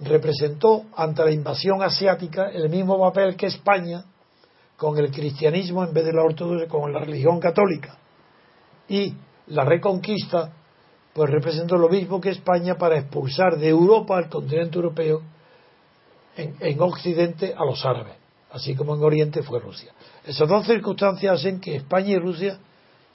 representó 0.01 0.85
ante 0.97 1.25
la 1.25 1.31
invasión 1.31 1.83
asiática 1.83 2.51
el 2.51 2.69
mismo 2.71 2.99
papel 2.99 3.37
que 3.37 3.47
España 3.47 4.05
con 4.77 4.97
el 4.97 5.11
cristianismo 5.11 5.85
en 5.85 5.93
vez 5.93 6.07
de 6.07 6.13
la 6.15 6.23
ortodoxa, 6.23 6.67
con 6.67 6.91
la 6.93 7.01
religión 7.01 7.39
católica. 7.39 7.99
Y 8.89 9.15
la 9.49 9.65
reconquista, 9.65 10.53
pues 11.13 11.31
representó 11.31 11.77
lo 11.77 11.91
mismo 11.91 12.21
que 12.21 12.31
España 12.31 12.77
para 12.77 12.99
expulsar 12.99 13.59
de 13.59 13.69
Europa 13.69 14.17
al 14.17 14.31
continente 14.31 14.77
europeo, 14.77 15.21
en, 16.37 16.57
en 16.61 16.81
Occidente, 16.81 17.55
a 17.55 17.65
los 17.65 17.85
árabes, 17.85 18.15
así 18.53 18.75
como 18.75 18.95
en 18.95 19.03
Oriente 19.03 19.43
fue 19.43 19.61
Rusia. 19.61 19.93
Esas 20.25 20.49
dos 20.49 20.65
circunstancias 20.65 21.41
hacen 21.41 21.61
que 21.61 21.77
España 21.77 22.11
y 22.11 22.19
Rusia 22.19 22.59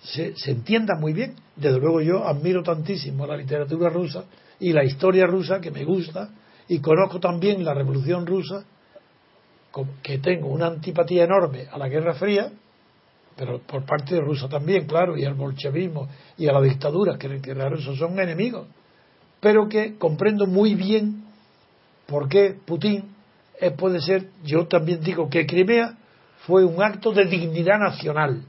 se, 0.05 0.35
se 0.35 0.51
entiendan 0.51 0.99
muy 0.99 1.13
bien. 1.13 1.35
Desde 1.55 1.79
luego 1.79 2.01
yo 2.01 2.27
admiro 2.27 2.63
tantísimo 2.63 3.25
la 3.25 3.37
literatura 3.37 3.89
rusa 3.89 4.25
y 4.59 4.71
la 4.73 4.83
historia 4.83 5.25
rusa 5.25 5.59
que 5.59 5.71
me 5.71 5.83
gusta 5.83 6.29
y 6.67 6.79
conozco 6.79 7.19
también 7.19 7.63
la 7.63 7.73
Revolución 7.73 8.25
Rusa, 8.25 8.65
que 10.01 10.17
tengo 10.19 10.47
una 10.47 10.67
antipatía 10.67 11.25
enorme 11.25 11.67
a 11.71 11.77
la 11.77 11.89
Guerra 11.89 12.13
Fría, 12.13 12.51
pero 13.35 13.59
por 13.59 13.85
parte 13.85 14.15
de 14.15 14.21
Rusia 14.21 14.47
también, 14.47 14.87
claro, 14.87 15.17
y 15.17 15.25
al 15.25 15.33
bolchevismo 15.33 16.07
y 16.37 16.47
a 16.47 16.53
la 16.53 16.61
dictadura, 16.61 17.17
que, 17.17 17.41
que 17.41 17.53
los 17.53 17.69
rusos 17.69 17.97
son 17.97 18.17
enemigos, 18.19 18.67
pero 19.41 19.67
que 19.67 19.97
comprendo 19.97 20.47
muy 20.47 20.75
bien 20.75 21.25
por 22.07 22.29
qué 22.29 22.55
Putin 22.65 23.13
puede 23.77 24.01
ser, 24.01 24.29
yo 24.43 24.67
también 24.67 25.01
digo 25.01 25.29
que 25.29 25.45
Crimea 25.45 25.97
fue 26.47 26.63
un 26.63 26.81
acto 26.81 27.11
de 27.11 27.25
dignidad 27.25 27.79
nacional, 27.79 28.43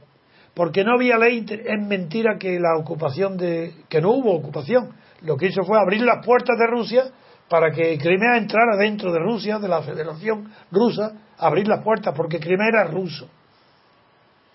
porque 0.57 0.85
no 0.85 0.95
había 0.95 1.19
ley, 1.19 1.45
es 1.47 1.87
mentira 1.87 2.39
que 2.39 2.59
la 2.59 2.79
ocupación 2.79 3.37
de, 3.37 3.75
que 3.91 4.01
no 4.01 4.13
hubo 4.13 4.35
ocupación, 4.35 4.89
lo 5.21 5.37
que 5.37 5.49
hizo 5.49 5.63
fue 5.65 5.79
abrir 5.79 6.01
las 6.01 6.25
puertas 6.25 6.57
de 6.59 6.67
Rusia 6.67 7.11
para 7.47 7.71
que 7.71 7.99
Crimea 7.99 8.39
entrara 8.39 8.75
dentro 8.79 9.13
de 9.13 9.19
Rusia, 9.19 9.59
de 9.59 9.69
la 9.69 9.83
Federación 9.83 10.51
Rusa, 10.73 11.13
abrir 11.37 11.69
las 11.69 11.85
puertas, 11.85 12.15
porque 12.17 12.41
Crimea 12.41 12.69
era 12.69 12.85
ruso. 12.85 13.29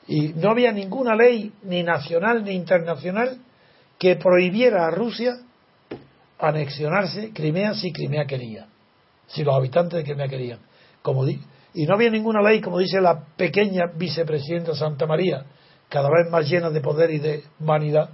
Y 0.08 0.30
no 0.30 0.50
había 0.50 0.72
ninguna 0.72 1.16
ley, 1.16 1.54
ni 1.66 1.84
nacional 1.84 2.44
ni 2.44 2.54
internacional, 2.54 3.38
que 4.00 4.16
prohibiera 4.16 4.88
a 4.88 4.90
Rusia 4.90 5.38
anexionarse 6.40 7.30
Crimea 7.32 7.76
si 7.76 7.94
Crimea 7.94 8.26
quería, 8.26 8.66
si 9.28 9.44
los 9.44 9.54
habitantes 9.54 10.00
de 10.00 10.04
Crimea 10.04 10.28
querían. 10.28 10.60
Como 11.04 11.28
y 11.28 11.86
no 11.86 11.94
había 11.94 12.10
ninguna 12.10 12.42
ley, 12.42 12.60
como 12.60 12.80
dice 12.80 13.00
la 13.00 13.24
pequeña 13.38 13.86
vicepresidenta 13.96 14.74
Santa 14.74 15.06
María, 15.06 15.46
cada 15.92 16.10
vez 16.10 16.32
más 16.32 16.50
llena 16.50 16.70
de 16.70 16.80
poder 16.82 17.12
y 17.12 17.20
de 17.20 17.44
vanidad, 17.60 18.10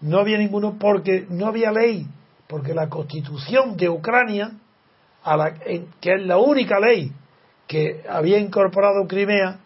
no 0.00 0.20
había 0.20 0.38
ninguno 0.38 0.78
porque 0.78 1.26
no 1.28 1.48
había 1.48 1.72
ley 1.72 2.06
porque 2.46 2.72
la 2.72 2.88
constitución 2.88 3.76
de 3.76 3.88
Ucrania, 3.88 4.52
a 5.24 5.36
la, 5.36 5.54
que 5.54 6.14
es 6.14 6.22
la 6.24 6.38
única 6.38 6.78
ley 6.78 7.10
que 7.66 8.04
había 8.08 8.38
incorporado 8.38 9.06
Crimea, 9.08 9.58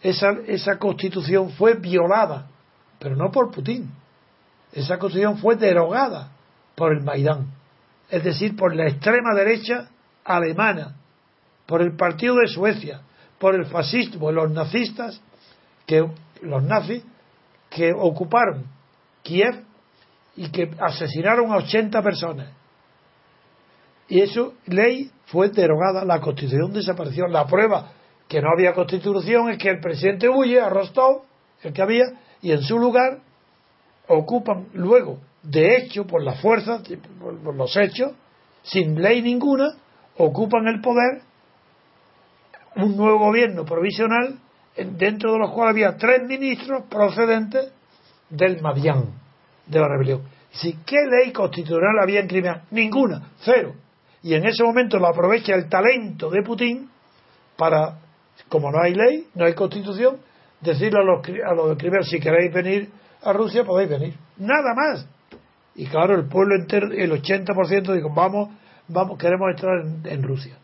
esa, 0.00 0.30
esa 0.46 0.78
constitución 0.78 1.50
fue 1.50 1.74
violada, 1.74 2.46
pero 2.98 3.16
no 3.16 3.30
por 3.30 3.50
Putin. 3.50 3.90
Esa 4.72 4.98
constitución 4.98 5.38
fue 5.38 5.56
derogada 5.56 6.30
por 6.76 6.92
el 6.92 7.02
Maidán, 7.02 7.52
es 8.08 8.22
decir, 8.22 8.54
por 8.56 8.74
la 8.74 8.86
extrema 8.86 9.34
derecha 9.34 9.88
alemana, 10.24 10.94
por 11.66 11.82
el 11.82 11.96
partido 11.96 12.36
de 12.36 12.46
Suecia, 12.46 13.00
por 13.38 13.54
el 13.54 13.66
fascismo, 13.66 14.30
los 14.30 14.50
nazistas, 14.52 15.20
que 15.86 16.06
los 16.42 16.62
nazis 16.62 17.04
que 17.68 17.92
ocuparon 17.92 18.64
Kiev 19.22 19.64
y 20.36 20.50
que 20.50 20.70
asesinaron 20.78 21.52
a 21.52 21.56
80 21.56 22.02
personas. 22.02 22.48
Y 24.08 24.20
eso, 24.20 24.54
ley, 24.66 25.10
fue 25.26 25.50
derogada, 25.50 26.04
la 26.04 26.20
constitución 26.20 26.72
desapareció. 26.72 27.26
La 27.28 27.46
prueba 27.46 27.92
que 28.26 28.40
no 28.40 28.48
había 28.50 28.72
constitución 28.72 29.50
es 29.50 29.58
que 29.58 29.70
el 29.70 29.80
presidente 29.80 30.28
huye 30.28 30.60
a 30.60 30.68
Rostov, 30.68 31.22
el 31.62 31.72
que 31.72 31.82
había, 31.82 32.04
y 32.42 32.52
en 32.52 32.62
su 32.62 32.78
lugar 32.78 33.20
ocupan 34.08 34.68
luego, 34.72 35.20
de 35.42 35.76
hecho, 35.76 36.06
por 36.06 36.22
la 36.22 36.34
fuerza, 36.34 36.82
por 37.20 37.54
los 37.54 37.76
hechos, 37.76 38.12
sin 38.62 39.00
ley 39.00 39.22
ninguna, 39.22 39.76
ocupan 40.16 40.66
el 40.66 40.80
poder 40.80 41.22
un 42.76 42.96
nuevo 42.96 43.18
gobierno 43.18 43.64
provisional 43.64 44.38
dentro 44.76 45.32
de 45.32 45.38
los 45.38 45.50
cuales 45.50 45.72
había 45.72 45.96
tres 45.96 46.26
ministros 46.26 46.84
procedentes 46.88 47.72
del 48.28 48.60
Madián 48.62 49.06
de 49.66 49.80
la 49.80 49.88
rebelión. 49.88 50.22
Si, 50.52 50.74
¿Qué 50.84 50.96
ley 51.08 51.32
constitucional 51.32 51.98
había 52.02 52.20
en 52.20 52.28
Crimea? 52.28 52.62
Ninguna, 52.70 53.30
cero. 53.40 53.74
Y 54.22 54.34
en 54.34 54.44
ese 54.44 54.62
momento 54.64 54.98
lo 54.98 55.08
aprovecha 55.08 55.54
el 55.54 55.68
talento 55.68 56.30
de 56.30 56.42
Putin 56.42 56.90
para, 57.56 57.98
como 58.48 58.70
no 58.70 58.80
hay 58.82 58.94
ley, 58.94 59.28
no 59.34 59.44
hay 59.44 59.54
constitución, 59.54 60.18
decirle 60.60 60.98
a 61.00 61.04
los, 61.04 61.26
a 61.26 61.54
los 61.54 61.70
de 61.70 61.76
Crimea, 61.76 62.02
si 62.02 62.18
queréis 62.18 62.52
venir 62.52 62.90
a 63.22 63.32
Rusia, 63.32 63.64
podéis 63.64 63.90
venir. 63.90 64.14
Nada 64.38 64.74
más. 64.74 65.06
Y 65.74 65.86
claro, 65.86 66.16
el 66.16 66.26
pueblo 66.26 66.56
entero, 66.56 66.88
el 66.92 67.12
80% 67.12 67.94
dijo, 67.94 68.10
vamos, 68.10 68.50
vamos, 68.88 69.18
queremos 69.18 69.54
estar 69.54 69.70
en 70.04 70.22
Rusia. 70.22 70.56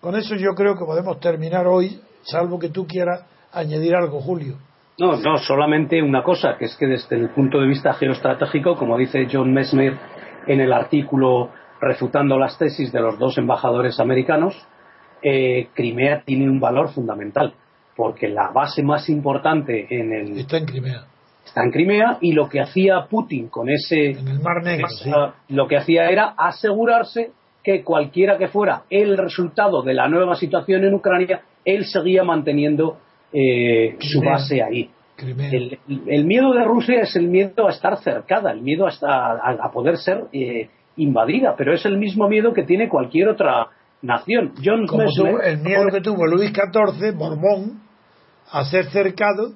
Con 0.00 0.16
eso 0.16 0.34
yo 0.36 0.54
creo 0.54 0.74
que 0.74 0.84
podemos 0.84 1.18
terminar 1.20 1.66
hoy, 1.66 2.00
salvo 2.22 2.58
que 2.58 2.68
tú 2.68 2.86
quieras 2.86 3.22
añadir 3.52 3.94
algo, 3.94 4.20
Julio. 4.20 4.56
No, 4.98 5.16
no, 5.16 5.38
solamente 5.38 6.02
una 6.02 6.22
cosa, 6.22 6.56
que 6.58 6.66
es 6.66 6.76
que 6.76 6.86
desde 6.86 7.16
el 7.16 7.30
punto 7.30 7.58
de 7.58 7.66
vista 7.66 7.94
geoestratégico, 7.94 8.76
como 8.76 8.98
dice 8.98 9.26
John 9.32 9.52
Messmer 9.52 9.96
en 10.46 10.60
el 10.60 10.72
artículo 10.72 11.50
refutando 11.80 12.38
las 12.38 12.58
tesis 12.58 12.92
de 12.92 13.00
los 13.00 13.18
dos 13.18 13.38
embajadores 13.38 13.98
americanos, 13.98 14.54
eh, 15.22 15.68
Crimea 15.74 16.22
tiene 16.24 16.50
un 16.50 16.60
valor 16.60 16.90
fundamental, 16.90 17.54
porque 17.96 18.28
la 18.28 18.50
base 18.50 18.82
más 18.82 19.08
importante 19.08 19.86
en 19.88 20.12
el... 20.12 20.38
Está 20.38 20.58
en 20.58 20.66
Crimea. 20.66 21.04
Está 21.44 21.64
en 21.64 21.70
Crimea 21.70 22.18
y 22.20 22.32
lo 22.32 22.48
que 22.48 22.60
hacía 22.60 23.06
Putin 23.08 23.48
con 23.48 23.70
ese... 23.70 24.10
En 24.10 24.28
el 24.28 24.40
Mar 24.40 24.62
Negro, 24.62 24.86
Lo 25.48 25.66
que 25.66 25.78
hacía 25.78 26.10
era 26.10 26.34
asegurarse 26.36 27.32
que 27.64 27.82
cualquiera 27.82 28.38
que 28.38 28.48
fuera 28.48 28.82
el 28.90 29.16
resultado 29.16 29.82
de 29.82 29.94
la 29.94 30.08
nueva 30.08 30.34
situación 30.34 30.84
en 30.84 30.94
Ucrania, 30.94 31.42
él 31.64 31.84
seguía 31.86 32.24
manteniendo 32.24 32.98
eh, 33.32 33.96
su 34.00 34.20
base 34.20 34.62
ahí. 34.62 34.90
El, 35.18 36.24
miedo 36.24 36.52
de 36.52 36.64
Rusia 36.64 37.02
es 37.02 37.14
el 37.14 37.28
miedo 37.28 37.66
a 37.66 37.70
estar 37.70 37.98
cercada, 37.98 38.52
el 38.52 38.62
miedo 38.62 38.86
a, 38.86 39.54
a, 39.62 39.70
poder 39.70 39.98
ser 39.98 40.24
eh, 40.32 40.70
invadida, 40.96 41.54
pero 41.58 41.74
es 41.74 41.84
el 41.84 41.98
mismo 41.98 42.26
miedo 42.28 42.54
que 42.54 42.62
tiene 42.62 42.88
cualquier 42.88 43.28
otra 43.28 43.68
nación. 44.00 44.54
John 44.64 44.86
Como 44.86 45.02
el 45.42 45.58
miedo 45.58 45.86
que 45.92 46.00
tuvo 46.00 46.26
Luis 46.26 46.50
XIV, 46.50 47.14
Borbón, 47.14 47.82
a 48.50 48.64
ser 48.64 48.86
cercado, 48.86 49.52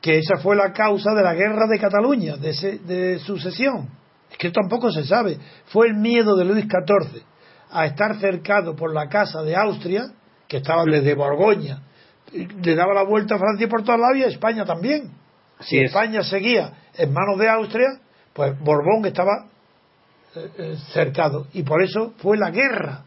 que 0.00 0.18
esa 0.18 0.36
fue 0.42 0.56
la 0.56 0.72
causa 0.72 1.14
de 1.14 1.22
la 1.22 1.34
guerra 1.34 1.66
de 1.70 1.78
Cataluña, 1.78 2.36
de, 2.36 2.78
de 2.84 3.18
sucesión. 3.20 3.88
Es 4.30 4.36
que 4.36 4.50
tampoco 4.50 4.90
se 4.90 5.04
sabe. 5.04 5.38
Fue 5.66 5.86
el 5.86 5.94
miedo 5.94 6.34
de 6.36 6.44
Luis 6.44 6.64
XIV 6.64 7.22
a 7.70 7.86
estar 7.86 8.16
cercado 8.16 8.74
por 8.74 8.92
la 8.92 9.08
casa 9.08 9.42
de 9.42 9.54
Austria, 9.54 10.06
que 10.48 10.56
estaba 10.56 10.84
desde 10.84 11.14
Borgoña 11.14 11.82
le 12.34 12.74
daba 12.74 12.94
la 12.94 13.04
vuelta 13.04 13.36
a 13.36 13.38
Francia 13.38 13.68
por 13.68 13.84
toda 13.84 13.98
la 13.98 14.16
y 14.16 14.24
a 14.24 14.28
España 14.28 14.64
también. 14.64 15.10
Si 15.60 15.78
España 15.78 16.22
seguía 16.22 16.72
en 16.96 17.12
manos 17.12 17.38
de 17.38 17.48
Austria, 17.48 18.00
pues 18.32 18.58
Borbón 18.60 19.06
estaba 19.06 19.46
eh, 20.34 20.50
eh, 20.58 20.76
cercado. 20.92 21.46
Y 21.52 21.62
por 21.62 21.82
eso 21.82 22.12
fue 22.18 22.36
la 22.36 22.50
guerra 22.50 23.04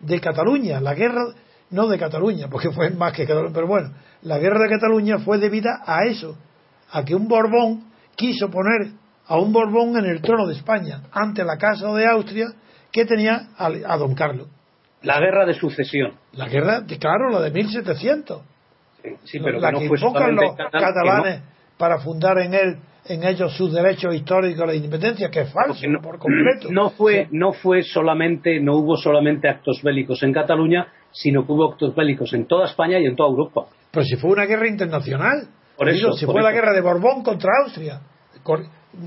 de 0.00 0.20
Cataluña, 0.20 0.80
la 0.80 0.94
guerra 0.94 1.24
no 1.70 1.88
de 1.88 1.98
Cataluña, 1.98 2.48
porque 2.48 2.70
fue 2.70 2.90
más 2.90 3.12
que 3.12 3.26
Cataluña, 3.26 3.52
pero 3.52 3.66
bueno, 3.66 3.90
la 4.22 4.38
guerra 4.38 4.60
de 4.60 4.68
Cataluña 4.68 5.18
fue 5.18 5.38
debida 5.38 5.82
a 5.84 6.04
eso, 6.04 6.36
a 6.90 7.04
que 7.04 7.14
un 7.14 7.26
Borbón 7.26 7.84
quiso 8.14 8.48
poner 8.50 8.92
a 9.26 9.38
un 9.38 9.52
Borbón 9.52 9.96
en 9.96 10.04
el 10.04 10.20
trono 10.20 10.46
de 10.46 10.54
España 10.54 11.02
ante 11.10 11.42
la 11.42 11.56
casa 11.56 11.92
de 11.92 12.06
Austria 12.06 12.46
que 12.92 13.04
tenía 13.04 13.48
a 13.56 13.96
don 13.96 14.14
Carlos. 14.14 14.46
La 15.04 15.20
guerra 15.20 15.46
de 15.46 15.54
sucesión. 15.54 16.14
La 16.32 16.48
guerra, 16.48 16.84
claro, 16.98 17.30
la 17.30 17.40
de 17.40 17.50
1700. 17.50 18.42
Sí, 19.24 19.38
pero 19.38 19.60
la 19.60 19.70
que, 19.72 19.84
invocan 19.84 20.34
los 20.34 20.56
catalanes 20.56 21.42
para 21.76 21.98
fundar 21.98 22.38
en 22.38 22.54
él 22.54 22.78
en 23.06 23.22
ellos 23.22 23.54
sus 23.54 23.72
derechos 23.72 24.14
históricos 24.14 24.62
a 24.62 24.66
la 24.66 24.74
independencia, 24.74 25.28
que 25.28 25.42
es 25.42 25.52
falso 25.52 25.86
por 26.02 26.18
completo. 26.18 26.68
No 26.70 26.90
fue, 26.90 27.28
no 27.30 27.52
fue 27.52 27.82
solamente, 27.82 28.58
no 28.60 28.76
hubo 28.76 28.96
solamente 28.96 29.48
actos 29.48 29.82
bélicos 29.82 30.22
en 30.22 30.32
Cataluña, 30.32 30.86
sino 31.12 31.44
que 31.44 31.52
hubo 31.52 31.72
actos 31.72 31.94
bélicos 31.94 32.32
en 32.32 32.46
toda 32.46 32.66
España 32.66 32.98
y 32.98 33.04
en 33.04 33.14
toda 33.14 33.28
Europa. 33.28 33.66
Pero 33.90 34.04
si 34.04 34.16
fue 34.16 34.30
una 34.30 34.46
guerra 34.46 34.68
internacional. 34.68 35.48
Por 35.76 35.88
eso, 35.88 36.12
si 36.12 36.24
fue 36.24 36.40
la 36.40 36.52
guerra 36.52 36.72
de 36.72 36.80
Borbón 36.80 37.22
contra 37.22 37.50
Austria, 37.64 38.00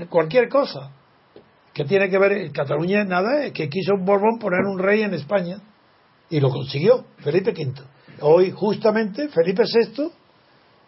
cualquier 0.08 0.48
cosa 0.48 0.92
que 1.72 1.84
tiene 1.84 2.10
que 2.10 2.18
ver 2.18 2.52
Cataluña 2.52 3.04
nada 3.04 3.44
es 3.44 3.52
que 3.52 3.68
quiso 3.68 3.96
Borbón 3.98 4.38
poner 4.38 4.60
un 4.66 4.78
rey 4.78 5.02
en 5.02 5.14
España 5.14 5.58
y 6.30 6.40
lo 6.40 6.50
consiguió 6.50 7.04
Felipe 7.18 7.52
V. 7.52 7.82
Hoy 8.20 8.50
justamente 8.50 9.28
Felipe 9.28 9.62
VI 9.62 10.10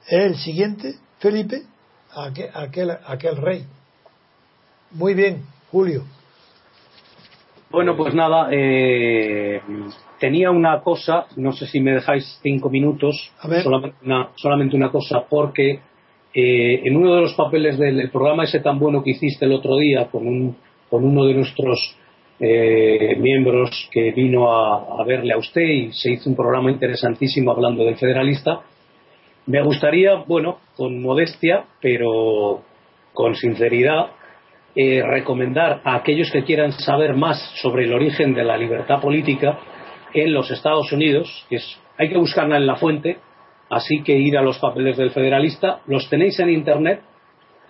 es 0.07 0.25
el 0.25 0.35
siguiente 0.37 0.95
Felipe 1.19 1.62
aquel, 2.15 2.51
aquel, 2.55 2.91
aquel 3.07 3.37
rey. 3.37 3.65
Muy 4.93 5.15
bien 5.15 5.43
Julio. 5.71 6.05
Bueno 7.71 7.97
pues 7.97 8.15
nada 8.15 8.49
eh, 8.51 9.61
tenía 10.19 10.51
una 10.51 10.81
cosa 10.83 11.27
no 11.37 11.53
sé 11.53 11.67
si 11.67 11.81
me 11.81 11.93
dejáis 11.93 12.39
cinco 12.43 12.69
minutos 12.69 13.33
solamente 13.62 13.97
una, 14.05 14.31
solamente 14.35 14.77
una 14.77 14.91
cosa 14.91 15.25
porque 15.29 15.81
eh, 16.35 16.83
en 16.85 16.97
uno 16.97 17.15
de 17.15 17.21
los 17.23 17.35
papeles 17.35 17.79
del 17.79 18.11
programa 18.11 18.45
ese 18.45 18.61
tan 18.61 18.79
bueno 18.79 19.03
que 19.03 19.11
hiciste 19.11 19.45
el 19.45 19.53
otro 19.53 19.77
día 19.77 20.09
con 20.11 20.27
un 20.27 20.57
con 20.89 21.05
uno 21.05 21.25
de 21.25 21.35
nuestros 21.35 21.97
eh, 22.43 23.17
miembros 23.19 23.89
que 23.93 24.12
vino 24.12 24.51
a, 24.51 25.05
verle 25.05 25.35
a 25.35 25.37
usted 25.39 25.61
y 25.61 25.93
se 25.93 26.12
hizo 26.12 26.31
un 26.31 26.37
programa 26.37 26.71
interesantísimo 26.71 27.51
hablando 27.51 27.85
del 27.85 27.97
federalista. 27.97 28.62
Me 29.47 29.62
gustaría, 29.62 30.15
bueno, 30.27 30.59
con 30.75 31.03
modestia, 31.03 31.65
pero 31.83 32.62
con 33.12 33.35
sinceridad, 33.35 34.12
eh, 34.75 35.03
recomendar 35.03 35.83
a 35.85 35.97
aquellos 35.97 36.31
que 36.31 36.45
quieran 36.45 36.73
saber 36.73 37.15
más 37.15 37.39
sobre 37.61 37.85
el 37.85 37.93
origen 37.93 38.33
de 38.33 38.45
la 38.45 38.57
libertad 38.57 39.03
política 39.03 39.59
en 40.15 40.33
los 40.33 40.51
Estados 40.51 40.91
Unidos, 40.93 41.45
que 41.51 41.57
es, 41.57 41.81
hay 41.99 42.09
que 42.09 42.17
buscarla 42.17 42.57
en 42.57 42.67
la 42.67 42.77
fuente, 42.77 43.19
así 43.69 44.03
que 44.03 44.17
ir 44.17 44.39
a 44.39 44.43
los 44.43 44.59
papeles 44.59 44.97
del 44.97 45.11
federalista, 45.11 45.81
los 45.87 46.09
tenéis 46.09 46.39
en 46.41 46.51
Internet, 46.51 47.03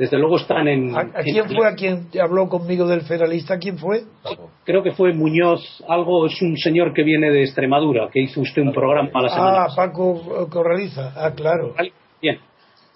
desde 0.01 0.16
luego 0.16 0.39
están 0.39 0.66
en. 0.66 0.97
¿A, 0.97 1.10
quién 1.22 1.47
fue 1.55 1.68
a 1.68 1.74
quien 1.74 2.06
habló 2.18 2.48
conmigo 2.48 2.86
del 2.86 3.02
federalista? 3.02 3.59
¿Quién 3.59 3.77
fue? 3.77 4.05
Creo 4.64 4.82
que 4.82 4.93
fue 4.93 5.12
Muñoz, 5.12 5.85
algo, 5.86 6.24
es 6.24 6.40
un 6.40 6.56
señor 6.56 6.94
que 6.94 7.02
viene 7.02 7.31
de 7.31 7.43
Extremadura, 7.43 8.09
que 8.10 8.20
hizo 8.20 8.40
usted 8.40 8.62
un 8.62 8.72
programa 8.72 9.10
a 9.12 9.20
la 9.20 9.28
semana. 9.28 9.64
Ah, 9.64 9.74
Paco 9.77 10.48
Corraliza, 10.48 11.12
ah, 11.14 11.32
claro. 11.36 11.74
Bien. 12.22 12.39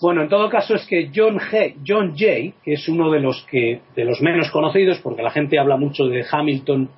Bueno, 0.01 0.23
en 0.23 0.31
todo 0.31 0.49
caso 0.49 0.77
es 0.77 0.87
que 0.87 1.11
John, 1.15 1.39
G, 1.39 1.77
John 1.87 2.15
Jay, 2.17 2.55
que 2.65 2.73
es 2.73 2.89
uno 2.89 3.11
de 3.11 3.21
los 3.21 3.45
que 3.51 3.83
de 3.95 4.05
los 4.07 4.23
menos 4.23 4.51
conocidos, 4.51 4.99
porque 5.03 5.23
la 5.23 5.31
gente 5.31 5.59
habla 5.59 5.77
mucho 5.77 6.07
de 6.07 6.25
Hamilton 6.29 6.89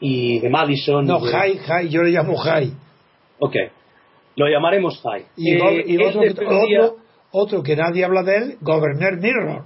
y 0.00 0.40
de 0.40 0.50
Madison. 0.50 1.06
No, 1.06 1.20
Jay, 1.20 1.56
Jay, 1.58 1.88
yo 1.88 2.02
le 2.02 2.10
llamo 2.10 2.36
Jay. 2.36 2.72
Ok, 3.38 3.54
lo 4.34 4.48
llamaremos 4.48 5.00
Jay. 5.00 5.22
Y, 5.36 5.52
eh, 5.52 6.04
otro, 6.04 6.96
otro 7.32 7.62
que 7.62 7.76
nadie 7.76 8.04
habla 8.04 8.22
de 8.22 8.36
él, 8.36 8.58
Governor 8.60 9.20
Mirror, 9.20 9.64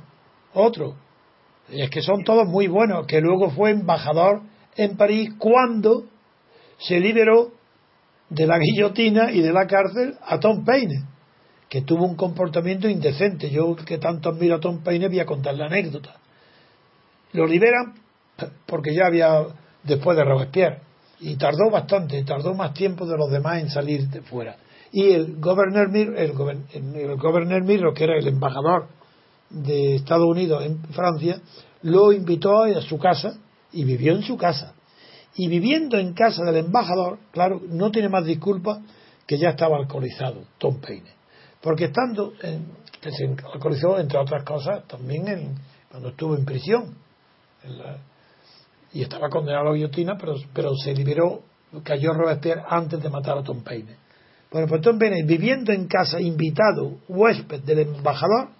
otro. 0.52 0.96
Y 1.70 1.82
es 1.82 1.90
que 1.90 2.02
son 2.02 2.24
todos 2.24 2.46
muy 2.46 2.66
buenos, 2.66 3.06
que 3.06 3.20
luego 3.20 3.50
fue 3.50 3.70
embajador 3.70 4.42
en 4.76 4.96
París 4.96 5.30
cuando 5.38 6.04
se 6.78 7.00
liberó 7.00 7.52
de 8.28 8.46
la 8.46 8.58
guillotina 8.58 9.30
y 9.30 9.40
de 9.40 9.52
la 9.52 9.66
cárcel 9.66 10.16
a 10.22 10.38
Tom 10.40 10.64
Paine, 10.64 11.06
que 11.68 11.82
tuvo 11.82 12.04
un 12.04 12.16
comportamiento 12.16 12.88
indecente. 12.88 13.50
Yo 13.50 13.76
que 13.76 13.98
tanto 13.98 14.30
admiro 14.30 14.56
a 14.56 14.60
Tom 14.60 14.82
Paine 14.82 15.08
voy 15.08 15.20
a 15.20 15.26
contar 15.26 15.54
la 15.54 15.66
anécdota. 15.66 16.16
Lo 17.32 17.46
liberan 17.46 17.94
porque 18.66 18.94
ya 18.94 19.06
había 19.06 19.46
después 19.82 20.16
de 20.16 20.24
Robespierre 20.24 20.80
y 21.20 21.36
tardó 21.36 21.70
bastante, 21.70 22.22
tardó 22.24 22.54
más 22.54 22.74
tiempo 22.74 23.06
de 23.06 23.16
los 23.16 23.30
demás 23.30 23.62
en 23.62 23.70
salir 23.70 24.08
de 24.08 24.20
fuera 24.22 24.56
y 24.94 25.10
el 25.10 25.40
gobernador 25.40 25.90
Mirro, 25.90 26.16
el, 26.16 27.64
Mirro, 27.64 27.92
que 27.92 28.04
era 28.04 28.16
el 28.16 28.28
embajador 28.28 28.86
de 29.50 29.96
Estados 29.96 30.24
Unidos 30.24 30.64
en 30.64 30.84
Francia, 30.84 31.40
lo 31.82 32.12
invitó 32.12 32.62
a 32.62 32.80
su 32.80 32.96
casa 32.96 33.36
y 33.72 33.82
vivió 33.82 34.12
en 34.12 34.22
su 34.22 34.36
casa. 34.36 34.72
Y 35.34 35.48
viviendo 35.48 35.98
en 35.98 36.14
casa 36.14 36.44
del 36.44 36.58
embajador, 36.58 37.18
claro, 37.32 37.60
no 37.68 37.90
tiene 37.90 38.08
más 38.08 38.24
disculpa 38.24 38.82
que 39.26 39.36
ya 39.36 39.48
estaba 39.48 39.78
alcoholizado, 39.78 40.44
Tom 40.58 40.80
Paine. 40.80 41.10
Porque 41.60 41.86
estando, 41.86 42.32
en, 42.40 42.64
se 43.02 43.24
alcoholizó, 43.52 43.98
entre 43.98 44.20
otras 44.20 44.44
cosas, 44.44 44.86
también 44.86 45.26
en, 45.26 45.54
cuando 45.90 46.10
estuvo 46.10 46.36
en 46.36 46.44
prisión. 46.44 46.94
y 48.92 49.02
estaba 49.02 49.28
condenado 49.28 49.66
a 49.66 49.70
la 49.70 49.74
guillotina, 49.74 50.16
pero, 50.16 50.34
pero 50.52 50.70
se 50.76 50.94
liberó, 50.94 51.42
cayó 51.82 52.12
Robespierre 52.12 52.62
antes 52.68 53.02
de 53.02 53.08
matar 53.08 53.38
a 53.38 53.42
Tom 53.42 53.64
Paine. 53.64 54.03
Bueno, 54.55 54.68
pues 54.68 54.82
Tom 54.82 55.01
Paine, 55.01 55.24
viviendo 55.24 55.72
en 55.72 55.89
casa, 55.89 56.20
invitado, 56.20 56.98
huésped 57.09 57.62
del 57.62 57.81
embajador, 57.81 58.51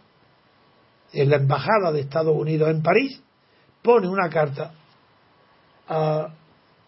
en 1.13 1.31
la 1.31 1.37
embajada 1.37 1.93
de 1.93 2.01
Estados 2.01 2.37
Unidos 2.37 2.69
en 2.69 2.83
París, 2.83 3.23
pone 3.81 4.09
una 4.09 4.29
carta 4.29 4.73
a 5.87 6.35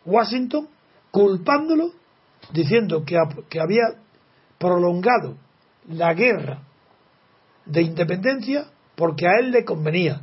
Washington 0.04 0.66
culpándolo, 1.12 1.92
diciendo 2.52 3.04
que, 3.04 3.16
que 3.48 3.60
había 3.60 3.84
prolongado 4.58 5.36
la 5.86 6.12
guerra 6.12 6.62
de 7.64 7.82
independencia 7.82 8.66
porque 8.96 9.28
a 9.28 9.38
él 9.38 9.52
le 9.52 9.64
convenía. 9.64 10.20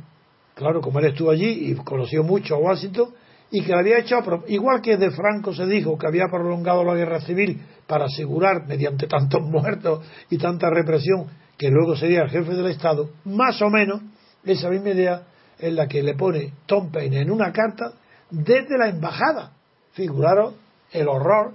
Claro, 0.54 0.82
como 0.82 0.98
él 0.98 1.06
estuvo 1.06 1.30
allí 1.30 1.70
y 1.70 1.74
conoció 1.76 2.22
mucho 2.22 2.56
a 2.56 2.58
Washington, 2.58 3.14
y 3.54 3.62
que 3.62 3.70
lo 3.70 3.78
había 3.78 4.00
hecho, 4.00 4.16
igual 4.48 4.82
que 4.82 4.96
de 4.96 5.12
Franco 5.12 5.54
se 5.54 5.64
dijo 5.64 5.96
que 5.96 6.08
había 6.08 6.26
prolongado 6.26 6.82
la 6.82 6.96
guerra 6.96 7.20
civil 7.20 7.64
para 7.86 8.06
asegurar, 8.06 8.66
mediante 8.66 9.06
tantos 9.06 9.42
muertos 9.44 10.04
y 10.28 10.38
tanta 10.38 10.68
represión, 10.70 11.28
que 11.56 11.70
luego 11.70 11.94
sería 11.94 12.22
el 12.22 12.30
jefe 12.30 12.52
del 12.52 12.66
Estado, 12.66 13.10
más 13.24 13.62
o 13.62 13.70
menos 13.70 14.00
esa 14.44 14.68
misma 14.70 14.90
idea 14.90 15.22
es 15.56 15.72
la 15.72 15.86
que 15.86 16.02
le 16.02 16.14
pone 16.14 16.52
Tom 16.66 16.90
Paine 16.90 17.20
en 17.20 17.30
una 17.30 17.52
carta 17.52 17.92
desde 18.28 18.76
la 18.76 18.88
embajada. 18.88 19.52
Figuraron 19.92 20.56
el 20.90 21.06
horror 21.06 21.54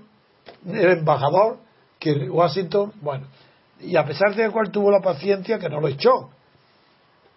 del 0.61 0.99
embajador 0.99 1.57
que 1.99 2.29
Washington, 2.29 2.93
bueno, 3.01 3.27
y 3.81 3.97
a 3.97 4.05
pesar 4.05 4.33
de 4.35 4.49
cual 4.51 4.71
tuvo 4.71 4.89
la 4.89 5.01
paciencia 5.01 5.59
que 5.59 5.67
no 5.67 5.81
lo 5.81 5.89
echó. 5.89 6.29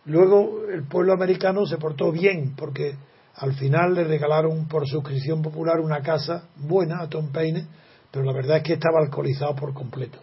Luego 0.05 0.69
el 0.73 0.85
pueblo 0.87 1.15
americano 1.15 1.67
se 1.67 1.79
portó 1.79 2.13
bien 2.13 2.55
porque 2.57 2.95
al 3.37 3.55
final 3.55 3.95
le 3.95 4.05
regalaron 4.05 4.69
por 4.69 4.87
suscripción 4.87 5.43
popular 5.43 5.81
una 5.81 6.01
casa 6.01 6.49
buena 6.57 7.01
a 7.01 7.09
Tom 7.09 7.33
Paine, 7.33 7.67
pero 8.11 8.25
la 8.25 8.33
verdad 8.33 8.59
es 8.59 8.63
que 8.63 8.75
estaba 8.75 9.01
alcoholizado 9.01 9.55
por 9.57 9.73
completo. 9.73 10.19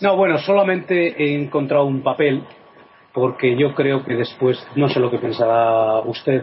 No, 0.00 0.16
bueno, 0.16 0.38
solamente 0.38 1.14
he 1.16 1.40
encontrado 1.40 1.84
un 1.84 2.02
papel, 2.02 2.42
porque 3.12 3.56
yo 3.56 3.72
creo 3.74 4.04
que 4.04 4.14
después, 4.14 4.58
no 4.74 4.88
sé 4.88 4.98
lo 4.98 5.10
que 5.10 5.18
pensará 5.18 6.00
usted, 6.00 6.42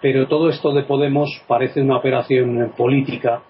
pero 0.00 0.28
todo 0.28 0.48
esto 0.48 0.72
de 0.72 0.84
Podemos 0.84 1.28
parece 1.48 1.82
una 1.82 1.96
operación 1.96 2.72
política 2.76 3.42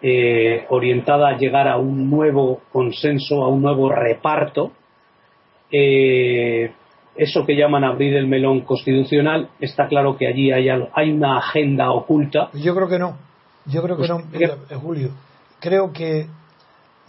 eh, 0.00 0.64
orientada 0.70 1.28
a 1.28 1.36
llegar 1.36 1.68
a 1.68 1.76
un 1.76 2.08
nuevo 2.08 2.62
consenso, 2.72 3.42
a 3.42 3.48
un 3.48 3.62
nuevo 3.62 3.90
reparto, 3.90 4.72
eh, 5.70 6.72
eso 7.18 7.44
que 7.44 7.56
llaman 7.56 7.84
abrir 7.84 8.14
el 8.14 8.28
melón 8.28 8.60
constitucional, 8.62 9.50
está 9.60 9.88
claro 9.88 10.16
que 10.16 10.26
allí 10.28 10.52
hay, 10.52 10.68
hay 10.68 11.10
una 11.10 11.38
agenda 11.38 11.90
oculta. 11.90 12.50
Yo 12.54 12.74
creo 12.74 12.88
que 12.88 12.98
no. 12.98 13.18
Yo 13.66 13.82
creo 13.82 13.96
que 13.96 14.08
no, 14.08 14.20
eh, 14.32 14.74
Julio. 14.80 15.10
Creo 15.60 15.92
que 15.92 16.26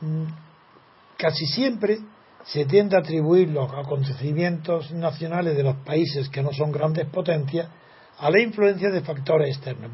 mm, 0.02 0.24
casi 1.16 1.46
siempre 1.46 2.00
se 2.44 2.66
tiende 2.66 2.98
a 2.98 3.00
atribuir 3.00 3.50
los 3.50 3.72
acontecimientos 3.72 4.92
nacionales 4.92 5.56
de 5.56 5.64
los 5.64 5.76
países 5.78 6.28
que 6.30 6.42
no 6.42 6.52
son 6.52 6.72
grandes 6.72 7.06
potencias 7.06 7.70
a 8.18 8.32
la 8.32 8.42
influencia 8.42 8.90
de 8.90 9.02
factores 9.02 9.56
externos. 9.56 9.92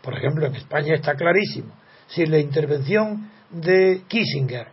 Por 0.00 0.16
ejemplo, 0.16 0.46
en 0.46 0.54
España 0.56 0.94
está 0.94 1.14
clarísimo. 1.14 1.74
Si 2.08 2.24
la 2.26 2.38
intervención 2.38 3.30
de 3.50 4.02
Kissinger 4.08 4.68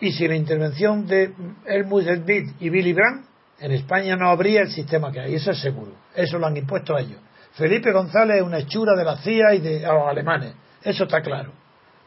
y 0.00 0.12
si 0.12 0.26
la 0.26 0.34
intervención 0.34 1.06
de 1.06 1.32
Helmut 1.66 2.04
Schmidt 2.04 2.56
y 2.60 2.68
Billy 2.68 2.92
Brandt, 2.92 3.26
en 3.60 3.72
España 3.72 4.16
no 4.16 4.28
habría 4.28 4.62
el 4.62 4.70
sistema 4.70 5.12
que 5.12 5.20
hay, 5.20 5.34
eso 5.34 5.52
es 5.52 5.60
seguro. 5.60 5.92
Eso 6.14 6.38
lo 6.38 6.46
han 6.46 6.56
impuesto 6.56 6.98
ellos. 6.98 7.20
Felipe 7.52 7.92
González 7.92 8.38
es 8.38 8.42
una 8.42 8.58
hechura 8.58 8.96
de 8.96 9.04
la 9.04 9.16
CIA 9.18 9.54
y 9.54 9.60
de 9.60 9.80
los 9.80 10.08
alemanes, 10.08 10.54
eso 10.82 11.04
está 11.04 11.22
claro. 11.22 11.52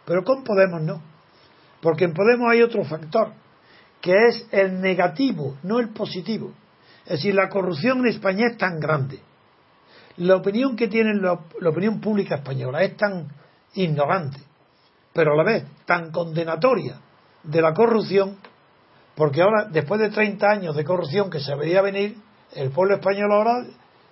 Pero 0.05 0.23
con 0.23 0.43
Podemos 0.43 0.81
no. 0.81 1.01
Porque 1.81 2.03
en 2.03 2.13
Podemos 2.13 2.51
hay 2.51 2.61
otro 2.61 2.83
factor, 2.83 3.31
que 4.01 4.13
es 4.27 4.47
el 4.51 4.81
negativo, 4.81 5.57
no 5.63 5.79
el 5.79 5.89
positivo. 5.89 6.53
Es 7.05 7.13
decir, 7.13 7.33
la 7.33 7.47
corrupción 7.47 7.99
en 7.99 8.07
España 8.07 8.47
es 8.51 8.57
tan 8.57 8.79
grande. 8.79 9.19
La 10.17 10.35
opinión 10.35 10.75
que 10.75 10.89
tiene 10.89 11.13
la, 11.13 11.39
la 11.61 11.69
opinión 11.69 12.01
pública 12.01 12.35
española 12.35 12.83
es 12.83 12.97
tan 12.97 13.27
ignorante, 13.75 14.39
pero 15.13 15.33
a 15.33 15.37
la 15.37 15.43
vez 15.43 15.63
tan 15.85 16.11
condenatoria 16.11 16.99
de 17.43 17.61
la 17.61 17.73
corrupción, 17.73 18.37
porque 19.15 19.41
ahora, 19.41 19.67
después 19.71 19.99
de 19.99 20.09
30 20.09 20.47
años 20.47 20.75
de 20.75 20.83
corrupción 20.83 21.29
que 21.29 21.39
se 21.39 21.55
veía 21.55 21.81
venir, 21.81 22.17
el 22.53 22.71
pueblo 22.71 22.95
español 22.95 23.31
ahora 23.31 23.65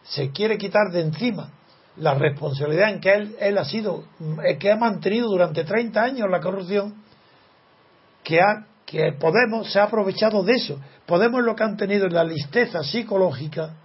se 0.04 0.32
quiere 0.32 0.58
quitar 0.58 0.92
de 0.92 1.02
encima 1.02 1.50
la 1.98 2.14
responsabilidad 2.16 2.90
en 2.90 3.00
que 3.00 3.14
él, 3.14 3.36
él 3.40 3.58
ha 3.58 3.66
sido, 3.66 4.04
que 4.60 4.72
ha 4.72 4.76
mantenido 4.76 5.30
durante 5.30 5.64
30 5.64 6.02
años 6.02 6.30
la 6.30 6.42
corrupción, 6.42 6.96
que, 8.24 8.42
ha, 8.42 8.66
que 8.86 9.14
Podemos 9.14 9.72
se 9.72 9.80
ha 9.80 9.84
aprovechado 9.84 10.44
de 10.44 10.54
eso. 10.54 10.80
Podemos 11.06 11.44
lo 11.44 11.56
que 11.56 11.64
han 11.64 11.78
tenido 11.78 12.08
la 12.08 12.24
listeza 12.24 12.84
psicológica 12.84 13.76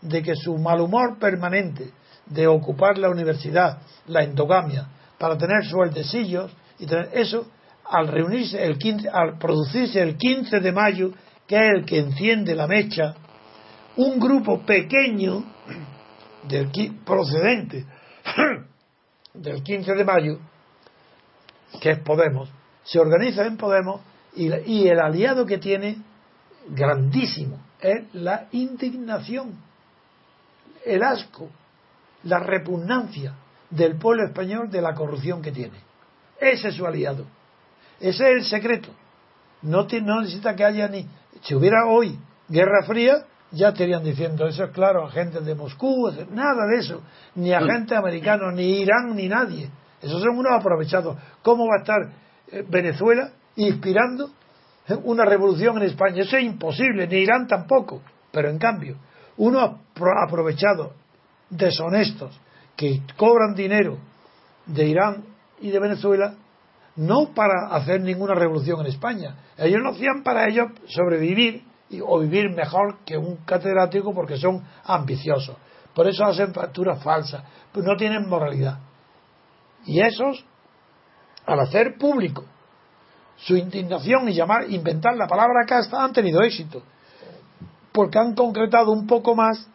de 0.00 0.22
que 0.22 0.36
su 0.36 0.56
mal 0.58 0.80
humor 0.80 1.18
permanente 1.18 1.90
de 2.26 2.46
ocupar 2.46 2.98
la 2.98 3.08
universidad, 3.08 3.78
la 4.06 4.22
endogamia, 4.22 4.88
para 5.18 5.38
tener 5.38 5.64
sueltecillos 5.64 6.52
y 6.78 6.86
tener 6.86 7.10
eso, 7.14 7.46
al 7.90 8.08
reunirse 8.08 8.62
el 8.62 8.78
15, 8.78 9.08
al 9.08 9.38
producirse 9.38 10.00
el 10.00 10.16
15 10.16 10.60
de 10.60 10.72
mayo, 10.72 11.12
que 11.46 11.56
es 11.56 11.74
el 11.76 11.84
que 11.84 11.98
enciende 11.98 12.54
la 12.54 12.66
mecha, 12.66 13.14
un 13.96 14.18
grupo 14.18 14.60
pequeño 14.60 15.44
del, 16.44 16.70
procedente 17.04 17.84
del 19.34 19.62
15 19.62 19.94
de 19.94 20.04
mayo, 20.04 20.38
que 21.80 21.90
es 21.90 21.98
Podemos, 22.00 22.50
se 22.84 22.98
organiza 22.98 23.46
en 23.46 23.56
Podemos 23.56 24.00
y, 24.34 24.52
y 24.66 24.88
el 24.88 25.00
aliado 25.00 25.46
que 25.46 25.58
tiene, 25.58 25.98
grandísimo, 26.68 27.60
es 27.80 28.12
la 28.14 28.48
indignación, 28.52 29.54
el 30.84 31.02
asco, 31.02 31.48
la 32.24 32.40
repugnancia 32.40 33.34
del 33.70 33.96
pueblo 33.96 34.24
español 34.24 34.70
de 34.70 34.82
la 34.82 34.94
corrupción 34.94 35.42
que 35.42 35.52
tiene. 35.52 35.78
Ese 36.40 36.68
es 36.68 36.74
su 36.74 36.86
aliado. 36.86 37.24
Ese 38.00 38.30
es 38.30 38.36
el 38.36 38.44
secreto. 38.44 38.90
No, 39.62 39.86
no 40.02 40.20
necesita 40.20 40.54
que 40.54 40.64
haya 40.64 40.88
ni. 40.88 41.06
Si 41.42 41.54
hubiera 41.54 41.86
hoy 41.86 42.18
Guerra 42.48 42.82
Fría, 42.86 43.24
ya 43.50 43.68
estarían 43.68 44.02
diciendo 44.02 44.46
eso, 44.46 44.64
es 44.64 44.70
claro, 44.70 45.06
agentes 45.06 45.44
de 45.44 45.54
Moscú, 45.54 46.10
nada 46.30 46.66
de 46.66 46.78
eso. 46.78 47.02
Ni 47.34 47.52
agentes 47.52 47.96
americanos, 47.96 48.54
ni 48.54 48.80
Irán, 48.80 49.14
ni 49.14 49.28
nadie. 49.28 49.70
Esos 50.02 50.22
son 50.22 50.36
unos 50.38 50.52
aprovechados. 50.52 51.16
¿Cómo 51.42 51.66
va 51.66 51.76
a 51.76 51.80
estar 51.80 52.12
eh, 52.48 52.64
Venezuela 52.68 53.30
inspirando 53.56 54.30
una 55.04 55.24
revolución 55.24 55.78
en 55.78 55.84
España? 55.84 56.22
Eso 56.22 56.36
es 56.36 56.44
imposible, 56.44 57.06
ni 57.06 57.16
Irán 57.18 57.46
tampoco. 57.46 58.02
Pero 58.30 58.50
en 58.50 58.58
cambio, 58.58 58.96
unos 59.36 59.76
aprovechados, 60.24 60.92
deshonestos, 61.48 62.38
que 62.76 63.02
cobran 63.16 63.54
dinero 63.54 63.98
de 64.66 64.86
Irán 64.86 65.24
y 65.60 65.70
de 65.70 65.78
Venezuela, 65.78 66.34
no 66.96 67.34
para 67.34 67.68
hacer 67.70 68.00
ninguna 68.00 68.34
revolución 68.34 68.80
en 68.80 68.86
España. 68.86 69.36
Ellos 69.56 69.80
lo 69.82 69.90
hacían 69.90 70.22
para 70.22 70.48
ellos 70.48 70.68
sobrevivir 70.88 71.64
o 72.04 72.18
vivir 72.18 72.50
mejor 72.50 72.98
que 73.04 73.16
un 73.16 73.36
catedrático 73.44 74.12
porque 74.14 74.36
son 74.36 74.64
ambiciosos. 74.84 75.56
Por 75.94 76.08
eso 76.08 76.24
hacen 76.24 76.52
facturas 76.52 77.02
falsas, 77.02 77.42
pues 77.72 77.84
no 77.86 77.96
tienen 77.96 78.28
moralidad. 78.28 78.78
Y 79.84 80.00
esos, 80.00 80.44
al 81.46 81.60
hacer 81.60 81.96
público 81.98 82.44
su 83.36 83.56
indignación 83.56 84.28
y 84.28 84.34
llamar, 84.34 84.70
inventar 84.70 85.14
la 85.16 85.26
palabra 85.26 85.64
casta, 85.66 86.02
han 86.02 86.12
tenido 86.12 86.42
éxito, 86.42 86.82
porque 87.92 88.18
han 88.18 88.34
concretado 88.34 88.90
un 88.92 89.06
poco 89.06 89.34
más 89.34 89.68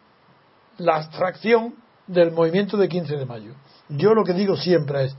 la 0.78 0.96
abstracción 0.96 1.74
del 2.06 2.32
movimiento 2.32 2.76
de 2.76 2.88
15 2.88 3.16
de 3.16 3.26
mayo. 3.26 3.54
Yo 3.88 4.14
lo 4.14 4.24
que 4.24 4.32
digo 4.32 4.56
siempre 4.56 5.04
es, 5.04 5.16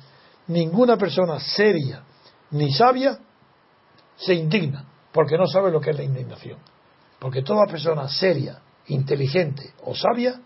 ninguna 0.48 0.98
persona 0.98 1.40
seria 1.40 2.04
ni 2.52 2.72
sabia 2.72 3.18
se 4.16 4.34
indigna, 4.34 4.86
porque 5.12 5.38
no 5.38 5.48
sabe 5.48 5.72
lo 5.72 5.82
que 5.82 5.90
es 5.92 5.98
la 5.98 6.04
indignación. 6.04 6.60
Porque 7.20 7.42
toda 7.42 7.66
persona 7.66 8.08
seria, 8.08 8.62
inteligente 8.88 9.74
o 9.86 9.96
sabia 9.96 10.40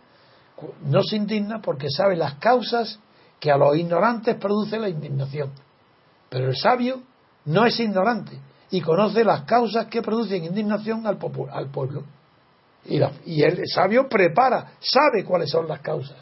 no 0.81 1.03
se 1.03 1.15
indigna 1.15 1.61
porque 1.61 1.87
sabe 1.89 2.15
las 2.15 2.35
causas 2.35 2.99
que 3.39 3.51
a 3.51 3.57
los 3.57 3.75
ignorantes 3.75 4.35
produce 4.35 4.79
la 4.79 4.89
indignación. 4.89 5.51
Pero 6.29 6.49
el 6.49 6.55
sabio 6.55 7.03
no 7.45 7.65
es 7.65 7.79
ignorante 7.79 8.39
y 8.71 8.81
conoce 8.81 9.23
las 9.23 9.43
causas 9.43 9.85
que 9.87 10.01
producen 10.01 10.43
indignación 10.43 11.05
al, 11.05 11.17
al 11.51 11.69
pueblo. 11.69 12.03
Y, 12.85 12.99
y, 13.25 13.43
el 13.43 13.67
sabio 13.67 14.07
prepara, 14.07 14.73
sabe 14.79 15.23
cuáles 15.23 15.49
son 15.49 15.67
las 15.67 15.81
causas. 15.81 16.17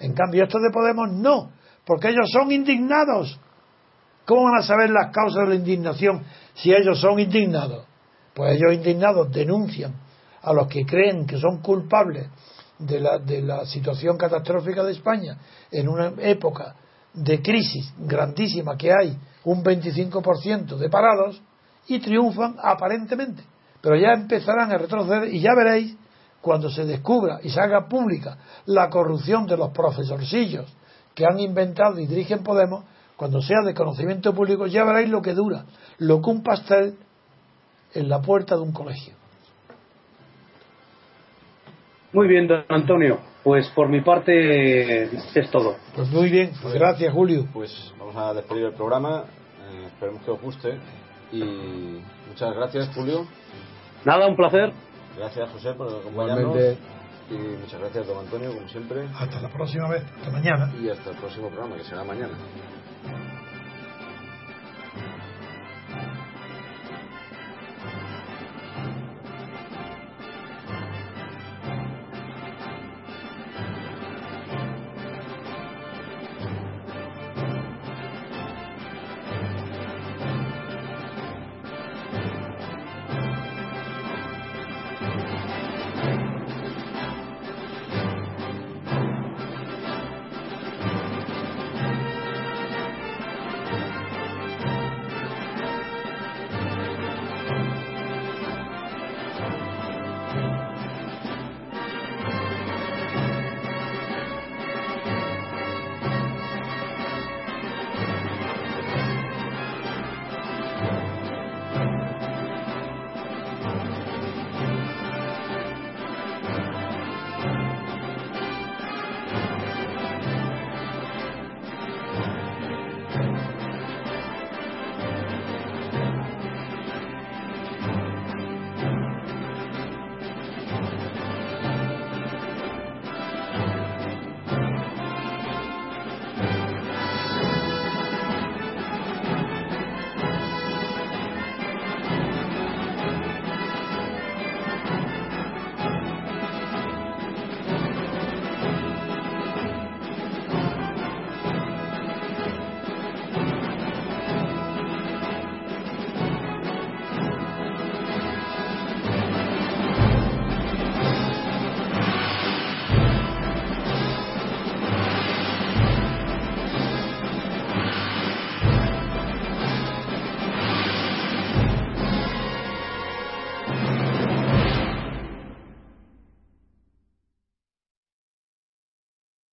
En 0.00 0.12
cambio, 0.12 0.44
estos 0.44 0.60
de 0.60 0.70
Podemos 0.72 1.10
no, 1.12 1.52
porque 1.86 2.08
ellos 2.08 2.30
son 2.30 2.50
indignados. 2.50 3.38
¿Cómo 4.24 4.44
van 4.44 4.60
a 4.60 4.62
saber 4.62 4.90
las 4.90 5.12
causas 5.12 5.44
de 5.44 5.48
la 5.50 5.54
indignación 5.56 6.24
si 6.54 6.72
ellos 6.72 7.00
son 7.00 7.20
indignados? 7.20 7.86
Pues 8.34 8.56
ellos 8.56 8.72
indignados 8.74 9.30
denuncian 9.30 9.94
a 10.42 10.52
los 10.52 10.66
que 10.66 10.84
creen 10.84 11.26
que 11.26 11.38
son 11.38 11.60
culpables 11.60 12.28
de 12.78 13.00
la, 13.00 13.18
de 13.18 13.42
la 13.42 13.64
situación 13.66 14.16
catastrófica 14.16 14.82
de 14.82 14.92
España 14.92 15.38
en 15.70 15.88
una 15.88 16.12
época 16.18 16.74
de 17.12 17.40
crisis 17.40 17.92
grandísima 17.98 18.76
que 18.76 18.92
hay 18.92 19.16
un 19.44 19.62
25% 19.62 20.76
de 20.76 20.88
parados 20.88 21.40
y 21.86 22.00
triunfan 22.00 22.56
aparentemente. 22.62 23.42
Pero 23.80 23.96
ya 23.96 24.12
empezarán 24.14 24.72
a 24.72 24.78
retroceder 24.78 25.32
y 25.32 25.40
ya 25.40 25.50
veréis 25.54 25.96
cuando 26.40 26.70
se 26.70 26.84
descubra 26.84 27.40
y 27.42 27.50
se 27.50 27.60
haga 27.60 27.86
pública 27.88 28.38
la 28.66 28.88
corrupción 28.88 29.46
de 29.46 29.56
los 29.56 29.70
profesorcillos 29.70 30.74
que 31.14 31.24
han 31.24 31.38
inventado 31.38 31.98
y 31.98 32.06
dirigen 32.06 32.42
Podemos, 32.42 32.84
cuando 33.16 33.40
sea 33.40 33.62
de 33.64 33.74
conocimiento 33.74 34.34
público, 34.34 34.66
ya 34.66 34.84
veréis 34.84 35.08
lo 35.08 35.22
que 35.22 35.34
dura, 35.34 35.64
lo 35.98 36.20
que 36.20 36.30
un 36.30 36.42
pastel 36.42 36.96
en 37.94 38.08
la 38.08 38.20
puerta 38.20 38.56
de 38.56 38.62
un 38.62 38.72
colegio. 38.72 39.14
Muy 42.12 42.28
bien, 42.28 42.46
don 42.46 42.64
Antonio. 42.68 43.18
Pues 43.42 43.68
por 43.70 43.88
mi 43.88 44.00
parte 44.00 45.04
es 45.04 45.50
todo. 45.50 45.76
Pues 45.94 46.08
muy 46.10 46.30
bien, 46.30 46.52
pues 46.62 46.74
gracias 46.74 47.12
Julio. 47.12 47.46
Pues 47.52 47.92
vamos 47.98 48.16
a 48.16 48.32
despedir 48.32 48.64
el 48.64 48.72
programa, 48.72 49.24
eh, 49.70 49.86
esperemos 49.86 50.22
que 50.22 50.30
os 50.30 50.40
guste 50.40 50.78
y 51.30 52.00
muchas 52.28 52.54
gracias 52.54 52.90
Julio. 52.94 53.26
Nada, 54.04 54.26
un 54.26 54.36
placer. 54.36 54.72
Gracias 55.16 55.50
José 55.50 55.74
por 55.74 55.88
acompañarnos. 55.88 56.56
Y 57.30 57.34
muchas 57.34 57.80
gracias 57.80 58.06
don 58.06 58.18
Antonio, 58.18 58.54
como 58.54 58.68
siempre. 58.68 59.08
Hasta 59.14 59.40
la 59.40 59.48
próxima 59.48 59.88
vez, 59.88 60.02
hasta 60.16 60.30
mañana. 60.30 60.72
Y 60.80 60.88
hasta 60.88 61.10
el 61.10 61.16
próximo 61.16 61.48
programa, 61.48 61.76
que 61.76 61.84
será 61.84 62.04
mañana. 62.04 62.34